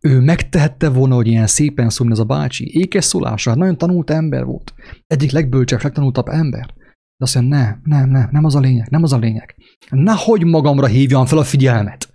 Ő 0.00 0.20
megtehette 0.20 0.88
volna, 0.88 1.14
hogy 1.14 1.26
ilyen 1.26 1.46
szépen 1.46 1.90
szólni 1.90 2.12
ez 2.12 2.18
a 2.18 2.24
bácsi. 2.24 2.78
Ékes 2.78 3.04
szólása, 3.04 3.50
hát 3.50 3.58
nagyon 3.58 3.78
tanult 3.78 4.10
ember 4.10 4.44
volt. 4.44 4.74
Egyik 5.06 5.30
legbölcsebb, 5.30 5.82
legtanultabb 5.82 6.28
ember. 6.28 6.74
De 7.16 7.24
azt 7.24 7.34
mondja, 7.34 7.58
nem, 7.58 7.80
nem, 7.84 8.10
nem, 8.10 8.28
nem 8.32 8.44
az 8.44 8.54
a 8.54 8.60
lényeg, 8.60 8.90
nem 8.90 9.02
az 9.02 9.12
a 9.12 9.18
lényeg. 9.18 9.56
Nehogy 9.88 10.44
magamra 10.44 10.86
hívjam 10.86 11.26
fel 11.26 11.38
a 11.38 11.44
figyelmet. 11.44 12.07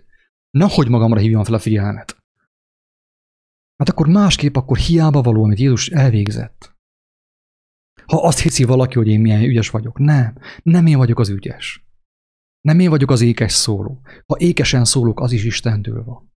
Nehogy 0.58 0.90
magamra 0.90 1.20
hívjam 1.20 1.44
fel 1.44 1.54
a 1.54 1.60
figyelmet. 1.60 2.18
Hát 3.78 3.90
akkor 3.90 4.08
másképp, 4.08 4.56
akkor 4.56 4.78
hiába 4.78 5.22
való, 5.22 5.44
amit 5.44 5.60
Jézus 5.60 5.90
elvégzett. 5.90 6.76
Ha 8.06 8.22
azt 8.22 8.40
hiszi 8.40 8.64
valaki, 8.64 8.96
hogy 8.98 9.08
én 9.08 9.22
milyen 9.22 9.44
ügyes 9.44 9.70
vagyok, 9.70 9.98
nem, 9.98 10.38
nem 10.64 10.86
én 10.86 10.98
vagyok 10.98 11.20
az 11.20 11.30
ügyes. 11.30 11.86
Nem 12.62 12.80
én 12.80 12.90
vagyok 12.90 13.12
az 13.12 13.22
ékes 13.22 13.52
szóló. 13.52 14.02
Ha 14.26 14.40
ékesen 14.40 14.86
szólok, 14.86 15.20
az 15.20 15.32
is 15.32 15.44
Istentől 15.44 16.04
van. 16.04 16.32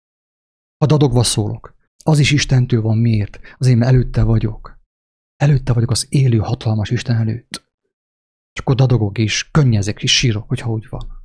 Ha 0.79 0.87
dadogva 0.87 1.23
szólok, 1.23 1.75
az 2.05 2.19
is 2.19 2.31
Istentől 2.31 2.83
van. 2.83 2.99
Miért? 2.99 3.41
Azért, 3.59 3.79
mert 3.79 3.91
előtte 3.91 4.23
vagyok. 4.23 4.81
Előtte 5.37 5.73
vagyok 5.73 5.91
az 5.91 6.07
élő, 6.09 6.39
hatalmas 6.39 6.91
Isten 6.91 7.17
előtt. 7.17 7.65
És 8.53 8.61
akkor 8.61 8.75
dadogok 8.75 9.19
és 9.19 9.51
könnyezek 9.51 10.03
és 10.03 10.17
sírok, 10.17 10.49
hogyha 10.49 10.71
úgy 10.71 10.87
van. 10.89 11.16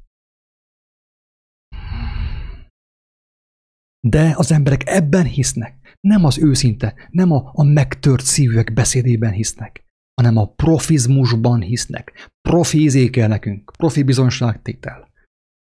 De 4.08 4.34
az 4.36 4.52
emberek 4.52 4.88
ebben 4.88 5.26
hisznek. 5.26 5.98
Nem 6.00 6.26
az 6.26 6.38
őszinte, 6.38 6.96
nem 7.10 7.32
a, 7.32 7.52
a 7.54 7.64
megtört 7.64 8.26
szívűek 8.26 8.74
beszédében 8.74 9.32
hisznek, 9.32 9.86
hanem 10.22 10.38
a 10.38 10.54
profizmusban 10.54 11.62
hisznek. 11.62 12.32
Profi 12.42 12.84
izékel 12.84 13.28
nekünk, 13.28 13.72
profi 13.78 14.04
bizonyságtétel. 14.04 15.10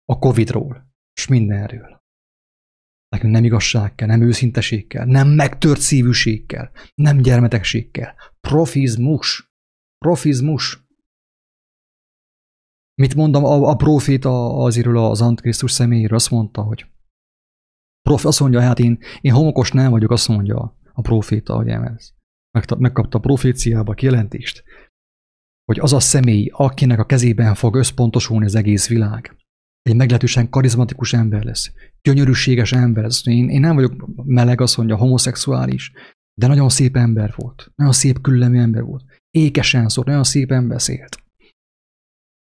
A 0.04 0.18
Covidról, 0.18 0.92
és 1.14 1.26
mindenről. 1.26 2.02
Nekünk 3.08 3.32
nem 3.32 3.44
igazság 3.44 3.94
kell, 3.94 4.08
nem 4.08 4.22
őszinteség 4.22 4.86
kell, 4.86 5.06
nem 5.06 5.28
megtört 5.28 5.80
szívűség 5.80 6.46
kell, 6.46 6.70
nem 6.94 7.20
gyermetegség 7.20 7.90
kell. 7.90 8.14
Profizmus. 8.40 9.52
Profizmus. 9.98 10.86
Mit 12.94 13.14
mondom, 13.14 13.44
a, 13.44 13.68
a 13.68 13.76
proféta 13.76 14.56
azért 14.56 14.86
az 14.86 15.20
Antikrisztus 15.20 15.72
személyéről 15.72 16.16
azt 16.16 16.30
mondta, 16.30 16.62
hogy 16.62 16.93
Prof, 18.08 18.24
azt 18.24 18.40
mondja, 18.40 18.60
hát 18.60 18.78
én, 18.78 18.98
én 19.20 19.32
homokos 19.32 19.72
nem 19.72 19.90
vagyok, 19.90 20.10
azt 20.10 20.28
mondja 20.28 20.78
a 20.92 21.00
proféta, 21.00 21.56
hogy 21.56 21.68
ez. 21.68 22.10
Megkapta 22.78 23.18
a 23.18 23.20
proféciába 23.20 23.92
a 23.92 23.94
kijelentést, 23.94 24.64
hogy 25.64 25.78
az 25.78 25.92
a 25.92 26.00
személy, 26.00 26.50
akinek 26.52 26.98
a 26.98 27.06
kezében 27.06 27.54
fog 27.54 27.74
összpontosulni 27.74 28.44
az 28.44 28.54
egész 28.54 28.88
világ, 28.88 29.36
egy 29.82 29.96
meglehetősen 29.96 30.50
karizmatikus 30.50 31.12
ember 31.12 31.42
lesz, 31.44 31.72
gyönyörűséges 32.02 32.72
ember 32.72 33.02
lesz. 33.02 33.26
Én, 33.26 33.48
én 33.48 33.60
nem 33.60 33.74
vagyok 33.74 34.08
meleg, 34.24 34.60
azt 34.60 34.76
mondja, 34.76 34.96
homoszexuális, 34.96 35.92
de 36.40 36.46
nagyon 36.46 36.68
szép 36.68 36.96
ember 36.96 37.34
volt. 37.36 37.72
Nagyon 37.74 37.92
szép 37.92 38.20
küllemű 38.20 38.58
ember 38.58 38.82
volt. 38.82 39.04
Ékesen 39.30 39.88
szólt, 39.88 40.06
nagyon 40.06 40.24
szépen 40.24 40.68
beszélt. 40.68 41.22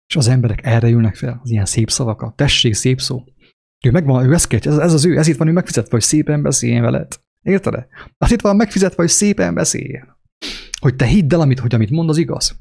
És 0.09 0.17
az 0.17 0.29
emberek 0.29 0.67
erre 0.67 0.89
ülnek 0.89 1.15
fel, 1.15 1.41
az 1.43 1.51
ilyen 1.51 1.65
szép 1.65 1.91
szavakat. 1.91 2.37
Tessék, 2.37 2.75
szép 2.75 3.01
szó. 3.01 3.25
Ő 3.85 3.91
megvan, 3.91 4.29
ő 4.29 4.33
ezt 4.33 4.47
kér, 4.47 4.67
ez, 4.67 4.77
ez 4.79 4.93
az 4.93 5.05
ő, 5.05 5.19
ez 5.19 5.27
itt 5.27 5.37
van 5.37 5.49
ő 5.49 5.53
megfizetve, 5.53 5.91
hogy 5.91 6.03
szépen 6.03 6.43
beszéljen 6.43 6.83
veled. 6.83 7.21
Érted? 7.43 7.87
Az 8.19 8.33
itt 8.33 8.41
van 8.41 8.57
megfizetve, 8.57 9.03
hogy 9.03 9.11
szépen 9.11 9.55
beszéljen. 9.55 10.17
Hogy 10.81 10.97
te 10.97 11.07
hidd 11.07 11.35
el, 11.35 11.41
amit, 11.41 11.59
hogy 11.59 11.75
amit 11.75 11.91
mond, 11.91 12.09
az 12.09 12.17
igaz. 12.17 12.57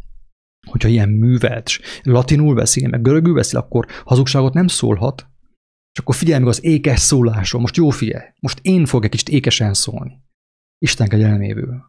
Hogyha 0.68 0.90
ilyen 0.90 1.10
művelt, 1.10 1.72
latinul 2.02 2.56
beszél, 2.56 2.90
meg 2.90 3.02
görögül 3.02 3.34
beszél, 3.34 3.60
akkor 3.60 3.88
hazugságot 4.06 4.54
nem 4.54 4.68
szólhat. 4.68 5.28
És 5.94 6.00
akkor 6.00 6.16
figyelj 6.16 6.40
meg 6.40 6.50
az 6.50 6.64
ékes 6.64 7.00
szólásról. 7.00 7.62
Most 7.62 7.76
jó 7.76 7.90
figyelj. 7.90 8.26
Most 8.40 8.60
én 8.62 8.86
fogok 8.86 9.04
egy 9.04 9.12
kicsit 9.12 9.30
ékesen 9.30 9.74
szólni. 9.74 10.22
Isten 10.78 11.08
kegyelméből. 11.08 11.82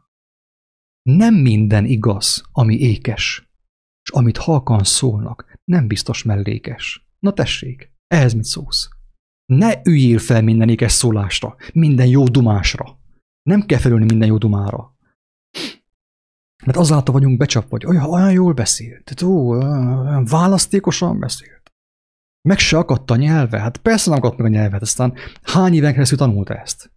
Nem 1.03 1.35
minden 1.35 1.85
igaz, 1.85 2.45
ami 2.53 2.75
ékes. 2.75 3.53
És 4.03 4.11
amit 4.11 4.37
halkan 4.37 4.85
szólnak, 4.85 5.59
nem 5.65 5.87
biztos 5.87 6.23
mellékes. 6.23 7.09
Na 7.19 7.33
tessék, 7.33 7.93
ehhez 8.07 8.33
mit 8.33 8.45
szólsz? 8.45 8.89
Ne 9.47 9.81
üljél 9.85 10.19
fel 10.19 10.43
minden 10.43 10.69
ékes 10.69 10.93
szólásra, 10.93 11.57
minden 11.73 12.07
jó 12.07 12.25
dumásra. 12.25 12.99
Nem 13.43 13.67
kell 13.67 13.79
felülni 13.79 14.05
minden 14.05 14.29
jó 14.29 14.39
dumára. 14.39 14.97
Mert 16.65 16.79
azáltal 16.79 17.15
vagyunk 17.15 17.39
becsapva, 17.39 17.69
hogy 17.71 17.87
olyan, 17.87 18.05
olyan 18.05 18.33
jól 18.33 18.53
beszélt, 18.53 19.23
ó, 19.23 19.49
olyan 19.51 20.25
választékosan 20.25 21.19
beszélt. 21.19 21.73
Meg 22.49 22.59
se 22.59 22.79
akadt 22.79 23.11
a 23.11 23.17
nyelve, 23.17 23.61
hát 23.61 23.77
persze 23.77 24.11
nem 24.11 24.19
akadt 24.19 24.37
meg 24.37 24.47
a 24.47 24.55
nyelvet, 24.55 24.83
aztán 24.83 25.15
hány 25.43 25.75
éven 25.75 25.93
keresztül 25.93 26.19
tanulta 26.19 26.55
ezt? 26.55 26.93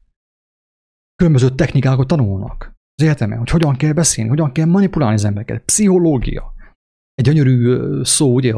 Különböző 1.16 1.50
technikákat 1.50 2.08
tanulnak 2.08 2.76
az 2.96 3.04
egyetemen, 3.04 3.38
hogy 3.38 3.50
hogyan 3.50 3.76
kell 3.76 3.94
beszélni, 3.94 4.30
hogyan 4.30 4.52
kell 4.52 4.66
manipulálni 4.66 5.16
az 5.16 5.24
embereket. 5.24 5.64
Pszichológia. 5.64 6.54
Egy 7.18 7.26
gyönyörű 7.26 7.78
szó, 8.04 8.34
ugye, 8.34 8.54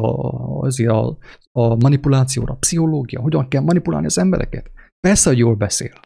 az, 0.59 0.79
a, 0.79 1.17
a 1.51 1.75
manipulációra, 1.75 2.53
pszichológia, 2.53 3.21
hogyan 3.21 3.47
kell 3.47 3.61
manipulálni 3.61 4.05
az 4.05 4.17
embereket. 4.17 4.71
Persze, 4.99 5.29
hogy 5.29 5.37
jól 5.37 5.55
beszél. 5.55 5.99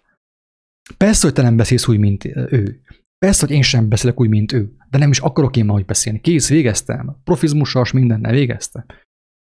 Persze, 0.98 1.26
hogy 1.26 1.36
te 1.36 1.42
nem 1.42 1.56
beszélsz 1.56 1.88
úgy, 1.88 1.98
mint 1.98 2.26
ő. 2.36 2.82
Persze, 3.18 3.46
hogy 3.46 3.56
én 3.56 3.62
sem 3.62 3.90
beszélek 3.90 4.20
úgy, 4.20 4.30
mint 4.30 4.52
ő, 4.52 4.76
de 4.90 4.98
nem 4.98 5.10
is 5.10 5.20
akarok 5.20 5.58
én 5.58 5.66
már 5.66 5.76
úgy 5.76 5.86
beszélni. 5.86 6.22
Kész, 6.22 6.50
végeztem. 6.50 7.16
Profizmussal, 7.24 7.86
mindennel 7.94 8.32
végeztem. 8.32 8.86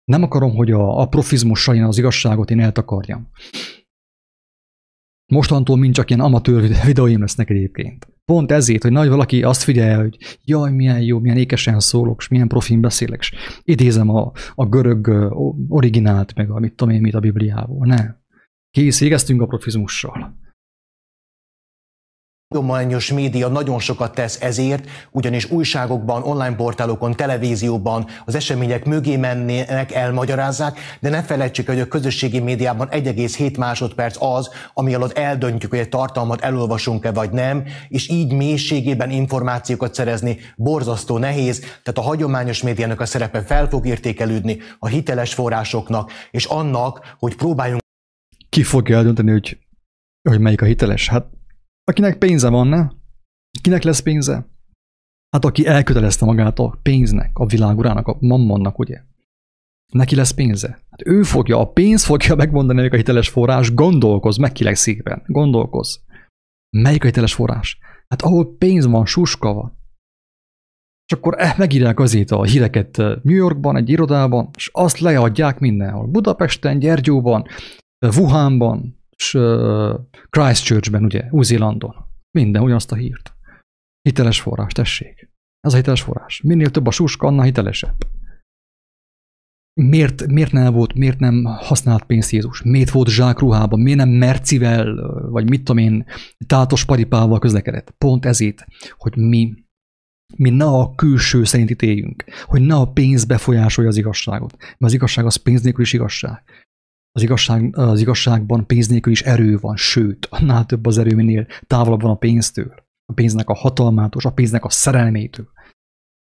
Nem 0.03 0.23
akarom, 0.23 0.55
hogy 0.55 0.71
a, 0.71 0.99
a 0.99 1.07
profizmussal 1.07 1.75
én 1.75 1.83
az 1.83 1.97
igazságot 1.97 2.51
én 2.51 2.59
eltakarjam. 2.59 3.29
Mostantól 5.31 5.77
mind 5.77 5.93
csak 5.93 6.09
ilyen 6.09 6.21
amatőr 6.21 6.85
videóim 6.85 7.19
lesznek 7.19 7.49
egyébként. 7.49 8.10
Pont 8.25 8.51
ezért, 8.51 8.81
hogy 8.83 8.91
nagy 8.91 9.09
valaki 9.09 9.43
azt 9.43 9.63
figyelje, 9.63 9.95
hogy 9.95 10.17
jaj, 10.43 10.71
milyen 10.71 11.01
jó, 11.01 11.19
milyen 11.19 11.37
ékesen 11.37 11.79
szólok, 11.79 12.21
és 12.21 12.27
milyen 12.27 12.47
profin 12.47 12.81
beszélek, 12.81 13.19
és 13.19 13.33
idézem 13.63 14.09
a, 14.09 14.31
a 14.55 14.65
görög 14.65 15.07
originált, 15.67 16.35
meg 16.35 16.49
a 16.49 16.59
mit 16.59 16.73
tudom 16.73 16.93
én, 16.93 17.01
mit 17.01 17.13
a 17.13 17.19
Bibliából. 17.19 17.85
Nem. 17.85 18.19
Kész, 18.71 18.99
végeztünk 18.99 19.41
a 19.41 19.45
profizmussal 19.45 20.39
tudományos 22.51 23.11
média 23.11 23.47
nagyon 23.47 23.79
sokat 23.79 24.13
tesz 24.13 24.41
ezért, 24.41 24.89
ugyanis 25.11 25.51
újságokban, 25.51 26.23
online 26.23 26.55
portálokon, 26.55 27.15
televízióban 27.15 28.05
az 28.25 28.35
események 28.35 28.85
mögé 28.85 29.17
mennének, 29.17 29.91
elmagyarázzák, 29.91 30.79
de 30.99 31.09
ne 31.09 31.23
felejtsük, 31.23 31.67
hogy 31.67 31.79
a 31.79 31.87
közösségi 31.87 32.39
médiában 32.39 32.87
1,7 32.91 33.57
másodperc 33.57 34.15
az, 34.19 34.49
ami 34.73 34.93
alatt 34.93 35.17
eldöntjük, 35.17 35.71
hogy 35.71 35.79
egy 35.79 35.89
tartalmat 35.89 36.41
elolvasunk-e 36.41 37.11
vagy 37.11 37.29
nem, 37.29 37.63
és 37.87 38.09
így 38.09 38.33
mélységében 38.33 39.11
információkat 39.11 39.93
szerezni 39.93 40.37
borzasztó 40.55 41.17
nehéz, 41.17 41.59
tehát 41.59 41.97
a 41.97 42.01
hagyományos 42.01 42.61
médiának 42.61 42.99
a 42.99 43.05
szerepe 43.05 43.41
fel 43.41 43.67
fog 43.67 43.87
értékelődni 43.87 44.57
a 44.79 44.87
hiteles 44.87 45.33
forrásoknak, 45.33 46.11
és 46.31 46.45
annak, 46.45 47.15
hogy 47.19 47.35
próbáljunk 47.35 47.79
ki 48.49 48.63
fogja 48.63 48.97
eldönteni, 48.97 49.31
hogy, 49.31 49.57
hogy 50.29 50.39
melyik 50.39 50.61
a 50.61 50.65
hiteles? 50.65 51.09
Hát 51.09 51.25
Akinek 51.83 52.17
pénze 52.17 52.49
van, 52.49 52.67
ne? 52.67 52.87
Kinek 53.61 53.83
lesz 53.83 53.99
pénze? 53.99 54.49
Hát 55.29 55.45
aki 55.45 55.67
elkötelezte 55.67 56.25
magát 56.25 56.59
a 56.59 56.79
pénznek, 56.81 57.31
a 57.33 57.45
világurának, 57.45 58.07
a 58.07 58.17
mammonnak, 58.19 58.79
ugye? 58.79 59.01
Neki 59.93 60.15
lesz 60.15 60.31
pénze. 60.31 60.67
Hát 60.67 61.05
ő 61.05 61.23
fogja, 61.23 61.59
a 61.59 61.71
pénz 61.71 62.03
fogja 62.03 62.35
megmondani, 62.35 62.81
hogy 62.81 62.93
a 62.93 62.95
hiteles 62.95 63.29
forrás, 63.29 63.73
gondolkoz, 63.73 64.37
meg 64.37 64.51
ki 64.51 64.75
szépen, 64.75 65.23
gondolkoz. 65.25 66.03
Melyik 66.77 67.03
a 67.03 67.05
hiteles 67.05 67.33
forrás? 67.33 67.79
Hát 68.07 68.21
ahol 68.21 68.57
pénz 68.57 68.85
van, 68.85 69.05
suska 69.05 69.53
van. 69.53 69.79
És 71.05 71.17
akkor 71.17 71.35
eh, 71.37 71.57
megírják 71.57 71.99
azért 71.99 72.31
a 72.31 72.43
híreket 72.43 72.99
eh, 72.99 73.15
New 73.23 73.35
Yorkban, 73.35 73.75
egy 73.75 73.89
irodában, 73.89 74.49
és 74.55 74.69
azt 74.73 74.99
leadják 74.99 75.59
mindenhol. 75.59 76.07
Budapesten, 76.07 76.79
Gyergyóban, 76.79 77.45
eh, 77.97 78.17
Wuhanban, 78.17 79.00
és 79.21 79.37
Christchurchben, 80.29 81.03
ugye, 81.03 81.27
Új-Zélandon. 81.29 81.95
Minden 82.37 82.61
ugyanazt 82.61 82.91
a 82.91 82.95
hírt. 82.95 83.33
Hiteles 84.01 84.41
forrás, 84.41 84.71
tessék. 84.73 85.29
Ez 85.59 85.73
a 85.73 85.75
hiteles 85.75 86.01
forrás. 86.01 86.41
Minél 86.41 86.69
több 86.69 86.87
a 86.87 86.91
suska, 86.91 87.27
annál 87.27 87.45
hitelesebb. 87.45 87.95
Miért, 89.81 90.27
miért 90.27 90.51
nem 90.51 90.73
volt, 90.73 90.93
miért 90.93 91.19
nem 91.19 91.43
használt 91.43 92.03
pénzt 92.03 92.31
Jézus? 92.31 92.61
Miért 92.61 92.89
volt 92.89 93.09
zsákruhában? 93.09 93.79
Miért 93.79 93.97
nem 93.97 94.09
mercivel, 94.09 95.11
vagy 95.29 95.49
mit 95.49 95.63
tudom 95.63 95.83
én, 95.83 96.05
tátos 96.45 96.85
paripával 96.85 97.39
közlekedett? 97.39 97.91
Pont 97.97 98.25
ezért, 98.25 98.65
hogy 98.97 99.17
mi, 99.17 99.53
mi 100.37 100.49
ne 100.49 100.65
a 100.65 100.95
külső 100.95 101.43
szerint 101.43 101.69
ítéljünk, 101.69 102.23
hogy 102.45 102.61
ne 102.61 102.75
a 102.75 102.91
pénz 102.91 103.25
befolyásolja 103.25 103.89
az 103.89 103.97
igazságot. 103.97 104.57
Mert 104.57 104.77
az 104.79 104.93
igazság 104.93 105.25
az 105.25 105.35
pénz 105.35 105.61
nélkül 105.61 105.83
is 105.83 105.93
igazság. 105.93 106.43
Az, 107.11 107.21
igazság, 107.21 107.77
az 107.77 107.99
igazságban 107.99 108.67
pénz 108.67 108.87
nélkül 108.87 109.11
is 109.11 109.21
erő 109.21 109.57
van, 109.57 109.75
sőt, 109.75 110.25
annál 110.29 110.65
több 110.65 110.85
az 110.85 110.97
erő, 110.97 111.15
minél 111.15 111.47
távolabb 111.67 112.01
van 112.01 112.11
a 112.11 112.15
pénztől. 112.15 112.73
A 113.05 113.13
pénznek 113.13 113.49
a 113.49 113.55
hatalmától, 113.55 114.21
a 114.25 114.33
pénznek 114.33 114.65
a 114.65 114.69
szerelmétől. 114.69 115.49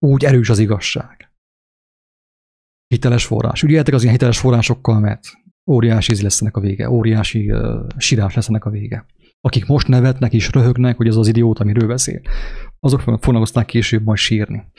Úgy 0.06 0.26
erős 0.26 0.50
az 0.50 0.60
igazság. 0.60 1.32
Hiteles 2.88 3.26
forrás. 3.26 3.64
Ügyeljetek 3.64 3.94
az 3.94 4.02
ilyen 4.02 4.14
hiteles 4.14 4.40
forrásokkal, 4.40 5.00
mert 5.00 5.28
óriási 5.72 6.12
íz 6.12 6.22
lesz 6.22 6.42
ennek 6.42 6.58
a 6.58 6.60
vége, 6.60 6.90
óriási 6.90 7.52
uh, 7.52 7.88
sírás 7.98 8.34
lesz 8.34 8.48
ennek 8.48 8.66
a 8.66 8.70
vége. 8.70 9.06
Akik 9.42 9.66
most 9.66 9.88
nevetnek 9.88 10.34
és 10.34 10.52
röhögnek, 10.52 10.98
hogy 10.98 11.08
ez 11.08 11.16
az 11.16 11.28
idiót, 11.28 11.60
amiről 11.60 11.88
beszél, 11.88 12.22
azok 12.80 13.02
fognak 13.02 13.42
aztán 13.42 13.66
később 13.66 14.04
majd 14.04 14.18
sírni. 14.18 14.72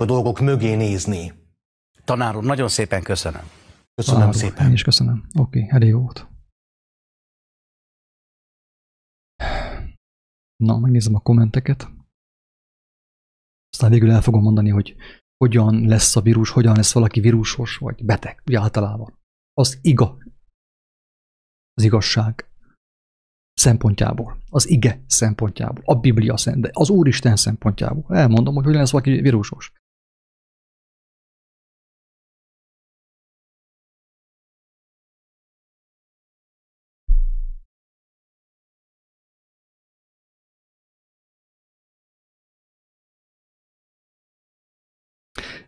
A 0.00 0.04
dolgok 0.04 0.40
mögé 0.40 0.74
nézni. 0.74 1.32
Tanár 2.04 2.36
úr, 2.36 2.44
nagyon 2.44 2.68
szépen 2.68 3.02
köszönöm. 3.02 3.57
Köszönöm 3.98 4.20
Váró, 4.20 4.32
szépen. 4.32 4.66
Én 4.66 4.72
is 4.72 4.82
köszönöm. 4.82 5.26
Oké, 5.38 5.62
okay, 5.62 5.70
elég 5.70 5.94
volt. 5.94 6.28
Na, 10.56 10.78
megnézem 10.78 11.14
a 11.14 11.20
kommenteket. 11.20 11.88
Aztán 13.70 13.90
végül 13.90 14.10
el 14.10 14.22
fogom 14.22 14.42
mondani, 14.42 14.70
hogy 14.70 14.96
hogyan 15.36 15.86
lesz 15.86 16.16
a 16.16 16.20
vírus, 16.20 16.50
hogyan 16.50 16.76
lesz 16.76 16.92
valaki 16.92 17.20
vírusos 17.20 17.76
vagy 17.76 18.04
beteg, 18.04 18.42
ugye 18.46 18.60
általában. 18.60 19.18
Az 19.52 19.78
iga. 19.82 20.18
Az 21.72 21.82
igazság 21.82 22.50
szempontjából, 23.54 24.42
az 24.50 24.68
ige 24.68 25.04
szempontjából, 25.06 25.82
a 25.84 26.00
Biblia 26.00 26.36
szent, 26.36 26.60
de 26.60 26.70
az 26.72 26.90
Úristen 26.90 27.36
szempontjából. 27.36 28.16
Elmondom, 28.16 28.54
hogy 28.54 28.64
hogyan 28.64 28.80
lesz 28.80 28.90
valaki 28.90 29.20
vírusos. 29.20 29.72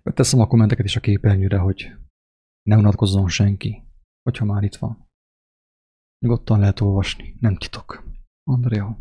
Teszem 0.02 0.40
a 0.40 0.47
kommenteket 0.47 0.85
is 0.85 0.97
a 0.97 1.01
képernyőre, 1.01 1.59
hogy 1.59 1.97
ne 2.62 2.77
unatkozzon 2.77 3.28
senki, 3.28 3.82
hogyha 4.22 4.44
már 4.44 4.62
itt 4.62 4.77
van. 4.77 5.09
Nyugodtan 6.24 6.59
lehet 6.59 6.81
olvasni, 6.81 7.36
nem 7.40 7.56
titok. 7.56 8.09
Andrea. 8.51 8.98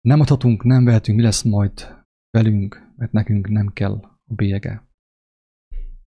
Nem 0.00 0.20
adhatunk, 0.20 0.62
nem 0.62 0.84
vehetünk, 0.84 1.16
mi 1.18 1.24
lesz 1.24 1.42
majd 1.42 2.04
velünk, 2.30 2.92
mert 2.96 3.12
nekünk 3.12 3.48
nem 3.48 3.72
kell 3.72 3.92
a 4.24 4.34
bélyege. 4.34 4.88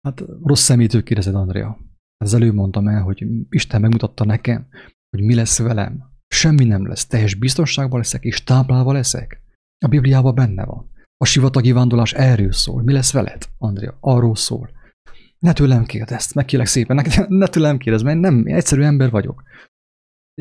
Hát 0.02 0.20
rossz 0.20 0.64
szemétől 0.64 1.04
kérdezed, 1.04 1.36
Andrea. 1.36 1.78
Az 2.18 2.34
előbb 2.34 2.54
mondtam 2.54 2.88
el, 2.88 3.02
hogy 3.02 3.26
Isten 3.50 3.82
megmutatta 3.82 4.26
nekem, 4.26 4.68
hogy 5.10 5.26
mi 5.26 5.36
lesz 5.36 5.60
velem. 5.60 6.14
Semmi 6.28 6.64
nem 6.64 6.88
lesz, 6.88 7.08
teljes 7.08 7.36
biztonságban 7.36 8.00
leszek, 8.00 8.24
és 8.24 8.44
táplálva 8.44 8.92
leszek. 8.92 9.42
A 9.86 9.88
Bibliában 9.88 10.36
benne 10.36 10.66
van. 10.66 10.92
A 11.18 11.26
sivatagi 11.26 11.72
vándorlás 11.72 12.14
erről 12.14 12.52
szól. 12.52 12.84
Mi 12.84 12.94
lesz 12.94 13.12
veled, 13.12 13.50
Andrea? 13.58 13.98
Arról 14.00 14.36
szól. 14.36 14.70
Ne 15.40 15.54
tőlem 15.54 15.86
kérdezd, 15.86 16.36
megkérlek 16.36 16.68
szépen, 16.68 16.96
ne, 16.96 17.26
ne 17.28 17.48
tőlem 17.48 17.78
kérdezd, 17.78 18.06
mert 18.06 18.20
nem, 18.20 18.46
én 18.46 18.56
egyszerű 18.56 18.82
ember 18.82 19.10
vagyok. 19.10 19.44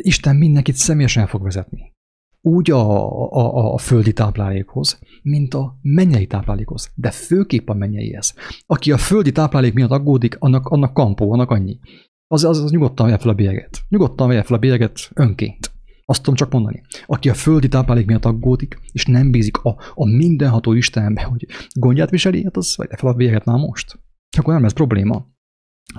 Isten 0.00 0.36
mindenkit 0.36 0.74
személyesen 0.74 1.26
fog 1.26 1.42
vezetni. 1.42 1.92
Úgy 2.40 2.70
a, 2.70 3.10
a, 3.32 3.74
a 3.74 3.78
földi 3.78 4.12
táplálékhoz, 4.12 4.98
mint 5.22 5.54
a 5.54 5.78
mennyei 5.82 6.26
táplálékhoz, 6.26 6.92
de 6.94 7.10
főképp 7.10 7.68
a 7.68 7.74
mennyeihez. 7.74 8.34
Aki 8.66 8.92
a 8.92 8.98
földi 8.98 9.32
táplálék 9.32 9.74
miatt 9.74 9.90
aggódik, 9.90 10.36
annak, 10.38 10.66
annak 10.66 10.94
kampó, 10.94 11.32
annak 11.32 11.50
annyi. 11.50 11.78
Az, 12.26 12.44
az, 12.44 12.62
az 12.62 12.70
nyugodtan 12.70 13.06
vegye 13.06 13.18
fel 13.18 13.30
a 13.30 13.34
bélyeget. 13.34 13.80
Nyugodtan 13.88 14.28
vegye 14.28 14.42
fel 14.42 14.56
a 14.56 14.58
bélyeget 14.58 15.10
önként. 15.14 15.73
Azt 16.04 16.18
tudom 16.22 16.34
csak 16.34 16.52
mondani. 16.52 16.82
Aki 17.06 17.28
a 17.28 17.34
földi 17.34 17.68
táplálék 17.68 18.06
miatt 18.06 18.24
aggódik, 18.24 18.78
és 18.92 19.06
nem 19.06 19.30
bízik 19.30 19.56
a, 19.56 19.76
a 19.94 20.06
mindenható 20.06 20.72
Istenbe, 20.72 21.22
hogy 21.22 21.46
gondját 21.72 22.10
viseli, 22.10 22.44
hát 22.44 22.56
az 22.56 22.76
vegye 22.76 22.96
fel 22.96 23.10
a 23.10 23.14
véget 23.14 23.44
már 23.44 23.58
most. 23.58 23.98
Akkor 24.38 24.52
nem 24.52 24.62
lesz 24.62 24.72
probléma. 24.72 25.32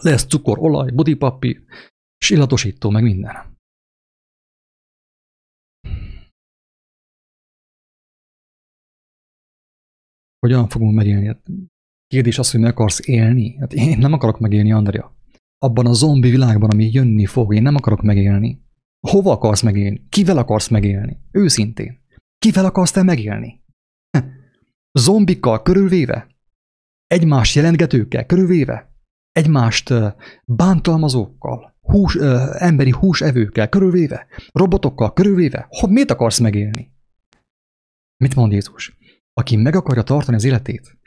Lesz 0.01 0.25
cukor, 0.25 0.59
olaj, 0.59 0.91
bodypapír, 0.91 1.63
és 2.17 2.29
illatosító, 2.29 2.89
meg 2.89 3.03
minden. 3.03 3.53
Hogyan 10.39 10.67
fogunk 10.67 10.95
megélni? 10.95 11.37
Kérdés 12.07 12.39
az, 12.39 12.51
hogy 12.51 12.59
meg 12.59 12.71
akarsz 12.71 13.07
élni? 13.07 13.57
Hát 13.57 13.73
én 13.73 13.97
nem 13.97 14.13
akarok 14.13 14.39
megélni, 14.39 14.71
Andrea. 14.71 15.15
Abban 15.57 15.85
a 15.85 15.93
zombi 15.93 16.29
világban, 16.29 16.69
ami 16.69 16.89
jönni 16.91 17.25
fog, 17.25 17.55
én 17.55 17.61
nem 17.61 17.75
akarok 17.75 18.01
megélni. 18.01 18.64
Hova 19.09 19.31
akarsz 19.31 19.61
megélni? 19.61 20.05
Kivel 20.09 20.37
akarsz 20.37 20.67
megélni? 20.67 21.19
Őszintén. 21.31 21.99
Kivel 22.37 22.65
akarsz 22.65 22.91
te 22.91 23.03
megélni? 23.03 23.63
Zombikkal 24.91 25.61
körülvéve? 25.61 26.27
Egymás 27.07 27.55
jelentgetőkkel 27.55 28.25
körülvéve? 28.25 28.93
Egymást 29.31 29.93
bántalmazókkal? 30.45 31.75
Hús, 31.81 32.15
ö, 32.15 32.55
emberi 32.57 32.91
húsevőkkel 32.91 33.69
körülvéve? 33.69 34.27
Robotokkal 34.51 35.13
körülvéve? 35.13 35.65
Hogy 35.69 35.89
miért 35.89 36.11
akarsz 36.11 36.39
megélni? 36.39 36.91
Mit 38.23 38.35
mond 38.35 38.51
Jézus? 38.51 38.97
Aki 39.33 39.55
meg 39.55 39.75
akarja 39.75 40.03
tartani 40.03 40.37
az 40.37 40.43
életét, 40.43 40.97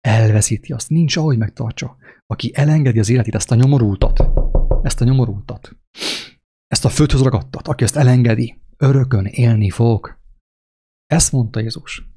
elveszíti 0.00 0.72
azt, 0.72 0.88
nincs 0.88 1.16
ahogy 1.16 1.38
megtartsa. 1.38 1.96
Aki 2.26 2.50
elengedi 2.54 2.98
az 2.98 3.08
életét, 3.08 3.34
ezt 3.34 3.50
a 3.50 3.54
nyomorultat, 3.54 4.30
ezt 4.82 5.00
a 5.00 5.04
nyomorultat, 5.04 5.76
ezt 6.66 6.84
a 6.84 6.88
földhöz 6.88 7.22
ragadtat, 7.22 7.68
aki 7.68 7.84
ezt 7.84 7.96
elengedi, 7.96 8.60
örökön 8.76 9.24
élni 9.24 9.70
fog. 9.70 10.18
Ezt 11.06 11.32
mondta 11.32 11.60
Jézus. 11.60 12.14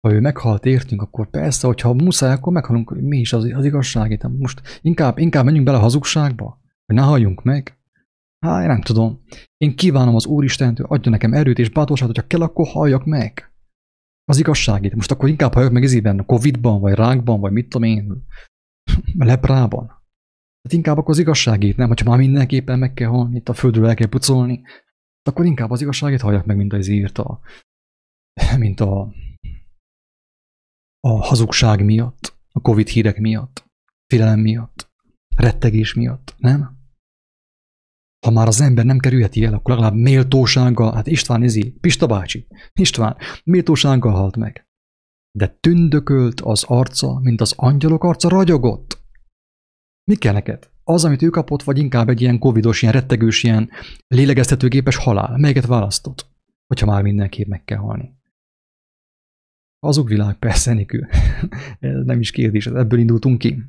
Ha 0.00 0.12
ő 0.12 0.20
meghalt 0.20 0.64
értünk, 0.64 1.02
akkor 1.02 1.30
persze, 1.30 1.66
hogyha 1.66 1.92
muszáj, 1.92 2.32
akkor 2.32 2.52
meghalunk, 2.52 3.00
mi 3.00 3.18
is 3.18 3.32
az, 3.32 3.44
az 3.44 3.64
igazság. 3.64 4.28
Most 4.38 4.80
inkább, 4.82 5.18
inkább 5.18 5.44
menjünk 5.44 5.66
bele 5.66 5.78
a 5.78 5.80
hazugságba, 5.80 6.60
hogy 6.86 6.94
ne 6.94 7.02
halljunk 7.02 7.42
meg. 7.42 7.78
Hát, 8.46 8.66
nem 8.66 8.80
tudom. 8.80 9.22
Én 9.56 9.76
kívánom 9.76 10.14
az 10.14 10.26
Úristentől, 10.26 10.86
adja 10.86 11.10
nekem 11.10 11.32
erőt 11.32 11.58
és 11.58 11.70
bátorságot, 11.70 12.16
hogyha 12.16 12.28
kell, 12.28 12.46
akkor 12.46 12.66
halljak 12.66 13.04
meg. 13.04 13.52
Az 14.30 14.38
igazságét. 14.38 14.94
Most 14.94 15.10
akkor 15.10 15.28
inkább 15.28 15.52
halljak 15.52 15.72
meg 15.72 15.82
ezében, 15.82 16.26
Covid-ban, 16.26 16.80
vagy 16.80 16.94
rákban, 16.94 17.40
vagy 17.40 17.52
mit 17.52 17.68
tudom 17.68 17.88
én, 17.88 18.26
leprában. 19.18 19.86
Hát 20.62 20.72
inkább 20.72 20.98
akkor 20.98 21.10
az 21.10 21.18
igazságét, 21.18 21.76
nem? 21.76 21.88
Hogyha 21.88 22.08
már 22.08 22.18
mindenképpen 22.18 22.78
meg 22.78 22.92
kell 22.92 23.08
halni, 23.08 23.36
itt 23.36 23.48
a 23.48 23.54
földről 23.54 23.88
el 23.88 23.94
kell 23.94 24.08
pucolni, 24.08 24.62
akkor 25.22 25.44
inkább 25.44 25.70
az 25.70 25.80
igazságét 25.80 26.20
halljak 26.20 26.44
meg, 26.44 26.56
mint 26.56 26.72
az 26.72 26.86
írta. 26.86 27.40
Mint 28.58 28.80
a, 28.80 29.12
a 31.00 31.08
hazugság 31.08 31.84
miatt, 31.84 32.36
a 32.52 32.60
Covid 32.60 32.88
hírek 32.88 33.18
miatt, 33.18 33.64
félelem 34.06 34.40
miatt, 34.40 34.90
rettegés 35.36 35.94
miatt, 35.94 36.34
nem? 36.36 36.79
Ha 38.26 38.30
már 38.30 38.46
az 38.46 38.60
ember 38.60 38.84
nem 38.84 38.98
kerülheti 38.98 39.44
el, 39.44 39.54
akkor 39.54 39.74
legalább 39.74 39.94
méltósággal, 39.94 40.94
hát 40.94 41.06
István 41.06 41.42
izi, 41.42 41.76
Pista 41.80 42.06
bácsi, 42.06 42.46
István, 42.72 43.16
méltósággal 43.44 44.12
halt 44.12 44.36
meg. 44.36 44.68
De 45.38 45.48
tündökölt 45.60 46.40
az 46.40 46.64
arca, 46.66 47.18
mint 47.18 47.40
az 47.40 47.52
angyalok 47.56 48.04
arca 48.04 48.28
ragyogott. 48.28 48.98
Mi 50.10 50.16
kell 50.16 50.32
neked? 50.32 50.70
Az, 50.84 51.04
amit 51.04 51.22
ő 51.22 51.28
kapott, 51.28 51.62
vagy 51.62 51.78
inkább 51.78 52.08
egy 52.08 52.20
ilyen 52.20 52.38
covidos, 52.38 52.82
ilyen 52.82 52.94
rettegős, 52.94 53.42
ilyen 53.42 53.70
lélegeztetőgépes 54.06 54.96
halál? 54.96 55.38
Melyiket 55.38 55.66
választott? 55.66 56.26
Hogyha 56.66 56.86
már 56.86 57.02
mindenképp 57.02 57.48
meg 57.48 57.64
kell 57.64 57.78
halni. 57.78 58.18
Azok 59.78 60.08
világ 60.08 60.38
persze. 60.38 60.86
Ez 61.78 62.04
nem 62.04 62.20
is 62.20 62.30
kérdés, 62.30 62.66
ebből 62.66 62.98
indultunk 62.98 63.38
ki. 63.38 63.62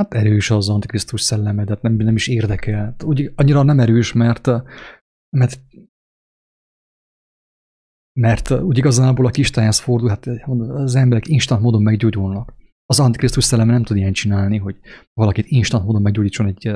Hát 0.00 0.14
erős 0.14 0.50
az 0.50 0.68
Antikrisztus 0.68 1.20
szelleme, 1.20 1.64
de 1.64 1.78
nem, 1.80 1.92
nem 1.92 2.14
is 2.14 2.28
érdekel. 2.28 2.94
Úgy, 3.04 3.32
annyira 3.34 3.62
nem 3.62 3.80
erős, 3.80 4.12
mert, 4.12 4.46
mert 5.36 5.60
mert 8.20 8.50
úgy 8.50 8.78
igazából 8.78 9.26
a 9.26 9.30
kistájához 9.30 9.78
fordul, 9.78 10.08
hát 10.08 10.26
az 10.26 10.94
emberek 10.94 11.26
instant 11.26 11.62
módon 11.62 11.82
meggyógyulnak. 11.82 12.54
Az 12.86 13.00
Antikrisztus 13.00 13.44
szelleme 13.44 13.72
nem 13.72 13.82
tud 13.82 13.96
ilyen 13.96 14.12
csinálni, 14.12 14.56
hogy 14.58 14.78
valakit 15.12 15.46
instant 15.46 15.84
módon 15.84 16.02
meggyógyítson 16.02 16.46
egy, 16.46 16.70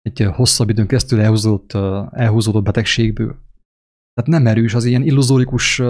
egy 0.00 0.22
hosszabb 0.22 0.68
időn 0.68 0.86
keresztül 0.86 1.20
elhúzódott, 1.20 1.72
elhúzódott 2.12 2.64
betegségből. 2.64 3.36
Tehát 4.14 4.30
nem 4.30 4.46
erős, 4.46 4.74
az 4.74 4.84
ilyen 4.84 5.02
illuzórikus 5.02 5.82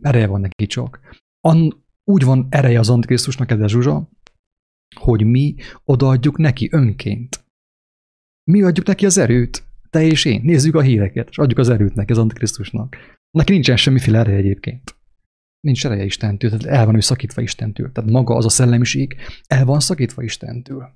ereje 0.00 0.26
van 0.26 0.40
neki 0.40 0.66
csak. 0.66 1.00
An, 1.40 1.84
úgy 2.04 2.24
van 2.24 2.46
ereje 2.50 2.78
az 2.78 2.90
Antikrisztusnak, 2.90 3.46
kedves 3.46 3.70
Zsuzsa, 3.70 4.10
hogy 4.94 5.24
mi 5.24 5.54
odaadjuk 5.84 6.38
neki 6.38 6.68
önként. 6.72 7.44
Mi 8.50 8.62
adjuk 8.62 8.86
neki 8.86 9.06
az 9.06 9.18
erőt, 9.18 9.64
te 9.90 10.02
és 10.02 10.24
én. 10.24 10.40
Nézzük 10.44 10.74
a 10.74 10.80
híreket, 10.80 11.28
és 11.28 11.38
adjuk 11.38 11.58
az 11.58 11.68
erőt 11.68 11.94
neki 11.94 12.12
az 12.12 12.18
Antikrisztusnak. 12.18 12.96
Neki 13.30 13.52
nincsen 13.52 13.76
semmiféle 13.76 14.18
ereje 14.18 14.36
egyébként. 14.36 14.96
Nincs 15.60 15.86
ereje 15.86 16.04
Istentől, 16.04 16.50
tehát 16.50 16.78
el 16.78 16.86
van 16.86 16.94
ő 16.94 17.00
szakítva 17.00 17.42
Istentől. 17.42 17.92
Tehát 17.92 18.10
maga 18.10 18.34
az 18.34 18.44
a 18.44 18.48
szellemiség 18.48 19.16
el 19.46 19.64
van 19.64 19.80
szakítva 19.80 20.22
Istentől. 20.22 20.94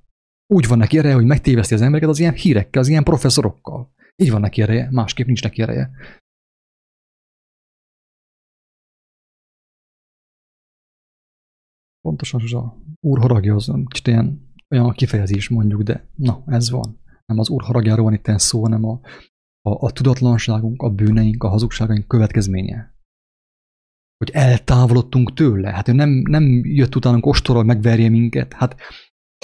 Úgy 0.53 0.67
van 0.67 0.77
neki 0.77 0.97
ereje, 0.97 1.13
hogy 1.13 1.25
megtéveszti 1.25 1.73
az 1.73 1.81
embereket 1.81 2.09
az 2.09 2.19
ilyen 2.19 2.33
hírekkel, 2.33 2.81
az 2.81 2.87
ilyen 2.87 3.03
professzorokkal. 3.03 3.93
Így 4.15 4.31
van 4.31 4.41
neki 4.41 4.61
ereje, 4.61 4.87
másképp 4.91 5.25
nincs 5.25 5.43
neki 5.43 5.61
ereje. 5.61 5.91
Pontosan 12.01 12.41
az 12.41 12.53
a 12.53 12.77
úr 12.99 13.19
haragja 13.19 13.55
az 13.55 13.71
kicsit 13.85 14.07
ilyen, 14.07 14.53
olyan 14.69 14.91
kifejezés 14.91 15.49
mondjuk, 15.49 15.81
de 15.81 16.09
na, 16.15 16.43
ez 16.45 16.69
van. 16.69 16.99
Nem 17.25 17.39
az 17.39 17.49
úr 17.49 17.61
haragjáról 17.61 18.03
van 18.03 18.13
itt 18.13 18.39
szó, 18.39 18.61
hanem 18.61 18.85
a, 18.85 18.99
a, 19.61 19.85
a 19.85 19.91
tudatlanságunk, 19.91 20.81
a 20.81 20.89
bűneink, 20.89 21.43
a 21.43 21.47
hazugságaink 21.47 22.07
következménye. 22.07 22.93
Hogy 24.17 24.29
eltávolodtunk 24.33 25.33
tőle. 25.33 25.69
Hát 25.69 25.87
ő 25.87 25.91
nem, 25.91 26.09
nem 26.09 26.61
jött 26.65 26.95
utánunk 26.95 27.25
ostorral 27.25 27.63
megverje 27.63 28.09
minket. 28.09 28.53
Hát 28.53 28.75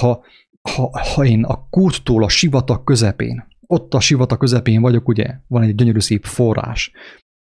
ha, 0.02 0.24
ha, 0.62 0.90
ha 1.14 1.26
én 1.26 1.44
a 1.44 1.70
kúttól 1.70 2.24
a 2.24 2.30
sivatag 2.30 2.84
közepén, 2.84 3.48
ott 3.68 3.94
a 3.94 4.00
sivatag 4.00 4.38
közepén 4.38 4.82
vagyok, 4.82 5.08
ugye, 5.08 5.40
van 5.48 5.64
egy 5.64 5.76
gyönyörű 5.76 6.00
szép 6.00 6.24
forrás, 6.24 6.92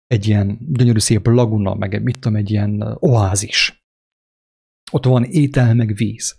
egy 0.07 0.27
ilyen 0.27 0.59
gyönyörű 0.61 0.99
szép 0.99 1.27
laguna, 1.27 1.75
meg 1.75 1.95
egy, 1.95 2.03
mit 2.03 2.19
tudom, 2.19 2.37
egy 2.37 2.51
ilyen 2.51 2.97
oázis 3.01 3.82
ott 4.93 5.05
van 5.05 5.25
étel 5.25 5.75
meg 5.75 5.95
víz. 5.95 6.37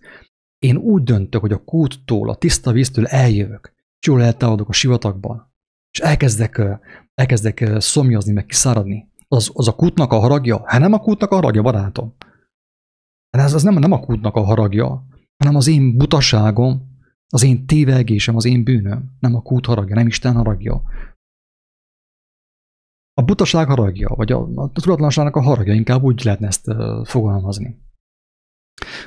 Én 0.59 0.77
úgy 0.77 1.03
döntök, 1.03 1.41
hogy 1.41 1.51
a 1.51 1.63
kúttól, 1.63 2.29
a 2.29 2.35
tiszta 2.35 2.71
víztől 2.71 3.05
eljövök, 3.05 3.73
és 3.99 4.07
jól 4.07 4.23
eltávolodok 4.23 4.69
a 4.69 4.73
sivatagban, 4.73 5.53
és 5.91 5.99
elkezdek, 5.99 6.61
elkezdek 7.13 7.71
szomjazni, 7.77 8.33
meg 8.33 8.45
kiszáradni. 8.45 9.11
Az, 9.27 9.51
az 9.53 9.67
a 9.67 9.75
kútnak 9.75 10.11
a 10.11 10.19
haragja? 10.19 10.61
Hát 10.65 10.79
nem 10.79 10.93
a 10.93 10.99
kútnak 10.99 11.31
a 11.31 11.35
haragja, 11.35 11.61
barátom. 11.61 12.15
Hát 13.29 13.45
ez 13.45 13.53
az 13.53 13.63
nem, 13.63 13.73
nem 13.73 13.91
a 13.91 13.99
kútnak 13.99 14.35
a 14.35 14.43
haragja, 14.43 15.05
hanem 15.37 15.55
az 15.55 15.67
én 15.67 15.97
butaságom, 15.97 16.91
az 17.27 17.43
én 17.43 17.65
tévelgésem, 17.65 18.35
az 18.35 18.45
én 18.45 18.63
bűnöm. 18.63 19.15
Nem 19.19 19.35
a 19.35 19.41
kút 19.41 19.65
haragja, 19.65 19.95
nem 19.95 20.07
Isten 20.07 20.35
haragja. 20.35 20.83
A 23.13 23.21
butaság 23.21 23.67
haragja, 23.67 24.09
vagy 24.09 24.31
a, 24.31 24.49
a 24.55 24.71
tudatlanságnak 24.71 25.35
a 25.35 25.41
haragja, 25.41 25.73
inkább 25.73 26.03
úgy 26.03 26.23
lehetne 26.23 26.47
ezt 26.47 26.67
uh, 26.67 27.05
fogalmazni. 27.05 27.82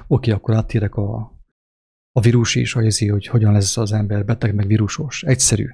Oké, 0.07 0.31
akkor 0.31 0.55
áttérek 0.55 0.95
a, 0.95 1.41
a 2.13 2.21
vírus 2.21 2.55
is, 2.55 2.73
hogy 2.73 2.87
ezért, 2.87 3.13
hogy 3.13 3.27
hogyan 3.27 3.53
lesz 3.53 3.77
az 3.77 3.93
ember 3.93 4.25
beteg, 4.25 4.55
meg 4.55 4.67
vírusos. 4.67 5.23
Egyszerű. 5.23 5.69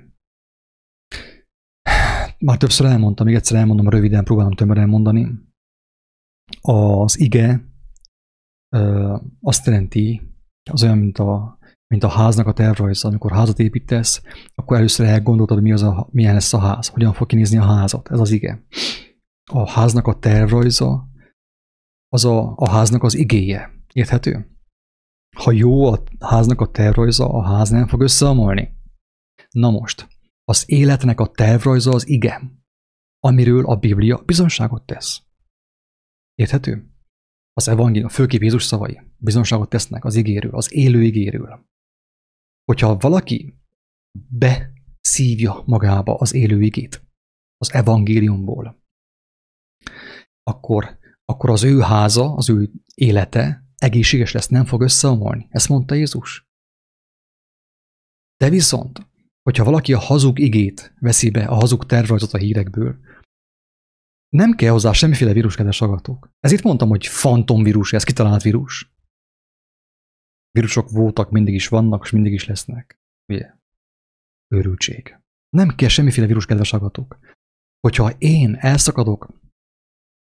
Már 2.39 2.57
többször 2.57 2.87
elmondtam, 2.87 3.27
még 3.27 3.35
egyszer 3.35 3.59
elmondom, 3.59 3.89
röviden 3.89 4.25
próbálom 4.25 4.53
tömören 4.53 4.89
mondani. 4.89 5.29
Az 6.61 7.21
ige 7.21 7.65
ö, 8.75 9.17
azt 9.41 9.67
jelenti, 9.67 10.23
az 10.71 10.83
olyan, 10.83 10.99
mint 10.99 11.19
a, 11.19 11.59
mint 11.87 12.05
a 12.05 12.09
háznak 12.09 12.47
a 12.47 12.53
tervrajza. 12.53 13.09
Amikor 13.09 13.33
házat 13.33 13.59
építesz, 13.59 14.23
akkor 14.55 14.77
először 14.77 15.07
elgondoltad, 15.07 15.63
mi 15.63 15.73
az 15.73 15.83
a, 15.83 16.09
milyen 16.11 16.35
lesz 16.35 16.53
a 16.53 16.59
ház, 16.59 16.89
hogyan 16.89 17.13
fog 17.13 17.27
kinézni 17.27 17.57
a 17.57 17.65
házat. 17.65 18.11
Ez 18.11 18.19
az 18.19 18.31
ige. 18.31 18.65
A 19.51 19.71
háznak 19.71 20.07
a 20.07 20.19
tervrajza 20.19 21.09
az 22.09 22.25
a, 22.25 22.53
a 22.57 22.69
háznak 22.69 23.03
az 23.03 23.15
igéje. 23.15 23.72
Érthető? 23.93 24.57
Ha 25.37 25.53
jó 25.53 25.93
a 25.93 26.03
háznak 26.19 26.61
a 26.61 26.71
tervrajza, 26.71 27.29
a 27.29 27.43
ház 27.43 27.71
nem 27.71 27.87
fog 27.87 28.01
összeomolni. 28.01 28.77
Na 29.51 29.71
most, 29.71 30.09
az 30.45 30.65
életnek 30.67 31.21
a 31.21 31.31
tervrajza 31.31 31.91
az 31.91 32.09
igen, 32.09 32.65
amiről 33.19 33.67
a 33.67 33.77
Biblia 33.77 34.23
bizonságot 34.25 34.87
tesz. 34.87 35.23
Érthető? 36.35 36.91
Az 37.53 37.69
evangélium, 37.69 38.09
főképp 38.09 38.41
Jézus 38.41 38.65
szavai 38.65 39.01
bizonságot 39.17 39.69
tesznek 39.69 40.05
az 40.05 40.15
igéről, 40.15 40.55
az 40.55 40.73
élő 40.73 41.03
igéről. 41.03 41.67
Hogyha 42.65 42.97
valaki 42.97 43.55
beszívja 44.29 45.63
magába 45.67 46.15
az 46.15 46.35
élő 46.35 46.63
igét, 46.63 47.07
az 47.57 47.73
evangéliumból, 47.73 48.83
akkor, 50.43 50.99
akkor 51.25 51.51
az 51.51 51.63
ő 51.63 51.81
háza, 51.81 52.35
az 52.35 52.49
ő 52.49 52.71
élete 52.95 53.62
egészséges 53.83 54.33
lesz, 54.33 54.49
nem 54.49 54.65
fog 54.65 54.83
összeomolni. 54.83 55.47
Ezt 55.51 55.69
mondta 55.69 55.95
Jézus. 55.95 56.47
De 58.37 58.49
viszont, 58.49 59.07
hogyha 59.43 59.65
valaki 59.65 59.93
a 59.93 59.99
hazug 59.99 60.39
igét 60.39 60.95
veszi 61.01 61.31
be, 61.31 61.45
a 61.45 61.55
hazug 61.55 61.87
tervrajzot 61.87 62.33
a 62.33 62.39
hírekből, 62.39 62.99
nem 64.29 64.53
kell 64.53 64.71
hozzá 64.71 64.93
semmiféle 64.93 65.33
vírus, 65.33 65.55
kedves. 65.55 65.83
Ez 66.41 66.53
itt 66.53 66.63
mondtam, 66.63 66.89
hogy 66.89 67.07
fantomvírus, 67.07 67.93
ez 67.93 68.05
kitalált 68.05 68.43
vírus. 68.43 68.93
Vírusok 70.51 70.91
voltak, 70.91 71.31
mindig 71.31 71.55
is 71.55 71.69
vannak, 71.69 72.05
és 72.05 72.11
mindig 72.11 72.33
is 72.33 72.47
lesznek. 72.47 73.01
Ugye? 73.33 73.55
Őrültség. 74.55 75.19
Nem 75.49 75.75
kell 75.75 75.89
semmiféle 75.89 76.27
vírus, 76.27 76.47
kedves 76.47 76.73
agatók. 76.73 77.19
Hogyha 77.81 78.11
én 78.11 78.55
elszakadok 78.55 79.29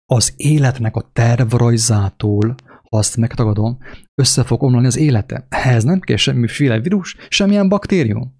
az 0.05 0.33
életnek 0.37 0.95
a 0.95 1.11
tervrajzától, 1.11 2.55
azt 2.93 3.17
megtagadom, 3.17 3.77
össze 4.21 4.43
fog 4.43 4.63
omlani 4.63 4.85
az 4.85 4.97
élete. 4.97 5.45
Ehhez 5.49 5.83
nem 5.83 5.99
kell 5.99 6.15
semmiféle 6.15 6.79
vírus, 6.79 7.15
semmilyen 7.29 7.69
baktérium. 7.69 8.39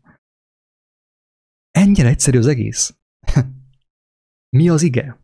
Ennyire 1.71 2.07
egyszerű 2.07 2.37
az 2.37 2.47
egész. 2.47 2.97
Mi 4.57 4.69
az 4.69 4.81
ige? 4.81 5.19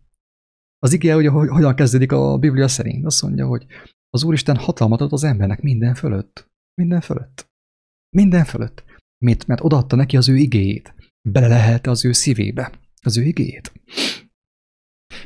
Az 0.79 0.93
ige, 0.93 1.13
hogy 1.13 1.27
hogyan 1.27 1.75
kezdődik 1.75 2.11
a 2.11 2.37
Biblia 2.37 2.67
szerint. 2.67 3.05
Azt 3.05 3.21
mondja, 3.21 3.47
hogy 3.47 3.65
az 4.09 4.23
Úristen 4.23 4.57
hatalmat 4.57 5.01
ad 5.01 5.13
az 5.13 5.23
embernek 5.23 5.61
minden 5.61 5.95
fölött. 5.95 6.51
Minden 6.73 7.01
fölött. 7.01 7.49
Minden 8.15 8.45
fölött. 8.45 8.83
Mit? 9.25 9.47
Mert 9.47 9.63
odaadta 9.63 9.95
neki 9.95 10.17
az 10.17 10.29
ő 10.29 10.35
igéjét. 10.35 10.95
Bele 11.29 11.47
lehelte 11.47 11.89
az 11.89 12.05
ő 12.05 12.11
szívébe. 12.11 12.79
Az 13.01 13.17
ő 13.17 13.23
igéjét. 13.23 13.71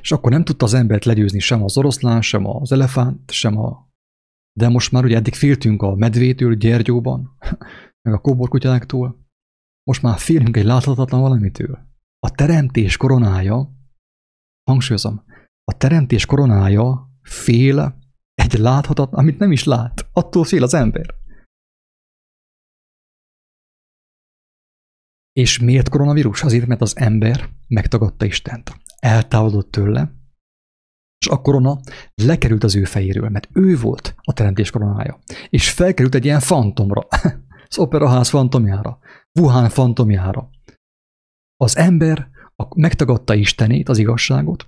És 0.02 0.12
akkor 0.12 0.32
nem 0.32 0.44
tudta 0.44 0.66
az 0.66 0.74
embert 0.74 1.06
legyőzni 1.06 1.40
sem 1.40 1.64
az 1.64 1.78
oroszlán, 1.78 2.22
sem 2.22 2.46
az 2.46 2.72
elefánt, 2.72 3.32
sem 3.32 3.58
a... 3.58 3.90
De 4.54 4.70
most 4.70 4.92
már 4.92 5.04
ugye 5.04 5.16
eddig 5.16 5.34
féltünk 5.34 5.82
a 5.82 5.96
medvétől 5.96 6.56
Gyergyóban, 6.56 7.38
meg 8.06 8.14
a 8.14 8.22
kóborkutyáktól. 8.22 9.20
Most 9.84 10.02
már 10.02 10.20
félünk 10.20 10.58
egy 10.58 10.66
láthatatlan 10.66 11.22
valamitől. 11.22 11.80
A 12.20 12.32
teremtés 12.32 12.98
koronája, 12.98 13.72
hangsúlyozom, 14.64 15.24
a 15.64 15.78
teremtés 15.78 16.26
koronája 16.26 17.10
fél 17.22 18.00
egy 18.34 18.54
láthatatlan, 18.54 19.20
amit 19.20 19.40
nem 19.40 19.52
is 19.52 19.64
lát. 19.64 20.10
Attól 20.14 20.44
fél 20.44 20.64
az 20.64 20.74
ember. 20.74 21.16
És 25.32 25.60
miért 25.60 25.90
koronavírus? 25.90 26.44
Azért, 26.44 26.68
mert 26.68 26.82
az 26.82 26.98
ember 26.98 27.50
megtagadta 27.68 28.26
Istent. 28.26 28.76
Eltávolodott 29.00 29.72
tőle, 29.72 30.21
és 31.22 31.28
a 31.28 31.42
korona 31.42 31.80
lekerült 32.16 32.64
az 32.64 32.76
ő 32.76 32.84
fejéről, 32.84 33.30
mert 33.30 33.50
ő 33.54 33.78
volt 33.78 34.16
a 34.22 34.34
teremtés 34.34 34.70
koronája. 34.70 35.20
És 35.50 35.72
felkerült 35.72 36.16
egy 36.16 36.26
ilyen 36.26 36.40
fantomra, 36.40 37.08
az 37.70 37.78
operaház 37.78 38.30
fantomjára, 38.30 39.00
Wuhan 39.40 39.70
fantomjára. 39.70 40.50
Az 41.56 41.78
ember 41.78 42.30
megtagadta 42.76 43.34
Istenét, 43.34 43.90
az 43.90 43.98
igazságot, 43.98 44.68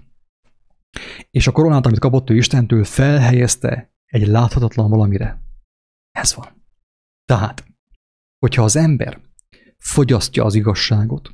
és 1.32 1.48
a 1.48 1.52
koronát, 1.52 1.86
amit 1.86 2.00
kapott 2.00 2.30
ő 2.30 2.36
Istentől, 2.36 2.84
felhelyezte 2.84 3.94
egy 4.06 4.28
láthatatlan 4.28 4.90
valamire. 4.90 5.42
Ez 6.12 6.36
van. 6.36 6.66
Tehát, 7.26 7.66
hogyha 8.40 8.64
az 8.64 8.76
ember 8.76 9.22
fogyasztja 9.78 10.44
az 10.44 10.56
igazságot, 10.56 11.34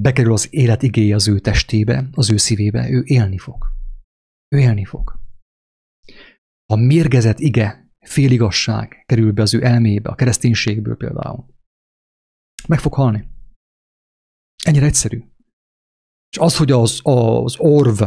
bekerül 0.00 0.32
az 0.32 0.54
élet 0.54 0.82
igéje 0.82 1.14
az 1.14 1.28
ő 1.28 1.38
testébe, 1.38 2.08
az 2.12 2.30
ő 2.30 2.36
szívébe, 2.36 2.90
ő 2.90 3.02
élni 3.04 3.38
fog. 3.38 3.66
Ő 4.48 4.58
élni 4.58 4.84
fog. 4.84 5.18
Ha 6.72 6.76
mérgezett 6.76 7.38
ige, 7.38 7.90
féligasság 8.00 9.02
kerül 9.06 9.32
be 9.32 9.42
az 9.42 9.54
ő 9.54 9.64
elmébe, 9.64 10.10
a 10.10 10.14
kereszténységből 10.14 10.96
például, 10.96 11.46
meg 12.68 12.78
fog 12.78 12.94
halni. 12.94 13.28
Ennyire 14.64 14.86
egyszerű. 14.86 15.22
És 16.30 16.38
az, 16.38 16.56
hogy 16.56 16.70
az, 16.70 17.00
az 17.02 17.56
orv 17.58 18.02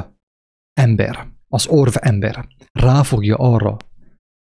ember, 0.74 1.34
az 1.48 1.68
orv 1.68 1.96
ember 2.00 2.48
ráfogja 2.72 3.38
arra, 3.38 3.78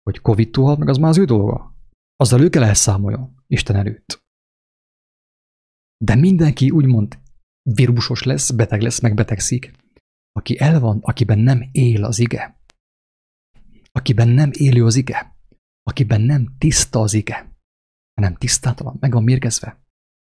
hogy 0.02 0.20
covid 0.20 0.56
halt 0.56 0.78
meg, 0.78 0.88
az 0.88 0.96
már 0.96 1.10
az 1.10 1.18
ő 1.18 1.24
dolga. 1.24 1.74
Azzal 2.16 2.42
ő 2.42 2.48
kell 2.48 2.62
elszámoljon 2.62 3.44
Isten 3.46 3.76
előtt. 3.76 4.24
De 6.04 6.14
mindenki 6.14 6.70
úgymond 6.70 7.18
vírusos 7.74 8.22
lesz, 8.22 8.50
beteg 8.50 8.80
lesz, 8.80 9.00
megbetegszik, 9.00 9.72
aki 10.32 10.58
el 10.58 10.80
van, 10.80 10.98
akiben 11.02 11.38
nem 11.38 11.68
él 11.72 12.04
az 12.04 12.18
ige. 12.18 12.60
Akiben 13.92 14.28
nem 14.28 14.50
élő 14.52 14.84
az 14.84 14.96
ige. 14.96 15.36
Akiben 15.82 16.20
nem 16.20 16.54
tiszta 16.58 17.00
az 17.00 17.14
ige, 17.14 17.58
hanem 18.14 18.34
tisztátalan, 18.34 18.96
meg 19.00 19.12
van 19.12 19.22
mérgezve. 19.22 19.80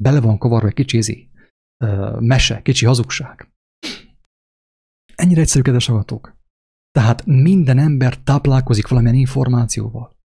Bele 0.03 0.21
van 0.21 0.37
kavarva 0.37 0.67
egy 0.67 0.73
kicsi 0.73 0.97
izi, 0.97 1.29
mese, 2.19 2.61
kicsi 2.61 2.85
hazugság. 2.85 3.51
Ennyire 5.15 5.41
egyszerű, 5.41 5.61
kedves 5.61 5.89
agatók. 5.89 6.35
Tehát 6.91 7.25
minden 7.25 7.77
ember 7.77 8.17
táplálkozik 8.17 8.87
valamilyen 8.87 9.15
információval. 9.15 10.17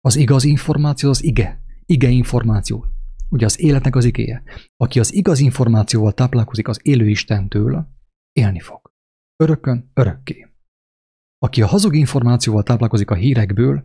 Az 0.00 0.16
igaz 0.16 0.44
információ 0.44 1.08
az 1.08 1.24
ige. 1.24 1.62
Ige 1.86 2.08
információ. 2.08 2.86
Ugye 3.28 3.44
az 3.44 3.60
életnek 3.60 3.96
az 3.96 4.04
igéje. 4.04 4.42
Aki 4.76 4.98
az 4.98 5.12
igaz 5.12 5.38
információval 5.38 6.12
táplálkozik 6.12 6.68
az 6.68 6.80
élő 6.82 7.08
Istentől, 7.08 7.88
élni 8.32 8.60
fog. 8.60 8.92
Örökön, 9.36 9.90
örökké. 9.94 10.46
Aki 11.38 11.62
a 11.62 11.66
hazug 11.66 11.94
információval 11.94 12.62
táplálkozik 12.62 13.10
a 13.10 13.14
hírekből, 13.14 13.84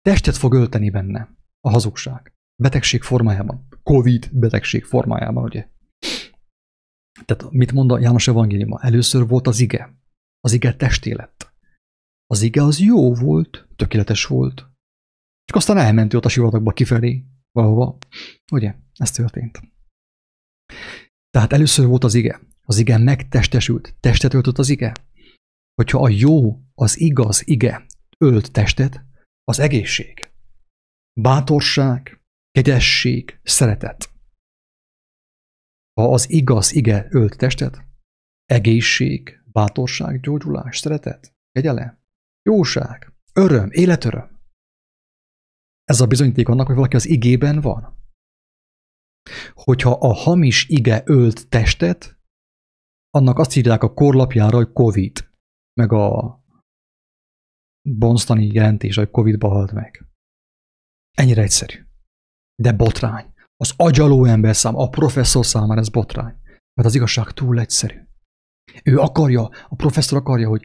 testet 0.00 0.36
fog 0.36 0.54
ölteni 0.54 0.90
benne 0.90 1.36
a 1.60 1.70
hazugság. 1.70 2.34
Betegség 2.62 3.02
formájában. 3.02 3.66
Covid 3.82 4.30
betegség 4.32 4.84
formájában, 4.84 5.44
ugye? 5.44 5.68
Tehát 7.24 7.50
mit 7.50 7.72
mond 7.72 7.92
a 7.92 7.98
János 7.98 8.28
evangéliuma? 8.28 8.80
Először 8.80 9.26
volt 9.26 9.46
az 9.46 9.60
ige. 9.60 9.94
Az 10.40 10.52
ige 10.52 10.76
testé 10.76 11.12
lett. 11.12 11.52
Az 12.26 12.42
ige 12.42 12.62
az 12.62 12.78
jó 12.78 13.14
volt, 13.14 13.68
tökéletes 13.76 14.26
volt. 14.26 14.70
Csak 15.44 15.56
aztán 15.56 15.76
elment 15.76 16.14
ott 16.14 16.24
a 16.24 16.28
sivatagba 16.28 16.72
kifelé, 16.72 17.24
valahova. 17.52 17.98
Ugye? 18.52 18.74
Ez 18.94 19.10
történt. 19.10 19.60
Tehát 21.30 21.52
először 21.52 21.86
volt 21.86 22.04
az 22.04 22.14
ige. 22.14 22.40
Az 22.62 22.78
ige 22.78 22.98
megtestesült. 22.98 23.96
Testet 24.00 24.34
öltött 24.34 24.58
az 24.58 24.68
ige. 24.68 24.92
Hogyha 25.74 26.02
a 26.02 26.08
jó, 26.08 26.62
az 26.74 27.00
igaz 27.00 27.48
ige 27.48 27.86
ölt 28.18 28.52
testet, 28.52 29.04
az 29.44 29.58
egészség, 29.58 30.30
bátorság, 31.20 32.20
kegyesség, 32.50 33.40
szeretet. 33.42 34.10
Ha 36.00 36.12
az 36.12 36.30
igaz 36.30 36.72
ige 36.72 37.06
ölt 37.10 37.36
testet, 37.36 37.84
egészség, 38.44 39.42
bátorság, 39.44 40.20
gyógyulás, 40.20 40.78
szeretet, 40.78 41.34
kegyelem, 41.52 41.98
jóság, 42.42 43.12
öröm, 43.32 43.70
életöröm. 43.70 44.31
Ez 45.92 46.00
a 46.00 46.06
bizonyíték 46.06 46.48
annak, 46.48 46.66
hogy 46.66 46.74
valaki 46.74 46.96
az 46.96 47.08
igében 47.08 47.60
van. 47.60 47.96
Hogyha 49.54 49.90
a 49.90 50.12
hamis 50.12 50.68
ige 50.68 51.02
ölt 51.04 51.48
testet, 51.48 52.18
annak 53.10 53.38
azt 53.38 53.56
írják 53.56 53.82
a 53.82 53.94
korlapjára, 53.94 54.56
hogy 54.56 54.72
Covid, 54.72 55.30
meg 55.80 55.92
a 55.92 56.40
bonstani 57.88 58.46
jelentés, 58.46 58.96
hogy 58.96 59.10
Covid-ba 59.10 59.48
halt 59.48 59.72
meg. 59.72 60.06
Ennyire 61.16 61.42
egyszerű. 61.42 61.86
De 62.62 62.72
botrány. 62.72 63.32
Az 63.56 63.72
agyaló 63.76 64.24
ember 64.24 64.56
szám, 64.56 64.76
a 64.76 64.88
professzor 64.88 65.46
számára 65.46 65.80
ez 65.80 65.88
botrány. 65.88 66.36
Mert 66.74 66.88
az 66.88 66.94
igazság 66.94 67.30
túl 67.30 67.60
egyszerű. 67.60 68.00
Ő 68.84 68.98
akarja, 68.98 69.42
a 69.68 69.74
professzor 69.74 70.18
akarja, 70.18 70.48
hogy 70.48 70.64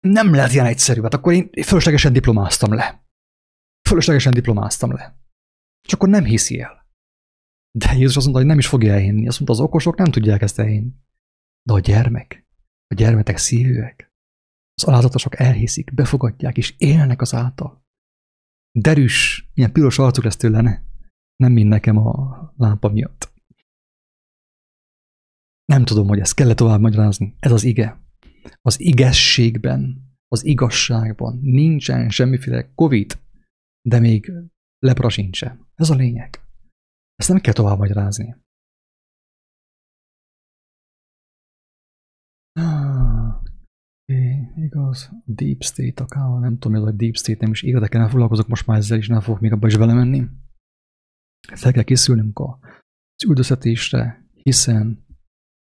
nem 0.00 0.34
lehet 0.34 0.52
ilyen 0.52 0.66
egyszerű, 0.66 1.02
hát 1.02 1.14
akkor 1.14 1.32
én 1.32 1.50
fölöslegesen 1.62 2.12
diplomáztam 2.12 2.72
le. 2.72 3.03
Fölöslegesen 3.88 4.32
diplomáztam 4.32 4.92
le. 4.92 5.18
És 5.86 5.92
akkor 5.92 6.08
nem 6.08 6.24
hiszi 6.24 6.60
el. 6.60 6.86
De 7.78 7.92
Jézus 7.92 8.16
azt 8.16 8.24
mondta, 8.24 8.38
hogy 8.38 8.46
nem 8.46 8.58
is 8.58 8.66
fogja 8.66 8.92
elhinni. 8.92 9.28
Azt 9.28 9.40
mondta, 9.40 9.56
az 9.56 9.68
okosok 9.68 9.96
nem 9.96 10.10
tudják 10.10 10.42
ezt 10.42 10.58
elhinni. 10.58 10.92
De 11.62 11.72
a 11.72 11.80
gyermek, 11.80 12.46
a 12.86 12.94
gyermetek 12.94 13.36
szívűek, 13.36 14.12
az 14.74 14.84
alázatosok 14.84 15.38
elhiszik, 15.38 15.94
befogadják 15.94 16.56
és 16.56 16.74
élnek 16.78 17.20
az 17.20 17.34
által. 17.34 17.82
derűs, 18.78 19.50
ilyen 19.54 19.72
piros 19.72 19.98
arcuk 19.98 20.24
lesz 20.24 20.36
tőle, 20.36 20.60
ne? 20.60 20.80
Nem 21.36 21.52
mind 21.52 21.68
nekem 21.68 21.96
a 21.96 22.52
lámpa 22.56 22.88
miatt. 22.88 23.32
Nem 25.64 25.84
tudom, 25.84 26.06
hogy 26.06 26.18
ezt 26.18 26.34
kell 26.34 26.54
tovább 26.54 26.80
magyarázni. 26.80 27.36
Ez 27.38 27.52
az 27.52 27.64
ige. 27.64 28.00
Az 28.60 28.80
igességben, 28.80 30.12
az 30.28 30.44
igazságban 30.44 31.38
nincsen 31.42 32.10
semmiféle 32.10 32.74
Covid, 32.74 33.18
de 33.88 34.00
még 34.00 34.32
lepra 34.78 35.08
sincsen. 35.08 35.66
Ez 35.74 35.90
a 35.90 35.94
lényeg. 35.94 36.40
Ezt 37.14 37.28
nem 37.28 37.40
kell 37.40 37.52
tovább 37.52 37.78
magyarázni. 37.78 38.36
Ah, 42.52 43.42
igaz. 44.56 45.10
Deep 45.24 45.62
State 45.62 46.02
account, 46.02 46.40
nem 46.40 46.58
tudom, 46.58 46.80
hogy 46.80 46.92
a 46.92 46.96
Deep 46.96 47.16
State 47.16 47.38
nem 47.40 47.50
is 47.50 47.62
érdekel, 47.62 48.00
nem 48.00 48.08
foglalkozok 48.08 48.48
most 48.48 48.66
már 48.66 48.78
ezzel 48.78 48.98
is, 48.98 49.08
nem 49.08 49.20
fogok 49.20 49.40
még 49.40 49.52
abba 49.52 49.66
is 49.66 49.74
vele 49.74 49.94
menni. 49.94 50.28
Fel 51.54 51.72
kell 51.72 51.82
készülnünk 51.82 52.38
az 52.38 53.24
üldözhetésre, 53.26 54.28
hiszen 54.32 55.06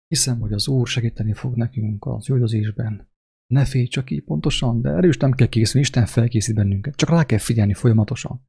hiszem, 0.06 0.40
hogy 0.40 0.52
az 0.52 0.68
Úr 0.68 0.86
segíteni 0.86 1.32
fog 1.32 1.56
nekünk 1.56 2.06
az 2.06 2.28
üldözésben. 2.28 3.09
Ne 3.50 3.64
félj 3.64 3.86
csak 3.86 4.04
ki 4.04 4.20
pontosan, 4.20 4.82
de 4.82 4.90
erős 4.90 5.16
nem 5.16 5.32
kell 5.32 5.46
készülni, 5.46 5.86
Isten 5.86 6.06
felkészít 6.06 6.54
bennünket. 6.54 6.96
Csak 6.96 7.08
rá 7.08 7.24
kell 7.24 7.38
figyelni 7.38 7.74
folyamatosan. 7.74 8.48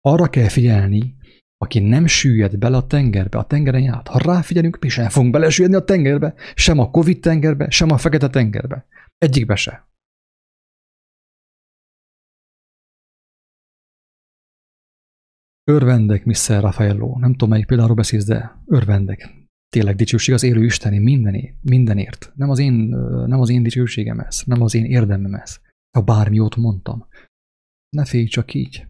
Arra 0.00 0.28
kell 0.28 0.48
figyelni, 0.48 1.16
aki 1.56 1.78
nem 1.78 2.06
süllyed 2.06 2.58
bele 2.58 2.76
a 2.76 2.86
tengerbe, 2.86 3.38
a 3.38 3.44
tengeren 3.44 3.82
járt. 3.82 4.08
Ha 4.08 4.18
ráfigyelünk, 4.18 4.78
mi 4.80 4.88
sem 4.88 5.08
fogunk 5.08 5.32
belesüllyedni 5.32 5.76
a 5.76 5.84
tengerbe, 5.84 6.34
sem 6.54 6.78
a 6.78 6.90
Covid 6.90 7.20
tengerbe, 7.20 7.70
sem 7.70 7.90
a 7.90 7.98
Fekete 7.98 8.28
tengerbe. 8.28 8.86
Egyikbe 9.18 9.54
se. 9.54 9.88
Örvendek, 15.64 16.24
Mr. 16.24 16.60
Raffaello. 16.60 17.18
Nem 17.18 17.32
tudom, 17.32 17.48
melyik 17.48 17.66
például 17.66 17.94
beszélsz, 17.94 18.24
de 18.24 18.62
örvendek. 18.66 19.45
Tényleg 19.68 19.96
dicsőség 19.96 20.34
az 20.34 20.42
élő 20.42 20.64
Isteni 20.64 20.98
mindenért, 20.98 21.56
mindenért. 21.62 22.32
Nem 22.34 22.50
az 22.50 22.58
én, 22.58 22.72
nem 23.26 23.40
az 23.40 23.48
én 23.48 23.62
dicsőségem 23.62 24.20
ez, 24.20 24.42
nem 24.44 24.62
az 24.62 24.74
én 24.74 24.84
érdemem 24.84 25.34
ez. 25.34 25.60
Ha 25.96 26.02
bármi 26.02 26.36
jót 26.36 26.56
mondtam. 26.56 27.06
Ne 27.96 28.04
félj 28.04 28.24
csak 28.24 28.54
így. 28.54 28.86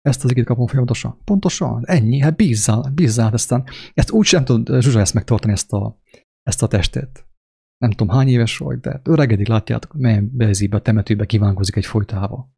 Ezt 0.00 0.24
az 0.24 0.30
igét 0.30 0.44
kapom 0.44 0.66
folyamatosan. 0.66 1.18
Pontosan, 1.24 1.82
ennyi, 1.86 2.18
hát 2.18 2.36
bízzál, 2.36 2.90
bízzál, 2.94 3.32
aztán 3.32 3.64
ezt 3.94 4.10
úgy 4.10 4.26
sem 4.26 4.44
tud 4.44 4.66
Zsuzsa 4.80 5.00
ezt 5.00 5.14
megtartani, 5.14 5.52
ezt 5.52 5.72
a, 5.72 6.00
ezt 6.42 6.62
a 6.62 6.66
testet. 6.66 7.26
Nem 7.78 7.90
tudom, 7.90 8.16
hány 8.16 8.28
éves 8.28 8.56
vagy, 8.58 8.78
de 8.78 9.00
öregedik, 9.04 9.46
látjátok, 9.46 9.94
melyen 9.94 10.30
be 10.32 10.50
a 10.70 10.80
temetőbe 10.80 11.26
kívánkozik 11.26 11.76
egy 11.76 11.86
folytával. 11.86 12.52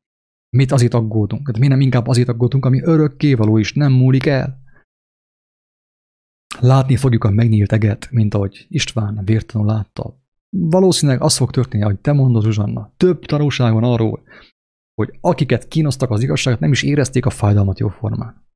Mit 0.56 0.72
azért 0.72 0.94
aggódunk? 0.94 1.46
Hát 1.46 1.58
mi 1.58 1.66
nem 1.66 1.80
inkább 1.80 2.06
azért 2.06 2.28
aggódunk, 2.28 2.64
ami 2.64 2.82
örökkévaló 2.82 3.56
is 3.56 3.72
nem 3.72 3.92
múlik 3.92 4.26
el? 4.26 4.63
Látni 6.60 6.96
fogjuk 6.96 7.24
a 7.24 7.30
megnyílt 7.30 7.72
eget, 7.72 8.10
mint 8.10 8.34
ahogy 8.34 8.66
István 8.68 9.24
vértanul 9.24 9.66
látta. 9.66 10.22
Valószínűleg 10.56 11.22
az 11.22 11.36
fog 11.36 11.50
történni, 11.50 11.82
ahogy 11.82 12.00
te 12.00 12.12
mondod, 12.12 12.42
Zsuzsanna. 12.42 12.92
Több 12.96 13.24
tanulság 13.24 13.72
van 13.72 13.84
arról, 13.84 14.22
hogy 14.94 15.18
akiket 15.20 15.68
kínoztak 15.68 16.10
az 16.10 16.22
igazságot, 16.22 16.60
nem 16.60 16.72
is 16.72 16.82
érezték 16.82 17.26
a 17.26 17.30
fájdalmat 17.30 17.78
jóformán. 17.78 18.46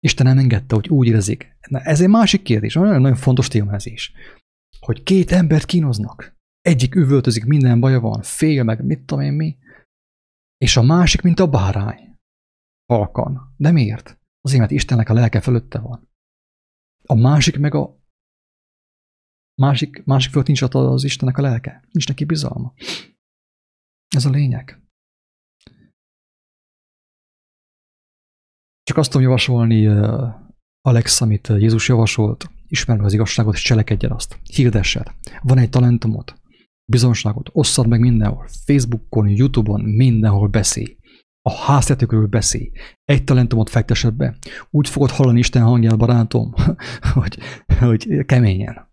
Isten 0.00 0.26
nem 0.26 0.38
engedte, 0.38 0.74
hogy 0.74 0.88
úgy 0.88 1.06
érezik. 1.06 1.56
Na, 1.68 1.80
ez 1.80 2.00
egy 2.00 2.08
másik 2.08 2.42
kérdés, 2.42 2.74
nagyon, 2.74 3.00
nagyon 3.00 3.16
fontos 3.16 3.48
téma 3.48 3.72
ez 3.72 3.86
is. 3.86 4.12
Hogy 4.80 5.02
két 5.02 5.32
embert 5.32 5.64
kínoznak. 5.64 6.36
Egyik 6.60 6.94
üvöltözik, 6.94 7.44
minden 7.44 7.80
baja 7.80 8.00
van, 8.00 8.22
fél 8.22 8.62
meg, 8.62 8.84
mit 8.84 9.00
tudom 9.00 9.24
én 9.24 9.32
mi. 9.32 9.56
És 10.56 10.76
a 10.76 10.82
másik, 10.82 11.22
mint 11.22 11.40
a 11.40 11.48
bárány. 11.48 12.18
Halkan. 12.92 13.54
De 13.56 13.70
miért? 13.70 14.18
Azért, 14.40 14.60
mert 14.60 14.72
Istennek 14.72 15.08
a 15.08 15.12
lelke 15.12 15.40
fölötte 15.40 15.78
van. 15.78 16.09
A 17.10 17.14
másik 17.14 17.58
meg 17.58 17.74
a 17.74 17.98
másik, 19.54 20.04
másik 20.04 20.30
fölött 20.30 20.46
nincs 20.46 20.62
az 20.62 21.04
Istennek 21.04 21.38
a 21.38 21.42
lelke. 21.42 21.84
Nincs 21.90 22.08
neki 22.08 22.24
bizalma. 22.24 22.74
Ez 24.08 24.24
a 24.24 24.30
lényeg. 24.30 24.82
Csak 28.82 28.96
azt 28.96 29.10
tudom 29.10 29.26
javasolni, 29.26 29.86
Alex, 30.80 31.20
amit 31.20 31.48
Jézus 31.48 31.88
javasolt, 31.88 32.50
ismerd 32.68 33.04
az 33.04 33.12
igazságot, 33.12 33.54
és 33.54 33.62
cselekedjen 33.62 34.12
azt. 34.12 34.40
Hirdessed. 34.42 35.14
Van 35.42 35.58
egy 35.58 35.70
talentumot, 35.70 36.40
bizonságot, 36.84 37.48
osszad 37.52 37.88
meg 37.88 38.00
mindenhol. 38.00 38.48
Facebookon, 38.48 39.28
Youtube-on, 39.28 39.80
mindenhol 39.80 40.48
beszélj. 40.48 40.96
A 41.42 41.52
háztetőkről 41.52 42.26
beszélj. 42.26 42.70
Egy 43.04 43.24
talentumot 43.24 43.70
fektesed 43.70 44.14
be. 44.14 44.36
Úgy 44.70 44.88
fogod 44.88 45.10
hallani 45.10 45.38
Isten 45.38 45.62
hangját, 45.62 45.98
barátom, 45.98 46.54
hogy, 47.14 47.38
hogy 47.78 48.24
keményen. 48.26 48.88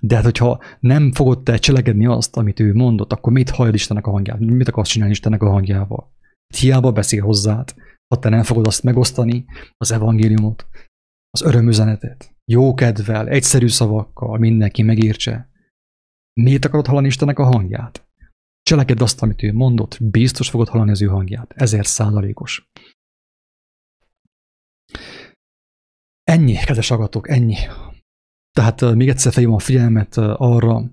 De 0.00 0.14
hát, 0.14 0.24
hogyha 0.24 0.62
nem 0.80 1.12
fogod 1.12 1.42
te 1.42 1.56
cselekedni 1.56 2.06
azt, 2.06 2.36
amit 2.36 2.60
ő 2.60 2.74
mondott, 2.74 3.12
akkor 3.12 3.32
mit 3.32 3.50
hallod 3.50 3.74
Istennek 3.74 4.06
a 4.06 4.10
hangját? 4.10 4.38
Mit 4.38 4.68
akarsz 4.68 4.88
csinálni 4.88 5.12
Istennek 5.12 5.42
a 5.42 5.50
hangjával? 5.50 6.12
Hiába 6.56 6.92
beszél 6.92 7.22
hozzád, 7.22 7.74
ha 8.14 8.20
te 8.20 8.28
nem 8.28 8.42
fogod 8.42 8.66
azt 8.66 8.82
megosztani, 8.82 9.44
az 9.76 9.92
evangéliumot, 9.92 10.66
az 11.30 11.42
örömüzenetet, 11.42 12.34
jó 12.44 12.74
kedvel, 12.74 13.28
egyszerű 13.28 13.68
szavakkal, 13.68 14.38
mindenki 14.38 14.82
megértse. 14.82 15.50
Miért 16.40 16.64
akarod 16.64 16.86
hallani 16.86 17.06
Istennek 17.06 17.38
a 17.38 17.44
hangját? 17.44 18.07
Cselekedd 18.68 19.02
azt, 19.02 19.22
amit 19.22 19.42
ő 19.42 19.52
mondott, 19.52 19.98
biztos 20.00 20.50
fogod 20.50 20.68
hallani 20.68 20.90
az 20.90 21.02
ő 21.02 21.06
hangját. 21.06 21.52
Ezer 21.54 21.86
százalékos. 21.86 22.70
Ennyi, 26.22 26.54
kedves 26.54 26.90
agatok, 26.90 27.28
ennyi. 27.28 27.56
Tehát 28.52 28.94
még 28.94 29.08
egyszer 29.08 29.32
felhívom 29.32 29.56
a 29.56 29.58
figyelmet 29.58 30.16
arra, 30.16 30.90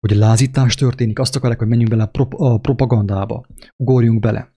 hogy 0.00 0.16
lázítás 0.16 0.74
történik, 0.74 1.18
azt 1.18 1.36
akarják, 1.36 1.58
hogy 1.58 1.68
menjünk 1.68 1.90
bele 1.90 2.10
a 2.30 2.58
propagandába, 2.58 3.46
ugorjunk 3.76 4.20
bele. 4.20 4.54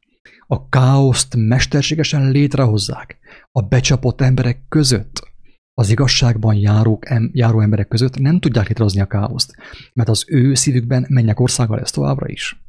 A 0.48 0.70
káoszt 0.70 1.36
mesterségesen 1.36 2.32
létrehozzák 2.32 3.20
a 3.52 3.62
becsapott 3.62 4.22
emberek 4.22 4.66
között. 4.68 5.31
Az 5.82 5.90
igazságban 5.90 6.56
járók, 6.56 7.10
em, 7.10 7.30
járó 7.34 7.60
emberek 7.60 7.88
között 7.88 8.18
nem 8.18 8.40
tudják 8.40 8.68
létrehozni 8.68 9.02
a 9.02 9.08
káoszt, 9.08 9.56
mert 9.94 10.10
az 10.10 10.26
ő 10.28 10.54
szívükben 10.54 11.06
mennyek 11.10 11.40
országa 11.40 11.76
lesz 11.76 11.92
továbbra 11.92 12.28
is. 12.28 12.64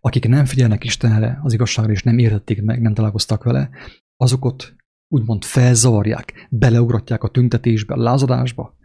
Akik 0.00 0.28
nem 0.28 0.44
figyelnek 0.44 0.84
Istenre, 0.84 1.40
az 1.42 1.52
igazságra, 1.52 1.92
és 1.92 2.02
nem 2.02 2.18
értették 2.18 2.62
meg, 2.62 2.80
nem 2.80 2.94
találkoztak 2.94 3.44
vele, 3.44 3.70
azokat 4.16 4.74
úgymond 5.14 5.44
felzavarják, 5.44 6.46
beleugratják 6.50 7.22
a 7.22 7.30
tüntetésbe, 7.30 7.94
a 7.94 8.02
lázadásba, 8.02 8.76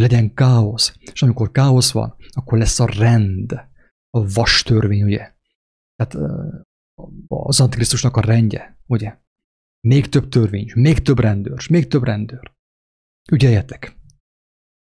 legyen 0.00 0.34
káosz. 0.34 0.96
És 1.12 1.22
amikor 1.22 1.50
káosz 1.50 1.92
van, 1.92 2.14
akkor 2.30 2.58
lesz 2.58 2.80
a 2.80 2.86
rend, 2.86 3.52
a 4.10 4.26
vas 4.34 4.62
törvény, 4.62 5.02
ugye? 5.02 5.32
Tehát 5.96 6.30
az 7.28 7.60
Antikrisztusnak 7.60 8.16
a 8.16 8.20
rendje, 8.20 8.78
ugye? 8.86 9.20
Még 9.88 10.06
több 10.06 10.28
törvény, 10.28 10.72
még 10.74 10.98
több 10.98 11.18
rendőr, 11.18 11.70
még 11.70 11.86
több 11.86 12.04
rendőr. 12.04 12.52
Ügyeljetek! 13.32 13.96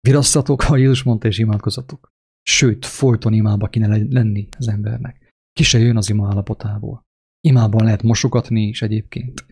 Virasszatok, 0.01 0.63
ha 0.63 0.77
Jézus 0.77 1.03
mondta, 1.03 1.29
és 1.29 1.39
imádkozatok. 1.39 2.13
Sőt, 2.43 2.87
folyton 2.87 3.33
imába 3.33 3.69
kéne 3.69 3.97
lenni 3.97 4.49
az 4.57 4.69
embernek. 4.69 5.33
Ki 5.53 5.63
se 5.63 5.79
jön 5.79 5.97
az 5.97 6.11
ima 6.11 6.27
állapotából. 6.27 7.03
Imában 7.41 7.85
lehet 7.85 8.03
mosogatni 8.03 8.63
is 8.63 8.83
egyébként. 8.83 9.47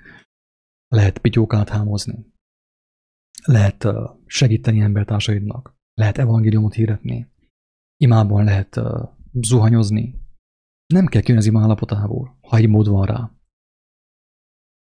Lehet 0.89 1.19
pityókát 1.19 1.69
hámozni. 1.69 2.33
Lehet 3.45 3.87
segíteni 4.27 4.81
embertársaidnak. 4.81 5.75
Lehet 5.95 6.19
evangéliumot 6.19 6.75
hirdetni. 6.75 7.31
Imában 7.97 8.45
lehet 8.45 8.81
zuhanyozni. 9.33 10.21
Nem 10.87 11.07
kell 11.07 11.21
kijönni 11.21 11.41
az 11.41 11.47
ima 11.47 11.61
állapotából, 11.61 12.39
ha 12.41 12.57
egy 12.57 12.69
mód 12.69 12.89
van 12.89 13.07
rá. 13.07 13.31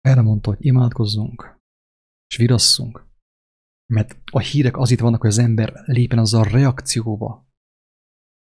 Erre 0.05 0.21
mondta, 0.21 0.49
hogy 0.49 0.65
imádkozzunk, 0.65 1.59
és 2.27 2.35
virasszunk. 2.35 3.05
Mert 3.93 4.17
a 4.31 4.39
hírek 4.39 4.77
az 4.77 4.91
itt 4.91 4.99
vannak, 4.99 5.21
hogy 5.21 5.29
az 5.29 5.37
ember 5.37 5.73
lépen 5.85 6.17
azzal 6.17 6.41
a 6.41 6.49
reakcióba. 6.49 7.47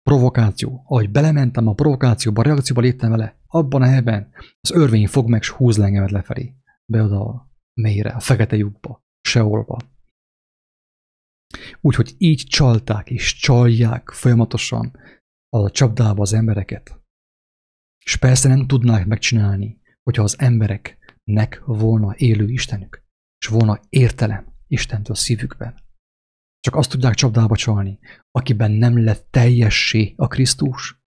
Provokáció. 0.02 0.84
Ahogy 0.86 1.10
belementem 1.10 1.68
a 1.68 1.74
provokációba, 1.74 2.42
a 2.42 2.44
reakcióba 2.44 2.82
léptem 2.82 3.10
vele, 3.10 3.40
abban 3.48 3.82
a 3.82 3.86
helyben 3.86 4.32
az 4.62 4.72
örvény 4.72 5.08
fog 5.08 5.30
meg, 5.30 5.42
és 5.42 5.50
húz 5.50 5.78
le 5.78 5.86
engemet 5.86 6.12
lefelé. 6.12 6.56
Be 6.86 7.04
oda 7.04 7.20
a 7.20 7.52
mélyre, 7.74 8.10
a 8.10 8.20
fekete 8.20 8.56
lyukba, 8.56 9.04
seolba. 9.22 9.78
Úgyhogy 11.82 12.16
így 12.18 12.44
csalták 12.44 13.10
és 13.10 13.36
csalják 13.36 14.10
folyamatosan 14.10 14.98
a 15.50 15.72
csapdába 15.72 16.22
az 16.22 16.34
embereket. 16.34 17.02
És 18.06 18.16
persze 18.16 18.48
nem 18.48 18.68
tudnák 18.68 19.06
megcsinálni, 19.06 19.82
hogyha 20.04 20.24
az 20.24 20.40
embereknek 21.24 21.66
volna 21.66 22.16
élő 22.18 22.50
Istenük, 22.50 23.04
és 23.38 23.48
volna 23.48 23.80
értelem 23.90 24.54
Istentől 24.68 25.16
szívükben. 25.16 25.80
Csak 26.60 26.76
azt 26.76 26.90
tudják 26.90 27.14
csapdába 27.14 27.56
csalni, 27.56 28.00
akiben 28.32 28.72
nem 28.72 29.04
lett 29.04 29.28
teljessé 29.32 30.14
a 30.18 30.28
Krisztus. 30.28 31.00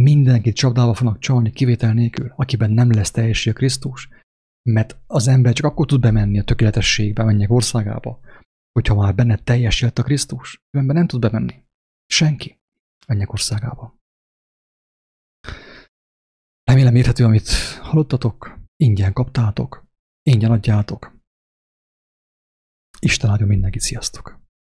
Mindenkit 0.00 0.56
csapdába 0.56 0.94
fognak 0.94 1.18
csalni 1.18 1.50
kivétel 1.50 1.92
nélkül, 1.92 2.32
akiben 2.36 2.70
nem 2.70 2.90
lesz 2.90 3.10
teljesség 3.10 3.52
a 3.52 3.56
Krisztus. 3.56 4.08
Mert 4.62 4.98
az 5.06 5.28
ember 5.28 5.52
csak 5.52 5.64
akkor 5.64 5.86
tud 5.86 6.00
bemenni 6.00 6.38
a 6.38 6.44
tökéletességbe, 6.44 7.24
menjek 7.24 7.50
országába, 7.50 8.20
hogyha 8.72 8.94
már 8.94 9.14
benne 9.14 9.36
teljes 9.36 9.82
a 9.82 9.90
Krisztus. 9.90 10.62
Ebben 10.70 10.96
nem 10.96 11.06
tud 11.06 11.20
bemenni. 11.20 11.64
Senki. 12.06 12.60
Menjek 13.06 13.32
országába. 13.32 13.95
Remélem 16.70 16.94
érthető, 16.94 17.24
amit 17.24 17.48
hallottatok, 17.80 18.58
ingyen 18.76 19.12
kaptátok, 19.12 19.86
ingyen 20.22 20.50
adjátok. 20.50 21.18
Isten 22.98 23.30
áldjon 23.30 23.48
mindenkit, 23.48 23.80
sziasztok! 23.80 24.45